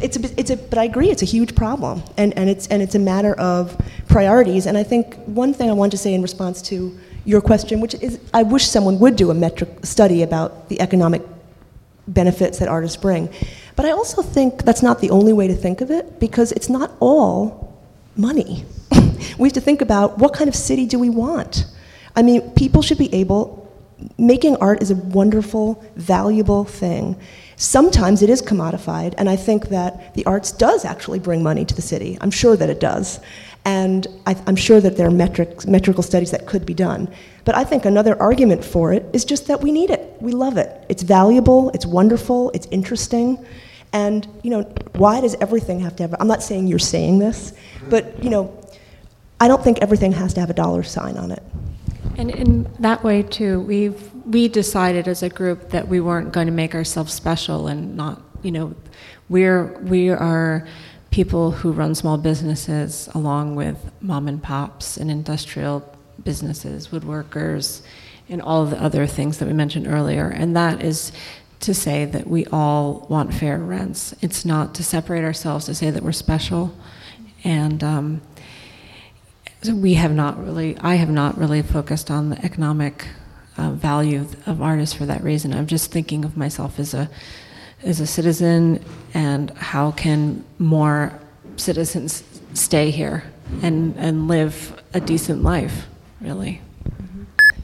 It's 0.02 0.18
a, 0.18 0.40
it's 0.40 0.50
a, 0.50 0.58
but 0.58 0.78
I 0.78 0.84
agree, 0.84 1.10
it's 1.10 1.22
a 1.22 1.26
huge 1.26 1.56
problem, 1.56 2.04
and, 2.18 2.38
and, 2.38 2.50
it's, 2.50 2.68
and 2.68 2.82
it's 2.82 2.96
a 2.96 3.00
matter 3.00 3.34
of 3.36 3.78
priorities. 4.10 4.66
And 4.66 4.78
I 4.78 4.84
think 4.84 5.16
one 5.26 5.54
thing 5.54 5.70
I 5.70 5.74
want 5.74 5.92
to 5.94 5.98
say 5.98 6.14
in 6.14 6.22
response 6.22 6.62
to 6.64 6.98
your 7.26 7.42
question, 7.42 7.80
which 7.80 7.96
is 7.96 8.20
I 8.34 8.44
wish 8.44 8.68
someone 8.68 9.00
would 9.00 9.16
do 9.16 9.32
a 9.32 9.34
metric 9.34 9.70
study 9.84 10.24
about 10.24 10.70
the 10.70 10.82
economic 10.82 11.22
benefits 12.08 12.60
that 12.60 12.68
artists 12.68 12.98
bring. 12.98 13.30
But 13.76 13.86
I 13.86 13.92
also 13.92 14.22
think 14.22 14.64
that's 14.64 14.84
not 14.84 15.00
the 15.00 15.10
only 15.10 15.34
way 15.34 15.48
to 15.48 15.56
think 15.56 15.82
of 15.82 15.90
it 15.90 16.20
because 16.20 16.52
it's 16.52 16.70
not 16.70 16.92
all 17.00 17.82
money. 18.16 18.66
we 19.38 19.48
have 19.48 19.54
to 19.54 19.62
think 19.62 19.82
about 19.82 20.18
what 20.18 20.34
kind 20.34 20.48
of 20.48 20.56
city 20.56 20.86
do 20.86 21.00
we 21.00 21.10
want? 21.10 21.66
I 22.16 22.22
mean, 22.22 22.52
people 22.52 22.82
should 22.82 22.98
be 22.98 23.14
able, 23.14 23.72
making 24.18 24.58
art 24.58 24.82
is 24.84 24.92
a 24.92 24.96
wonderful, 24.96 25.84
valuable 25.96 26.66
thing. 26.66 27.20
Sometimes 27.56 28.22
it 28.22 28.30
is 28.30 28.42
commodified, 28.42 29.14
and 29.18 29.30
I 29.30 29.36
think 29.36 29.70
that 29.70 30.14
the 30.14 30.26
arts 30.26 30.52
does 30.52 30.86
actually 30.86 31.20
bring 31.20 31.42
money 31.42 31.66
to 31.66 31.74
the 31.74 31.82
city. 31.82 32.18
I'm 32.22 32.32
sure 32.32 32.56
that 32.58 32.70
it 32.70 32.80
does. 32.80 33.20
And 33.66 34.08
I, 34.26 34.36
am 34.46 34.56
sure 34.56 34.82
that 34.82 34.98
there 34.98 35.08
are 35.08 35.12
metric, 35.12 35.66
metrical 35.66 36.04
studies 36.04 36.32
that 36.32 36.46
could 36.46 36.66
be 36.66 36.74
done. 36.74 37.10
But 37.46 37.56
I 37.56 37.64
think 37.64 37.86
another 37.86 38.22
argument 38.22 38.64
for 38.64 38.94
it 38.94 39.06
is 39.14 39.24
just 39.24 39.48
that 39.48 39.62
we 39.62 39.72
need 39.72 39.90
it. 39.90 40.16
We 40.20 40.34
love 40.34 40.58
it. 40.58 40.86
It's 40.90 41.04
valuable, 41.04 41.70
it's 41.70 41.86
wonderful, 41.86 42.52
it's 42.54 42.68
interesting. 42.72 43.44
And, 43.94 44.28
you 44.42 44.50
know, 44.50 44.64
why 44.96 45.22
does 45.22 45.36
everything 45.36 45.80
have 45.82 45.96
to 45.98 46.04
have, 46.04 46.16
I'm 46.20 46.28
not 46.28 46.42
saying 46.42 46.68
you're 46.68 46.80
saying 46.80 47.20
this, 47.20 47.54
but, 47.90 48.22
you 48.24 48.30
know, 48.30 48.60
I 49.40 49.48
don't 49.48 49.64
think 49.64 49.80
everything 49.80 50.12
has 50.14 50.34
to 50.34 50.40
have 50.40 50.50
a 50.50 50.54
dollar 50.54 50.84
sign 50.84 51.16
on 51.18 51.32
it. 51.32 51.44
And 52.18 52.32
in 52.32 52.72
that 52.80 53.04
way, 53.04 53.24
too, 53.24 53.62
we've, 53.62 54.14
we 54.26 54.48
decided 54.48 55.08
as 55.08 55.24
a 55.24 55.30
group 55.30 55.70
that 55.70 55.88
we 55.88 56.00
weren't 56.00 56.32
going 56.32 56.48
to 56.48 56.54
make 56.54 56.76
ourselves 56.76 57.14
special 57.14 57.68
and 57.68 57.96
not, 57.96 58.22
you 58.42 58.52
know, 58.52 58.76
we're, 59.30 59.78
we 59.80 60.10
are 60.10 60.68
people 61.14 61.52
who 61.52 61.72
run 61.72 61.94
small 61.94 62.18
businesses 62.18 63.08
along 63.14 63.56
with 63.56 63.78
mom 64.02 64.28
and 64.28 64.42
pops 64.42 64.98
and 64.98 65.12
industrial 65.12 65.88
businesses, 66.24 66.88
woodworkers, 66.88 67.84
and 68.30 68.42
all 68.42 68.64
of 68.64 68.72
the 68.72 68.82
other 68.82 69.06
things 69.06 69.38
that 69.38 69.48
we 69.48 69.54
mentioned 69.54 69.86
earlier. 69.86 70.28
And 70.28 70.56
that 70.56 70.82
is 70.82 71.12
to 71.60 71.72
say 71.72 72.06
that 72.06 72.26
we 72.26 72.48
all 72.48 73.06
want 73.12 73.32
fair 73.32 73.60
rents. 73.60 74.16
It's 74.22 74.44
not 74.44 74.74
to 74.74 74.84
separate 74.84 75.24
ourselves 75.24 75.68
to 75.68 75.76
say 75.76 75.92
that 75.92 76.02
we're 76.02 76.14
special. 76.14 76.76
And 77.44 77.84
um, 77.84 78.22
so 79.62 79.76
we 79.76 79.94
have 79.94 80.16
not 80.16 80.44
really, 80.44 80.76
I 80.80 80.96
have 80.96 81.12
not 81.12 81.38
really 81.38 81.62
focused 81.62 82.10
on 82.10 82.32
the 82.32 82.44
economic 82.44 83.06
uh, 83.56 83.70
value 83.70 84.26
of 84.48 84.64
artists 84.64 84.96
for 84.96 85.06
that 85.06 85.24
reason. 85.24 85.54
I'm 85.54 85.68
just 85.68 85.92
thinking 85.92 86.26
of 86.26 86.36
myself 86.36 86.80
as 86.80 86.96
a 86.96 87.08
as 87.84 88.00
a 88.00 88.08
citizen 88.08 88.84
and 89.14 89.52
how 89.52 89.92
can 89.92 90.44
more 90.60 91.20
citizens 91.58 92.24
stay 92.54 92.92
here 92.92 93.24
and, 93.62 93.96
and 93.98 94.28
live 94.28 94.82
a 94.94 95.00
decent 95.00 95.44
life, 95.44 95.88
really. 96.22 96.62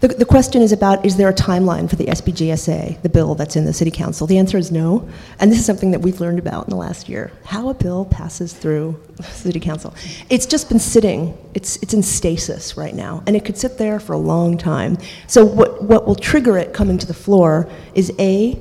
The, 0.01 0.07
the 0.07 0.25
question 0.25 0.61
is 0.61 0.71
about 0.71 1.05
is 1.05 1.17
there 1.17 1.27
a 1.27 1.33
timeline 1.33 1.89
for 1.89 1.97
the 1.97 2.05
SBJSA, 2.05 3.01
the 3.01 3.09
bill 3.09 3.35
that's 3.35 3.57
in 3.57 3.65
the 3.65 3.73
City 3.73 3.91
Council? 3.91 4.25
The 4.27 4.37
answer 4.37 4.57
is 4.57 4.71
no. 4.71 5.09
And 5.39 5.51
this 5.51 5.59
is 5.59 5.65
something 5.65 5.91
that 5.91 5.99
we've 5.99 6.21
learned 6.21 6.39
about 6.39 6.65
in 6.65 6.69
the 6.69 6.77
last 6.77 7.09
year 7.09 7.33
how 7.43 7.67
a 7.67 7.73
bill 7.73 8.05
passes 8.05 8.53
through 8.53 8.97
City 9.23 9.59
Council. 9.59 9.93
It's 10.29 10.45
just 10.45 10.69
been 10.69 10.79
sitting, 10.79 11.37
it's, 11.53 11.75
it's 11.77 11.93
in 11.93 12.01
stasis 12.01 12.77
right 12.77 12.95
now, 12.95 13.23
and 13.27 13.35
it 13.35 13.43
could 13.43 13.57
sit 13.57 13.77
there 13.77 13.99
for 13.99 14.13
a 14.13 14.17
long 14.17 14.57
time. 14.57 14.97
So, 15.27 15.43
what, 15.43 15.83
what 15.83 16.07
will 16.07 16.15
trigger 16.15 16.57
it 16.57 16.73
coming 16.73 16.97
to 16.97 17.07
the 17.07 17.13
floor 17.13 17.67
is 17.93 18.13
A, 18.19 18.57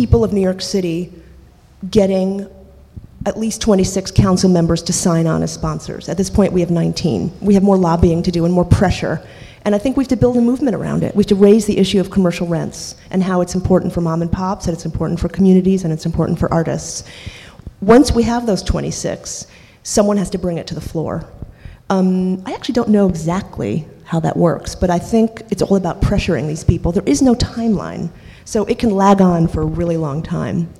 people 0.00 0.24
of 0.24 0.32
New 0.32 0.40
York 0.40 0.62
City 0.62 1.12
getting 1.90 2.48
at 3.26 3.38
least 3.38 3.60
26 3.60 4.10
council 4.12 4.48
members 4.48 4.82
to 4.82 4.94
sign 4.94 5.26
on 5.26 5.42
as 5.42 5.52
sponsors. 5.52 6.08
At 6.08 6.16
this 6.16 6.30
point, 6.30 6.54
we 6.54 6.60
have 6.62 6.70
19. 6.70 7.30
We 7.42 7.52
have 7.52 7.62
more 7.62 7.76
lobbying 7.76 8.22
to 8.22 8.30
do 8.30 8.46
and 8.46 8.54
more 8.54 8.64
pressure. 8.64 9.22
And 9.66 9.74
I 9.74 9.78
think 9.78 9.98
we 9.98 10.04
have 10.04 10.08
to 10.08 10.16
build 10.16 10.38
a 10.38 10.40
movement 10.40 10.74
around 10.74 11.02
it. 11.02 11.14
We 11.14 11.20
have 11.20 11.28
to 11.28 11.34
raise 11.34 11.66
the 11.66 11.76
issue 11.76 12.00
of 12.00 12.10
commercial 12.10 12.46
rents 12.46 12.94
and 13.10 13.22
how 13.22 13.42
it's 13.42 13.54
important 13.54 13.92
for 13.92 14.00
mom 14.00 14.22
and 14.22 14.32
pops, 14.32 14.68
and 14.68 14.74
it's 14.74 14.86
important 14.86 15.20
for 15.20 15.28
communities, 15.28 15.84
and 15.84 15.92
it's 15.92 16.06
important 16.06 16.38
for 16.38 16.50
artists. 16.50 17.04
Once 17.82 18.10
we 18.10 18.22
have 18.22 18.46
those 18.46 18.62
26, 18.62 19.48
someone 19.82 20.16
has 20.16 20.30
to 20.30 20.38
bring 20.38 20.56
it 20.56 20.66
to 20.68 20.74
the 20.74 20.80
floor. 20.80 21.28
Um, 21.90 22.42
I 22.46 22.54
actually 22.54 22.72
don't 22.72 22.88
know 22.88 23.06
exactly 23.06 23.86
how 24.04 24.18
that 24.20 24.34
works, 24.34 24.74
but 24.74 24.88
I 24.88 24.98
think 24.98 25.42
it's 25.50 25.60
all 25.60 25.76
about 25.76 26.00
pressuring 26.00 26.46
these 26.46 26.64
people. 26.64 26.90
There 26.90 27.02
is 27.04 27.20
no 27.20 27.34
timeline. 27.34 28.08
So 28.44 28.64
it 28.64 28.78
can 28.78 28.90
lag 28.90 29.20
on 29.20 29.48
for 29.48 29.62
a 29.62 29.66
really 29.66 29.96
long 29.96 30.22
time. 30.22 30.72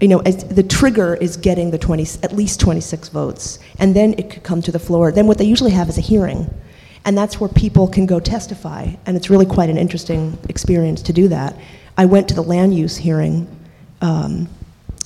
You 0.00 0.08
know, 0.08 0.20
the 0.20 0.62
trigger 0.62 1.14
is 1.14 1.36
getting 1.36 1.70
the 1.70 1.78
20, 1.78 2.06
at 2.22 2.32
least 2.32 2.60
26 2.60 3.08
votes, 3.08 3.58
and 3.78 3.94
then 3.94 4.14
it 4.18 4.28
could 4.28 4.42
come 4.42 4.60
to 4.62 4.72
the 4.72 4.78
floor. 4.78 5.10
Then 5.12 5.26
what 5.26 5.38
they 5.38 5.44
usually 5.44 5.70
have 5.70 5.88
is 5.88 5.96
a 5.96 6.02
hearing, 6.02 6.52
and 7.04 7.16
that's 7.16 7.40
where 7.40 7.48
people 7.48 7.88
can 7.88 8.04
go 8.04 8.20
testify, 8.20 8.88
and 9.06 9.16
it's 9.16 9.30
really 9.30 9.46
quite 9.46 9.70
an 9.70 9.78
interesting 9.78 10.36
experience 10.48 11.00
to 11.02 11.12
do 11.12 11.28
that. 11.28 11.56
I 11.96 12.06
went 12.06 12.28
to 12.28 12.34
the 12.34 12.42
land 12.42 12.74
use 12.74 12.96
hearing 12.96 13.46
um, 14.02 14.48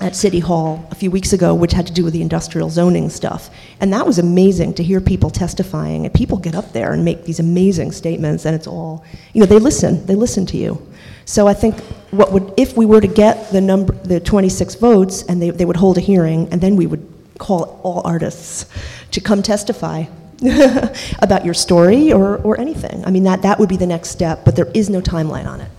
at 0.01 0.15
City 0.15 0.39
Hall 0.39 0.87
a 0.91 0.95
few 0.95 1.11
weeks 1.11 1.33
ago, 1.33 1.55
which 1.55 1.73
had 1.73 1.87
to 1.89 1.93
do 1.93 2.05
with 2.05 2.13
the 2.13 2.23
industrial 2.23 2.71
zoning 2.71 3.11
stuff. 3.11 3.51
And 3.81 3.93
that 3.93 4.07
was 4.07 4.19
amazing 4.19 4.75
to 4.75 4.83
hear 4.83 5.01
people 5.01 5.29
testifying. 5.29 6.05
And 6.05 6.15
people 6.15 6.39
get 6.39 6.55
up 6.55 6.73
there 6.73 6.93
and 6.93 7.05
make 7.05 7.25
these 7.25 7.41
amazing 7.41 7.93
statements, 7.93 8.47
and 8.47 8.55
it's 8.55 8.67
all, 8.67 9.05
you 9.33 9.41
know, 9.41 9.47
they 9.47 9.59
listen. 9.59 10.07
They 10.07 10.15
listen 10.15 10.47
to 10.47 10.57
you. 10.57 10.81
So 11.25 11.47
I 11.47 11.55
think 11.55 11.77
what 12.11 12.33
would, 12.33 12.55
if 12.57 12.77
we 12.77 12.87
were 12.87 13.01
to 13.01 13.07
get 13.07 13.51
the 13.51 13.61
number, 13.61 13.93
the 13.95 14.21
26 14.21 14.77
votes, 14.77 15.23
and 15.23 15.43
they, 15.43 15.51
they 15.51 15.65
would 15.65 15.77
hold 15.77 15.99
a 15.99 16.01
hearing, 16.01 16.49
and 16.51 16.61
then 16.61 16.77
we 16.77 16.87
would 16.87 17.07
call 17.39 17.81
all 17.83 18.03
artists 18.05 18.67
to 19.11 19.21
come 19.21 19.43
testify 19.43 20.05
about 21.21 21.45
your 21.45 21.55
story 21.55 22.13
or, 22.13 22.39
or 22.39 22.61
anything. 22.61 23.05
I 23.05 23.11
mean, 23.11 23.25
that, 23.25 23.43
that 23.43 23.59
would 23.59 23.69
be 23.69 23.77
the 23.77 23.87
next 23.87 24.11
step, 24.11 24.45
but 24.45 24.57
there 24.57 24.71
is 24.75 24.89
no 24.89 25.01
timeline 25.01 25.47
on 25.47 25.61
it. 25.61 25.71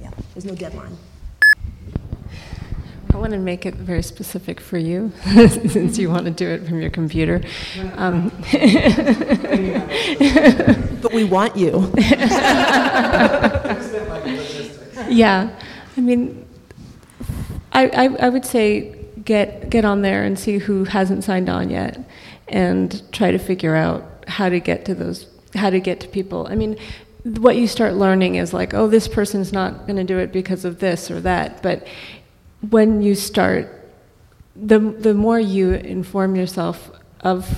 Yeah, 0.00 0.10
there's 0.34 0.44
no 0.44 0.54
deadline. 0.54 0.96
I 3.16 3.18
want 3.18 3.32
to 3.32 3.38
make 3.38 3.64
it 3.64 3.74
very 3.74 4.02
specific 4.02 4.60
for 4.60 4.76
you, 4.76 5.10
since 5.24 5.96
you 5.96 6.10
want 6.10 6.26
to 6.26 6.30
do 6.30 6.46
it 6.48 6.66
from 6.66 6.82
your 6.82 6.90
computer. 6.90 7.40
Um, 7.94 8.30
but 11.00 11.14
we 11.14 11.24
want 11.24 11.56
you. 11.56 11.90
Yeah, 15.08 15.58
I 15.96 16.00
mean, 16.00 16.46
I, 17.72 17.88
I, 17.88 18.04
I 18.26 18.28
would 18.28 18.44
say 18.44 18.96
get 19.24 19.70
get 19.70 19.84
on 19.84 20.02
there 20.02 20.24
and 20.24 20.38
see 20.38 20.58
who 20.58 20.84
hasn't 20.84 21.24
signed 21.24 21.48
on 21.48 21.70
yet, 21.70 21.98
and 22.48 23.02
try 23.12 23.30
to 23.30 23.38
figure 23.38 23.74
out 23.74 24.24
how 24.28 24.48
to 24.48 24.60
get 24.60 24.84
to 24.86 24.94
those 24.94 25.26
how 25.54 25.70
to 25.70 25.80
get 25.80 26.00
to 26.00 26.08
people. 26.08 26.46
I 26.48 26.54
mean, 26.54 26.76
what 27.24 27.56
you 27.56 27.66
start 27.66 27.94
learning 27.94 28.36
is 28.36 28.52
like, 28.52 28.74
oh, 28.74 28.88
this 28.88 29.08
person's 29.08 29.52
not 29.52 29.86
going 29.86 29.96
to 29.96 30.04
do 30.04 30.18
it 30.18 30.32
because 30.32 30.64
of 30.64 30.78
this 30.78 31.10
or 31.10 31.20
that. 31.20 31.62
But 31.62 31.86
when 32.70 33.02
you 33.02 33.14
start, 33.14 33.68
the 34.54 34.78
the 34.78 35.14
more 35.14 35.38
you 35.38 35.72
inform 35.72 36.36
yourself 36.36 36.90
of 37.20 37.48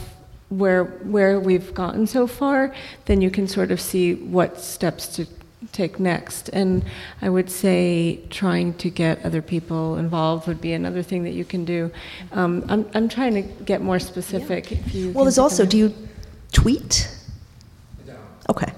where 0.48 0.84
where 0.84 1.38
we've 1.38 1.74
gotten 1.74 2.06
so 2.06 2.26
far, 2.26 2.74
then 3.04 3.20
you 3.20 3.30
can 3.30 3.46
sort 3.46 3.70
of 3.70 3.80
see 3.80 4.14
what 4.14 4.58
steps 4.58 5.08
to 5.16 5.26
take 5.72 5.98
next. 5.98 6.48
And 6.50 6.84
I 7.22 7.28
would 7.28 7.50
say 7.50 8.20
trying 8.30 8.74
to 8.74 8.90
get 8.90 9.24
other 9.24 9.42
people 9.42 9.96
involved 9.96 10.46
would 10.46 10.60
be 10.60 10.72
another 10.72 11.02
thing 11.02 11.24
that 11.24 11.32
you 11.32 11.44
can 11.44 11.64
do. 11.64 11.90
Um, 12.32 12.64
I'm, 12.68 12.88
I'm 12.94 13.08
trying 13.08 13.34
to 13.34 13.42
get 13.64 13.80
more 13.80 13.98
specific. 13.98 14.72
If 14.72 14.94
you 14.94 15.10
Well, 15.12 15.24
there's 15.24 15.38
also, 15.38 15.64
do 15.66 15.76
you 15.76 15.94
tweet? 16.52 17.08
I 18.04 18.10
don't. 18.10 18.18
Okay. 18.50 18.72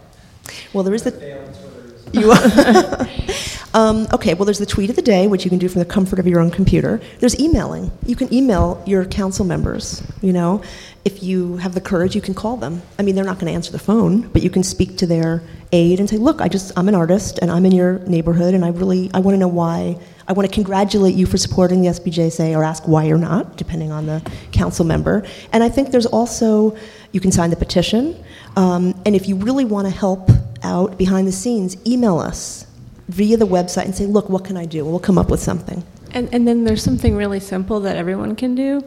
Well, 0.73 0.85
there 0.85 0.95
is 0.95 1.03
the. 1.03 1.13
Fail 1.13 1.39
on 1.39 1.53
Twitter. 1.53 1.71
You 2.13 2.33
um, 3.73 4.09
okay, 4.13 4.35
well, 4.35 4.45
there's 4.45 4.59
the 4.59 4.67
tweet 4.67 4.91
of 4.91 4.97
the 4.97 5.03
day, 5.03 5.29
which 5.29 5.45
you 5.45 5.51
can 5.51 5.59
do 5.59 5.69
from 5.69 5.79
the 5.79 5.85
comfort 5.85 6.19
of 6.19 6.27
your 6.27 6.41
own 6.41 6.51
computer. 6.51 7.01
There's 7.21 7.39
emailing. 7.39 7.93
You 8.05 8.17
can 8.17 8.33
email 8.35 8.83
your 8.85 9.05
council 9.05 9.45
members, 9.45 10.03
you 10.21 10.33
know. 10.33 10.63
If 11.05 11.23
you 11.23 11.57
have 11.59 11.75
the 11.75 11.81
courage, 11.81 12.15
you 12.15 12.21
can 12.21 12.35
call 12.35 12.57
them. 12.57 12.83
I 12.99 13.03
mean, 13.03 13.15
they're 13.15 13.25
not 13.25 13.39
going 13.39 13.47
to 13.47 13.53
answer 13.53 13.71
the 13.71 13.79
phone, 13.79 14.29
but 14.29 14.43
you 14.43 14.51
can 14.51 14.63
speak 14.63 14.99
to 14.99 15.07
their 15.07 15.43
aide 15.73 16.01
and 16.01 16.11
say, 16.11 16.17
look, 16.17 16.41
I 16.41 16.49
just, 16.49 16.73
I'm 16.77 16.89
an 16.89 16.95
artist 16.95 17.39
and 17.41 17.51
I'm 17.51 17.65
in 17.65 17.73
your 17.73 18.01
neighborhood 18.01 18.55
and 18.55 18.65
I 18.65 18.69
really, 18.69 19.09
I 19.15 19.21
want 19.21 19.35
to 19.35 19.39
know 19.39 19.49
why. 19.49 19.99
I 20.27 20.33
want 20.33 20.49
to 20.49 20.55
congratulate 20.55 21.15
you 21.15 21.27
for 21.27 21.39
supporting 21.39 21.81
the 21.81 21.89
SBJSA 21.89 22.57
or 22.57 22.65
ask 22.65 22.87
why 22.87 23.09
or 23.09 23.19
not, 23.19 23.57
depending 23.57 23.93
on 23.93 24.07
the 24.07 24.21
council 24.53 24.85
member. 24.85 25.25
And 25.53 25.63
I 25.63 25.69
think 25.69 25.91
there's 25.91 26.07
also, 26.07 26.77
you 27.13 27.21
can 27.21 27.33
sign 27.33 27.51
the 27.51 27.57
petition. 27.57 28.23
Um, 28.57 29.01
and 29.07 29.15
if 29.15 29.29
you 29.29 29.37
really 29.37 29.65
want 29.65 29.87
to 29.87 29.95
help 29.95 30.29
out 30.63 30.99
behind 30.99 31.27
the 31.27 31.33
scenes, 31.33 31.77
email 31.87 32.19
us 32.19 32.67
via 33.11 33.37
the 33.37 33.47
website 33.47 33.85
and 33.85 33.95
say, 33.95 34.07
look, 34.07 34.29
what 34.29 34.45
can 34.45 34.57
I 34.57 34.65
do? 34.65 34.85
We'll 34.85 35.01
come 35.01 35.19
up 35.19 35.31
with 35.31 35.41
something. 35.41 35.85
And, 36.13 36.33
and 36.33 36.47
then 36.47 36.65
there's 36.65 36.83
something 36.83 37.17
really 37.17 37.41
simple 37.41 37.81
that 37.81 37.97
everyone 37.97 38.37
can 38.37 38.55
do 38.55 38.83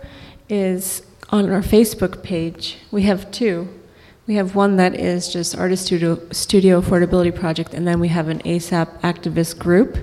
is 0.49 1.03
on 1.29 1.49
our 1.49 1.61
Facebook 1.61 2.23
page, 2.23 2.77
we 2.91 3.03
have 3.03 3.29
two. 3.31 3.67
We 4.25 4.35
have 4.35 4.55
one 4.55 4.77
that 4.77 4.95
is 4.95 5.31
just 5.31 5.57
Artist 5.57 5.85
Studio, 5.85 6.19
Studio 6.31 6.81
Affordability 6.81 7.35
Project, 7.35 7.73
and 7.73 7.85
then 7.85 7.99
we 7.99 8.07
have 8.07 8.29
an 8.29 8.39
ASAP 8.39 9.01
activist 9.01 9.59
group, 9.59 9.97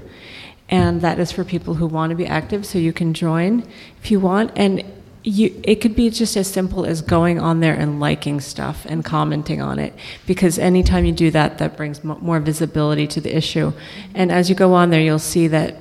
and 0.68 1.00
that 1.00 1.18
is 1.18 1.32
for 1.32 1.42
people 1.42 1.74
who 1.74 1.86
want 1.86 2.10
to 2.10 2.16
be 2.16 2.26
active, 2.26 2.66
so 2.66 2.78
you 2.78 2.92
can 2.92 3.14
join 3.14 3.66
if 4.02 4.10
you 4.10 4.20
want. 4.20 4.52
And 4.56 4.84
you, 5.22 5.60
it 5.64 5.76
could 5.82 5.94
be 5.94 6.08
just 6.10 6.36
as 6.36 6.50
simple 6.50 6.86
as 6.86 7.02
going 7.02 7.38
on 7.38 7.60
there 7.60 7.74
and 7.74 8.00
liking 8.00 8.40
stuff 8.40 8.86
and 8.86 9.04
commenting 9.04 9.60
on 9.60 9.78
it, 9.78 9.92
because 10.26 10.58
anytime 10.58 11.04
you 11.04 11.12
do 11.12 11.30
that, 11.30 11.58
that 11.58 11.76
brings 11.76 12.02
mo- 12.02 12.18
more 12.22 12.40
visibility 12.40 13.06
to 13.08 13.20
the 13.20 13.36
issue. 13.36 13.72
And 14.14 14.32
as 14.32 14.48
you 14.48 14.54
go 14.54 14.72
on 14.72 14.90
there, 14.90 15.00
you'll 15.00 15.18
see 15.18 15.48
that 15.48 15.76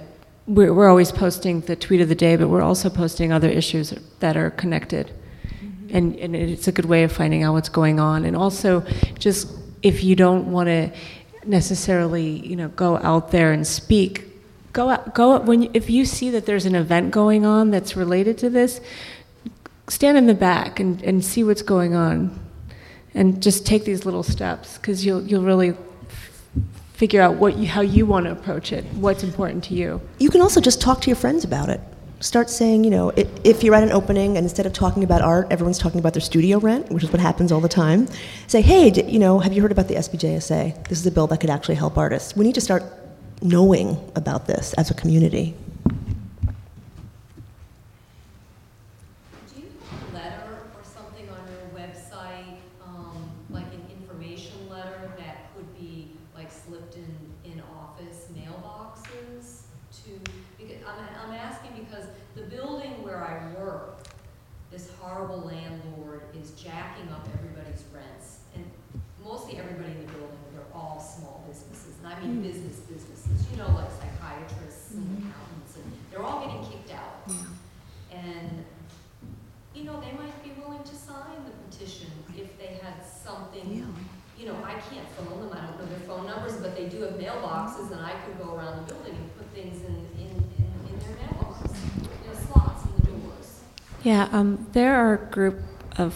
we're, 0.45 0.73
we're 0.73 0.89
always 0.89 1.11
posting 1.11 1.61
the 1.61 1.75
tweet 1.75 2.01
of 2.01 2.09
the 2.09 2.15
day, 2.15 2.35
but 2.35 2.49
we're 2.49 2.61
also 2.61 2.89
posting 2.89 3.31
other 3.31 3.49
issues 3.49 3.93
that 4.19 4.35
are 4.35 4.49
connected. 4.49 5.07
Mm-hmm. 5.07 5.95
And, 5.95 6.15
and 6.15 6.35
it's 6.35 6.67
a 6.67 6.71
good 6.71 6.85
way 6.85 7.03
of 7.03 7.11
finding 7.11 7.43
out 7.43 7.53
what's 7.53 7.69
going 7.69 7.99
on. 7.99 8.25
And 8.25 8.35
also, 8.35 8.81
just 9.17 9.47
if 9.83 10.03
you 10.03 10.15
don't 10.15 10.51
want 10.51 10.67
to 10.67 10.91
necessarily, 11.45 12.45
you 12.45 12.55
know, 12.55 12.67
go 12.69 12.97
out 12.97 13.31
there 13.31 13.53
and 13.53 13.65
speak, 13.65 14.25
go 14.73 14.89
out, 14.89 15.15
go 15.15 15.33
out 15.33 15.45
when 15.45 15.61
you, 15.61 15.71
if 15.73 15.89
you 15.89 16.03
see 16.03 16.29
that 16.31 16.45
there's 16.45 16.65
an 16.65 16.75
event 16.75 17.11
going 17.11 17.45
on 17.45 17.71
that's 17.71 17.95
related 17.95 18.37
to 18.39 18.49
this, 18.49 18.81
stand 19.89 20.17
in 20.17 20.27
the 20.27 20.33
back 20.33 20.79
and, 20.79 21.01
and 21.01 21.23
see 21.23 21.43
what's 21.43 21.61
going 21.61 21.95
on, 21.95 22.39
and 23.13 23.41
just 23.41 23.65
take 23.65 23.85
these 23.85 24.05
little 24.05 24.23
steps 24.23 24.77
because 24.77 25.05
you'll 25.05 25.23
you'll 25.23 25.43
really 25.43 25.75
figure 26.93 27.21
out 27.21 27.35
what 27.35 27.57
you, 27.57 27.67
how 27.67 27.81
you 27.81 28.05
want 28.05 28.25
to 28.25 28.31
approach 28.31 28.73
it, 28.73 28.83
what's 28.95 29.23
important 29.23 29.63
to 29.63 29.73
you. 29.73 30.01
You 30.19 30.29
can 30.29 30.41
also 30.41 30.59
just 30.59 30.81
talk 30.81 30.99
to 31.01 31.07
your 31.09 31.15
friends 31.15 31.45
about 31.45 31.69
it. 31.69 31.79
Start 32.19 32.49
saying, 32.49 32.83
you 32.83 32.89
know, 32.89 33.13
if 33.45 33.63
you're 33.63 33.73
at 33.73 33.83
an 33.83 33.93
opening 33.93 34.35
and 34.35 34.45
instead 34.45 34.65
of 34.65 34.73
talking 34.73 35.05
about 35.05 35.21
art, 35.21 35.47
everyone's 35.49 35.77
talking 35.77 35.99
about 36.01 36.13
their 36.13 36.21
studio 36.21 36.59
rent, 36.59 36.89
which 36.91 37.01
is 37.05 37.09
what 37.09 37.21
happens 37.21 37.53
all 37.53 37.61
the 37.61 37.69
time. 37.69 38.09
Say, 38.47 38.61
hey, 38.61 38.89
d- 38.89 39.03
you 39.03 39.19
know, 39.19 39.39
have 39.39 39.53
you 39.53 39.61
heard 39.61 39.71
about 39.71 39.87
the 39.87 39.95
SBJSA? 39.95 40.89
This 40.89 40.99
is 40.99 41.07
a 41.07 41.11
bill 41.11 41.27
that 41.27 41.39
could 41.39 41.49
actually 41.49 41.75
help 41.75 41.97
artists. 41.97 42.35
We 42.35 42.43
need 42.43 42.55
to 42.55 42.61
start 42.61 42.83
knowing 43.41 43.97
about 44.17 44.47
this 44.47 44.73
as 44.73 44.91
a 44.91 44.93
community. 44.93 45.55
Do 45.87 45.95
you 49.55 49.67
have 49.89 50.11
a 50.11 50.13
letter 50.13 50.57
or 50.75 50.83
something 50.83 51.29
on 51.29 51.39
your 51.47 51.87
website, 51.87 52.57
um, 52.85 53.31
like 53.49 53.67
an 53.73 53.85
information 53.89 54.67
letter 54.69 55.09
that 55.17 55.55
could 55.55 55.73
be 55.79 56.11
like 56.35 56.51
slipped 56.51 56.95
in, 56.95 57.15
in 57.49 57.61
office 57.79 58.27
mailboxes 58.35 59.61
to, 60.03 60.19
because, 60.57 60.81
I'm, 60.85 61.29
I'm 61.29 61.33
asking 61.35 61.85
because 61.85 62.05
the 62.35 62.43
building 62.43 63.03
where 63.03 63.23
I 63.23 63.53
work, 63.59 64.07
this 64.71 64.91
horrible 64.99 65.39
landlord 65.41 66.21
is 66.41 66.51
jacking 66.51 67.09
up 67.11 67.27
everybody's 67.33 67.83
rents. 67.93 68.37
And 68.55 68.63
mostly 69.23 69.57
everybody 69.57 69.91
in 69.91 70.05
the 70.05 70.11
building, 70.13 70.37
they're 70.53 70.63
all 70.73 70.99
small 70.99 71.43
businesses, 71.47 71.95
and 71.99 72.07
I 72.13 72.19
mean 72.21 72.41
business 72.41 72.77
businesses, 72.87 73.45
you 73.51 73.57
know, 73.57 73.67
like 73.75 73.89
psychiatrists 73.99 74.91
and 74.93 75.03
accountants, 75.17 75.75
and 75.75 75.91
they're 76.09 76.23
all 76.23 76.45
getting 76.45 76.63
kicked 76.71 76.93
out. 76.93 77.29
And 78.13 78.63
you 79.75 79.83
know, 79.83 79.99
they 79.99 80.11
might 80.13 80.41
be 80.43 80.51
willing 80.61 80.83
to 80.83 80.95
sign 80.95 81.43
the 81.45 81.51
petition 81.69 82.07
if 82.37 82.57
they 82.57 82.79
had 82.81 83.03
something, 83.05 83.85
you 84.37 84.45
know, 84.45 84.55
I 84.63 84.73
can't 84.73 85.07
phone 85.17 85.39
them, 85.41 85.57
I 85.57 85.65
don't 85.65 85.79
know 85.79 85.85
their 85.85 86.07
phone 86.07 86.25
numbers, 86.27 86.57
but 86.57 86.75
they 86.75 86.87
do 86.87 87.01
have 87.01 87.13
mailboxes, 87.13 87.91
and 87.91 88.01
I 88.01 88.13
could 88.25 88.37
go 88.43 88.55
around 88.55 88.85
the 88.87 88.93
building 88.93 89.15
and 89.15 89.37
put 89.37 89.47
things 89.53 89.81
in, 89.83 89.95
in, 90.17 90.31
in, 90.57 90.69
in 90.89 90.99
their 90.99 91.15
mailboxes, 91.27 91.75
you 91.97 92.27
know, 92.27 92.39
slots 92.47 92.83
in 92.85 92.91
the 92.95 93.11
doors. 93.11 93.61
Yeah, 94.03 94.29
um, 94.31 94.67
there 94.71 94.95
are 94.95 95.13
a 95.15 95.31
group 95.31 95.59
of 95.97 96.15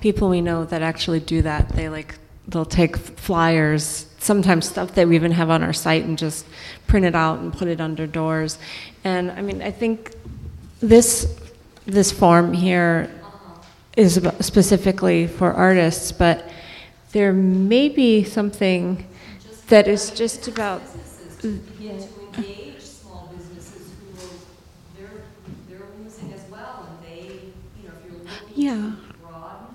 people 0.00 0.28
we 0.28 0.40
know 0.40 0.64
that 0.66 0.82
actually 0.82 1.20
do 1.20 1.42
that. 1.42 1.70
They 1.70 1.88
like 1.88 2.16
they'll 2.48 2.64
take 2.64 2.96
flyers, 2.96 4.06
sometimes 4.18 4.68
stuff 4.68 4.94
that 4.94 5.08
we 5.08 5.14
even 5.14 5.32
have 5.32 5.48
on 5.48 5.62
our 5.62 5.72
site, 5.72 6.04
and 6.04 6.18
just 6.18 6.46
print 6.86 7.06
it 7.06 7.14
out 7.14 7.38
and 7.38 7.52
put 7.52 7.68
it 7.68 7.80
under 7.80 8.06
doors. 8.06 8.58
And 9.04 9.30
I 9.30 9.40
mean, 9.40 9.62
I 9.62 9.70
think 9.70 10.14
this 10.80 11.38
this 11.86 12.12
form 12.12 12.52
here 12.52 13.10
is 13.96 14.20
specifically 14.40 15.26
for 15.26 15.52
artists, 15.52 16.12
but 16.12 16.48
there 17.12 17.32
may 17.32 17.88
be 17.88 18.24
something 18.24 19.06
that 19.68 19.88
is 19.88 20.10
just 20.10 20.48
about. 20.48 20.80
Businesses 20.82 21.36
to 21.38 21.48
begin 21.72 21.98
to 21.98 22.38
engage 22.38 22.80
small 22.80 23.32
businesses 23.36 23.90
who 23.98 24.06
will, 24.16 24.30
they're, 24.96 25.22
they're 25.68 25.86
losing 26.02 26.32
as 26.32 26.42
well, 26.50 26.88
and 26.88 27.06
they, 27.06 27.22
you 27.80 27.88
know, 27.88 27.94
if 27.98 28.10
you're 28.10 28.18
looking 28.18 28.41
Yeah. 28.54 28.74
to 28.74 29.14
broaden 29.22 29.74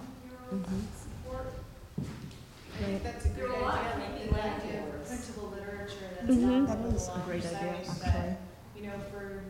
your 0.51 0.63
support. 0.95 1.53
I 1.99 2.83
think 2.83 3.03
that's 3.03 3.25
a 3.25 3.29
great 3.29 3.49
are 3.49 3.71
idea, 3.71 3.93
of 3.93 3.97
maybe 3.99 4.23
people 4.23 4.37
like 4.37 4.45
like 4.53 4.63
give 4.63 4.71
yours. 4.73 5.07
printable 5.07 5.49
literature 5.49 6.09
that's 6.21 6.29
Mhm. 6.37 6.41
down 6.41 6.65
That 6.65 6.77
on 6.77 6.83
the 6.83 6.95
is 6.95 7.07
a 7.07 7.21
great 7.25 7.45
idea, 7.45 7.75
actually. 7.79 8.35
you 8.77 8.83
know, 8.87 8.93
for, 9.11 9.41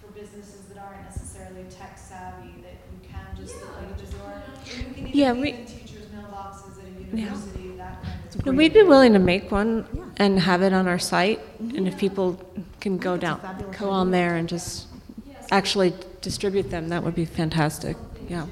for 0.00 0.12
businesses 0.12 0.60
that 0.72 0.78
aren't 0.78 1.02
necessarily 1.04 1.64
tech 1.70 1.98
savvy, 1.98 2.54
that 2.62 2.76
you 2.92 3.08
can 3.08 3.26
just 3.36 3.54
look 3.60 3.70
Yeah, 3.74 3.88
at 3.88 3.96
the 3.96 4.02
just 4.02 4.12
door. 4.18 4.32
put 4.64 4.72
it 4.72 4.86
And 4.86 4.96
you 4.96 5.04
can 5.04 5.16
Yeah, 5.18 5.30
even 5.30 5.40
we- 5.42 5.50
in 5.50 5.66
teachers' 5.66 6.06
mailboxes 6.14 6.78
at 6.78 6.86
a 6.86 7.16
university, 7.16 7.72
that 7.76 8.02
kind 8.02 8.36
of 8.36 8.46
No, 8.46 8.52
we'd 8.52 8.72
be 8.72 8.82
willing 8.82 9.12
to 9.14 9.18
make 9.18 9.50
one 9.50 9.84
Yeah. 9.92 10.02
and 10.18 10.38
have 10.40 10.62
it 10.62 10.72
on 10.72 10.86
our 10.86 10.98
site, 10.98 11.40
and 11.58 11.88
if 11.88 11.98
people 11.98 12.38
can 12.80 12.98
go 12.98 13.16
down, 13.16 13.40
go 13.78 13.90
on 13.90 14.10
there 14.12 14.36
and 14.36 14.48
just 14.48 14.86
Yes. 15.28 15.46
actually 15.50 15.92
distribute 16.20 16.70
them, 16.70 16.88
that 16.90 17.02
would 17.02 17.14
be 17.16 17.24
fantastic. 17.24 17.96
Yeah. 18.28 18.46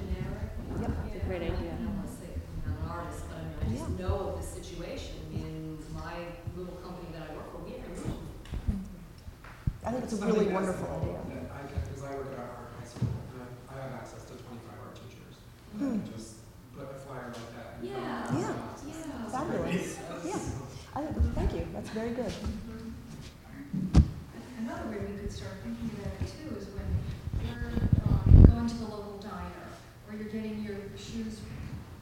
It's 10.09 10.16
a 10.16 10.20
Something 10.24 10.40
really 10.40 10.48
that's- 10.48 10.64
wonderful 10.80 10.89
idea. 11.05 11.20
that 11.20 11.52
I 11.52 11.60
can, 11.68 11.80
because 11.85 12.01
I 12.02 12.10
work 12.16 12.32
at 12.32 12.39
our 12.40 12.64
high 12.80 12.89
school, 12.89 13.12
and 13.28 13.44
I 13.44 13.76
I 13.76 13.82
have 13.85 13.93
access 14.01 14.24
to 14.24 14.40
twenty-five 14.40 14.80
art 14.80 14.97
teachers. 14.97 15.35
And 15.76 15.85
I 15.85 15.89
can 16.01 16.12
just 16.16 16.30
put 16.72 16.89
a 16.89 16.97
flyer 17.05 17.28
like 17.28 17.52
that. 17.60 17.85
in 17.85 17.93
front 17.93 18.24
of 18.24 18.40
Yeah. 18.40 18.48
them. 18.48 18.64
Yeah. 18.89 19.28
Fabulous. 19.28 19.98
Yeah. 20.24 20.97
I 20.97 21.01
thank 21.36 21.52
you. 21.52 21.64
That's 21.76 21.90
very 21.90 22.12
good. 22.16 22.32
Another 24.64 24.89
way 24.90 24.98
we 25.12 25.18
could 25.20 25.32
start 25.32 25.60
thinking 25.62 25.90
about 26.01 26.16
it 26.20 26.32
too 26.32 26.56
is 26.56 26.66
when 26.72 26.89
you're 27.44 27.68
um, 28.09 28.44
going 28.48 28.66
to 28.66 28.76
the 28.80 28.89
local 28.89 29.18
diner 29.20 29.68
or 30.09 30.16
you're 30.16 30.32
getting 30.32 30.64
your 30.64 30.76
shoes 30.97 31.40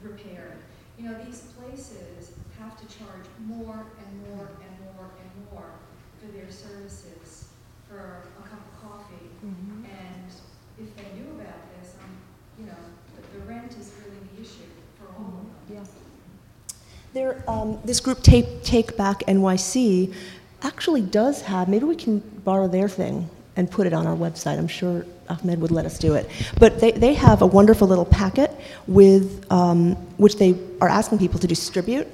repaired. 0.02 0.58
You 0.98 1.10
know, 1.10 1.18
these 1.26 1.42
places 1.58 2.30
have 2.62 2.78
to 2.78 2.86
charge 2.86 3.26
more 3.44 3.82
and 3.98 4.10
more 4.30 4.46
and 4.62 4.72
more 4.94 5.10
and 5.10 5.30
more 5.52 5.70
for 6.22 6.26
their 6.32 6.50
services 6.50 7.25
for 7.96 8.44
a 8.44 8.48
cup 8.48 8.60
of 8.60 8.90
coffee. 8.90 9.30
And 9.42 10.30
if 10.78 10.94
they 10.96 11.18
knew 11.18 11.30
about 11.40 11.60
this, 11.80 11.94
um, 12.02 12.10
you 12.58 12.66
know, 12.66 12.76
the, 13.16 13.38
the 13.38 13.44
rent 13.46 13.72
is 13.72 13.92
really 14.04 14.18
the 14.34 14.42
issue 14.42 14.68
for 14.98 15.06
all 15.16 15.26
of 15.26 15.68
them. 15.68 15.76
Yeah. 15.76 15.84
There, 17.14 17.42
um, 17.48 17.78
this 17.84 18.00
group 18.00 18.22
Take, 18.22 18.62
Take 18.62 18.96
Back 18.96 19.20
NYC 19.20 20.14
actually 20.62 21.02
does 21.02 21.42
have, 21.42 21.68
maybe 21.68 21.84
we 21.84 21.96
can 21.96 22.18
borrow 22.18 22.68
their 22.68 22.88
thing 22.88 23.30
and 23.56 23.70
put 23.70 23.86
it 23.86 23.94
on 23.94 24.06
our 24.06 24.16
website. 24.16 24.58
I'm 24.58 24.68
sure 24.68 25.06
Ahmed 25.28 25.60
would 25.60 25.70
let 25.70 25.86
us 25.86 25.98
do 25.98 26.14
it. 26.14 26.28
But 26.58 26.80
they, 26.80 26.92
they 26.92 27.14
have 27.14 27.40
a 27.40 27.46
wonderful 27.46 27.88
little 27.88 28.04
packet 28.04 28.50
with, 28.86 29.50
um, 29.50 29.94
which 30.18 30.36
they 30.36 30.58
are 30.80 30.88
asking 30.88 31.18
people 31.18 31.40
to 31.40 31.46
distribute 31.46 32.06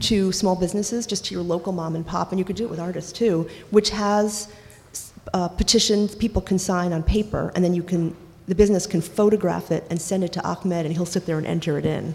to 0.00 0.32
small 0.32 0.56
businesses, 0.56 1.06
just 1.06 1.26
to 1.26 1.34
your 1.34 1.42
local 1.42 1.72
mom 1.72 1.94
and 1.94 2.06
pop, 2.06 2.32
and 2.32 2.38
you 2.38 2.44
could 2.44 2.56
do 2.56 2.64
it 2.64 2.70
with 2.70 2.80
artists 2.80 3.12
too, 3.12 3.48
which 3.70 3.90
has 3.90 4.52
uh, 5.34 5.48
petitions 5.48 6.14
people 6.14 6.42
can 6.42 6.58
sign 6.58 6.92
on 6.92 7.02
paper, 7.02 7.52
and 7.54 7.64
then 7.64 7.74
you 7.74 7.82
can, 7.82 8.14
the 8.46 8.54
business 8.54 8.86
can 8.86 9.00
photograph 9.00 9.70
it 9.70 9.84
and 9.90 10.00
send 10.00 10.24
it 10.24 10.32
to 10.34 10.44
Ahmed, 10.44 10.86
and 10.86 10.94
he'll 10.94 11.06
sit 11.06 11.26
there 11.26 11.38
and 11.38 11.46
enter 11.46 11.78
it 11.78 11.86
in, 11.86 12.14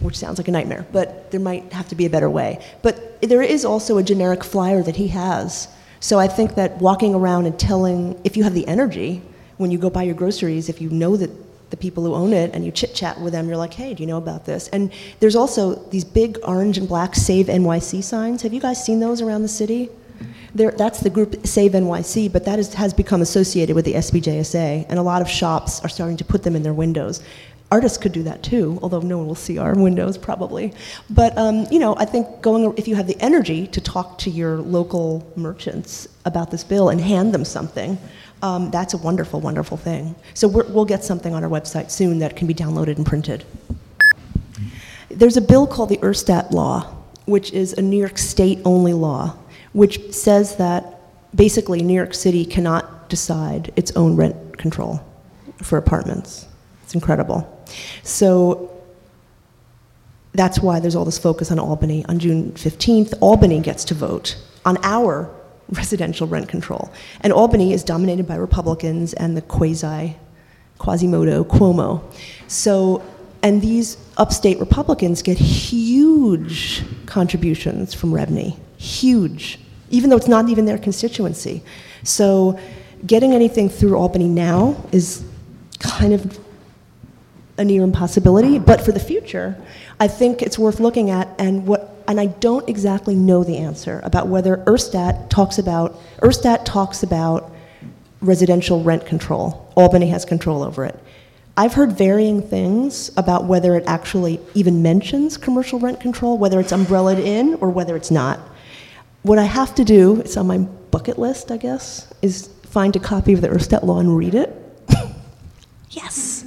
which 0.00 0.18
sounds 0.18 0.38
like 0.38 0.48
a 0.48 0.50
nightmare, 0.50 0.86
but 0.92 1.30
there 1.30 1.40
might 1.40 1.72
have 1.72 1.88
to 1.88 1.94
be 1.94 2.06
a 2.06 2.10
better 2.10 2.30
way. 2.30 2.64
But 2.82 3.20
there 3.22 3.42
is 3.42 3.64
also 3.64 3.98
a 3.98 4.02
generic 4.02 4.44
flyer 4.44 4.82
that 4.82 4.96
he 4.96 5.08
has. 5.08 5.68
So 6.00 6.18
I 6.18 6.28
think 6.28 6.54
that 6.54 6.78
walking 6.78 7.14
around 7.14 7.46
and 7.46 7.58
telling, 7.58 8.18
if 8.24 8.36
you 8.36 8.44
have 8.44 8.54
the 8.54 8.66
energy, 8.66 9.22
when 9.58 9.70
you 9.70 9.78
go 9.78 9.90
buy 9.90 10.04
your 10.04 10.14
groceries, 10.14 10.68
if 10.68 10.80
you 10.80 10.88
know 10.88 11.16
that 11.16 11.30
the 11.70 11.76
people 11.76 12.04
who 12.04 12.14
own 12.14 12.32
it 12.32 12.52
and 12.52 12.64
you 12.64 12.72
chit 12.72 12.94
chat 12.94 13.20
with 13.20 13.32
them, 13.32 13.46
you're 13.46 13.56
like, 13.56 13.74
hey, 13.74 13.94
do 13.94 14.02
you 14.02 14.06
know 14.06 14.16
about 14.16 14.44
this? 14.44 14.68
And 14.68 14.92
there's 15.20 15.36
also 15.36 15.74
these 15.90 16.04
big 16.04 16.38
orange 16.42 16.78
and 16.78 16.88
black 16.88 17.14
Save 17.14 17.46
NYC 17.46 18.02
signs. 18.02 18.42
Have 18.42 18.52
you 18.52 18.60
guys 18.60 18.84
seen 18.84 19.00
those 19.00 19.20
around 19.20 19.42
the 19.42 19.48
city? 19.48 19.88
There, 20.54 20.72
that's 20.72 21.00
the 21.00 21.10
group 21.10 21.46
Save 21.46 21.72
NYC, 21.72 22.32
but 22.32 22.44
that 22.44 22.58
is, 22.58 22.74
has 22.74 22.92
become 22.92 23.22
associated 23.22 23.76
with 23.76 23.84
the 23.84 23.94
SBJSA, 23.94 24.86
and 24.88 24.98
a 24.98 25.02
lot 25.02 25.22
of 25.22 25.28
shops 25.28 25.80
are 25.80 25.88
starting 25.88 26.16
to 26.16 26.24
put 26.24 26.42
them 26.42 26.56
in 26.56 26.62
their 26.62 26.74
windows. 26.74 27.22
Artists 27.70 27.98
could 27.98 28.12
do 28.12 28.24
that 28.24 28.42
too, 28.42 28.80
although 28.82 28.98
no 28.98 29.18
one 29.18 29.28
will 29.28 29.36
see 29.36 29.58
our 29.58 29.74
windows 29.76 30.18
probably. 30.18 30.72
But 31.08 31.38
um, 31.38 31.66
you 31.70 31.78
know, 31.78 31.94
I 31.96 32.04
think 32.04 32.42
going 32.42 32.74
if 32.76 32.88
you 32.88 32.96
have 32.96 33.06
the 33.06 33.16
energy 33.20 33.68
to 33.68 33.80
talk 33.80 34.18
to 34.18 34.30
your 34.30 34.56
local 34.56 35.24
merchants 35.36 36.08
about 36.24 36.50
this 36.50 36.64
bill 36.64 36.88
and 36.88 37.00
hand 37.00 37.32
them 37.32 37.44
something, 37.44 37.96
um, 38.42 38.72
that's 38.72 38.94
a 38.94 38.96
wonderful, 38.96 39.40
wonderful 39.40 39.76
thing. 39.76 40.16
So 40.34 40.48
we 40.48 40.62
will 40.72 40.84
get 40.84 41.04
something 41.04 41.32
on 41.32 41.44
our 41.44 41.50
website 41.50 41.92
soon 41.92 42.18
that 42.18 42.34
can 42.34 42.48
be 42.48 42.54
downloaded 42.54 42.96
and 42.96 43.06
printed. 43.06 43.44
There's 45.08 45.36
a 45.36 45.40
bill 45.40 45.66
called 45.66 45.90
the 45.90 45.98
Urstadt 45.98 46.50
Law, 46.50 46.92
which 47.26 47.52
is 47.52 47.72
a 47.74 47.82
New 47.82 47.98
York 47.98 48.18
State 48.18 48.60
only 48.64 48.94
law, 48.94 49.36
which 49.72 50.12
says 50.12 50.56
that 50.56 51.00
basically 51.34 51.82
New 51.82 51.94
York 51.94 52.14
City 52.14 52.44
cannot 52.44 53.08
decide 53.08 53.72
its 53.76 53.92
own 53.96 54.16
rent 54.16 54.58
control 54.58 55.00
for 55.62 55.78
apartments. 55.78 56.46
It's 56.84 56.94
incredible. 56.94 57.46
So 58.02 58.70
that's 60.32 60.60
why 60.60 60.80
there's 60.80 60.94
all 60.94 61.04
this 61.04 61.18
focus 61.18 61.50
on 61.50 61.58
Albany. 61.58 62.04
On 62.06 62.18
June 62.18 62.52
15th, 62.52 63.14
Albany 63.20 63.60
gets 63.60 63.84
to 63.86 63.94
vote 63.94 64.36
on 64.64 64.78
our 64.82 65.30
residential 65.70 66.26
rent 66.26 66.48
control. 66.48 66.92
And 67.20 67.32
Albany 67.32 67.72
is 67.72 67.84
dominated 67.84 68.26
by 68.26 68.36
Republicans 68.36 69.12
and 69.14 69.36
the 69.36 69.42
quasi, 69.42 70.16
Quasimodo, 70.78 71.44
Cuomo. 71.44 72.02
So, 72.48 73.02
and 73.42 73.62
these 73.62 73.96
upstate 74.16 74.58
Republicans 74.60 75.22
get 75.22 75.38
huge 75.38 76.82
contributions 77.06 77.94
from 77.94 78.12
REBNY, 78.12 78.58
huge, 78.80 79.58
even 79.90 80.08
though 80.08 80.16
it's 80.16 80.28
not 80.28 80.48
even 80.48 80.64
their 80.64 80.78
constituency. 80.78 81.62
So, 82.02 82.58
getting 83.06 83.32
anything 83.32 83.68
through 83.68 83.94
Albany 83.96 84.28
now 84.28 84.82
is 84.90 85.24
kind 85.78 86.12
of 86.12 86.38
a 87.58 87.64
near 87.64 87.82
impossibility, 87.82 88.58
but 88.58 88.80
for 88.80 88.92
the 88.92 89.00
future, 89.00 89.56
I 90.00 90.08
think 90.08 90.40
it's 90.40 90.58
worth 90.58 90.80
looking 90.80 91.10
at 91.10 91.28
and 91.38 91.66
what 91.66 91.88
and 92.08 92.18
I 92.18 92.26
don't 92.26 92.68
exactly 92.68 93.14
know 93.14 93.44
the 93.44 93.58
answer 93.58 94.00
about 94.02 94.26
whether 94.26 94.56
Urstadt 94.66 95.28
talks 95.28 95.58
about 95.58 96.00
Urstadt 96.22 96.64
talks 96.64 97.02
about 97.02 97.52
residential 98.22 98.82
rent 98.82 99.04
control. 99.04 99.70
Albany 99.76 100.08
has 100.08 100.24
control 100.24 100.62
over 100.62 100.86
it. 100.86 100.98
I've 101.56 101.74
heard 101.74 101.92
varying 101.92 102.40
things 102.40 103.10
about 103.18 103.44
whether 103.44 103.76
it 103.76 103.84
actually 103.86 104.40
even 104.54 104.82
mentions 104.82 105.36
commercial 105.36 105.78
rent 105.78 106.00
control, 106.00 106.38
whether 106.38 106.58
it's 106.58 106.72
umbrellaed 106.72 107.18
in 107.18 107.54
or 107.56 107.68
whether 107.68 107.94
it's 107.96 108.10
not. 108.10 108.40
What 109.22 109.38
I 109.38 109.44
have 109.44 109.74
to 109.74 109.84
do, 109.84 110.20
it's 110.20 110.36
on 110.36 110.46
my 110.46 110.58
bucket 110.58 111.18
list, 111.18 111.50
I 111.50 111.58
guess, 111.58 112.12
is 112.22 112.48
find 112.62 112.96
a 112.96 112.98
copy 112.98 113.32
of 113.32 113.42
the 113.42 113.48
Urstadt 113.48 113.82
law 113.82 113.98
and 113.98 114.16
read 114.16 114.34
it. 114.34 114.56
yes. 115.90 116.46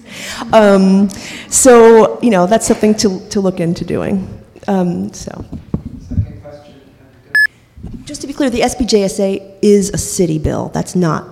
Um, 0.52 1.10
so, 1.50 2.20
you 2.22 2.32
know, 2.32 2.48
that's 2.48 2.66
something 2.66 2.96
to, 2.96 3.28
to 3.30 3.42
look 3.42 3.60
into 3.60 3.86
doing. 3.86 4.28
Um, 4.68 5.14
so. 5.14 5.46
Just 8.06 8.22
to 8.22 8.28
be 8.28 8.34
clear, 8.34 8.50
the 8.50 8.62
SBJSA 8.62 9.60
is 9.62 9.92
a 9.92 9.98
city 9.98 10.40
bill. 10.40 10.70
That's 10.74 10.96
not 10.96 11.28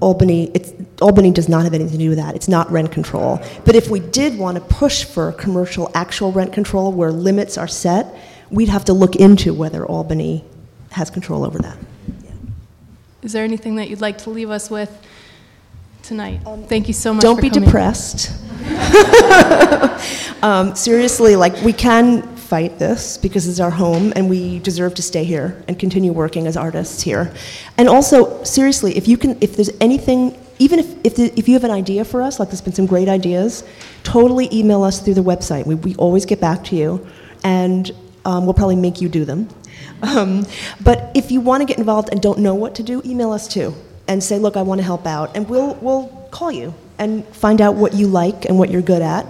Albany. 0.00 0.50
It's, 0.54 0.72
Albany 1.02 1.30
does 1.30 1.48
not 1.48 1.64
have 1.64 1.74
anything 1.74 1.92
to 1.92 1.98
do 1.98 2.08
with 2.08 2.18
that. 2.18 2.34
It's 2.34 2.48
not 2.48 2.70
rent 2.70 2.90
control. 2.90 3.40
But 3.64 3.74
if 3.74 3.90
we 3.90 4.00
did 4.00 4.38
want 4.38 4.56
to 4.56 4.62
push 4.62 5.04
for 5.04 5.30
commercial 5.32 5.90
actual 5.94 6.32
rent 6.32 6.54
control 6.54 6.90
where 6.90 7.12
limits 7.12 7.58
are 7.58 7.68
set, 7.68 8.14
we'd 8.50 8.70
have 8.70 8.86
to 8.86 8.94
look 8.94 9.16
into 9.16 9.52
whether 9.52 9.84
Albany 9.84 10.44
has 10.96 11.10
control 11.10 11.44
over 11.44 11.58
that. 11.58 11.76
Yeah. 12.24 12.30
Is 13.22 13.32
there 13.32 13.44
anything 13.44 13.76
that 13.76 13.90
you'd 13.90 14.00
like 14.00 14.16
to 14.18 14.30
leave 14.30 14.50
us 14.50 14.70
with 14.70 14.90
tonight? 16.02 16.40
Um, 16.46 16.64
Thank 16.64 16.88
you 16.88 16.94
so 16.94 17.12
much. 17.12 17.22
Don't 17.22 17.40
be 17.40 17.50
coming. 17.50 17.64
depressed. 17.64 18.32
um, 20.42 20.74
seriously, 20.74 21.36
like 21.36 21.54
we 21.62 21.74
can 21.74 22.22
fight 22.36 22.78
this 22.78 23.18
because 23.18 23.46
it's 23.46 23.60
our 23.60 23.70
home 23.70 24.12
and 24.16 24.30
we 24.30 24.58
deserve 24.60 24.94
to 24.94 25.02
stay 25.02 25.22
here 25.24 25.62
and 25.68 25.78
continue 25.78 26.12
working 26.12 26.46
as 26.46 26.56
artists 26.56 27.02
here. 27.02 27.30
And 27.76 27.88
also, 27.88 28.42
seriously, 28.44 28.96
if 28.96 29.06
you 29.06 29.18
can, 29.18 29.36
if 29.42 29.54
there's 29.54 29.70
anything, 29.82 30.38
even 30.58 30.78
if, 30.78 30.94
if, 31.04 31.16
the, 31.16 31.24
if 31.38 31.46
you 31.46 31.54
have 31.54 31.64
an 31.64 31.70
idea 31.70 32.06
for 32.06 32.22
us, 32.22 32.40
like 32.40 32.48
there's 32.48 32.62
been 32.62 32.72
some 32.72 32.86
great 32.86 33.08
ideas, 33.08 33.64
totally 34.02 34.48
email 34.50 34.82
us 34.82 35.00
through 35.00 35.14
the 35.14 35.24
website. 35.24 35.66
We, 35.66 35.74
we 35.74 35.94
always 35.96 36.24
get 36.24 36.40
back 36.40 36.64
to 36.64 36.76
you 36.76 37.06
and 37.44 37.90
um, 38.24 38.46
we'll 38.46 38.54
probably 38.54 38.76
make 38.76 39.02
you 39.02 39.10
do 39.10 39.26
them. 39.26 39.48
Um, 40.02 40.46
but 40.80 41.10
if 41.14 41.30
you 41.30 41.40
want 41.40 41.62
to 41.62 41.64
get 41.66 41.78
involved 41.78 42.10
and 42.10 42.20
don't 42.20 42.38
know 42.38 42.54
what 42.54 42.74
to 42.76 42.82
do, 42.82 43.02
email 43.04 43.32
us 43.32 43.48
too 43.48 43.74
and 44.08 44.22
say, 44.22 44.38
look, 44.38 44.56
I 44.56 44.62
want 44.62 44.78
to 44.78 44.84
help 44.84 45.06
out. 45.06 45.36
And 45.36 45.48
we'll, 45.48 45.74
we'll 45.76 46.08
call 46.30 46.52
you 46.52 46.74
and 46.98 47.26
find 47.28 47.60
out 47.60 47.74
what 47.74 47.94
you 47.94 48.06
like 48.06 48.44
and 48.44 48.58
what 48.58 48.70
you're 48.70 48.82
good 48.82 49.02
at 49.02 49.26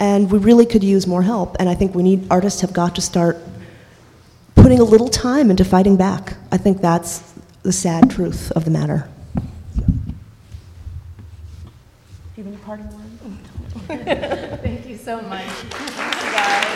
and 0.00 0.30
we 0.30 0.38
really 0.38 0.66
could 0.66 0.84
use 0.84 1.06
more 1.06 1.22
help. 1.22 1.56
And 1.58 1.68
I 1.68 1.74
think 1.74 1.94
we 1.94 2.02
need 2.02 2.26
artists 2.30 2.60
have 2.60 2.72
got 2.72 2.94
to 2.96 3.00
start 3.00 3.36
putting 4.54 4.80
a 4.80 4.84
little 4.84 5.08
time 5.08 5.50
into 5.50 5.64
fighting 5.64 5.96
back. 5.96 6.36
I 6.52 6.56
think 6.56 6.80
that's 6.80 7.34
the 7.62 7.72
sad 7.72 8.10
truth 8.10 8.52
of 8.52 8.64
the 8.64 8.70
matter. 8.70 9.08
Do 9.34 9.42
you 12.36 12.44
have 12.44 12.46
any 12.46 12.56
parting 12.62 12.86
words? 12.86 13.04
Thank 14.62 14.86
you 14.86 14.96
so 14.96 15.20
much. 15.22 16.64